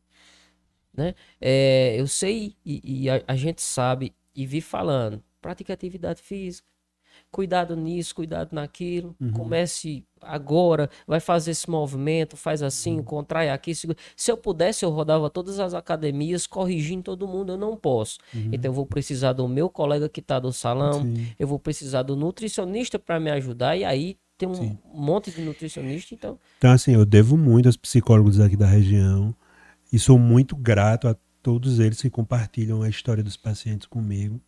Né? 0.97 1.15
É, 1.41 1.97
eu 1.99 2.07
sei 2.07 2.55
e, 2.65 3.03
e 3.05 3.11
a, 3.11 3.23
a 3.27 3.37
gente 3.37 3.63
sabe 3.63 4.15
e 4.35 4.47
vi 4.47 4.61
falando. 4.61 5.23
Pratique 5.41 5.73
atividade 5.73 6.21
física. 6.23 6.69
Cuidado 7.31 7.75
nisso, 7.77 8.15
cuidado 8.15 8.53
naquilo. 8.53 9.15
Uhum. 9.21 9.33
Comece 9.33 10.05
agora, 10.21 10.89
vai 11.07 11.19
fazer 11.21 11.51
esse 11.53 11.69
movimento, 11.69 12.37
faz 12.37 12.63
assim, 12.63 12.97
Uhum. 12.99 13.03
contrai 13.05 13.51
aqui. 13.51 13.75
segura. 13.75 13.99
Se 14.17 14.31
eu 14.31 14.37
pudesse, 14.37 14.85
eu 14.85 14.91
rodava 14.91 15.29
todas 15.31 15.59
as 15.59 15.75
academias 15.75 16.47
corrigindo 16.47 17.03
todo 17.03 17.27
mundo. 17.27 17.53
Eu 17.53 17.59
não 17.59 17.77
posso. 17.77 18.19
Então 18.35 18.69
eu 18.71 18.73
vou 18.73 18.87
precisar 18.87 19.33
do 19.33 19.47
meu 19.49 19.69
colega 19.69 20.09
que 20.09 20.21
está 20.21 20.39
do 20.39 20.53
salão, 20.53 21.01
Uhum. 21.01 21.17
Sim. 21.17 21.27
eu 21.39 21.47
vou 21.49 21.59
precisar 21.59 22.03
do 22.03 22.15
nutricionista 22.17 22.99
para 22.99 23.19
me 23.19 23.31
ajudar. 23.31 23.77
E 23.77 23.85
aí 23.85 24.17
tem 24.39 24.49
um 24.49 24.55
Sim. 24.55 24.79
monte 24.95 25.31
de 25.31 25.43
nutricionista, 25.43 26.15
então. 26.15 26.39
Então, 26.59 26.71
assim, 26.73 26.93
eu 26.95 27.05
devo 27.05 27.37
muito 27.37 27.67
aos 27.67 27.77
psicólogos 27.77 28.41
aqui 28.41 28.57
da 28.57 28.67
região 28.67 29.35
e 29.93 29.99
sou 29.99 30.19
muito 30.19 30.55
grato 30.57 31.09
a 31.09 31.17
todos 31.43 31.79
eles 31.79 32.01
que 32.01 32.11
compartilham 32.11 32.83
a 32.83 32.89
história 32.89 33.23
dos 33.23 33.37
pacientes 33.37 33.87
comigo, 33.87 34.41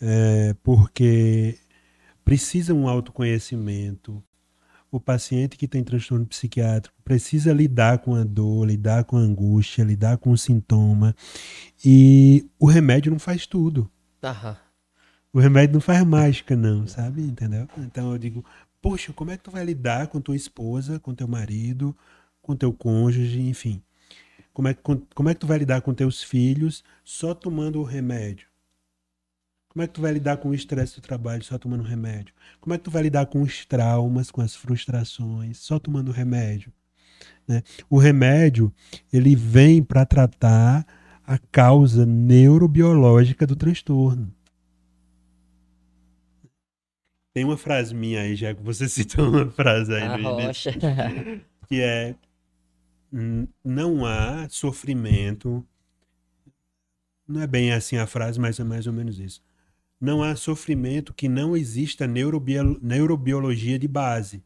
é, 0.00 0.54
porque 0.62 1.58
precisa 2.24 2.74
um 2.74 2.88
autoconhecimento. 2.88 4.22
O 4.90 5.00
paciente 5.00 5.56
que 5.56 5.66
tem 5.66 5.82
transtorno 5.82 6.24
psiquiátrico 6.26 6.96
precisa 7.04 7.52
lidar 7.52 7.98
com 7.98 8.14
a 8.14 8.24
dor, 8.24 8.66
lidar 8.66 9.04
com 9.04 9.16
a 9.16 9.20
angústia, 9.20 9.82
lidar 9.82 10.16
com 10.18 10.30
o 10.30 10.38
sintoma. 10.38 11.14
E 11.84 12.48
o 12.58 12.66
remédio 12.66 13.10
não 13.10 13.18
faz 13.18 13.46
tudo. 13.46 13.90
Aham. 14.22 14.56
O 15.32 15.40
remédio 15.40 15.74
não 15.74 15.80
faz 15.80 16.02
mágica, 16.04 16.56
não, 16.56 16.86
sabe? 16.86 17.20
Entendeu? 17.20 17.68
Então 17.76 18.12
eu 18.12 18.18
digo, 18.18 18.44
poxa, 18.80 19.12
como 19.12 19.30
é 19.30 19.36
que 19.36 19.42
tu 19.42 19.50
vai 19.50 19.64
lidar 19.64 20.06
com 20.06 20.20
tua 20.20 20.36
esposa, 20.36 20.98
com 20.98 21.14
teu 21.14 21.28
marido, 21.28 21.94
com 22.40 22.56
teu 22.56 22.72
cônjuge, 22.72 23.40
enfim? 23.40 23.82
Como 24.56 24.68
é, 24.68 24.72
que- 24.72 24.80
com- 24.80 25.02
como 25.14 25.28
é 25.28 25.34
que 25.34 25.40
tu 25.40 25.46
vai 25.46 25.58
lidar 25.58 25.82
com 25.82 25.92
teus 25.92 26.22
filhos 26.22 26.82
só 27.04 27.34
tomando 27.34 27.78
o 27.78 27.84
remédio? 27.84 28.48
Como 29.68 29.82
é 29.82 29.86
que 29.86 29.92
tu 29.92 30.00
vai 30.00 30.14
lidar 30.14 30.38
com 30.38 30.48
o 30.48 30.54
estresse 30.54 30.94
do 30.96 31.02
trabalho 31.02 31.44
só 31.44 31.58
tomando 31.58 31.82
remédio? 31.82 32.32
Como 32.58 32.72
é 32.72 32.78
que 32.78 32.84
tu 32.84 32.90
vai 32.90 33.02
lidar 33.02 33.26
com 33.26 33.42
os 33.42 33.66
traumas, 33.66 34.30
com 34.30 34.40
as 34.40 34.56
frustrações 34.56 35.58
só 35.58 35.78
tomando 35.78 36.10
remédio? 36.10 36.72
né? 37.46 37.62
O 37.90 37.98
remédio, 37.98 38.72
ele 39.12 39.36
vem 39.36 39.82
para 39.82 40.06
tratar 40.06 40.86
a 41.26 41.36
causa 41.36 42.06
neurobiológica 42.06 43.46
do 43.46 43.54
transtorno. 43.56 44.32
Tem 47.34 47.44
uma 47.44 47.58
frase 47.58 47.94
minha 47.94 48.22
aí, 48.22 48.34
já 48.34 48.54
que 48.54 48.62
você 48.62 48.88
citou 48.88 49.28
uma 49.28 49.50
frase 49.50 49.92
aí 49.94 50.02
A 50.02 50.16
no 50.16 50.30
início, 50.40 50.72
rocha. 50.72 51.42
que 51.68 51.80
é 51.82 52.08
"N- 52.08 52.16
não 53.64 54.04
há 54.04 54.48
sofrimento. 54.48 55.66
Não 57.26 57.40
é 57.42 57.46
bem 57.46 57.72
assim 57.72 57.96
a 57.96 58.06
frase, 58.06 58.38
mas 58.38 58.58
é 58.60 58.64
mais 58.64 58.86
ou 58.86 58.92
menos 58.92 59.18
isso. 59.18 59.42
Não 60.00 60.22
há 60.22 60.36
sofrimento 60.36 61.14
que 61.14 61.28
não 61.28 61.56
exista 61.56 62.06
neurobio- 62.06 62.78
neurobiologia 62.82 63.78
de 63.78 63.88
base. 63.88 64.44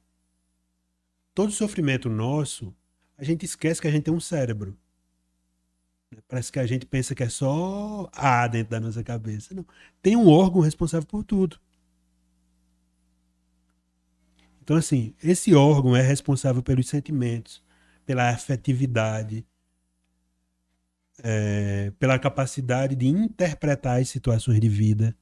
Todo 1.35 1.53
sofrimento 1.53 2.09
nosso, 2.09 2.75
a 3.19 3.25
gente 3.25 3.45
esquece 3.45 3.81
que 3.81 3.89
a 3.89 3.91
gente 3.91 4.05
tem 4.05 4.15
um 4.15 4.21
cérebro. 4.21 4.77
Parece 6.29 6.51
que 6.51 6.59
a 6.59 6.67
gente 6.67 6.87
pensa 6.87 7.15
que 7.15 7.23
é 7.23 7.29
só 7.29 8.09
ar 8.13 8.49
dentro 8.49 8.71
da 8.71 8.81
nossa 8.81 9.03
cabeça. 9.03 9.55
Não. 9.55 9.65
Tem 10.03 10.17
um 10.17 10.29
órgão 10.29 10.61
responsável 10.61 11.07
por 11.07 11.23
tudo. 11.25 11.59
Então, 14.63 14.77
assim, 14.77 15.15
esse 15.23 15.55
órgão 15.55 15.97
é 15.97 16.03
responsável 16.03 16.63
pelos 16.63 16.89
sentimentos, 16.89 17.63
pela 18.11 18.29
afetividade, 18.29 19.47
é, 21.23 21.93
pela 21.97 22.19
capacidade 22.19 22.97
de 22.97 23.07
interpretar 23.07 24.01
as 24.01 24.09
situações 24.09 24.59
de 24.59 24.69
vida, 24.69 25.17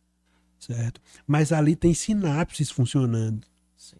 certo? 0.58 0.98
Mas 1.26 1.52
ali 1.52 1.76
tem 1.76 1.92
sinapses 1.92 2.70
funcionando. 2.70 3.46
Sim. 3.76 3.98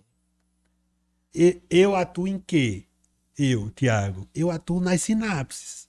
E- 1.35 1.60
eu 1.69 1.94
atuo 1.94 2.27
em 2.27 2.39
quê? 2.39 2.86
Eu, 3.36 3.70
Tiago, 3.73 4.27
eu 4.35 4.51
atuo 4.51 4.81
nas 4.81 5.02
sinapses. 5.02 5.86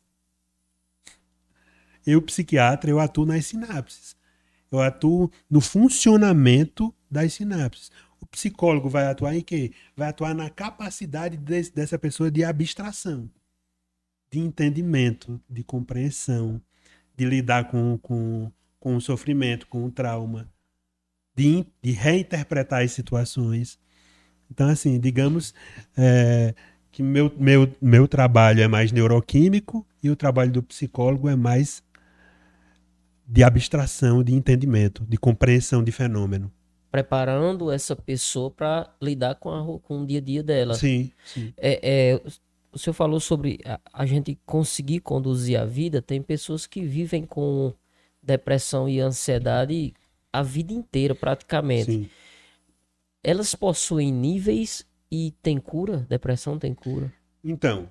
Eu, 2.06 2.22
psiquiatra, 2.22 2.90
eu 2.90 3.00
atuo 3.00 3.26
nas 3.26 3.46
sinapses. 3.46 4.14
Eu 4.70 4.82
atuo 4.82 5.32
no 5.50 5.62
funcionamento 5.62 6.94
das 7.10 7.34
sinapses. 7.34 7.90
Psicólogo 8.32 8.90
vai 8.90 9.06
atuar 9.08 9.36
em 9.36 9.42
quê? 9.42 9.72
Vai 9.96 10.10
atuar 10.10 10.34
na 10.36 10.50
capacidade 10.50 11.38
desse- 11.38 11.74
dessa 11.74 11.98
pessoa 11.98 12.30
de 12.32 12.44
abstração, 12.44 13.30
de 14.32 14.40
entendimento, 14.40 15.42
de 15.50 15.64
compreensão, 15.64 16.62
de 17.16 17.26
lidar 17.26 17.70
com, 17.70 17.98
com, 17.98 18.52
com 18.80 18.96
o 18.96 19.02
sofrimento, 19.02 19.68
com 19.68 19.84
o 19.86 19.92
trauma, 19.92 20.48
de, 21.36 21.66
de 21.82 21.92
reinterpretar 21.92 22.84
as 22.84 22.92
situações. 22.92 23.80
Então, 24.52 24.68
assim, 24.70 25.00
digamos 25.00 25.54
é, 25.98 26.54
que 26.92 27.02
meu, 27.04 27.34
meu, 27.38 27.74
meu 27.82 28.08
trabalho 28.08 28.62
é 28.62 28.68
mais 28.68 28.92
neuroquímico 28.92 29.86
e 30.04 30.10
o 30.10 30.16
trabalho 30.16 30.52
do 30.52 30.64
psicólogo 30.64 31.30
é 31.30 31.36
mais 31.36 31.84
de 33.28 33.44
abstração, 33.44 34.24
de 34.24 34.34
entendimento, 34.34 35.06
de 35.06 35.18
compreensão 35.18 35.84
de 35.84 35.92
fenômeno. 35.92 36.52
Preparando 36.92 37.72
essa 37.72 37.96
pessoa 37.96 38.50
para 38.50 38.94
lidar 39.02 39.36
com, 39.36 39.50
a, 39.50 39.80
com 39.80 40.02
o 40.02 40.06
dia 40.06 40.20
a 40.20 40.22
dia 40.22 40.44
dela. 40.44 40.74
Sim, 40.74 41.12
sim. 41.24 41.54
É, 41.58 41.80
é, 42.12 42.22
o 42.72 42.78
senhor 42.78 42.94
falou 42.94 43.20
sobre 43.20 43.60
a, 43.66 43.80
a 43.94 44.06
gente 44.06 44.38
conseguir 44.46 45.00
conduzir 45.02 45.60
a 45.60 45.66
vida. 45.66 46.02
Tem 46.02 46.22
pessoas 46.22 46.66
que 46.66 46.82
vivem 46.82 47.26
com 47.26 47.74
depressão 48.22 48.88
e 48.88 49.00
ansiedade 49.00 49.94
a 50.32 50.44
vida 50.44 50.74
inteira, 50.74 51.16
praticamente. 51.16 51.92
sim. 51.92 52.10
Elas 53.24 53.54
possuem 53.54 54.14
níveis 54.14 54.86
e 55.12 55.34
tem 55.42 55.58
cura? 55.58 56.06
Depressão 56.10 56.58
tem 56.58 56.74
cura? 56.74 57.12
Então, 57.44 57.90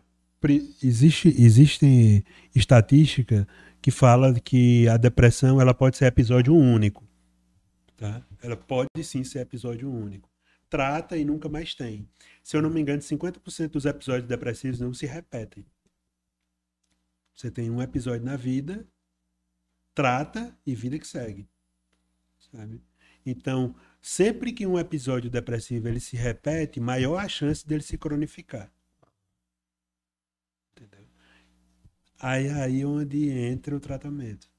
existe, 0.82 1.28
existe 1.28 2.24
estatística 2.54 3.46
que 3.82 3.90
fala 3.90 4.34
que 4.40 4.88
a 4.88 4.96
depressão 4.96 5.60
ela 5.60 5.74
pode 5.74 5.96
ser 5.96 6.06
episódio 6.06 6.54
único. 6.54 7.04
Tá? 7.96 8.22
Ela 8.43 8.56
pode 8.56 9.02
sim 9.02 9.24
ser 9.24 9.40
episódio 9.40 9.90
único. 9.90 10.31
Trata 10.69 11.16
e 11.16 11.24
nunca 11.24 11.48
mais 11.48 11.74
tem. 11.74 12.09
Se 12.43 12.56
eu 12.56 12.62
não 12.62 12.70
me 12.70 12.81
engano, 12.81 13.01
50% 13.01 13.69
dos 13.69 13.86
episódios 13.86 14.28
depressivos 14.28 14.81
não 14.81 14.93
se 14.93 15.06
repetem. 15.06 15.65
Você 17.35 17.51
tem 17.51 17.70
um 17.70 17.81
episódio 17.81 18.24
na 18.24 18.36
vida, 18.36 18.86
trata 19.94 20.56
e 20.66 20.74
vida 20.74 20.98
que 20.98 21.06
segue. 21.06 21.48
Sabe? 22.52 22.82
Então, 23.24 23.74
sempre 24.01 24.52
que 24.52 24.66
um 24.66 24.78
episódio 24.78 25.31
depressivo 25.31 25.89
ele 25.89 26.01
se 26.01 26.16
repete, 26.16 26.81
maior 26.81 27.19
a 27.19 27.28
chance 27.28 27.66
dele 27.66 27.82
se 27.82 27.97
cronificar. 27.97 28.73
Entendeu? 30.73 31.06
Aí 32.19 32.47
é 32.47 32.52
aí 32.52 32.85
onde 32.85 33.28
entra 33.31 33.77
o 33.77 33.81
tratamento. 33.81 34.51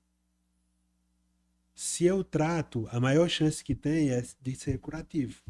Se 1.82 2.04
eu 2.04 2.26
trato, 2.26 2.90
a 2.92 3.00
maior 3.00 3.30
chance 3.30 3.64
que 3.64 3.74
tem 3.74 4.10
é 4.10 4.22
de 4.42 4.54
ser 4.54 4.78
curativo. 4.80 5.42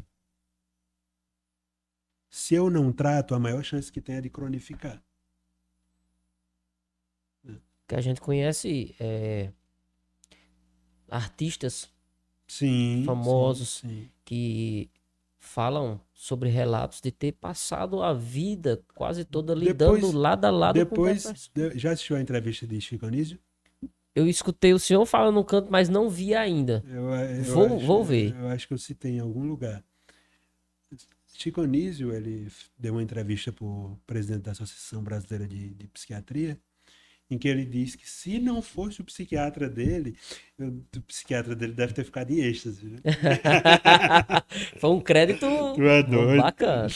Se 2.28 2.54
eu 2.54 2.70
não 2.70 2.92
trato, 2.92 3.34
a 3.34 3.38
maior 3.40 3.64
chance 3.64 3.90
que 3.90 4.00
tem 4.00 4.14
é 4.14 4.20
de 4.20 4.30
cronificar. 4.30 5.02
Que 7.88 7.96
a 7.96 8.00
gente 8.00 8.20
conhece 8.20 8.94
é, 9.00 9.50
artistas 11.08 11.90
Sim. 12.46 13.02
Famosos. 13.04 13.78
sim, 13.80 13.88
sim. 13.88 14.10
que 14.24 14.88
falam 15.36 16.00
sobre 16.14 16.48
relatos 16.48 17.00
de 17.00 17.10
ter 17.10 17.32
passado 17.32 18.04
a 18.04 18.14
vida 18.14 18.80
quase 18.94 19.24
toda 19.24 19.52
lidando 19.52 19.94
Depois- 19.96 20.14
lado 20.14 20.44
a 20.44 20.50
lado 20.52 20.74
com 20.74 20.78
Depois, 20.90 21.22
depressão. 21.24 21.52
de- 21.70 21.76
já 21.76 21.90
assistiu 21.90 22.14
a 22.14 22.20
entrevista 22.20 22.68
de 22.68 22.80
Chico 22.80 23.04
Anísio? 23.04 23.36
Eu 24.14 24.26
escutei 24.26 24.72
o 24.74 24.78
senhor 24.78 25.04
falando 25.06 25.36
no 25.36 25.44
canto, 25.44 25.70
mas 25.70 25.88
não 25.88 26.08
vi 26.08 26.34
ainda. 26.34 26.82
Eu, 26.86 27.10
eu 27.10 27.44
Vou- 27.44 27.66
acho- 27.76 27.86
vou 27.86 28.04
ver. 28.04 28.34
Eu 28.36 28.48
acho 28.48 28.66
que 28.66 28.74
eu 28.74 28.78
citei 28.78 29.12
em 29.12 29.20
algum 29.20 29.44
lugar. 29.46 29.84
Chico 31.34 31.60
Anísio, 31.62 32.12
ele 32.12 32.48
deu 32.78 32.94
uma 32.94 33.02
entrevista 33.02 33.52
para 33.52 33.64
o 33.64 33.98
presidente 34.06 34.42
da 34.42 34.50
Associação 34.52 35.02
Brasileira 35.02 35.46
de, 35.46 35.70
de 35.74 35.86
Psiquiatria, 35.88 36.58
em 37.30 37.38
que 37.38 37.48
ele 37.48 37.64
disse 37.64 37.96
que 37.96 38.10
se 38.10 38.38
não 38.40 38.60
fosse 38.60 39.00
o 39.00 39.04
psiquiatra 39.04 39.68
dele, 39.70 40.16
o 40.58 41.00
psiquiatra 41.02 41.54
dele 41.54 41.72
deve 41.72 41.94
ter 41.94 42.04
ficado 42.04 42.30
em 42.32 42.40
êxtase. 42.40 42.84
Né? 42.84 42.98
Foi 44.78 44.90
um 44.90 45.00
crédito 45.00 45.46
é 45.46 46.36
bacana. 46.36 46.88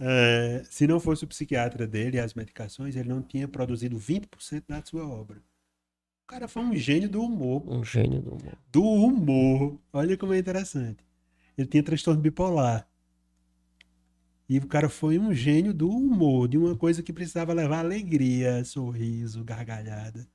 É, 0.00 0.62
se 0.68 0.86
não 0.86 0.98
fosse 0.98 1.24
o 1.24 1.28
psiquiatra 1.28 1.86
dele 1.86 2.16
e 2.16 2.20
as 2.20 2.34
medicações, 2.34 2.96
ele 2.96 3.08
não 3.08 3.22
tinha 3.22 3.46
produzido 3.46 3.96
20% 3.96 4.64
da 4.66 4.82
sua 4.84 5.06
obra. 5.06 5.40
O 6.24 6.26
cara 6.26 6.48
foi 6.48 6.62
um 6.62 6.74
gênio 6.74 7.08
do 7.08 7.22
humor. 7.22 7.62
Um 7.68 7.84
gênio 7.84 8.22
do 8.22 8.30
humor. 8.30 8.58
do 8.72 8.82
humor. 8.82 9.78
Olha 9.92 10.16
como 10.16 10.32
é 10.32 10.38
interessante. 10.38 11.04
Ele 11.56 11.68
tinha 11.68 11.82
transtorno 11.82 12.20
bipolar. 12.20 12.88
E 14.48 14.58
o 14.58 14.66
cara 14.66 14.88
foi 14.88 15.18
um 15.18 15.34
gênio 15.34 15.74
do 15.74 15.88
humor, 15.88 16.48
de 16.48 16.56
uma 16.56 16.76
coisa 16.76 17.02
que 17.02 17.12
precisava 17.12 17.52
levar 17.52 17.80
alegria, 17.80 18.64
sorriso, 18.64 19.44
gargalhada. 19.44 20.26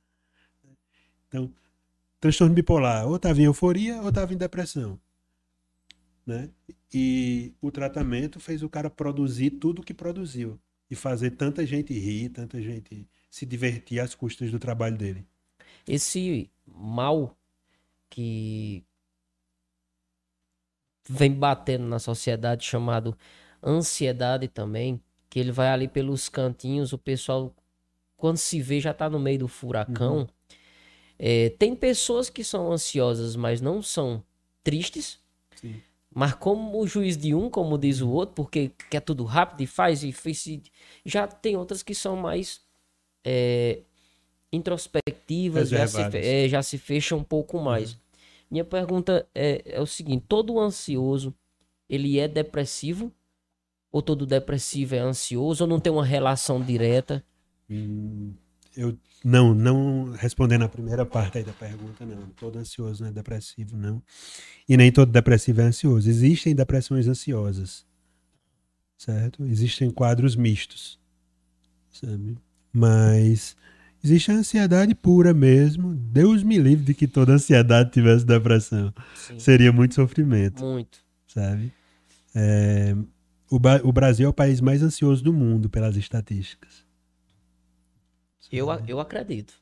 Então, 1.26 1.52
transtorno 2.20 2.54
bipolar, 2.54 3.06
ou 3.06 3.16
estava 3.16 3.40
em 3.40 3.44
euforia 3.44 4.00
ou 4.00 4.10
estava 4.10 4.32
em 4.32 4.36
depressão. 4.36 5.00
Né? 6.24 6.50
E 6.94 7.52
o 7.60 7.70
tratamento 7.72 8.38
fez 8.38 8.62
o 8.62 8.68
cara 8.68 8.88
produzir 8.88 9.50
tudo 9.50 9.80
o 9.80 9.84
que 9.84 9.94
produziu. 9.94 10.58
E 10.88 10.94
fazer 10.94 11.32
tanta 11.32 11.66
gente 11.66 11.92
rir, 11.92 12.30
tanta 12.30 12.62
gente 12.62 13.08
se 13.28 13.44
divertir 13.44 14.00
às 14.00 14.14
custas 14.14 14.50
do 14.50 14.58
trabalho 14.58 14.96
dele. 14.96 15.24
Esse 15.90 16.48
mal 16.64 17.36
que 18.08 18.84
vem 21.08 21.32
batendo 21.32 21.84
na 21.84 21.98
sociedade 21.98 22.64
chamado 22.64 23.18
ansiedade 23.60 24.46
também, 24.46 25.00
que 25.28 25.40
ele 25.40 25.50
vai 25.50 25.66
ali 25.68 25.88
pelos 25.88 26.28
cantinhos, 26.28 26.92
o 26.92 26.98
pessoal 26.98 27.52
quando 28.16 28.36
se 28.36 28.62
vê 28.62 28.80
já 28.80 28.94
tá 28.94 29.10
no 29.10 29.18
meio 29.18 29.40
do 29.40 29.48
furacão. 29.48 30.28
É, 31.18 31.50
tem 31.50 31.74
pessoas 31.74 32.30
que 32.30 32.44
são 32.44 32.70
ansiosas, 32.70 33.34
mas 33.34 33.60
não 33.60 33.82
são 33.82 34.22
tristes, 34.62 35.18
Sim. 35.56 35.82
mas 36.14 36.34
como 36.34 36.80
o 36.80 36.86
juiz 36.86 37.16
de 37.16 37.34
um, 37.34 37.50
como 37.50 37.76
diz 37.76 38.00
o 38.00 38.08
outro, 38.08 38.36
porque 38.36 38.70
quer 38.88 39.00
tudo 39.00 39.24
rápido 39.24 39.60
e 39.62 39.66
faz 39.66 40.04
e 40.04 40.12
fez. 40.12 40.44
Já 41.04 41.26
tem 41.26 41.56
outras 41.56 41.82
que 41.82 41.94
são 41.96 42.14
mais 42.14 42.60
é, 43.24 43.82
introspectivas, 44.52 45.68
já 45.68 45.86
se, 45.86 46.00
é, 46.16 46.48
já 46.48 46.62
se 46.62 46.78
fecham 46.78 47.18
um 47.18 47.24
pouco 47.24 47.60
mais. 47.60 47.96
Minha 48.50 48.64
pergunta 48.64 49.26
é, 49.34 49.62
é 49.64 49.80
o 49.80 49.86
seguinte: 49.86 50.24
todo 50.28 50.58
ansioso 50.58 51.34
ele 51.88 52.18
é 52.18 52.26
depressivo? 52.26 53.12
Ou 53.92 54.00
todo 54.00 54.24
depressivo 54.24 54.94
é 54.94 54.98
ansioso? 54.98 55.64
Ou 55.64 55.68
não 55.68 55.80
tem 55.80 55.92
uma 55.92 56.04
relação 56.04 56.62
direta? 56.62 57.24
Hum, 57.68 58.32
eu 58.76 58.96
não, 59.24 59.52
não 59.52 60.12
respondendo 60.12 60.62
a 60.62 60.68
primeira 60.68 61.04
parte 61.04 61.38
aí 61.38 61.44
da 61.44 61.52
pergunta, 61.52 62.04
não. 62.06 62.28
Todo 62.30 62.58
ansioso 62.58 63.02
não 63.02 63.10
é 63.10 63.12
depressivo, 63.12 63.76
não. 63.76 64.02
E 64.68 64.76
nem 64.76 64.92
todo 64.92 65.10
depressivo 65.10 65.60
é 65.60 65.64
ansioso. 65.64 66.08
Existem 66.08 66.54
depressões 66.54 67.08
ansiosas, 67.08 67.84
certo? 68.96 69.44
Existem 69.44 69.90
quadros 69.90 70.36
mistos, 70.36 70.98
sabe? 71.90 72.38
Mas 72.72 73.56
existe 74.02 74.30
a 74.30 74.34
ansiedade 74.34 74.94
pura 74.94 75.32
mesmo. 75.34 75.94
Deus 75.94 76.42
me 76.42 76.58
livre 76.58 76.84
de 76.84 76.94
que 76.94 77.06
toda 77.06 77.32
ansiedade 77.32 77.90
tivesse 77.90 78.24
depressão. 78.24 78.92
Sim, 79.14 79.38
Seria 79.38 79.72
muito 79.72 79.94
sofrimento, 79.94 80.64
muito. 80.64 80.98
sabe? 81.26 81.72
É, 82.34 82.94
o, 83.50 83.56
o 83.56 83.92
Brasil 83.92 84.26
é 84.26 84.28
o 84.28 84.32
país 84.32 84.60
mais 84.60 84.82
ansioso 84.82 85.22
do 85.22 85.32
mundo 85.32 85.68
pelas 85.68 85.96
estatísticas. 85.96 86.84
Eu, 88.50 88.68
eu 88.86 88.98
acredito. 88.98 89.54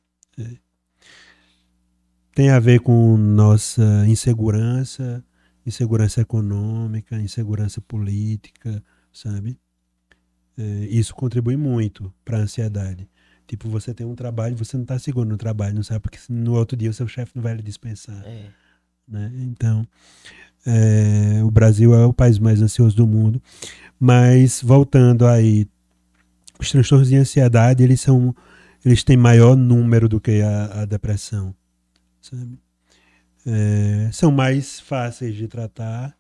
Tem 2.35 2.51
a 2.51 2.61
ver 2.61 2.81
com 2.81 3.17
nossa 3.17 4.07
insegurança, 4.07 5.25
insegurança 5.67 6.21
econômica, 6.21 7.21
insegurança 7.21 7.81
política, 7.81 8.83
sabe? 9.13 9.59
É, 10.57 10.63
isso 10.87 11.15
contribui 11.15 11.57
muito 11.57 12.13
para 12.25 12.39
a 12.39 12.43
ansiedade. 12.43 13.09
Tipo, 13.49 13.67
você 13.71 13.95
tem 13.95 14.07
um 14.07 14.15
trabalho, 14.15 14.55
você 14.55 14.77
não 14.77 14.85
está 14.85 14.99
seguro 14.99 15.27
no 15.27 15.39
trabalho, 15.39 15.75
não 15.75 15.83
sabe 15.83 16.01
porque 16.01 16.19
no 16.29 16.53
outro 16.53 16.77
dia 16.77 16.91
o 16.91 16.93
seu 16.93 17.09
chefe 17.09 17.33
não 17.35 17.43
vai 17.43 17.55
lhe 17.55 17.63
dispensar. 17.63 18.23
É. 18.27 18.51
né? 19.09 19.33
Então, 19.37 19.89
é, 20.67 21.43
o 21.43 21.51
Brasil 21.51 21.95
é 21.95 22.05
o 22.05 22.13
país 22.13 22.39
mais 22.39 22.61
ansioso 22.61 22.95
do 22.95 23.07
mundo. 23.07 23.41
Mas 23.99 24.61
voltando 24.63 25.27
aí, 25.27 25.67
os 26.61 26.71
transtornos 26.71 27.09
de 27.09 27.17
ansiedade 27.17 27.83
eles 27.83 28.03
são, 28.03 28.37
eles 28.85 29.03
têm 29.03 29.17
maior 29.17 29.57
número 29.57 30.11
do 30.11 30.21
que 30.21 30.43
a, 30.43 30.83
a 30.83 30.85
depressão, 30.85 31.55
sabe? 32.21 32.59
É, 33.47 34.11
são 34.13 34.31
mais 34.31 34.79
fáceis 34.79 35.35
de 35.35 35.49
tratar, 35.49 36.15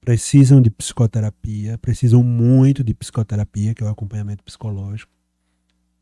precisam 0.00 0.62
de 0.62 0.70
psicoterapia, 0.70 1.76
precisam 1.76 2.22
muito 2.22 2.82
de 2.82 2.94
psicoterapia, 2.94 3.74
que 3.74 3.82
é 3.82 3.86
o 3.86 3.90
acompanhamento 3.90 4.42
psicológico, 4.42 5.12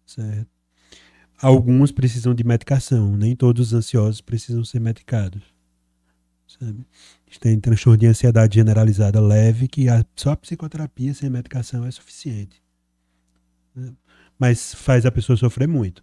certo? 0.07 0.60
Alguns 1.43 1.91
precisam 1.93 2.35
de 2.35 2.45
medicação, 2.45 3.17
nem 3.17 3.35
todos 3.35 3.69
os 3.69 3.75
ansiosos 3.75 4.21
precisam 4.21 4.65
ser 4.65 4.81
medicados 4.81 5.43
sabe? 6.59 6.85
A 7.27 7.31
gente 7.31 7.41
tem 7.41 7.61
transtorno 7.61 7.97
de 7.99 8.07
ansiedade 8.07 8.57
generalizada 8.57 9.21
leve, 9.21 9.69
que 9.69 9.89
a, 9.89 10.05
só 10.17 10.33
a 10.33 10.37
psicoterapia 10.37 11.15
sem 11.15 11.31
medicação 11.31 11.85
é 11.85 11.91
suficiente. 11.91 12.63
né? 13.75 13.93
Mas 14.39 14.75
faz 14.75 15.07
a 15.07 15.13
pessoa 15.13 15.37
sofrer 15.37 15.69
muito. 15.69 16.03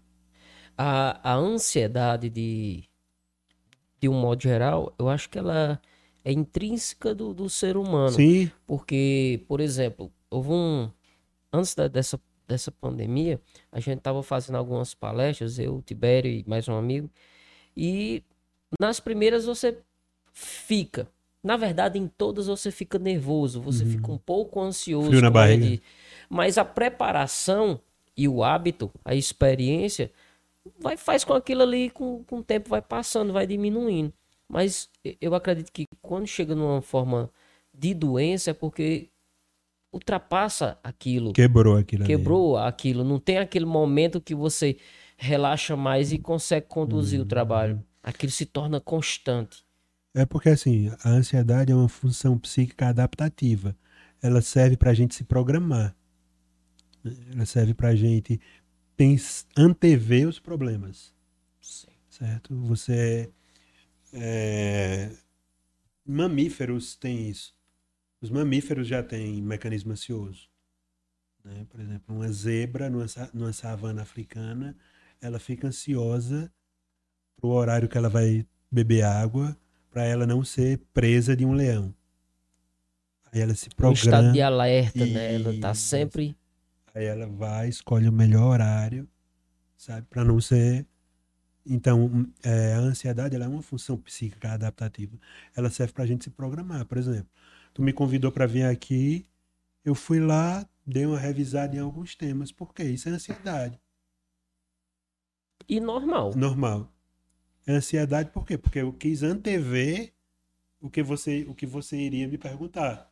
A, 0.76 1.32
a 1.32 1.34
ansiedade 1.34 2.30
de, 2.30 2.84
de 4.00 4.08
um 4.08 4.14
modo 4.18 4.42
geral, 4.42 4.94
eu 4.98 5.08
acho 5.08 5.28
que 5.28 5.38
ela 5.38 5.80
é 6.24 6.32
intrínseca 6.32 7.14
do, 7.14 7.34
do 7.34 7.50
ser 7.50 7.76
humano. 7.76 8.12
Sim, 8.12 8.50
Porque, 8.66 9.44
por 9.48 9.60
exemplo, 9.60 10.12
houve 10.30 10.50
um. 10.50 10.90
Antes 11.52 11.74
da- 11.74 11.88
dessa, 11.88 12.20
dessa 12.48 12.72
pandemia, 12.72 13.40
a 13.70 13.78
gente 13.78 13.98
estava 13.98 14.22
fazendo 14.22 14.56
algumas 14.56 14.94
palestras, 14.94 15.58
eu, 15.58 15.76
o 15.76 15.82
Tibério 15.82 16.30
e 16.30 16.42
mais 16.48 16.66
um 16.66 16.74
amigo. 16.74 17.10
E 17.76 18.22
nas 18.80 18.98
primeiras 18.98 19.44
você 19.44 19.78
fica. 20.32 21.06
Na 21.42 21.56
verdade, 21.56 21.98
em 21.98 22.08
todas 22.08 22.46
você 22.46 22.70
fica 22.70 22.98
nervoso, 22.98 23.60
você 23.60 23.84
Uhum. 23.84 23.90
fica 23.90 24.12
um 24.12 24.18
pouco 24.18 24.60
ansioso. 24.60 25.08
Frio 25.08 25.20
na 25.20 25.28
a 25.28 25.30
barriga. 25.30 25.66
de- 25.66 25.82
Mas 26.28 26.58
a 26.58 26.64
preparação 26.64 27.80
e 28.16 28.26
o 28.26 28.42
hábito, 28.42 28.90
a 29.04 29.14
experiência, 29.14 30.10
vai, 30.80 30.96
faz 30.96 31.24
com 31.24 31.34
aquilo 31.34 31.62
ali, 31.62 31.90
com, 31.90 32.24
com 32.24 32.38
o 32.38 32.42
tempo 32.44 32.68
vai 32.70 32.82
passando, 32.82 33.32
vai 33.32 33.46
diminuindo. 33.46 34.12
Mas 34.48 34.90
eu 35.20 35.34
acredito 35.34 35.70
que 35.70 35.84
quando 36.02 36.26
chega 36.26 36.54
numa 36.54 36.80
forma 36.82 37.30
de 37.72 37.94
doença 37.94 38.50
é 38.50 38.54
porque 38.54 39.08
ultrapassa 39.92 40.78
aquilo, 40.82 41.32
quebrou 41.32 41.76
aquilo 41.76 42.04
ali. 42.04 42.14
quebrou 42.14 42.56
aquilo, 42.56 43.02
não 43.04 43.18
tem 43.18 43.38
aquele 43.38 43.64
momento 43.64 44.20
que 44.20 44.34
você 44.34 44.76
relaxa 45.16 45.76
mais 45.76 46.12
e 46.12 46.18
consegue 46.18 46.66
conduzir 46.66 47.18
o 47.18 47.22
Uhum. 47.22 47.28
trabalho. 47.28 47.84
Aquilo 48.02 48.30
se 48.32 48.46
torna 48.46 48.80
constante. 48.80 49.64
É 50.14 50.24
porque 50.24 50.48
assim, 50.48 50.90
a 51.02 51.10
ansiedade 51.10 51.72
é 51.72 51.74
uma 51.74 51.88
função 51.88 52.38
psíquica 52.38 52.88
adaptativa. 52.88 53.76
Ela 54.22 54.40
serve 54.40 54.76
para 54.76 54.90
a 54.90 54.94
gente 54.94 55.14
se 55.14 55.24
programar. 55.24 55.94
Ela 57.32 57.46
serve 57.46 57.74
para 57.74 57.88
a 57.88 57.94
gente 57.94 58.40
antever 59.56 60.26
os 60.28 60.38
problemas. 60.40 61.14
certo? 62.10 62.54
Você 62.66 63.30
é, 64.12 65.10
mamíferos 66.04 66.96
têm 66.96 67.28
isso. 67.28 67.54
Os 68.20 68.30
mamíferos 68.30 68.86
já 68.86 69.02
têm 69.02 69.40
mecanismo 69.42 69.92
ansioso. 69.92 70.48
né? 71.44 71.66
Por 71.68 71.80
exemplo, 71.80 72.14
uma 72.14 72.30
zebra 72.32 72.90
numa, 72.90 73.06
numa 73.32 73.52
savana 73.52 74.02
africana, 74.02 74.76
ela 75.20 75.38
fica 75.38 75.68
ansiosa 75.68 76.52
pro 77.36 77.50
horário 77.50 77.88
que 77.88 77.96
ela 77.96 78.08
vai 78.08 78.46
beber 78.70 79.04
água, 79.04 79.56
para 79.90 80.04
ela 80.04 80.26
não 80.26 80.44
ser 80.44 80.78
presa 80.92 81.36
de 81.36 81.44
um 81.44 81.52
leão. 81.52 81.94
Aí 83.32 83.40
ela 83.40 83.54
se 83.54 83.68
Um 83.78 83.92
estado 83.92 84.10
programa, 84.10 84.32
de 84.32 84.42
alerta, 84.42 85.06
né? 85.06 85.34
Ela 85.34 85.60
tá 85.60 85.74
sempre. 85.74 86.36
aí 86.94 87.04
ela 87.04 87.26
vai, 87.26 87.68
escolhe 87.68 88.08
o 88.08 88.12
melhor 88.12 88.52
horário, 88.52 89.08
sabe, 89.76 90.06
para 90.08 90.24
não 90.24 90.40
ser 90.40 90.86
então, 91.70 92.26
é, 92.42 92.74
a 92.74 92.78
ansiedade 92.78 93.34
ela 93.36 93.44
é 93.44 93.48
uma 93.48 93.60
função 93.62 93.98
psíquica 93.98 94.52
adaptativa. 94.52 95.18
Ela 95.54 95.68
serve 95.68 95.92
para 95.92 96.04
a 96.04 96.06
gente 96.06 96.24
se 96.24 96.30
programar. 96.30 96.86
Por 96.86 96.96
exemplo, 96.96 97.28
tu 97.78 97.82
me 97.82 97.92
convidou 97.92 98.32
para 98.32 98.44
vir 98.44 98.64
aqui, 98.64 99.24
eu 99.84 99.94
fui 99.94 100.18
lá, 100.18 100.68
dei 100.84 101.06
uma 101.06 101.16
revisada 101.16 101.76
em 101.76 101.78
alguns 101.78 102.16
temas. 102.16 102.50
Por 102.50 102.74
quê? 102.74 102.82
Isso 102.82 103.08
é 103.08 103.12
ansiedade. 103.12 103.80
E 105.68 105.78
normal. 105.78 106.34
Normal. 106.34 106.92
É 107.64 107.72
ansiedade 107.74 108.32
por 108.32 108.44
quê? 108.44 108.58
Porque 108.58 108.80
eu 108.80 108.92
quis 108.92 109.22
antever 109.22 110.12
o 110.80 110.90
que 110.90 111.04
você, 111.04 111.44
o 111.48 111.54
que 111.54 111.66
você 111.66 111.96
iria 111.96 112.26
me 112.26 112.36
perguntar. 112.36 113.08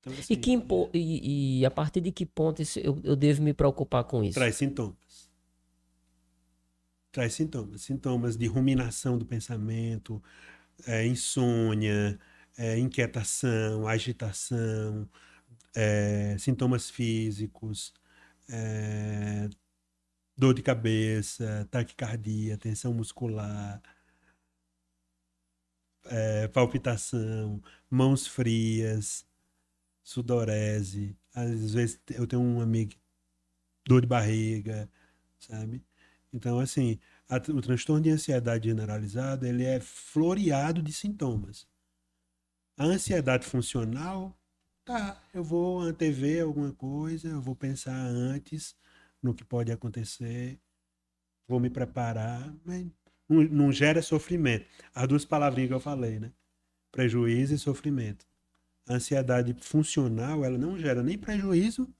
Então, 0.00 0.14
E, 0.14 0.18
assim, 0.20 0.40
que 0.40 0.50
impo... 0.52 0.88
e, 0.94 1.58
e 1.60 1.66
a 1.66 1.70
partir 1.70 2.00
de 2.00 2.10
que 2.10 2.24
ponto 2.24 2.62
isso- 2.62 2.78
eu, 2.78 2.98
eu 3.04 3.14
devo 3.14 3.42
me 3.42 3.52
preocupar 3.52 4.04
com 4.04 4.24
isso? 4.24 4.34
Traz 4.34 4.56
sintomas. 4.56 5.30
Traz 7.12 7.34
sintomas. 7.34 7.82
Sintomas 7.82 8.34
de 8.34 8.46
ruminação 8.46 9.18
do 9.18 9.26
pensamento, 9.26 10.22
é, 10.86 11.06
insônia, 11.06 12.18
é, 12.58 12.78
inquietação, 12.78 13.88
agitação, 13.88 15.08
é, 15.76 16.36
sintomas 16.38 16.90
físicos, 16.90 17.94
é, 18.50 19.48
dor 20.36 20.54
de 20.54 20.62
cabeça, 20.62 21.68
taquicardia, 21.70 22.58
tensão 22.58 22.94
muscular, 22.94 23.82
palpitação, 26.52 27.62
mãos 27.90 28.26
frias, 28.26 29.26
sudorese. 30.04 31.16
Às 31.34 31.74
vezes 31.74 32.00
eu 32.10 32.26
tenho 32.26 32.42
um 32.42 32.60
amigo 32.60 32.94
dor 33.86 34.02
de 34.02 34.06
barriga, 34.08 34.90
sabe? 35.38 35.84
Então, 36.32 36.60
assim, 36.60 36.98
a- 37.28 37.36
o 37.38 37.62
transtorno 37.62 38.02
de 38.02 38.10
ansiedade 38.10 38.68
generalizada, 38.68 39.48
ele 39.48 39.64
é 39.64 39.80
floreado 39.80 40.82
de 40.82 40.92
sintomas. 40.92 41.66
A 42.78 42.84
ansiedade 42.84 43.44
funcional, 43.44 44.34
tá, 44.84 45.20
eu 45.34 45.42
vou 45.42 45.80
antever 45.80 46.44
alguma 46.44 46.72
coisa, 46.72 47.28
eu 47.28 47.40
vou 47.40 47.56
pensar 47.56 47.92
antes 47.94 48.76
no 49.22 49.34
que 49.34 49.44
pode 49.44 49.72
acontecer, 49.72 50.58
vou 51.48 51.58
me 51.58 51.68
preparar, 51.68 52.54
mas 52.64 52.86
não, 53.28 53.42
não 53.44 53.72
gera 53.72 54.00
sofrimento. 54.00 54.64
As 54.94 55.08
duas 55.08 55.24
palavrinhas 55.24 55.68
que 55.68 55.74
eu 55.74 55.80
falei, 55.80 56.20
né? 56.20 56.30
Prejuízo 56.92 57.54
e 57.54 57.58
sofrimento. 57.58 58.24
A 58.88 58.94
ansiedade 58.94 59.54
funcional, 59.60 60.44
ela 60.44 60.56
não 60.56 60.78
gera 60.78 61.02
nem 61.02 61.18
prejuízo, 61.18 61.92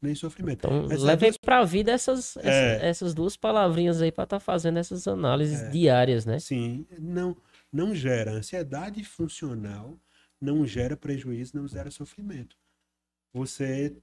nem 0.00 0.14
sofrimento. 0.14 0.66
Então, 0.66 0.84
Essas 0.86 1.02
levem 1.02 1.30
duas- 1.30 1.38
pra 1.38 1.64
vida 1.64 1.90
essas, 1.90 2.36
essa- 2.36 2.48
É. 2.50 2.86
essas 2.88 3.14
duas 3.14 3.36
palavrinhas 3.36 4.02
aí 4.02 4.12
pra 4.12 4.24
estar 4.24 4.38
fazendo 4.40 4.78
essas 4.78 5.08
análises 5.08 5.62
É. 5.62 5.70
diárias, 5.70 6.26
né? 6.26 6.38
Sim, 6.38 6.86
não, 6.98 7.36
não 7.72 7.94
gera 7.94 8.32
ansiedade 8.32 9.02
funcional, 9.04 9.98
não 10.40 10.66
gera 10.66 10.96
prejuízo, 10.96 11.56
não 11.56 11.66
gera 11.66 11.90
sofrimento. 11.90 12.56
Você 13.32 13.96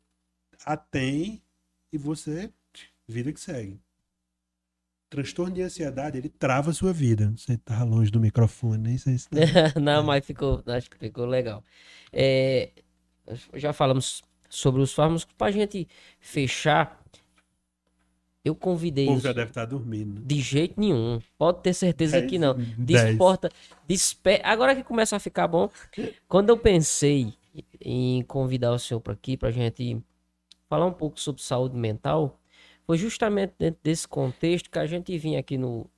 a 0.65 0.75
tem 0.75 1.43
e 1.91 1.97
você 1.97 2.51
vida 3.07 3.31
que 3.31 3.39
segue. 3.39 3.79
Transtorno 5.09 5.55
de 5.55 5.61
ansiedade, 5.63 6.17
ele 6.19 6.29
trava 6.29 6.69
a 6.69 6.73
sua 6.73 6.93
vida. 6.93 7.31
Você 7.35 7.57
tá 7.57 7.83
longe 7.83 8.11
do 8.11 8.19
microfone, 8.19 8.77
nem 8.89 8.97
sei 8.97 9.17
se 9.17 9.27
tá- 9.27 9.37
Não, 9.81 10.03
mas 10.03 10.23
ficou, 10.25 10.63
acho 10.67 10.89
que 10.89 10.97
ficou 10.99 11.25
legal. 11.25 11.63
É, 12.13 12.71
já 13.55 13.73
falamos 13.73 14.21
sobre 14.47 14.81
os 14.81 14.93
fármacos. 14.93 15.25
Pra 15.35 15.49
gente 15.49 15.87
fechar, 16.19 16.98
eu 18.49 18.53
o 18.53 18.55
convidei 18.55 19.05
povo 19.05 19.17
os- 19.17 19.23
já 19.23 19.31
deve 19.33 19.49
estar 19.51 19.65
dormindo. 19.65 20.15
né? 20.19 20.21
de 20.25 20.41
jeito 20.41 20.79
nenhum. 20.79 21.21
Pode 21.37 21.61
ter 21.61 21.73
certeza 21.73 22.21
que 22.21 22.37
não. 22.37 22.53
Dez. 22.55 22.77
Desporta, 22.77 23.49
despe... 23.87 24.41
Agora 24.43 24.75
que 24.75 24.83
começa 24.83 25.15
a 25.15 25.19
ficar 25.19 25.47
bom, 25.47 25.69
quando 26.27 26.49
eu 26.49 26.57
pensei 26.57 27.33
em 27.81 28.21
convidar 28.23 28.71
o 28.73 28.79
senhor 28.79 28.99
para 28.99 29.13
aqui 29.13 29.35
pra 29.37 29.51
gente 29.51 30.01
falar 30.69 30.85
um 30.85 30.93
pouco 30.93 31.19
sobre 31.19 31.41
saúde 31.41 31.75
mental, 31.75 32.39
foi 32.85 32.97
justamente 32.97 33.53
dentro 33.57 33.79
desse 33.83 34.07
contexto 34.07 34.69
que 34.69 34.79
a 34.79 34.85
gente 34.85 35.17
vinha 35.17 35.39
aqui 35.39 35.57
no, 35.57 35.89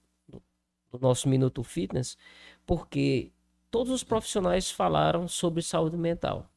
no 0.92 1.00
nosso 1.00 1.28
Minuto 1.30 1.62
Fitness, 1.64 2.18
porque 2.66 3.32
todos 3.70 3.92
os 3.92 4.04
profissionais 4.04 4.70
falaram 4.72 5.28
sobre 5.28 5.62
saúde 5.62 5.98
mental. 5.98 6.50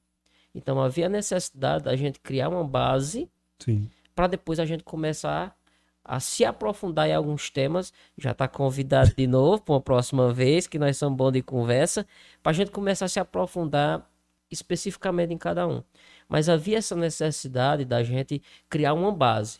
Então 0.54 0.80
havia 0.80 1.08
necessidade 1.08 1.84
da 1.84 1.96
gente 1.96 2.20
criar 2.20 2.48
uma 2.48 2.64
base 2.64 3.28
para 4.14 4.28
depois 4.28 4.60
a 4.60 4.64
gente 4.64 4.84
começar 4.84 5.56
a 6.04 6.20
se 6.20 6.44
aprofundar 6.44 7.08
em 7.08 7.14
alguns 7.14 7.48
temas. 7.50 7.92
Já 8.18 8.32
está 8.32 8.46
convidado 8.46 9.14
de 9.16 9.26
novo 9.26 9.62
para 9.62 9.74
uma 9.74 9.80
próxima 9.80 10.32
vez, 10.32 10.66
que 10.66 10.78
nós 10.78 10.96
somos 10.96 11.16
bons 11.16 11.32
de 11.32 11.42
conversa, 11.42 12.06
para 12.42 12.50
a 12.50 12.54
gente 12.54 12.70
começar 12.70 13.06
a 13.06 13.08
se 13.08 13.18
aprofundar 13.18 14.08
especificamente 14.50 15.32
em 15.32 15.38
cada 15.38 15.66
um. 15.66 15.82
Mas 16.28 16.48
havia 16.48 16.78
essa 16.78 16.94
necessidade 16.94 17.84
da 17.84 18.02
gente 18.02 18.42
criar 18.68 18.92
uma 18.94 19.10
base. 19.12 19.58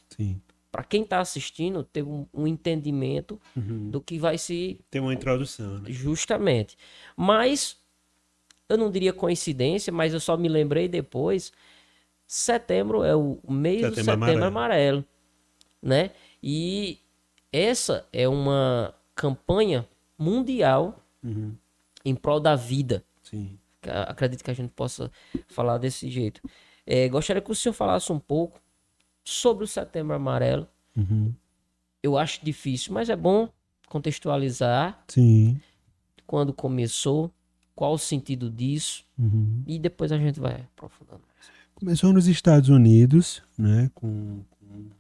Para 0.71 0.83
quem 0.85 1.03
está 1.03 1.21
assistindo, 1.21 1.83
ter 1.85 2.03
um, 2.03 2.27
um 2.35 2.47
entendimento 2.47 3.41
Uhum. 3.57 3.91
do 3.91 4.01
que 4.01 4.19
vai 4.19 4.37
se 4.37 4.81
Tem 4.91 5.01
uma 5.01 5.15
introdução, 5.15 5.79
né? 5.79 5.85
Justamente. 5.91 6.77
Mas 7.17 7.77
eu 8.69 8.77
não 8.77 8.91
diria 8.91 9.13
coincidência, 9.13 9.93
mas 9.93 10.13
eu 10.13 10.21
só 10.21 10.37
me 10.37 10.49
lembrei 10.49 10.89
depois. 10.89 11.53
Setembro 12.27 13.05
é 13.05 13.15
o 13.15 13.39
mês 13.49 13.83
do 13.83 13.95
Setembro 13.95 14.05
setembro 14.05 14.45
Amarelo. 14.45 14.45
amarelo. 14.45 15.05
né? 15.83 16.11
E 16.47 16.99
essa 17.51 18.07
é 18.13 18.29
uma 18.29 18.95
campanha 19.15 19.89
mundial 20.19 21.01
Uhum. 21.23 21.55
em 22.05 22.15
prol 22.15 22.39
da 22.39 22.55
vida. 22.55 23.03
Sim. 23.23 23.59
Acredito 24.07 24.45
que 24.45 24.51
a 24.51 24.55
gente 24.55 24.71
possa 24.73 25.11
falar 25.49 25.79
desse 25.79 26.11
jeito. 26.11 26.43
É, 26.87 27.09
gostaria 27.09 27.41
que 27.41 27.51
o 27.51 27.55
senhor 27.55 27.73
falasse 27.73 28.13
um 28.13 28.19
pouco 28.19 28.61
sobre 29.25 29.65
o 29.65 29.67
setembro 29.67 30.15
amarelo. 30.15 30.69
Uhum. 30.95 31.33
Eu 32.03 32.19
acho 32.19 32.45
difícil, 32.45 32.93
mas 32.93 33.09
é 33.09 33.17
bom 33.17 33.49
contextualizar 33.89 35.03
Sim. 35.09 35.59
quando 36.27 36.53
começou, 36.53 37.31
qual 37.75 37.95
o 37.95 37.99
sentido 37.99 38.51
disso, 38.51 39.03
Uhum. 39.19 39.63
e 39.67 39.79
depois 39.79 40.13
a 40.13 40.19
gente 40.19 40.39
vai 40.39 40.67
aprofundando. 40.77 41.23
Começou 41.75 42.13
nos 42.13 42.27
Estados 42.27 42.69
Unidos, 42.69 43.43
né, 43.57 43.91
com, 43.95 44.43
com 44.61 44.91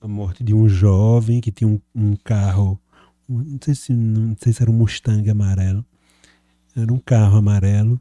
a 0.00 0.08
morte 0.08 0.44
de 0.44 0.54
um 0.54 0.68
jovem 0.68 1.40
que 1.40 1.50
tinha 1.50 1.68
um, 1.68 1.80
um 1.94 2.16
carro, 2.16 2.80
não 3.28 3.58
sei, 3.62 3.74
se, 3.74 3.92
não 3.92 4.36
sei 4.40 4.52
se 4.52 4.62
era 4.62 4.70
um 4.70 4.74
Mustang 4.74 5.28
amarelo, 5.28 5.84
era 6.76 6.92
um 6.92 6.98
carro 6.98 7.36
amarelo, 7.36 8.00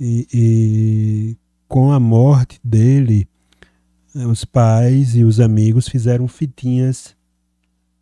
e, 0.00 0.26
e 0.32 1.36
com 1.68 1.92
a 1.92 2.00
morte 2.00 2.60
dele, 2.64 3.28
os 4.14 4.44
pais 4.44 5.14
e 5.14 5.24
os 5.24 5.40
amigos 5.40 5.88
fizeram 5.88 6.26
fitinhas 6.28 7.16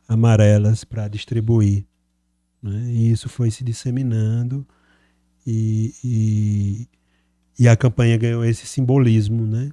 amarelas 0.08 0.82
para 0.82 1.06
distribuir, 1.08 1.84
né, 2.62 2.92
e 2.92 3.10
isso 3.10 3.28
foi 3.28 3.50
se 3.50 3.62
disseminando, 3.62 4.66
e- 5.46 5.94
e 6.04 6.88
e 7.58 7.68
a 7.68 7.76
campanha 7.76 8.16
ganhou 8.16 8.42
esse 8.42 8.66
simbolismo, 8.66 9.44
né? 9.46 9.70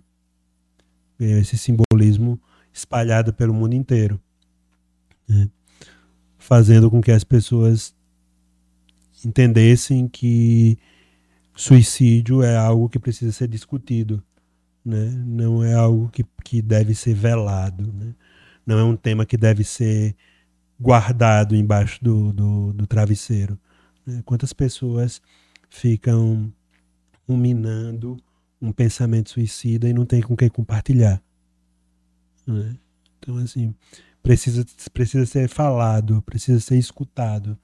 Ganhou 1.18 1.40
esse 1.40 1.58
simbolismo 1.58 2.38
espalhado 2.78 3.34
pelo 3.34 3.54
mundo 3.54 3.74
inteiro. 3.74 4.20
né? 5.28 5.50
Fazendo 6.38 6.90
com 6.90 7.02
que 7.02 7.12
as 7.12 7.24
pessoas 7.24 7.96
entendessem 9.26 10.08
que 10.08 10.78
suicídio 11.56 12.44
é 12.44 12.56
algo 12.56 12.88
que 12.88 13.00
precisa 13.00 13.32
ser 13.32 13.48
discutido. 13.48 14.24
Né? 14.86 15.10
Não 15.26 15.64
é 15.64 15.74
algo 15.74 16.10
que, 16.10 16.24
que 16.44 16.62
deve 16.62 16.94
ser 16.94 17.14
velado. 17.14 17.92
Né? 17.92 18.14
Não 18.66 18.78
é 18.78 18.84
um 18.84 18.96
tema 18.96 19.26
que 19.26 19.36
deve 19.36 19.64
ser 19.64 20.16
guardado 20.80 21.56
embaixo 21.56 22.02
do, 22.04 22.32
do, 22.32 22.74
do 22.74 22.88
travesseiro. 22.88 23.60
né? 24.06 24.22
Quantas 24.24 24.54
pessoas 24.54 25.22
ficam 25.70 26.54
ruminando 27.28 28.18
um 28.62 28.72
pensamento 28.72 29.32
suicida 29.32 29.90
e 29.90 29.94
não 29.94 30.06
tem 30.06 30.22
com 30.22 30.36
quem 30.36 30.50
compartilhar. 30.50 31.22
Né? 32.54 32.76
Então, 33.20 33.38
assim, 33.38 33.74
precisa, 34.24 34.66
precisa 34.94 35.26
ser 35.26 35.50
falado, 35.50 36.22
precisa 36.24 36.60
ser 36.60 36.78
escutado. 36.78 37.58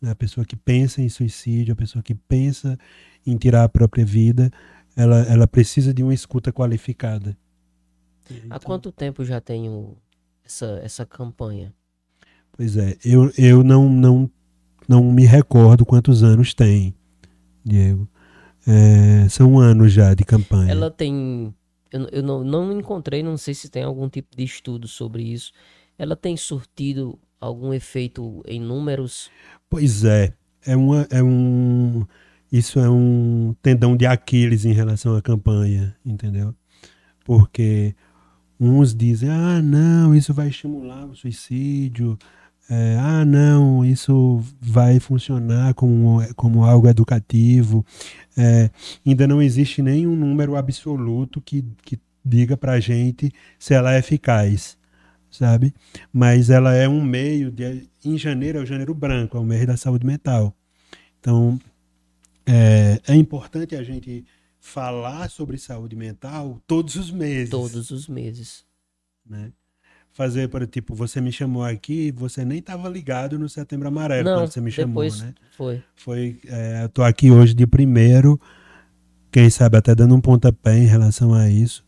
né? 0.00 0.10
A 0.10 0.14
pessoa 0.16 0.44
que 0.44 0.56
pensa 0.56 1.00
em 1.00 1.08
suicídio, 1.08 1.72
a 1.72 1.76
pessoa 1.76 2.02
que 2.02 2.14
pensa 2.14 2.78
em 3.26 3.36
tirar 3.36 3.64
a 3.64 3.68
própria 3.68 4.04
vida, 4.04 4.50
ela, 4.94 5.20
ela 5.22 5.46
precisa 5.46 5.92
de 5.94 6.02
uma 6.02 6.14
escuta 6.14 6.52
qualificada. 6.52 7.36
Há 8.28 8.32
Então, 8.56 8.58
quanto 8.60 8.90
tempo 8.92 9.24
já 9.24 9.40
tem 9.40 9.68
o- 9.68 9.96
essa, 10.44 10.80
essa 10.82 11.06
campanha? 11.06 11.72
Pois 12.52 12.76
é, 12.76 12.96
eu, 13.04 13.30
eu 13.36 13.62
não, 13.62 13.88
não, 13.88 14.30
não 14.88 15.12
me 15.12 15.24
recordo 15.26 15.84
quantos 15.84 16.22
anos 16.22 16.54
tem, 16.54 16.94
Diego. 17.64 18.08
É, 18.66 19.28
são 19.28 19.58
anos 19.60 19.92
já 19.92 20.12
de 20.14 20.24
campanha. 20.24 20.72
Ela 20.72 20.90
tem. 20.90 21.54
Eu, 21.90 22.08
eu 22.12 22.22
não, 22.22 22.42
não 22.44 22.78
encontrei, 22.78 23.22
não 23.22 23.36
sei 23.36 23.54
se 23.54 23.68
tem 23.68 23.82
algum 23.82 24.08
tipo 24.08 24.36
de 24.36 24.44
estudo 24.44 24.88
sobre 24.88 25.22
isso. 25.22 25.52
Ela 25.98 26.16
tem 26.16 26.36
surtido 26.36 27.18
algum 27.40 27.72
efeito 27.72 28.42
em 28.46 28.60
números? 28.60 29.30
Pois 29.68 30.04
é, 30.04 30.32
é, 30.64 30.76
uma, 30.76 31.06
é 31.10 31.22
um. 31.22 32.04
Isso 32.50 32.78
é 32.78 32.88
um 32.88 33.54
tendão 33.62 33.96
de 33.96 34.06
Aquiles 34.06 34.64
em 34.64 34.72
relação 34.72 35.16
à 35.16 35.22
campanha, 35.22 35.96
entendeu? 36.04 36.54
Porque 37.24 37.94
uns 38.58 38.94
dizem, 38.94 39.28
ah, 39.28 39.60
não, 39.60 40.14
isso 40.14 40.32
vai 40.32 40.48
estimular 40.48 41.04
o 41.06 41.14
suicídio, 41.14 42.18
é, 42.68 42.96
ah, 42.98 43.24
não, 43.24 43.84
isso 43.84 44.42
vai 44.60 44.98
funcionar 44.98 45.72
como, 45.74 46.18
como 46.34 46.64
algo 46.64 46.88
educativo. 46.88 47.86
É, 48.36 48.70
ainda 49.06 49.26
não 49.26 49.40
existe 49.40 49.80
nenhum 49.80 50.16
número 50.16 50.56
absoluto 50.56 51.40
que, 51.40 51.64
que 51.82 51.98
diga 52.24 52.56
pra 52.56 52.80
gente 52.80 53.32
se 53.58 53.72
ela 53.72 53.94
é 53.94 53.98
eficaz, 53.98 54.76
sabe? 55.30 55.72
Mas 56.12 56.50
ela 56.50 56.74
é 56.74 56.88
um 56.88 57.02
meio 57.04 57.52
de. 57.52 57.88
Em 58.04 58.18
janeiro 58.18 58.58
é 58.58 58.62
o 58.62 58.66
janeiro 58.66 58.94
branco, 58.94 59.36
é 59.36 59.40
o 59.40 59.44
mês 59.44 59.64
da 59.66 59.76
saúde 59.76 60.04
mental. 60.04 60.52
Então, 61.20 61.60
é, 62.44 63.00
é 63.06 63.14
importante 63.14 63.76
a 63.76 63.82
gente 63.82 64.24
falar 64.58 65.30
sobre 65.30 65.56
saúde 65.56 65.94
mental 65.94 66.60
todos 66.66 66.96
os 66.96 67.12
meses. 67.12 67.50
Todos 67.50 67.90
os 67.92 68.08
meses. 68.08 68.64
Né? 69.24 69.52
Fazer, 70.16 70.48
por 70.48 70.66
tipo, 70.66 70.94
você 70.94 71.20
me 71.20 71.30
chamou 71.30 71.62
aqui, 71.62 72.10
você 72.10 72.42
nem 72.42 72.60
estava 72.60 72.88
ligado 72.88 73.38
no 73.38 73.50
Setembro 73.50 73.88
Amarelo 73.88 74.24
não, 74.24 74.38
quando 74.38 74.50
você 74.50 74.62
me 74.62 74.70
chamou, 74.70 75.04
né? 75.04 75.34
foi. 75.54 75.82
Foi, 75.94 76.40
é, 76.46 76.84
eu 76.84 76.88
tô 76.88 77.02
aqui 77.02 77.30
hoje 77.30 77.52
de 77.52 77.66
primeiro, 77.66 78.40
quem 79.30 79.50
sabe 79.50 79.76
até 79.76 79.94
dando 79.94 80.14
um 80.14 80.20
pontapé 80.22 80.78
em 80.78 80.86
relação 80.86 81.34
a 81.34 81.50
isso, 81.50 81.84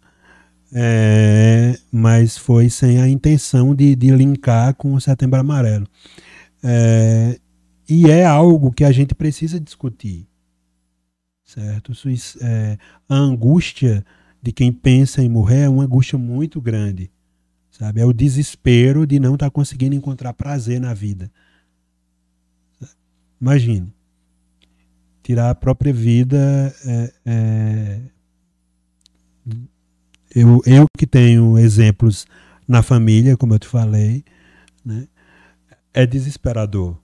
é, 0.74 1.78
mas 1.90 2.36
foi 2.36 2.68
sem 2.68 3.00
a 3.00 3.08
intenção 3.08 3.74
de, 3.74 3.96
de 3.96 4.10
linkar 4.10 4.74
com 4.74 4.92
o 4.92 5.00
Setembro 5.00 5.40
Amarelo. 5.40 5.86
É, 6.62 7.40
e 7.88 8.10
é 8.10 8.26
algo 8.26 8.70
que 8.70 8.84
a 8.84 8.92
gente 8.92 9.14
precisa 9.14 9.58
discutir, 9.58 10.28
certo? 11.46 11.92
É, 12.42 12.76
a 13.08 13.16
angústia 13.16 14.04
de 14.42 14.52
quem 14.52 14.70
pensa 14.70 15.22
em 15.22 15.30
morrer 15.30 15.62
é 15.62 15.68
uma 15.70 15.84
angústia 15.84 16.18
muito 16.18 16.60
grande, 16.60 17.10
sabe? 17.78 18.00
É 18.00 18.04
o 18.04 18.12
desespero 18.12 19.06
de 19.06 19.20
não 19.20 19.34
estar 19.34 19.50
conseguindo 19.50 19.94
encontrar 19.94 20.32
prazer 20.32 20.80
na 20.80 20.92
vida. 20.92 21.30
Imagine. 23.40 23.92
Tirar 25.22 25.50
a 25.50 25.54
própria 25.54 25.92
vida. 25.92 26.74
é- 26.84 27.12
é- 27.24 28.00
Eu, 30.34 30.60
eu 30.66 30.86
que 30.96 31.06
tenho 31.06 31.56
exemplos 31.58 32.26
na 32.66 32.82
família, 32.82 33.36
como 33.36 33.54
eu 33.54 33.58
te 33.58 33.66
falei, 33.66 34.22
né? 34.84 35.08
é 35.94 36.04
desesperador. 36.04 37.00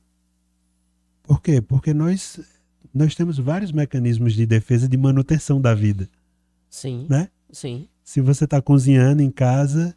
Por 1.23 1.41
quê? 1.41 1.61
Porque 1.63 1.95
nós, 1.95 2.39
nós 2.93 3.15
temos 3.15 3.39
vários 3.39 3.73
mecanismos 3.73 4.35
de 4.35 4.45
defesa 4.45 4.87
de 4.87 4.97
manutenção 4.97 5.59
da 5.59 5.75
vida. 5.75 6.09
Sim. 6.69 7.07
Né? 7.09 7.31
Sim. 7.51 7.89
Se 8.05 8.21
você 8.21 8.45
está 8.45 8.61
cozinhando 8.61 9.23
em 9.23 9.31
casa, 9.31 9.97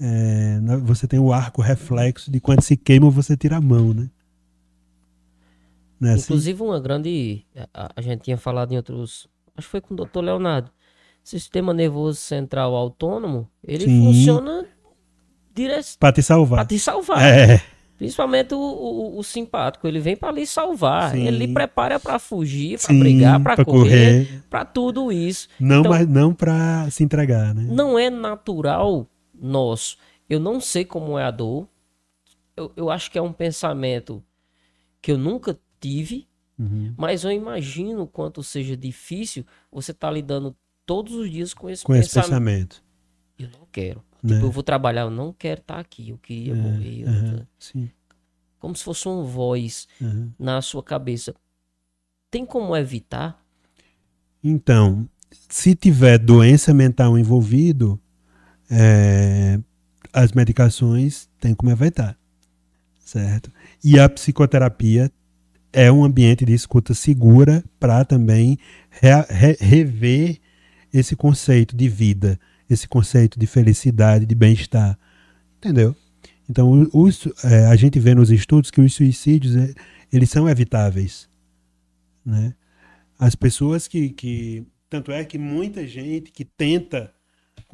é, 0.00 0.58
você 0.82 1.06
tem 1.06 1.18
o 1.18 1.32
arco 1.32 1.62
reflexo 1.62 2.30
de 2.30 2.40
quando 2.40 2.60
se 2.62 2.76
queima 2.76 3.08
você 3.10 3.36
tira 3.36 3.56
a 3.56 3.60
mão, 3.60 3.92
né? 3.94 4.08
É 6.02 6.10
assim? 6.10 6.24
Inclusive, 6.24 6.62
uma 6.62 6.80
grande. 6.80 7.44
A, 7.72 7.90
a 7.96 8.00
gente 8.00 8.22
tinha 8.22 8.36
falado 8.36 8.72
em 8.72 8.76
outros. 8.76 9.26
Acho 9.56 9.66
que 9.68 9.70
foi 9.70 9.80
com 9.80 9.94
o 9.94 9.96
Dr. 9.96 10.18
Leonardo. 10.20 10.70
Sistema 11.22 11.72
nervoso 11.72 12.18
central 12.18 12.74
autônomo, 12.74 13.48
ele 13.66 13.84
Sim. 13.86 14.04
funciona 14.04 14.66
direto 15.54 15.96
Pra 15.98 16.12
te 16.12 16.22
salvar. 16.22 16.58
para 16.58 16.68
te 16.68 16.78
salvar. 16.78 17.22
É, 17.22 17.62
Principalmente 17.96 18.52
o, 18.54 18.58
o, 18.58 19.18
o 19.18 19.22
simpático, 19.22 19.86
ele 19.88 20.00
vem 20.00 20.14
para 20.16 20.32
lhe 20.32 20.46
salvar. 20.46 21.12
Sim. 21.12 21.26
Ele 21.26 21.46
lhe 21.46 21.48
prepara 21.54 21.98
para 21.98 22.18
fugir, 22.18 22.78
para 22.78 22.94
brigar, 22.94 23.40
para 23.42 23.54
pra 23.56 23.64
correr, 23.64 24.42
para 24.50 24.64
tudo 24.66 25.10
isso. 25.10 25.48
Não, 25.58 25.80
Então- 25.80 25.92
mas 25.92 26.06
não 26.06 26.34
pra 26.34 26.90
se 26.90 27.02
entregar, 27.02 27.54
né? 27.54 27.66
Não 27.70 27.98
é 27.98 28.10
natural 28.10 29.06
nosso. 29.34 29.96
Eu 30.28 30.40
não 30.40 30.60
sei 30.60 30.84
como 30.84 31.18
é 31.18 31.24
a 31.24 31.30
dor. 31.30 31.68
Eu, 32.56 32.72
eu 32.76 32.90
acho 32.90 33.10
que 33.10 33.18
é 33.18 33.22
um 33.22 33.32
pensamento 33.32 34.22
que 35.02 35.12
eu 35.12 35.18
nunca 35.18 35.58
tive, 35.80 36.28
Uhum. 36.58 36.94
Mas 36.96 37.24
eu 37.24 37.32
imagino 37.32 38.02
o 38.02 38.06
quanto 38.06 38.42
seja 38.42 38.76
difícil 38.76 39.44
você 39.72 39.92
estar 39.92 40.10
lidando 40.10 40.56
todos 40.86 41.14
os 41.14 41.30
dias 41.30 41.54
com 41.54 41.68
esse 41.70 41.84
Com 41.84 41.94
esse 41.94 42.10
pensamento. 42.10 42.30
pensamento. 42.30 42.84
Eu 43.38 43.48
não 43.50 43.66
quero. 43.72 44.04
Né? 44.22 44.34
Tipo, 44.34 44.46
eu 44.46 44.50
vou 44.52 44.62
trabalhar, 44.62 45.02
eu 45.02 45.10
não 45.10 45.32
quero 45.32 45.60
estar 45.60 45.80
aqui, 45.80 46.10
eu 46.10 46.18
queria 46.18 46.54
É, 46.54 46.56
morrer. 46.56 47.02
eu- 47.02 47.08
aham, 47.08 47.46
sim. 47.58 47.90
Como 48.60 48.74
se 48.76 48.84
fosse 48.84 49.08
uma 49.08 49.22
voz 49.24 49.88
aham. 50.00 50.32
na 50.38 50.62
sua 50.62 50.82
cabeça. 50.82 51.34
Tem 52.30 52.46
como 52.46 52.76
evitar? 52.76 53.44
Então, 54.42 55.08
se 55.48 55.74
tiver 55.74 56.18
doença 56.18 56.74
mental 56.74 57.18
envolvido, 57.18 58.00
é, 58.70 59.58
as 60.12 60.32
medicações 60.32 61.28
tem 61.40 61.54
como 61.54 61.70
evitar, 61.72 62.16
certo? 63.04 63.50
E 63.82 63.98
a 63.98 64.08
psicoterapia 64.08 65.10
é 65.72 65.90
um 65.90 66.04
ambiente 66.04 66.44
de 66.44 66.52
escuta 66.54 66.94
segura 66.94 67.64
para 67.80 68.04
também 68.04 68.58
re- 68.90 69.26
re- 69.28 69.56
rever 69.60 70.38
esse 70.92 71.16
conceito 71.16 71.76
de 71.76 71.88
vida, 71.88 72.38
esse 72.70 72.86
conceito 72.86 73.38
de 73.38 73.46
felicidade, 73.46 74.24
de 74.24 74.34
bem-estar, 74.34 74.98
entendeu? 75.58 75.94
Então, 76.48 76.88
os- 76.92 77.26
é, 77.44 77.66
a 77.66 77.76
gente 77.76 77.98
vê 77.98 78.14
nos 78.14 78.30
estudos 78.30 78.70
que 78.70 78.80
os 78.80 78.94
suicídios 78.94 79.56
é, 79.56 79.74
eles 80.12 80.30
são 80.30 80.48
evitáveis, 80.48 81.28
né? 82.24 82.54
as 83.18 83.34
pessoas 83.34 83.88
que, 83.88 84.10
que. 84.10 84.66
Tanto 84.88 85.10
é 85.10 85.24
que 85.24 85.38
muita 85.38 85.86
gente 85.86 86.30
que 86.30 86.44
tenta 86.44 87.12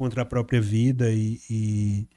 contra 0.01 0.23
a 0.23 0.25
própria 0.25 0.59
vida 0.59 1.11
e, 1.11 1.39
e, 1.47 2.07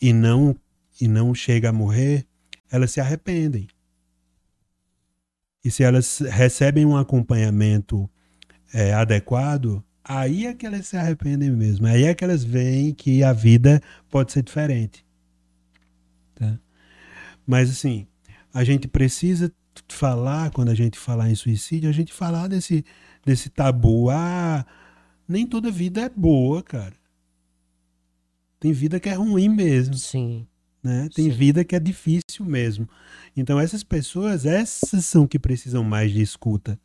e 0.00 0.12
não, 0.12 0.54
e 1.00 1.08
não 1.08 1.34
chega 1.34 1.70
a 1.70 1.72
morrer, 1.72 2.24
elas 2.70 2.92
se 2.92 3.00
arrependem. 3.00 3.66
E 5.64 5.68
se 5.68 5.82
elas 5.82 6.20
recebem 6.20 6.86
um 6.86 6.96
acompanhamento 6.96 8.08
é, 8.72 8.94
adequado, 8.94 9.82
aí 10.04 10.46
é 10.46 10.54
que 10.54 10.64
elas 10.64 10.86
se 10.86 10.96
arrependem 10.96 11.50
mesmo. 11.50 11.88
Aí 11.88 12.04
é 12.04 12.14
que 12.14 12.22
elas 12.22 12.44
veem 12.44 12.94
que 12.94 13.24
a 13.24 13.32
vida 13.32 13.82
pode 14.08 14.30
ser 14.30 14.44
diferente. 14.44 15.04
Tá? 16.36 16.56
Mas 17.44 17.68
assim, 17.68 18.06
a 18.54 18.62
gente 18.62 18.86
precisa 18.86 19.52
falar, 19.88 20.52
quando 20.52 20.68
a 20.68 20.74
gente 20.76 20.96
falar 20.96 21.28
em 21.30 21.34
suicídio, 21.34 21.90
a 21.90 21.92
gente 21.92 22.12
falar 22.12 22.46
desse, 22.46 22.84
desse 23.26 23.50
tabu. 23.50 24.08
Ah, 24.08 24.64
nem 25.28 25.46
toda 25.46 25.70
vida 25.70 26.00
é 26.00 26.08
boa, 26.08 26.62
cara. 26.62 26.94
Tem 28.58 28.72
vida 28.72 28.98
que 28.98 29.08
é 29.08 29.14
ruim 29.14 29.48
mesmo, 29.48 29.94
Sim. 29.94 30.46
né? 30.82 31.08
Tem 31.14 31.26
Sim. 31.26 31.36
vida 31.36 31.64
que 31.64 31.76
é 31.76 31.80
difícil 31.80 32.44
mesmo. 32.44 32.88
Então 33.36 33.60
essas 33.60 33.84
pessoas, 33.84 34.44
essas 34.46 35.04
são 35.04 35.26
que 35.26 35.38
precisam 35.38 35.84
mais 35.84 36.10
de 36.12 36.20
escuta. 36.22 36.78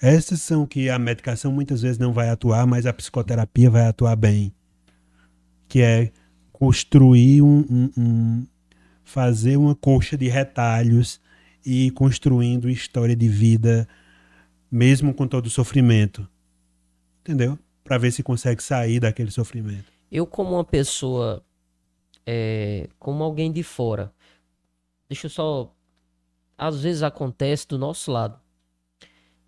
Essas 0.00 0.42
são 0.42 0.66
que 0.66 0.90
a 0.90 0.98
medicação 0.98 1.50
muitas 1.50 1.80
vezes 1.82 1.98
não 1.98 2.12
vai 2.12 2.28
atuar, 2.28 2.66
mas 2.66 2.84
a 2.86 2.92
psicoterapia 2.92 3.70
vai 3.70 3.86
atuar 3.86 4.14
bem. 4.14 4.52
Que 5.68 5.80
é 5.80 6.12
construir 6.52 7.42
um, 7.42 7.58
um- 7.68 7.90
um- 7.96 8.46
fazer 9.02 9.56
uma 9.56 9.74
coxa 9.74 10.16
de 10.16 10.28
retalhos 10.28 11.20
e 11.64 11.86
ir 11.86 11.90
construindo 11.92 12.68
história 12.68 13.16
de 13.16 13.26
vida, 13.28 13.88
mesmo 14.70 15.12
com 15.14 15.26
todo 15.26 15.46
o 15.46 15.50
sofrimento. 15.50 16.28
Entendeu? 17.26 17.58
Para 17.82 17.98
ver 17.98 18.12
se 18.12 18.22
consegue 18.22 18.62
sair 18.62 19.00
daquele 19.00 19.32
sofrimento. 19.32 19.92
Eu, 20.10 20.24
como 20.28 20.52
uma 20.54 20.64
pessoa, 20.64 21.44
é, 22.24 22.88
como 23.00 23.24
alguém 23.24 23.50
de 23.50 23.64
fora, 23.64 24.12
deixa 25.08 25.26
eu 25.26 25.30
só. 25.30 25.74
Às 26.56 26.80
vezes 26.82 27.02
acontece 27.02 27.66
do 27.66 27.76
nosso 27.76 28.12
lado. 28.12 28.38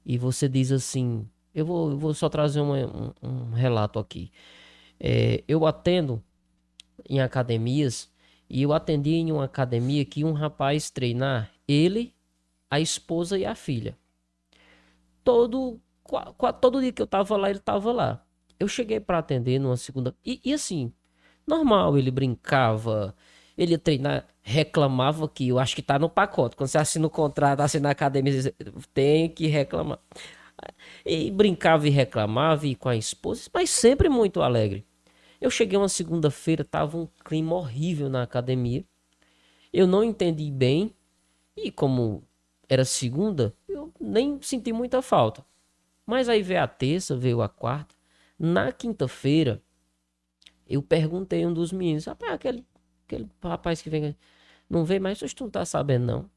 E 0.05 0.19
você 0.19 0.49
diz 0.49 0.73
assim: 0.73 1.25
eu 1.55 1.65
vou, 1.65 1.91
eu 1.93 1.99
vou 1.99 2.13
só 2.15 2.29
trazer 2.29 2.61
uma- 2.61 2.85
um, 2.85 3.13
um 3.23 3.51
relato 3.53 4.01
aqui. 4.01 4.33
É, 4.99 5.45
eu 5.47 5.65
atendo 5.65 6.21
em 7.09 7.21
academias 7.21 8.11
e 8.51 8.61
eu 8.61 8.73
atendi 8.73 9.11
em 9.15 9.31
uma 9.31 9.45
academia 9.45 10.05
que 10.05 10.25
um 10.25 10.33
rapaz 10.33 10.91
treinar 10.91 11.53
ele, 11.69 12.13
a 12.69 12.81
esposa 12.81 13.39
e 13.39 13.47
a 13.47 13.55
filha. 13.55 13.97
Todo, 15.23 15.81
todo 16.61 16.81
dia 16.81 16.93
que 16.93 17.03
eu 17.03 17.07
tava 17.07 17.37
lá, 17.37 17.51
ele 17.51 17.59
tava 17.59 17.93
lá. 17.93 18.25
Eu 18.59 18.67
cheguei 18.69 19.01
pra 19.01 19.19
atender 19.19 19.59
numa 19.59 19.77
segunda. 19.77 20.15
E, 20.25 20.41
e 20.45 20.53
assim, 20.53 20.93
normal, 21.47 21.97
ele 21.97 22.11
brincava, 22.11 23.15
ele 23.57 23.73
ia 23.73 23.79
treinar, 23.79 24.27
reclamava 24.43 25.29
que 25.29 25.49
eu 25.49 25.59
acho 25.59 25.77
que 25.77 25.83
tá 25.83 25.99
no 25.99 26.09
pacote. 26.09 26.57
Quando 26.57 26.69
você 26.69 26.79
assina 26.79 27.07
o 27.07 27.11
contrato, 27.11 27.61
assina 27.61 27.89
a 27.89 27.93
academia, 27.93 28.55
tem 28.93 29.29
que 29.29 29.47
reclamar. 29.47 30.01
E 31.05 31.31
brincava 31.31 31.87
e 31.87 31.91
reclamava 31.91 32.67
e 32.67 32.75
com 32.75 32.89
a 32.89 32.97
esposa, 32.97 33.49
mas 33.53 33.71
sempre 33.71 34.09
muito 34.09 34.43
alegre. 34.43 34.85
Eu 35.41 35.51
cheguei 35.51 35.79
uma 35.79 35.89
segunda-feira, 35.89 36.65
tava 36.65 36.97
um 36.99 37.09
clima 37.25 37.55
horrível 37.55 38.09
na 38.09 38.23
academia. 38.23 38.85
Eu 39.73 39.87
não 39.87 40.03
entendi 40.03 40.51
bem 40.51 40.93
e 41.57 41.71
como 41.71 42.25
era 42.69 42.85
segunda, 42.85 43.55
eu 43.69 43.93
nem 44.01 44.41
senti 44.43 44.73
muita 44.73 45.01
falta. 45.01 45.45
Mas 46.09 46.27
aí 46.27 46.43
veio 46.43 46.63
a 46.63 46.67
terça, 46.67 47.15
veio 47.15 47.43
a 47.43 47.51
quarta. 47.51 47.95
Na 48.39 48.73
quinta-feira, 48.73 49.63
eu 50.67 50.83
perguntei 50.83 51.45
a 51.45 51.47
um 51.47 51.53
dos 51.53 51.71
meninos, 51.71 52.07
rapaz, 52.07 52.33
aquele, 52.33 52.65
aquele 53.07 53.29
rapaz 53.43 53.83
que 53.83 53.91
vem, 53.91 54.17
não 54.71 54.87
vem 54.87 54.99
mais, 54.99 55.19
vocês 55.19 55.35
não 55.39 55.51
tá 55.51 55.67
sabendo 55.67 56.07
não. 56.07 56.31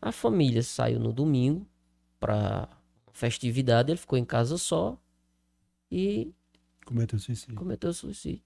A 0.00 0.12
família 0.12 0.62
saiu 0.62 1.00
no 1.00 1.12
domingo 1.12 1.66
pra 2.20 2.68
festividade, 3.12 3.90
ele 3.90 3.98
ficou 3.98 4.16
em 4.16 4.24
casa 4.24 4.56
só 4.56 4.96
e 5.90 6.32
Cometeu 6.86 7.18
suicídio. 7.18 7.56
cometeu 7.56 7.92
suicídio. 7.92 8.44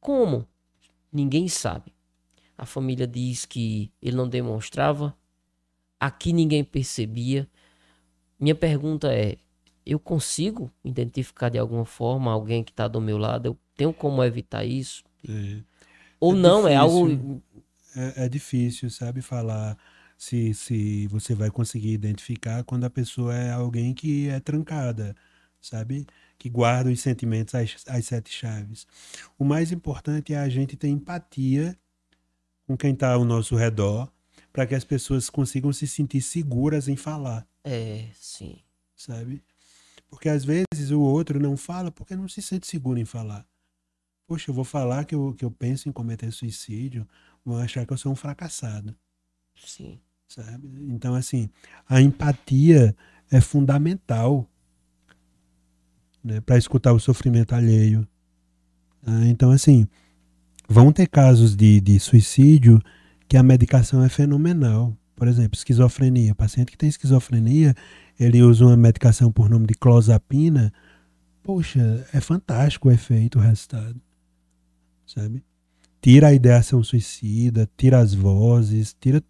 Como? 0.00 0.48
Ninguém 1.12 1.46
sabe. 1.46 1.94
A 2.58 2.66
família 2.66 3.06
diz 3.06 3.44
que 3.44 3.92
ele 4.02 4.16
não 4.16 4.28
demonstrava. 4.28 5.16
Aqui 6.00 6.32
ninguém 6.32 6.64
percebia. 6.64 7.48
Minha 8.42 8.56
pergunta 8.56 9.14
é: 9.14 9.38
eu 9.86 10.00
consigo 10.00 10.72
identificar 10.84 11.48
de 11.48 11.58
alguma 11.58 11.84
forma 11.86 12.32
alguém 12.32 12.64
que 12.64 12.72
está 12.72 12.88
do 12.88 13.00
meu 13.00 13.18
lado? 13.18 13.46
Eu 13.46 13.58
tenho 13.76 13.94
como 13.94 14.24
evitar 14.24 14.64
isso? 14.64 15.04
É. 15.28 15.62
Ou 16.20 16.34
É 16.34 16.36
não? 16.36 16.68
É 16.68 16.76
algo. 16.76 17.08
difícil. 17.08 17.42
é, 17.96 18.24
é 18.26 18.28
difícil, 18.28 18.90
sabe, 18.90 19.22
falar 19.22 19.78
se, 20.18 20.54
se 20.54 21.06
você 21.08 21.34
vai 21.34 21.50
conseguir 21.50 21.92
identificar 21.92 22.64
quando 22.64 22.84
a 22.84 22.90
pessoa 22.90 23.34
é 23.36 23.52
alguém 23.52 23.94
que 23.94 24.28
é 24.28 24.40
trancada, 24.40 25.16
sabe? 25.60 26.06
Que 26.38 26.48
guarda 26.50 26.90
os 26.90 27.00
sentimentos 27.00 27.54
às, 27.54 27.76
às 27.88 28.06
sete 28.06 28.30
chaves. 28.32 28.86
O 29.38 29.44
mais 29.44 29.72
importante 29.72 30.34
é 30.34 30.38
a 30.38 30.48
gente 30.48 30.76
ter 30.76 30.88
empatia 30.88 31.76
com 32.66 32.76
quem 32.76 32.92
está 32.94 33.12
ao 33.14 33.24
nosso 33.24 33.56
redor, 33.56 34.10
para 34.52 34.66
que 34.66 34.74
as 34.74 34.84
pessoas 34.84 35.30
consigam 35.30 35.72
se 35.72 35.86
sentir 35.86 36.22
seguras 36.22 36.88
em 36.88 36.96
falar, 36.96 37.46
É, 37.64 38.08
sim. 38.14 38.58
sabe? 38.96 39.42
Porque 40.08 40.28
às 40.28 40.44
vezes 40.44 40.90
o 40.90 41.00
outro 41.00 41.40
não 41.40 41.56
fala 41.56 41.90
porque 41.90 42.14
não 42.14 42.28
se 42.28 42.42
sente 42.42 42.66
seguro 42.66 42.98
em 42.98 43.04
falar. 43.04 43.46
Poxa, 44.26 44.50
eu 44.50 44.54
vou 44.54 44.64
falar 44.64 45.04
que 45.04 45.14
eu, 45.14 45.34
que 45.36 45.44
eu 45.44 45.50
penso 45.50 45.88
em 45.88 45.92
cometer 45.92 46.30
suicídio, 46.32 47.06
vão 47.44 47.58
achar 47.58 47.86
que 47.86 47.92
eu 47.92 47.96
sou 47.96 48.12
um 48.12 48.16
fracassado, 48.16 48.94
Sim. 49.54 50.00
sabe? 50.28 50.68
Então, 50.88 51.14
assim, 51.14 51.48
a 51.88 52.00
empatia 52.00 52.96
é 53.30 53.40
fundamental 53.40 54.48
né, 56.22 56.40
para 56.40 56.56
escutar 56.58 56.92
o 56.92 57.00
sofrimento 57.00 57.54
alheio. 57.54 58.06
Ah, 59.04 59.26
então, 59.26 59.50
assim, 59.50 59.88
vão 60.68 60.92
ter 60.92 61.08
casos 61.08 61.56
de, 61.56 61.80
de 61.80 61.98
suicídio 61.98 62.80
que 63.28 63.36
a 63.36 63.42
medicação 63.42 64.04
é 64.04 64.08
fenomenal. 64.08 64.96
Por 65.22 65.28
exemplo, 65.28 65.56
esquizofrenia. 65.56 66.32
O 66.32 66.34
paciente 66.34 66.72
que 66.72 66.76
tem 66.76 66.88
esquizofrenia, 66.88 67.76
ele 68.18 68.42
usa 68.42 68.66
uma 68.66 68.76
medicação 68.76 69.30
por 69.30 69.48
nome 69.48 69.68
de 69.68 69.74
clozapina. 69.74 70.72
Poxa, 71.44 72.04
é 72.12 72.20
fantástico 72.20 72.88
o 72.88 72.90
efeito, 72.90 73.38
o 73.38 73.40
resultado. 73.40 74.02
Sabe? 75.06 75.44
Tira 76.00 76.26
a 76.26 76.34
ideação 76.34 76.82
suicida, 76.82 77.70
tira 77.76 78.00
as 78.00 78.12
vozes, 78.12 78.96
tira, 79.00 79.22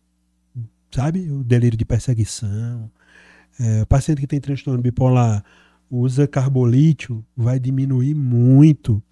sabe, 0.91 1.31
o 1.31 1.45
delírio 1.45 1.77
de 1.77 1.85
perseguição. 1.85 2.91
É, 3.61 3.83
o 3.83 3.87
paciente 3.87 4.23
que 4.23 4.27
tem 4.27 4.41
transtorno 4.41 4.81
bipolar 4.81 5.45
usa 5.91 6.27
carbolítio, 6.27 7.23
vai 7.37 7.61
diminuir 7.61 8.15
muito 8.15 9.03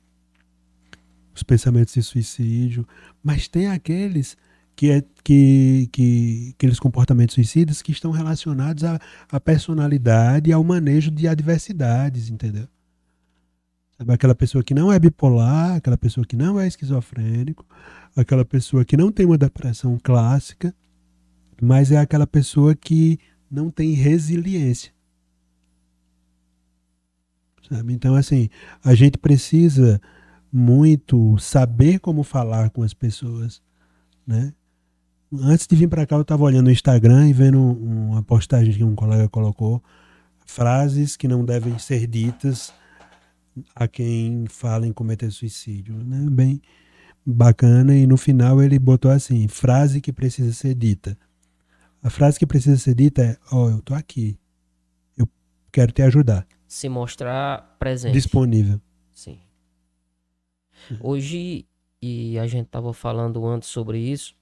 os 1.34 1.42
pensamentos 1.42 1.92
de 1.92 2.02
suicídio. 2.02 2.88
Mas 3.22 3.48
tem 3.48 3.68
aqueles 3.68 4.34
que, 4.80 4.90
é, 4.90 5.04
que, 5.22 5.90
que 5.92 6.54
aqueles 6.54 6.80
comportamentos 6.80 7.34
suicidas 7.34 7.82
que 7.82 7.92
estão 7.92 8.10
relacionados 8.10 8.82
à, 8.82 8.98
à 9.30 9.38
personalidade 9.38 10.48
e 10.48 10.54
ao 10.54 10.64
manejo 10.64 11.10
de 11.10 11.28
adversidades, 11.28 12.30
entendeu? 12.30 12.66
Sabe, 13.98 14.10
aquela 14.14 14.34
pessoa 14.34 14.64
que 14.64 14.72
não 14.72 14.90
é 14.90 14.98
bipolar, 14.98 15.74
aquela 15.74 15.98
pessoa 15.98 16.24
que 16.24 16.34
não 16.34 16.58
é 16.58 16.66
esquizofrênico, 16.66 17.66
aquela 18.16 18.42
pessoa 18.42 18.82
que 18.82 18.96
não 18.96 19.12
tem 19.12 19.26
uma 19.26 19.36
depressão 19.36 19.98
clássica, 20.02 20.74
mas 21.60 21.92
é 21.92 21.98
aquela 21.98 22.26
pessoa 22.26 22.74
que 22.74 23.18
não 23.50 23.70
tem 23.70 23.92
resiliência. 23.92 24.94
Sabe? 27.68 27.92
Então, 27.92 28.14
assim, 28.14 28.48
a 28.82 28.94
gente 28.94 29.18
precisa 29.18 30.00
muito 30.50 31.36
saber 31.36 31.98
como 31.98 32.22
falar 32.22 32.70
com 32.70 32.82
as 32.82 32.94
pessoas, 32.94 33.60
né? 34.26 34.54
Antes 35.32 35.66
de 35.66 35.76
vir 35.76 35.88
para 35.88 36.04
cá, 36.06 36.16
eu 36.16 36.22
estava 36.22 36.42
olhando 36.42 36.66
o 36.66 36.72
Instagram 36.72 37.28
e 37.28 37.32
vendo 37.32 37.60
uma 37.60 38.20
postagem 38.22 38.74
que 38.74 38.82
um 38.82 38.96
colega 38.96 39.28
colocou, 39.28 39.80
frases 40.44 41.16
que 41.16 41.28
não 41.28 41.44
devem 41.44 41.78
ser 41.78 42.06
ditas 42.08 42.74
a 43.74 43.86
quem 43.86 44.46
fala 44.48 44.88
em 44.88 44.92
cometer 44.92 45.30
suicídio, 45.30 45.94
né? 45.94 46.26
Bem 46.28 46.60
bacana 47.24 47.94
e 47.94 48.06
no 48.06 48.16
final 48.16 48.60
ele 48.60 48.78
botou 48.78 49.10
assim, 49.10 49.46
frase 49.46 50.00
que 50.00 50.12
precisa 50.12 50.52
ser 50.52 50.74
dita. 50.74 51.16
A 52.02 52.10
frase 52.10 52.38
que 52.38 52.46
precisa 52.46 52.76
ser 52.76 52.94
dita 52.94 53.22
é: 53.22 53.36
"Ó, 53.52 53.66
oh, 53.66 53.70
eu 53.70 53.82
tô 53.82 53.94
aqui. 53.94 54.36
Eu 55.16 55.28
quero 55.70 55.92
te 55.92 56.02
ajudar." 56.02 56.44
Se 56.66 56.88
mostrar 56.88 57.76
presente. 57.78 58.14
Disponível. 58.14 58.80
Sim. 59.12 59.38
Hoje, 61.00 61.66
e 62.02 62.36
a 62.38 62.46
gente 62.46 62.66
estava 62.66 62.92
falando 62.92 63.46
antes 63.46 63.68
sobre 63.68 63.98
isso, 63.98 64.34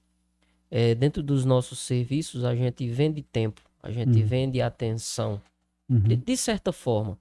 é, 0.71 0.93
dentro 0.95 1.21
dos 1.23 1.45
nossos 1.45 1.79
serviços 1.79 2.43
a 2.45 2.55
gente 2.55 2.87
vende 2.87 3.21
tempo, 3.23 3.61
a 3.81 3.91
gente 3.91 4.19
Uhum. 4.21 4.25
vende 4.25 4.61
atenção, 4.61 5.41
Uhum. 5.89 5.99
de, 5.99 6.15
de 6.15 6.37
certa 6.37 6.71
forma. 6.71 7.17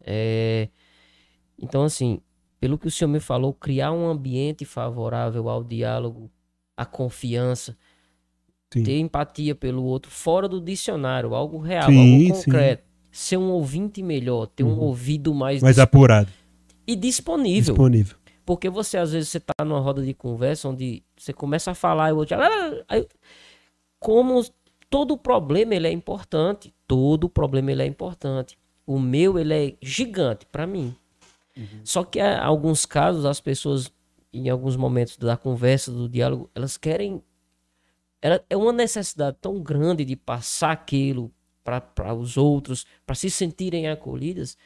É, 0.00 0.68
então, 1.60 1.82
assim, 1.82 2.20
pelo 2.60 2.78
que 2.78 2.86
o 2.86 2.90
senhor 2.90 3.08
me 3.10 3.20
falou, 3.20 3.52
criar 3.52 3.92
um 3.92 4.06
ambiente 4.08 4.64
favorável 4.64 5.48
ao 5.48 5.62
diálogo, 5.62 6.30
à 6.76 6.84
confiança, 6.84 7.76
Sim. 8.72 8.82
ter 8.82 8.98
empatia 8.98 9.54
pelo 9.54 9.84
outro, 9.84 10.10
fora 10.10 10.48
do 10.48 10.60
dicionário, 10.60 11.34
algo 11.34 11.58
real, 11.58 11.90
Sim, 11.90 11.98
algo 12.14 12.34
sim. 12.34 12.44
concreto. 12.44 12.84
Ser 13.12 13.36
um 13.38 13.50
ouvinte 13.50 14.02
melhor, 14.02 14.46
ter 14.46 14.64
um 14.64 14.68
Uhum. 14.68 14.80
ouvido 14.80 15.34
mais 15.34 15.62
Mais 15.62 15.78
apurado, 15.78 16.30
e 16.86 16.94
disponível. 16.94 17.74
disponível. 17.74 18.16
Porque 18.46 18.70
você, 18.70 18.96
às 18.96 19.12
vezes, 19.12 19.28
você 19.28 19.40
tá 19.40 19.64
numa 19.64 19.80
roda 19.80 20.02
de 20.02 20.14
conversa 20.14 20.68
onde 20.68 21.02
você 21.18 21.32
começa 21.32 21.72
a 21.72 21.74
falar 21.74 22.10
e 22.10 22.12
o 22.12 22.18
outro... 22.18 22.36
"Ah", 22.40 22.84
Aí, 22.88 23.06
como 23.98 24.42
todo 24.88 25.18
problema, 25.18 25.74
ele 25.74 25.88
é 25.88 25.90
importante. 25.92 26.72
Todo 26.86 27.28
problema, 27.28 27.72
ele 27.72 27.82
é 27.82 27.86
importante. 27.86 28.56
O 28.86 29.00
meu, 29.00 29.36
ele 29.36 29.52
é 29.52 29.74
gigante 29.82 30.46
para 30.46 30.64
mim. 30.66 30.94
Só 31.82 32.04
que, 32.04 32.20
em 32.20 32.36
alguns 32.38 32.86
casos, 32.86 33.24
as 33.24 33.40
pessoas, 33.40 33.92
em 34.32 34.48
alguns 34.48 34.76
momentos 34.76 35.16
da 35.16 35.36
conversa, 35.36 35.90
do 35.90 36.08
diálogo, 36.08 36.48
elas 36.54 36.76
querem... 36.76 37.20
Ela, 38.22 38.44
é 38.48 38.56
uma 38.56 38.72
necessidade 38.72 39.36
tão 39.40 39.60
grande 39.60 40.04
de 40.04 40.14
passar 40.14 40.70
aquilo 40.70 41.32
para 41.64 42.14
os 42.14 42.36
outros, 42.36 42.86
para 43.04 43.16
se 43.16 43.28
sentirem 43.28 43.88
acolhidas, 43.88 44.56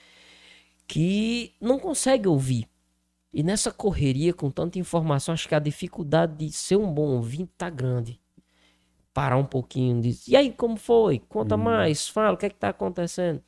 que 0.86 1.54
não 1.60 1.78
consegue 1.78 2.28
ouvir. 2.28 2.68
E 3.32 3.42
nessa 3.42 3.70
correria 3.70 4.34
com 4.34 4.50
tanta 4.50 4.78
informação, 4.78 5.32
acho 5.32 5.48
que 5.48 5.54
a 5.54 5.60
dificuldade 5.60 6.36
de 6.36 6.52
ser 6.52 6.76
um 6.76 6.92
bom 6.92 7.14
ouvinte 7.14 7.52
tá 7.56 7.70
grande. 7.70 8.20
Parar 9.14 9.36
um 9.36 9.44
pouquinho 9.44 10.00
de. 10.00 10.16
E 10.28 10.36
aí, 10.36 10.52
como 10.52 10.76
foi? 10.76 11.20
Conta 11.20 11.56
mais, 11.56 12.08
fala, 12.08 12.34
o 12.34 12.36
que 12.36 12.46
é 12.46 12.48
que 12.48 12.56
tá 12.56 12.68
acontecendo? 12.70 13.42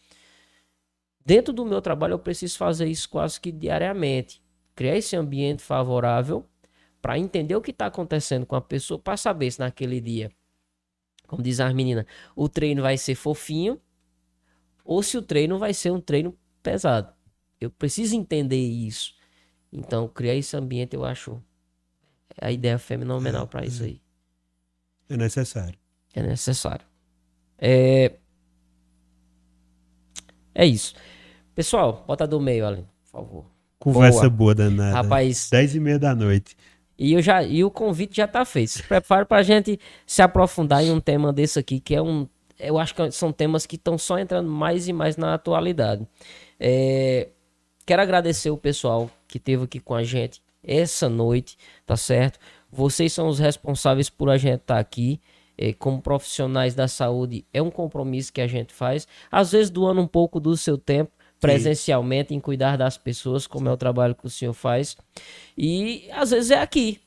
Dentro 1.24 1.52
do 1.52 1.64
meu 1.64 1.80
trabalho, 1.80 2.14
eu 2.14 2.18
preciso 2.18 2.59
fazer 2.59 2.88
isso 2.88 3.09
quase 3.09 3.40
que 3.40 3.52
diariamente. 3.52 4.42
Criar 4.74 4.96
esse 4.96 5.14
ambiente 5.14 5.62
favorável 5.62 6.46
para 7.00 7.18
entender 7.18 7.54
o 7.54 7.60
que 7.60 7.72
está 7.72 7.86
acontecendo 7.86 8.46
com 8.46 8.56
a 8.56 8.60
pessoa, 8.60 8.98
para 8.98 9.16
saber 9.16 9.50
se 9.50 9.59
naquele 9.59 10.00
dia, 10.00 10.30
como 11.26 11.42
diz 11.42 11.60
as 11.60 11.72
meninas, 11.74 12.06
o 12.36 12.48
treino 12.48 12.82
vai 12.82 12.96
ser 12.96 13.14
fofinho 13.14 13.80
ou 14.84 15.02
se 15.02 15.18
o 15.18 15.22
treino 15.22 15.59
vai 15.59 15.74
ser 15.74 15.90
um 15.90 16.00
treino 16.00 16.36
pesado. 16.62 17.12
Eu 17.60 17.70
preciso 17.70 18.14
entender 18.16 18.56
isso. 18.56 19.14
Então, 19.73 20.07
criar 20.07 20.35
esse 20.35 20.57
ambiente, 20.57 20.94
eu 20.94 21.05
acho 21.05 21.43
a 22.40 22.51
ideia 22.53 22.78
fenomenal 22.78 23.47
para 23.47 23.65
isso 23.65 23.82
aí. 23.85 24.01
É 25.09 25.16
necessário. 25.16 25.78
É 26.15 26.23
necessário. 26.23 26.85
É... 27.59 28.12
é 30.55 30.66
isso. 30.66 30.94
Pessoal, 31.55 32.05
bota 32.07 32.27
do 32.27 32.40
meio, 32.40 32.66
Alan, 32.66 32.85
por 33.05 33.11
favor. 33.11 33.47
Conversa 33.78 34.20
Boa. 34.20 34.31
boa, 34.31 34.55
danada. 34.55 34.94
Rapaz, 34.94 35.49
Dez 35.51 35.74
e 35.74 35.81
meia 35.81 35.99
da 35.99 36.15
noite. 36.15 36.57
e, 36.99 37.15
eu 37.15 37.23
já, 37.23 37.43
e 37.43 37.65
o 37.65 37.70
convite 37.70 38.16
já 38.16 38.28
tá 38.28 38.44
feito. 38.44 38.70
Se 38.70 38.82
prepare 38.82 39.24
pra 39.24 39.43
gente 39.43 39.78
se 40.07 40.23
aprofundar 40.23 40.85
em 40.85 40.93
um 40.93 41.01
tema 41.01 41.32
desse 41.32 41.59
aqui, 41.59 41.81
que 41.81 41.94
é 41.94 42.01
um. 42.01 42.28
Eu 42.59 42.78
acho 42.78 42.94
que 42.94 43.11
são 43.11 43.32
temas 43.32 43.66
que 43.66 43.74
estão 43.74 43.99
só 43.99 44.19
entrando 44.19 44.49
mais 44.49 44.86
e 44.86 44.93
mais 44.93 45.16
na 45.16 45.35
atualidade. 45.35 46.07
É, 46.61 47.31
quero 47.85 48.03
agradecer 48.03 48.51
o 48.51 48.57
pessoal 48.57 49.11
que 49.32 49.38
esteve 49.38 49.64
aqui 49.64 49.80
com 49.80 49.94
a 49.94 50.02
gente 50.04 50.42
essa 50.62 51.09
noite, 51.09 51.56
tá 51.84 51.96
certo? 51.96 52.38
Vocês 52.70 53.12
são 53.12 53.26
os 53.26 53.38
responsáveis 53.38 54.09
por 54.09 54.30
a 54.30 54.36
gente 54.36 54.60
estar 54.60 54.78
aqui. 54.78 55.20
É, 55.59 55.72
como 55.74 56.00
profissionais 56.00 56.74
da 56.74 56.88
saúde, 56.88 57.44
é 57.52 57.60
um 57.60 57.70
compromisso 57.70 58.32
que 58.32 58.40
a 58.40 58.46
gente 58.46 58.72
faz. 58.72 59.06
Às 59.30 59.52
vezes 59.52 59.70
doando 59.70 60.00
um 60.00 60.06
pouco 60.06 60.40
do 60.40 60.56
seu 60.56 60.78
tempo 60.78 61.12
presencialmente 61.42 62.32
em 62.32 62.40
cuidar 62.40 62.78
das 62.78 62.96
pessoas, 62.96 63.48
como 63.48 63.68
é 63.68 63.72
o 63.72 63.76
trabalho 63.76 64.14
que 64.14 64.24
o 64.24 64.30
senhor 64.30 64.52
faz. 64.54 64.96
E 65.59 66.09
às 66.12 66.30
vezes 66.30 66.52
é 66.52 66.60
aqui. 66.62 67.00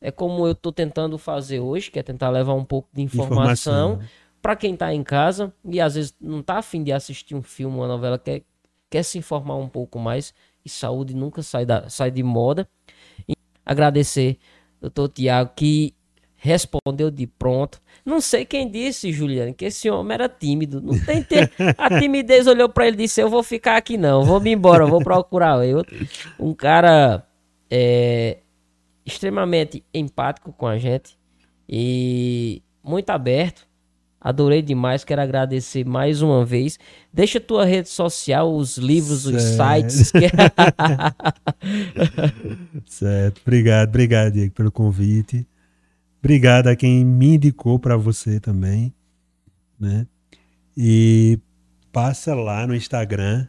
É 0.00 0.10
como 0.10 0.46
eu 0.46 0.52
estou 0.52 0.70
tentando 0.70 1.16
fazer 1.16 1.58
hoje, 1.58 1.90
que 1.90 1.98
é 1.98 2.02
tentar 2.02 2.28
levar 2.28 2.52
um 2.52 2.64
pouco 2.64 2.88
de 2.92 3.02
informação, 3.02 3.92
Informação. 3.94 4.08
para 4.42 4.54
quem 4.54 4.74
está 4.74 4.92
em 4.94 5.02
casa 5.02 5.52
e 5.64 5.80
às 5.80 5.94
vezes 5.94 6.14
não 6.20 6.40
está 6.40 6.58
afim 6.58 6.84
de 6.84 6.92
assistir 6.92 7.34
um 7.34 7.42
filme, 7.42 7.76
uma 7.76 7.88
novela, 7.88 8.18
quer, 8.18 8.42
quer 8.90 9.02
se 9.02 9.18
informar 9.18 9.56
um 9.56 9.68
pouco 9.68 9.98
mais. 9.98 10.32
E 10.64 10.68
saúde 10.68 11.14
nunca 11.14 11.42
sai, 11.42 11.64
da, 11.64 11.88
sai 11.88 12.10
de 12.10 12.22
moda. 12.22 12.68
E 13.28 13.34
agradecer, 13.64 14.38
doutor 14.80 15.08
Tiago, 15.08 15.52
que 15.56 15.94
respondeu 16.36 17.10
de 17.10 17.26
pronto. 17.26 17.80
Não 18.04 18.20
sei 18.20 18.44
quem 18.44 18.70
disse, 18.70 19.12
Juliano, 19.12 19.52
que 19.52 19.66
esse 19.66 19.90
homem 19.90 20.14
era 20.14 20.28
tímido. 20.28 20.80
Não 20.80 20.98
tem 21.04 21.22
te... 21.22 21.36
A 21.76 21.98
timidez 21.98 22.46
olhou 22.46 22.68
para 22.68 22.86
ele 22.86 22.96
e 22.96 22.98
disse: 23.00 23.20
Eu 23.20 23.28
vou 23.28 23.42
ficar 23.42 23.76
aqui 23.76 23.96
não, 23.96 24.24
vou 24.24 24.40
me 24.40 24.52
embora, 24.52 24.86
vou 24.86 25.02
procurar 25.02 25.66
eu. 25.66 25.84
Um 26.38 26.54
cara 26.54 27.26
é, 27.70 28.38
extremamente 29.04 29.84
empático 29.92 30.52
com 30.52 30.66
a 30.66 30.78
gente 30.78 31.18
e 31.68 32.62
muito 32.82 33.10
aberto. 33.10 33.67
Adorei 34.28 34.60
demais, 34.60 35.04
quero 35.04 35.22
agradecer 35.22 35.86
mais 35.86 36.20
uma 36.20 36.44
vez. 36.44 36.78
Deixa 37.10 37.40
tua 37.40 37.64
rede 37.64 37.88
social, 37.88 38.54
os 38.54 38.76
livros, 38.76 39.24
os 39.24 39.42
Certo. 39.42 39.90
sites. 39.90 40.10
que- 40.12 40.28
Certo. 42.84 43.40
Obrigado, 43.40 43.88
obrigado, 43.88 44.32
Diego, 44.32 44.52
pelo 44.52 44.70
convite. 44.70 45.46
Obrigado 46.20 46.66
a 46.68 46.76
quem 46.76 47.04
me 47.06 47.36
indicou 47.36 47.78
para 47.78 47.96
você 47.96 48.38
também, 48.38 48.92
né? 49.80 50.06
E 50.76 51.38
passa 51.90 52.34
lá 52.34 52.66
no 52.66 52.74
Instagram, 52.74 53.46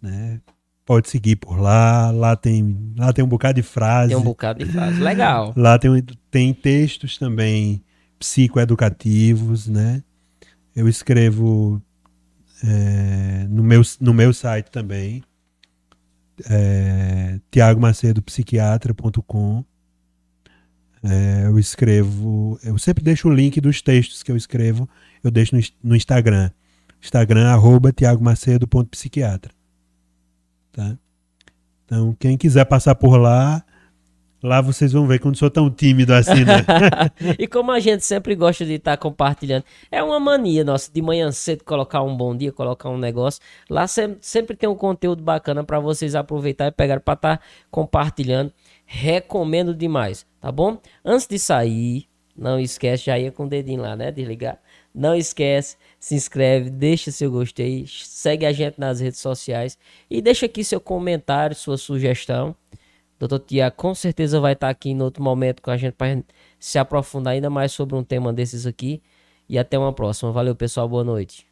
né? 0.00 0.40
Pode 0.86 1.10
seguir 1.10 1.36
por 1.36 1.60
lá, 1.60 2.10
lá 2.10 2.34
tem, 2.34 2.92
lá 2.96 3.12
tem 3.12 3.22
um 3.22 3.28
bocado 3.28 3.56
de 3.60 3.62
frase. 3.62 4.08
Tem 4.08 4.16
um 4.16 4.22
bocado 4.22 4.64
de 4.64 4.72
frase. 4.72 5.00
Legal. 5.00 5.52
Lá 5.54 5.78
tem, 5.78 6.02
tem 6.30 6.54
textos 6.54 7.18
também 7.18 7.84
psicoeducativos, 8.22 9.66
né? 9.66 10.04
Eu 10.74 10.88
escrevo 10.88 11.82
é, 12.64 13.46
no, 13.48 13.62
meu, 13.64 13.82
no 14.00 14.14
meu 14.14 14.32
site 14.32 14.70
também, 14.70 15.24
é, 16.48 17.40
tiagomacedopsiquiatra.com. 17.50 19.64
É, 21.04 21.46
eu 21.46 21.58
escrevo, 21.58 22.60
eu 22.62 22.78
sempre 22.78 23.02
deixo 23.02 23.28
o 23.28 23.34
link 23.34 23.60
dos 23.60 23.82
textos 23.82 24.22
que 24.22 24.30
eu 24.30 24.36
escrevo, 24.36 24.88
eu 25.24 25.32
deixo 25.32 25.56
no, 25.56 25.62
no 25.82 25.96
Instagram. 25.96 26.52
Instagram, 27.02 27.48
arroba 27.48 27.92
tiagomacedo.psiquiatra. 27.92 29.52
Tá? 30.70 30.96
Então, 31.84 32.16
quem 32.20 32.38
quiser 32.38 32.66
passar 32.66 32.94
por 32.94 33.16
lá, 33.16 33.64
lá 34.42 34.60
vocês 34.60 34.92
vão 34.92 35.06
ver 35.06 35.18
que 35.18 35.26
eu 35.26 35.30
não 35.30 35.36
sou 35.36 35.50
tão 35.50 35.70
tímido 35.70 36.12
assim, 36.12 36.44
né? 36.44 36.64
e 37.38 37.46
como 37.46 37.70
a 37.70 37.78
gente 37.80 38.04
sempre 38.04 38.34
gosta 38.34 38.64
de 38.64 38.74
estar 38.74 38.96
compartilhando, 38.96 39.64
é 39.90 40.02
uma 40.02 40.18
mania 40.18 40.64
nossa 40.64 40.90
de 40.92 41.00
manhã 41.00 41.30
cedo 41.30 41.64
colocar 41.64 42.02
um 42.02 42.16
bom 42.16 42.36
dia, 42.36 42.52
colocar 42.52 42.88
um 42.88 42.98
negócio. 42.98 43.40
Lá 43.70 43.86
sem- 43.86 44.16
sempre 44.20 44.56
tem 44.56 44.68
um 44.68 44.74
conteúdo 44.74 45.22
bacana 45.22 45.62
para 45.64 45.78
vocês 45.78 46.14
aproveitar 46.14 46.66
e 46.66 46.72
pegar 46.72 47.00
para 47.00 47.14
estar 47.14 47.40
compartilhando. 47.70 48.52
Recomendo 48.84 49.74
demais, 49.74 50.26
tá 50.40 50.52
bom? 50.52 50.78
Antes 51.04 51.26
de 51.26 51.38
sair, 51.38 52.06
não 52.36 52.58
esquece, 52.58 53.06
já 53.06 53.18
ia 53.18 53.30
com 53.32 53.44
o 53.44 53.48
dedinho 53.48 53.82
lá, 53.82 53.96
né? 53.96 54.10
Desligar. 54.10 54.58
Não 54.94 55.14
esquece, 55.14 55.76
se 55.98 56.14
inscreve, 56.14 56.68
deixa 56.68 57.10
seu 57.10 57.30
gostei, 57.30 57.86
segue 57.88 58.44
a 58.44 58.52
gente 58.52 58.78
nas 58.78 59.00
redes 59.00 59.20
sociais 59.20 59.78
e 60.10 60.20
deixa 60.20 60.44
aqui 60.46 60.62
seu 60.62 60.80
comentário, 60.80 61.56
sua 61.56 61.78
sugestão. 61.78 62.54
Doutor 63.22 63.38
Tiago 63.46 63.76
com 63.76 63.94
certeza 63.94 64.40
vai 64.40 64.54
estar 64.54 64.68
aqui 64.68 64.90
em 64.90 65.00
outro 65.00 65.22
momento 65.22 65.62
com 65.62 65.70
a 65.70 65.76
gente 65.76 65.94
para 65.94 66.20
se 66.58 66.76
aprofundar 66.76 67.34
ainda 67.34 67.48
mais 67.48 67.70
sobre 67.70 67.94
um 67.94 68.02
tema 68.02 68.32
desses 68.32 68.66
aqui. 68.66 69.00
e 69.48 69.58
até 69.58 69.78
uma 69.78 69.92
próxima. 69.92 70.32
Valeu, 70.32 70.56
pessoal. 70.56 70.88
Boa 70.88 71.04
noite. 71.04 71.51